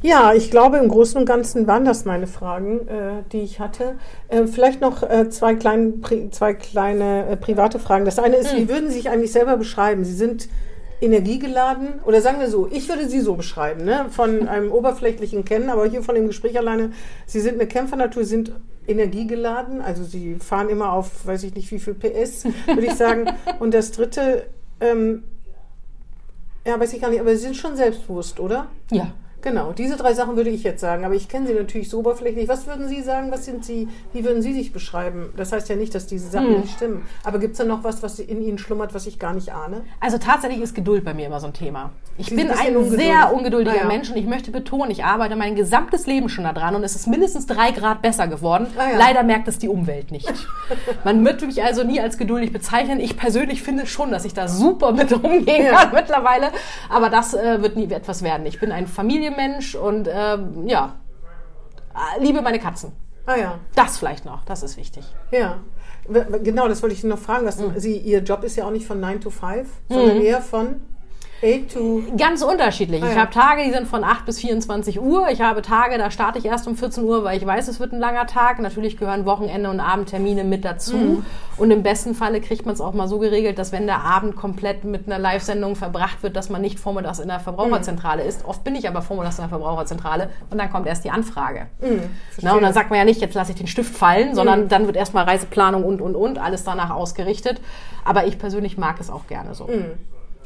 Ja, 0.03 0.35
ich 0.35 0.51
glaube, 0.51 0.79
im 0.79 0.89
Großen 0.89 1.17
und 1.17 1.27
Ganzen 1.27 1.69
waren 1.69 1.85
das 1.85 2.05
meine 2.05 2.27
Fragen, 2.27 2.89
äh, 2.89 3.23
die 3.31 3.43
ich 3.43 3.61
hatte. 3.61 3.95
Äh, 4.29 4.47
vielleicht 4.49 4.81
noch 4.81 5.05
äh, 5.05 5.31
zwei, 5.31 5.55
klein, 5.55 6.03
zwei 6.33 6.55
kleine 6.55 7.29
äh, 7.29 7.37
private 7.37 7.79
Fragen. 7.79 8.05
Das 8.05 8.19
eine 8.19 8.35
ist, 8.35 8.57
wie 8.57 8.69
würden 8.69 8.89
Sie 8.89 8.97
sich 8.97 9.11
eigentlich 9.11 9.31
selber 9.31 9.57
beschreiben? 9.57 10.05
Sie 10.05 10.15
sind 10.15 10.49
energiegeladen 11.01 12.01
oder 12.05 12.21
sagen 12.21 12.41
wir 12.41 12.49
so, 12.49 12.69
ich 12.71 12.89
würde 12.89 13.09
Sie 13.09 13.21
so 13.21 13.35
beschreiben, 13.35 13.85
ne? 13.85 14.07
von 14.11 14.49
einem 14.49 14.73
oberflächlichen 14.73 15.45
Kennen, 15.45 15.71
aber 15.71 15.87
hier 15.87 16.03
von 16.03 16.17
dem 16.17 16.27
Gespräch 16.27 16.59
alleine, 16.59 16.91
Sie 17.27 17.41
sind 17.41 17.55
eine 17.55 17.69
Kämpfernatur, 17.69 18.25
sind 18.25 18.53
energiegeladen, 18.87 19.81
also 19.81 20.05
Sie 20.05 20.37
fahren 20.37 20.69
immer 20.69 20.93
auf, 20.93 21.27
weiß 21.27 21.45
ich 21.45 21.55
nicht 21.55 21.71
wie 21.71 21.79
viel 21.79 21.95
PS, 21.95 22.45
würde 22.67 22.87
ich 22.87 22.95
sagen. 22.95 23.27
Und 23.61 23.75
das 23.75 23.93
dritte, 23.93 24.47
ähm, 24.81 25.23
ja, 26.67 26.79
weiß 26.79 26.93
ich 26.93 27.01
gar 27.01 27.11
nicht, 27.11 27.21
aber 27.21 27.31
Sie 27.31 27.43
sind 27.43 27.57
schon 27.57 27.77
selbstbewusst, 27.77 28.41
oder? 28.41 28.69
Ja. 28.91 29.13
Genau, 29.43 29.73
diese 29.73 29.97
drei 29.97 30.15
Sachen 30.15 30.37
würde 30.37 30.51
ich 30.51 30.63
jetzt 30.63 30.81
sagen, 30.81 31.05
aber 31.05 31.15
ich 31.15 31.29
kenne 31.29 31.47
Sie 31.49 31.55
natürlich 31.55 31.91
so 31.91 31.99
oberflächlich. 31.99 32.49
Was 32.49 32.67
würden 32.67 32.89
Sie 32.89 33.03
sagen, 33.03 33.31
was 33.33 33.45
sind 33.45 33.65
Sie, 33.65 33.89
wie 34.13 34.25
würden 34.25 34.41
Sie 34.41 34.53
sich 34.53 34.73
beschreiben? 34.73 35.31
Das 35.37 35.53
heißt 35.53 35.69
ja 35.69 35.75
nicht, 35.77 35.95
dass 35.95 36.07
diese 36.07 36.31
Sachen 36.31 36.55
Hm. 36.55 36.61
nicht 36.61 36.75
stimmen. 36.75 37.03
Aber 37.25 37.39
gibt 37.41 37.53
es 37.53 37.59
da 37.59 37.65
noch 37.65 37.83
was, 37.83 38.03
was 38.03 38.19
in 38.21 38.41
Ihnen 38.43 38.59
schlummert, 38.59 38.95
was 38.95 39.07
ich 39.07 39.19
gar 39.19 39.35
nicht 39.35 39.53
ahne? 39.53 39.83
Also 40.01 40.19
tatsächlich 40.19 40.61
ist 40.63 40.75
Geduld 40.75 41.05
bei 41.05 41.13
mir 41.13 41.27
immer 41.27 41.41
so 41.41 41.49
ein 41.49 41.53
Thema. 41.55 41.91
Ich 42.19 42.27
Sie 42.27 42.37
bin 42.37 42.51
ein 42.51 42.77
ungeduldig. 42.77 43.01
sehr 43.07 43.33
ungeduldiger 43.35 43.77
Ah, 43.77 43.83
ja. 43.83 43.87
Mensch 43.89 44.11
und 44.11 44.17
ich 44.17 44.27
möchte 44.27 44.51
betonen, 44.51 44.91
ich 44.91 45.05
arbeite 45.05 45.35
mein 45.35 45.57
gesamtes 45.57 46.07
Leben 46.07 46.29
schon 46.29 46.45
daran 46.45 46.75
und 46.77 46.85
es 46.85 46.95
ist 46.95 47.07
mindestens 47.09 47.47
drei 47.47 47.71
Grad 47.73 48.01
besser 48.03 48.29
geworden. 48.29 48.67
Ah, 48.79 48.91
ja. 48.93 48.99
Leider 48.99 49.23
merkt 49.23 49.49
es 49.49 49.59
die 49.59 49.69
Umwelt 49.69 50.11
nicht. 50.13 50.33
Man 51.05 51.25
wird 51.25 51.43
mich 51.45 51.63
also 51.63 51.83
nie 51.85 52.01
als 52.01 52.17
geduldig 52.19 52.53
bezeichnen. 52.53 53.01
Ich 53.01 53.17
persönlich 53.17 53.63
finde 53.63 53.87
schon, 53.87 54.11
dass 54.11 54.25
ich 54.25 54.35
da 54.35 54.47
super 54.47 54.93
mit 54.93 55.13
umgehen 55.13 55.67
Ja. 55.67 55.73
kann 55.85 55.95
mittlerweile. 55.95 56.49
Aber 56.91 57.09
das 57.11 57.35
äh, 57.35 57.61
wird 57.63 57.77
nie 57.77 57.91
etwas 57.91 58.23
werden. 58.23 58.47
Ich 58.47 58.61
bin 58.61 58.71
ein 58.73 58.87
Familienmensch 59.33 59.75
und 59.75 60.09
ähm, 60.13 60.69
ja, 60.69 60.95
liebe 62.21 62.43
meine 62.43 62.59
Katzen. 62.59 62.93
Ah 63.27 63.37
ja, 63.37 63.59
Das 63.75 63.99
vielleicht 63.99 64.25
noch, 64.25 64.45
das 64.45 64.63
ist 64.63 64.77
wichtig. 64.77 65.05
ja. 65.31 65.59
Genau, 66.43 66.67
das 66.67 66.83
wollte 66.83 66.97
ich 66.97 67.05
noch 67.05 67.19
fragen. 67.19 67.47
Was, 67.47 67.61
Hm. 67.61 67.75
Sie, 67.79 67.97
Ihr 67.97 68.19
Job 68.25 68.43
ist 68.43 68.57
ja 68.57 68.67
auch 68.67 68.73
nicht 68.73 68.87
von 68.89 68.99
9 68.99 69.21
to 69.21 69.31
5, 69.31 69.69
sondern 69.89 70.21
eher 70.21 70.41
von 70.41 70.81
8 71.43 71.73
to... 71.73 72.03
Ganz 72.17 72.43
unterschiedlich. 72.43 73.03
Ah, 73.03 73.09
Ich 73.09 73.15
ja. 73.15 73.21
habe 73.23 73.31
Tage, 73.31 73.65
die 73.65 73.73
sind 73.73 73.89
von 73.89 74.05
8 74.05 74.25
bis 74.25 74.39
24 74.39 75.01
Uhr. 75.01 75.29
Ich 75.31 75.41
habe 75.41 75.63
Tage, 75.63 75.99
da 75.99 76.11
starte 76.11 76.39
ich 76.39 76.45
erst 76.45 76.69
um 76.69 76.77
14 76.77 77.05
Uhr, 77.05 77.25
weil 77.25 77.37
ich 77.37 77.45
weiß, 77.45 77.69
es 77.69 77.81
wird 77.81 77.93
ein 77.93 77.99
langer 77.99 78.27
Tag. 78.27 78.61
Natürlich 78.61 78.97
gehören 78.97 79.27
Wochenende 79.27 79.69
und 79.69 79.81
Abendtermine 79.81 80.45
mit 80.45 80.65
dazu. 80.65 80.97
Mhm. 80.97 81.27
Und 81.57 81.71
im 81.71 81.83
besten 81.83 82.15
Falle 82.15 82.41
kriegt 82.41 82.65
man 82.65 82.75
es 82.75 82.81
auch 82.81 82.95
mal 82.95 83.09
so 83.09 83.19
geregelt, 83.19 83.59
dass 83.59 83.73
wenn 83.73 83.87
der 83.87 84.03
Abend 84.05 84.37
komplett 84.37 84.85
mit 84.85 85.07
einer 85.07 85.19
Live-Sendung 85.19 85.77
verbracht 85.77 86.23
wird, 86.23 86.37
dass 86.37 86.49
man 86.49 86.63
nicht 86.63 86.79
vormittags 86.79 87.19
in 87.19 87.29
der 87.29 87.41
Verbraucherzentrale 87.41 88.23
ist. 88.23 88.45
Oft 88.45 88.63
bin 88.65 88.75
ich 88.75 88.89
aber 88.89 89.03
vormittags 89.03 89.39
in 89.39 89.43
der 89.43 89.49
Verbraucherzentrale 89.49 90.31
und 90.51 90.59
dann 90.59 90.71
kommt 90.71 90.87
erst 90.87 91.05
die 91.05 91.11
Anfrage. 91.11 91.67
Na, 92.41 92.55
und 92.55 92.63
dann 92.63 92.73
sagt 92.73 92.91
man 92.91 92.99
ja 92.99 93.05
nicht, 93.05 93.21
jetzt 93.21 93.35
lasse 93.35 93.53
ich 93.53 93.59
den 93.59 93.67
Stift 93.67 93.95
fallen, 93.95 94.35
sondern 94.35 94.69
dann 94.69 94.87
wird 94.87 94.97
erstmal 94.97 95.25
Reiseplanung 95.25 95.85
und, 95.85 96.01
und, 96.01 96.15
und, 96.17 96.39
alles 96.39 96.65
danach 96.65 96.91
ausgerichtet. 96.91 97.61
Aber 98.05 98.27
ich 98.27 98.39
persönlich 98.39 98.79
mag 98.79 98.97
es 99.01 99.11
auch 99.11 99.27
gerne 99.27 99.55
so. 99.55 99.69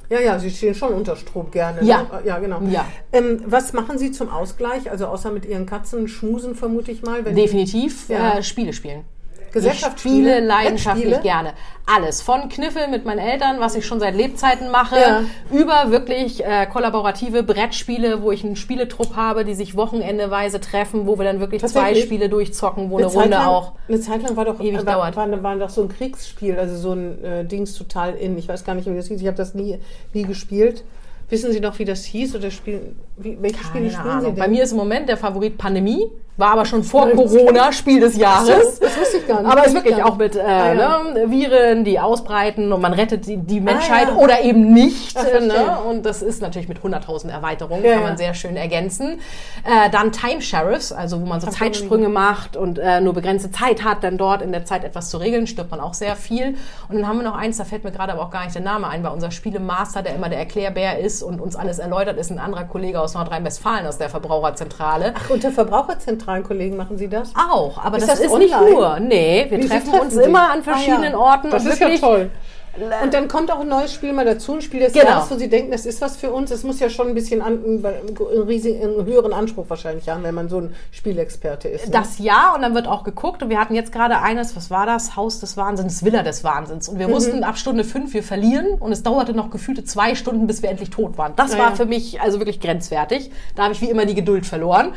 Ja, 0.08 0.20
ja, 0.20 0.38
Sie 0.38 0.50
stehen 0.50 0.74
schon 0.74 0.92
unter 0.92 1.16
Strom 1.16 1.50
gerne. 1.50 1.82
Ja. 1.84 2.02
Ne? 2.02 2.08
Ja, 2.24 2.38
genau. 2.38 2.60
Ja. 2.70 2.86
Ähm, 3.12 3.42
was 3.46 3.72
machen 3.72 3.98
Sie 3.98 4.12
zum 4.12 4.28
Ausgleich? 4.28 4.90
Also 4.90 5.06
außer 5.06 5.30
mit 5.32 5.46
Ihren 5.46 5.66
Katzen 5.66 6.08
schmusen, 6.08 6.54
vermute 6.54 6.92
ich 6.92 7.02
mal. 7.02 7.24
Wenn 7.24 7.34
Definitiv 7.34 8.08
Ja. 8.08 8.38
äh, 8.38 8.42
Spiele 8.42 8.72
spielen. 8.72 9.04
Gesellschaftsspiele, 9.52 10.14
Ich 10.14 10.34
spiele 10.36 10.40
leidenschaftlich 10.46 11.04
Brettspiele? 11.10 11.32
gerne. 11.34 11.52
Alles. 11.86 12.20
Von 12.22 12.48
Kniffel 12.48 12.88
mit 12.88 13.04
meinen 13.04 13.20
Eltern, 13.20 13.60
was 13.60 13.74
ich 13.76 13.86
schon 13.86 14.00
seit 14.00 14.16
Lebzeiten 14.16 14.70
mache, 14.70 14.96
Ja. 14.96 15.20
über 15.50 15.90
wirklich 15.92 16.44
äh, 16.44 16.66
kollaborative 16.66 17.42
Brettspiele, 17.42 18.22
wo 18.22 18.32
ich 18.32 18.44
einen 18.44 18.56
Spieletrupp 18.56 19.14
habe, 19.16 19.44
die 19.44 19.54
sich 19.54 19.76
wochenendeweise 19.76 20.60
treffen, 20.60 21.06
wo 21.06 21.16
wir 21.18 21.24
dann 21.24 21.38
wirklich 21.40 21.64
zwei? 21.64 21.94
Spiele 21.94 22.28
durchzocken, 22.28 22.90
wo 22.90 22.96
Eine 22.98 23.06
eine 23.06 23.14
Runde 23.14 23.28
lang, 23.30 23.46
auch. 23.46 23.72
eine 23.88 24.00
Zeit 24.00 24.22
lang 24.22 24.36
war 24.36 24.44
doch, 24.44 24.60
ewig 24.60 24.84
war, 24.84 24.94
dauert. 24.94 25.16
war, 25.16 25.42
war 25.42 25.56
doch 25.56 25.70
so 25.70 25.82
ein 25.82 25.88
Kriegsspiel, 25.88 26.58
also 26.58 26.76
so 26.76 26.92
ein 26.92 27.24
äh, 27.24 27.44
Dings 27.44 27.74
total 27.74 28.14
in. 28.14 28.36
Ich 28.36 28.48
weiß 28.48 28.64
gar 28.64 28.74
nicht, 28.74 28.90
wie 28.90 28.96
das 28.96 29.06
hieß. 29.08 29.20
Ich 29.20 29.26
habe 29.26 29.36
das 29.36 29.54
nie, 29.54 29.78
nie 30.12 30.24
gespielt. 30.24 30.84
Wissen 31.28 31.52
Sie 31.52 31.60
noch, 31.60 31.78
wie 31.78 31.84
das 31.84 32.04
hieß 32.04 32.34
oder 32.36 32.50
spielen? 32.50 32.96
Wie, 33.18 33.38
welche 33.40 33.62
Spiele 33.64 33.88
Keine 33.88 33.98
spielen 33.98 34.20
Sie 34.20 34.26
denn? 34.26 34.34
Bei 34.36 34.48
mir 34.48 34.62
ist 34.62 34.72
im 34.72 34.78
Moment 34.78 35.08
der 35.08 35.16
Favorit 35.16 35.56
Pandemie. 35.58 36.10
War 36.38 36.50
aber 36.50 36.66
schon 36.66 36.82
vor 36.84 37.08
Corona 37.16 37.72
Spiel 37.72 37.98
des 37.98 38.14
Jahres. 38.18 38.78
das 38.78 38.94
wusste 38.98 39.16
ich 39.16 39.26
gar 39.26 39.40
nicht. 39.40 39.50
Aber 39.50 39.62
es 39.62 39.68
ist 39.68 39.74
wirklich 39.74 40.02
auch 40.02 40.18
mit 40.18 40.36
äh, 40.36 40.40
Ah, 40.42 40.74
ja. 40.74 41.02
ne, 41.14 41.30
Viren, 41.30 41.82
die 41.84 41.98
ausbreiten 41.98 42.74
und 42.74 42.82
man 42.82 42.92
rettet 42.92 43.26
die, 43.26 43.38
die 43.38 43.58
Menschheit 43.58 44.08
ja. 44.08 44.16
oder 44.16 44.42
eben 44.42 44.74
nicht. 44.74 45.16
Ah, 45.16 45.20
verstehe. 45.22 45.48
ne? 45.48 45.78
Und 45.88 46.04
das 46.04 46.20
ist 46.20 46.42
natürlich 46.42 46.68
mit 46.68 46.80
100.000 46.80 47.30
Erweiterungen, 47.30 47.82
Ja, 47.82 47.94
kann 47.94 48.02
man 48.02 48.16
sehr 48.18 48.34
schön 48.34 48.54
ergänzen. 48.54 49.18
Äh, 49.64 49.88
dann 49.90 50.12
Time 50.12 50.42
Sheriffs, 50.42 50.92
also 50.92 51.22
wo 51.22 51.24
man 51.24 51.40
so 51.40 51.46
Zeitsprünge 51.48 52.10
macht 52.10 52.54
und 52.54 52.78
äh, 52.78 53.00
nur 53.00 53.14
begrenzte 53.14 53.50
Zeit 53.50 53.82
hat, 53.82 54.04
dann 54.04 54.18
dort 54.18 54.42
in 54.42 54.52
der 54.52 54.66
Zeit 54.66 54.84
etwas 54.84 55.08
zu 55.08 55.16
regeln, 55.16 55.46
stirbt 55.46 55.70
man 55.70 55.80
auch 55.80 55.94
sehr 55.94 56.16
viel. 56.16 56.48
Und 56.90 56.96
dann 56.96 57.08
haben 57.08 57.16
wir 57.16 57.24
noch 57.24 57.36
eins, 57.36 57.56
da 57.56 57.64
fällt 57.64 57.82
mir 57.82 57.92
gerade 57.92 58.12
aber 58.12 58.20
auch 58.20 58.30
gar 58.30 58.44
nicht 58.44 58.54
der 58.54 58.60
Name 58.60 58.88
ein, 58.88 59.02
weil 59.02 59.12
unser 59.12 59.30
Spielemaster, 59.30 60.02
der 60.02 60.14
immer 60.14 60.28
der 60.28 60.38
Erklärbär 60.40 60.98
ist 60.98 61.22
und 61.22 61.40
uns 61.40 61.56
alles 61.56 61.78
erläutert, 61.78 62.18
ist 62.18 62.30
ein 62.30 62.38
anderer 62.38 62.64
Kollege 62.64 63.00
aus 63.06 63.14
Nordrhein-Westfalen 63.14 63.86
aus 63.86 63.98
der 63.98 64.10
Verbraucherzentrale. 64.10 65.14
Ach, 65.16 65.30
unter 65.30 65.50
Verbraucherzentralenkollegen 65.50 66.76
machen 66.76 66.98
Sie 66.98 67.08
das? 67.08 67.32
Auch, 67.34 67.82
aber 67.82 67.96
Ist 67.98 68.08
das, 68.08 68.18
das 68.20 68.26
ist 68.32 68.38
nicht 68.38 68.54
online? 68.54 68.70
nur. 68.74 69.00
Nee, 69.00 69.46
wir 69.48 69.58
Wie, 69.58 69.68
treffen, 69.68 69.94
uns 69.98 70.16
immer 70.16 70.50
an 70.50 70.60
Ah, 70.60 70.62
verschiedenen 70.62 71.12
ja. 71.12 71.18
Orten. 71.18 71.50
Das 71.50 71.64
ist 71.64 71.78
ja 71.78 71.88
toll. 71.96 72.30
Und 73.02 73.14
dann 73.14 73.28
kommt 73.28 73.50
auch 73.50 73.60
ein 73.60 73.68
neues 73.68 73.92
Spiel 73.92 74.12
mal 74.12 74.24
dazu, 74.24 74.54
ein 74.54 74.62
Spiel 74.62 74.80
des 74.80 74.92
Genau. 74.92 75.06
Jahres, 75.06 75.30
wo 75.30 75.36
Sie 75.36 75.48
denken, 75.48 75.70
das 75.72 75.86
ist 75.86 76.00
was 76.00 76.16
für 76.16 76.30
uns. 76.32 76.50
Es 76.50 76.62
muss 76.64 76.80
ja 76.80 76.88
schon 76.90 77.08
ein 77.08 77.14
bisschen 77.14 77.42
an, 77.42 77.58
einen, 77.64 78.16
riesigen, 78.46 78.82
einen 78.82 79.04
höheren 79.06 79.32
Anspruch 79.32 79.66
wahrscheinlich 79.68 80.08
haben, 80.08 80.22
wenn 80.22 80.34
man 80.34 80.48
so 80.48 80.58
ein 80.60 80.74
Spielexperte 80.92 81.68
ist. 81.68 81.86
ne? 81.86 81.92
Das 81.92 82.18
ja, 82.18 82.54
und 82.54 82.62
dann 82.62 82.74
wird 82.74 82.86
auch 82.88 83.04
geguckt. 83.04 83.42
Und 83.42 83.50
wir 83.50 83.58
hatten 83.60 83.74
jetzt 83.74 83.92
gerade 83.92 84.20
eines, 84.20 84.56
was 84.56 84.70
war 84.70 84.86
das? 84.86 85.16
Haus 85.16 85.40
des 85.40 85.56
Wahnsinns, 85.56 86.04
Villa 86.04 86.22
des 86.22 86.44
Wahnsinns. 86.44 86.88
Mhm. 86.88 86.94
Und 86.94 86.98
wir 87.00 87.10
wussten 87.10 87.44
ab 87.44 87.58
Stunde 87.58 87.84
fünf, 87.84 88.12
wir 88.14 88.22
verlieren. 88.22 88.74
Und 88.80 88.92
es 88.92 89.02
dauerte 89.02 89.32
noch 89.34 89.50
gefühlte 89.50 89.84
zwei 89.84 90.14
Stunden, 90.14 90.46
bis 90.46 90.62
wir 90.62 90.70
endlich 90.70 90.90
tot 90.90 91.18
waren. 91.18 91.32
Das 91.36 91.54
Ah, 91.54 91.58
war 91.58 91.70
ja. 91.70 91.76
für 91.76 91.86
mich 91.86 92.20
also 92.20 92.38
wirklich 92.40 92.60
grenzwertig. 92.60 93.30
Da 93.54 93.64
habe 93.64 93.72
ich 93.74 93.80
wie 93.80 93.90
immer 93.90 94.06
die 94.06 94.14
Geduld 94.14 94.46
verloren. 94.46 94.92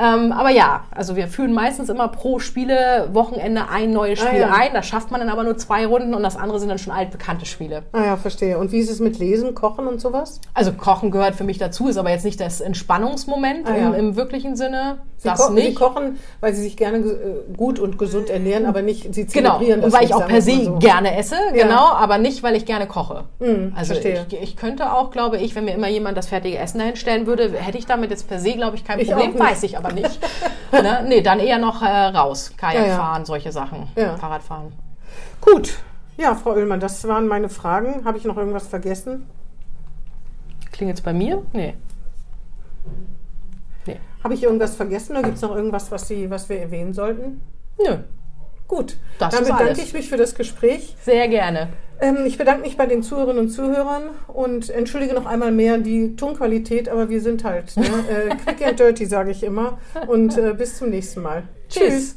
Ähm, 0.00 0.32
aber 0.32 0.50
ja, 0.50 0.84
also 0.90 1.16
wir 1.16 1.28
führen 1.28 1.52
meistens 1.52 1.88
immer 1.88 2.08
pro 2.08 2.38
Spiele 2.38 3.08
Wochenende 3.12 3.68
ein 3.68 3.92
neues 3.92 4.20
Ah, 4.22 4.26
Spiel 4.26 4.40
ja. 4.40 4.52
ein. 4.52 4.72
Da 4.74 4.82
schafft 4.82 5.10
man 5.10 5.20
dann 5.20 5.28
aber 5.28 5.44
nur 5.44 5.56
zwei 5.58 5.86
Runden 5.86 6.14
und 6.14 6.22
das 6.22 6.36
andere 6.36 6.58
sind 6.60 6.68
dann 6.68 6.78
schon 6.78 6.92
altbekannte 7.22 7.46
Spiele. 7.46 7.84
Ah 7.92 8.04
ja, 8.04 8.16
verstehe. 8.16 8.58
Und 8.58 8.72
wie 8.72 8.78
ist 8.78 8.90
es 8.90 8.98
mit 9.00 9.18
Lesen, 9.18 9.54
Kochen 9.54 9.86
und 9.86 10.00
sowas? 10.00 10.40
Also 10.54 10.72
Kochen 10.72 11.10
gehört 11.10 11.34
für 11.36 11.44
mich 11.44 11.58
dazu, 11.58 11.88
ist 11.88 11.96
aber 11.96 12.10
jetzt 12.10 12.24
nicht 12.24 12.40
das 12.40 12.60
Entspannungsmoment 12.60 13.68
Ah, 13.68 13.76
ja. 13.76 13.88
im, 13.88 13.94
im 13.94 14.16
wirklichen 14.16 14.56
Sinne. 14.56 14.98
Sie, 15.18 15.28
das 15.28 15.38
ko 15.38 15.48
Sie 15.48 15.54
nicht. 15.54 15.78
kochen, 15.78 16.18
weil 16.40 16.52
Sie 16.52 16.62
sich 16.62 16.76
gerne 16.76 16.98
äh, 16.98 17.54
gut 17.56 17.78
und 17.78 17.96
gesund 17.96 18.28
ernähren, 18.28 18.66
aber 18.66 18.82
nicht, 18.82 19.14
Sie 19.14 19.24
Genau, 19.26 19.50
zelebrieren 19.58 19.80
und 19.80 19.86
das 19.86 19.92
weil 19.92 20.00
nicht, 20.00 20.10
ich 20.10 20.14
auch 20.16 20.26
per 20.26 20.42
se 20.42 20.64
so. 20.64 20.78
gerne 20.78 21.16
esse, 21.16 21.36
Ja. 21.54 21.62
genau, 21.64 21.86
aber 21.92 22.18
nicht, 22.18 22.42
weil 22.42 22.56
ich 22.56 22.66
gerne 22.66 22.86
koche. 22.88 23.24
also 23.76 23.92
verstehe. 23.94 24.26
ich, 24.28 24.42
ich 24.42 24.56
könnte 24.56 24.92
auch, 24.92 25.10
glaube 25.12 25.38
ich, 25.38 25.54
wenn 25.54 25.64
mir 25.64 25.74
immer 25.74 25.88
jemand 25.88 26.16
das 26.18 26.26
fertige 26.26 26.58
Essen 26.58 26.78
dahinstellen 26.80 27.26
würde, 27.26 27.52
hätte 27.52 27.78
ich 27.78 27.86
damit 27.86 28.10
jetzt 28.10 28.26
per 28.28 28.40
se, 28.40 28.52
glaube 28.54 28.76
ich, 28.76 28.84
kein 28.84 28.98
Ich 28.98 29.08
Problem, 29.10 29.30
nicht. 29.32 29.38
weiß 29.40 29.62
ich 29.62 29.78
aber 29.78 29.92
nicht. 29.92 30.18
ne? 30.72 31.04
Nee, 31.06 31.20
dann 31.20 31.38
eher 31.38 31.58
noch 31.58 31.82
äh, 31.82 31.86
raus, 31.86 32.52
Kajak 32.56 32.88
Ja, 32.88 32.96
fahren, 32.96 33.24
solche 33.24 33.52
Sachen, 33.52 33.88
Ja. 33.96 34.16
Fahrradfahren. 34.16 34.72
Gut. 35.40 35.74
Ja, 36.22 36.36
Frau 36.36 36.52
Oehlmann, 36.52 36.78
das 36.78 37.06
waren 37.08 37.26
meine 37.26 37.48
Fragen. 37.48 38.04
Habe 38.04 38.16
ich 38.16 38.24
noch 38.24 38.36
irgendwas 38.36 38.68
vergessen? 38.68 39.26
Klingt 40.70 40.90
jetzt 40.90 41.04
bei 41.04 41.12
mir? 41.12 41.42
Nee. 41.52 41.74
Nee. 43.86 43.98
Habe 44.22 44.34
ich 44.34 44.44
irgendwas 44.44 44.76
vergessen 44.76 45.16
oder 45.16 45.24
gibt 45.24 45.34
es 45.34 45.42
noch 45.42 45.54
irgendwas, 45.56 45.90
was, 45.90 46.06
Sie, 46.06 46.30
was 46.30 46.48
wir 46.48 46.60
erwähnen 46.60 46.92
sollten? 46.92 47.40
Nö, 47.76 47.96
Gut, 48.68 48.96
Das 49.18 49.34
dann 49.34 49.42
bedanke 49.42 49.64
alles. 49.64 49.78
ich 49.78 49.92
mich 49.92 50.08
für 50.08 50.16
das 50.16 50.34
Gespräch. 50.36 50.96
sehr 51.02 51.26
gerne. 51.28 51.68
Ähm, 52.00 52.18
ich 52.24 52.38
bedanke 52.38 52.62
mich 52.62 52.76
bei 52.76 52.86
den 52.86 53.02
Zuhörerinnen 53.02 53.42
und 53.42 53.50
Zuhörern 53.50 54.04
und 54.28 54.70
entschuldige 54.70 55.14
noch 55.14 55.26
einmal 55.26 55.50
mehr 55.50 55.76
die 55.78 56.14
Tonqualität, 56.14 56.88
aber 56.88 57.08
wir 57.10 57.20
sind 57.20 57.42
halt 57.44 57.76
ne? 57.76 57.84
äh, 58.08 58.34
quick 58.46 58.64
and 58.66 58.78
dirty, 58.78 59.06
sage 59.06 59.32
ich 59.32 59.42
immer. 59.42 59.78
Und 60.06 60.38
äh, 60.38 60.54
bis 60.54 60.78
zum 60.78 60.90
nächsten 60.90 61.20
Mal. 61.20 61.42
Tschüss. 61.68 62.16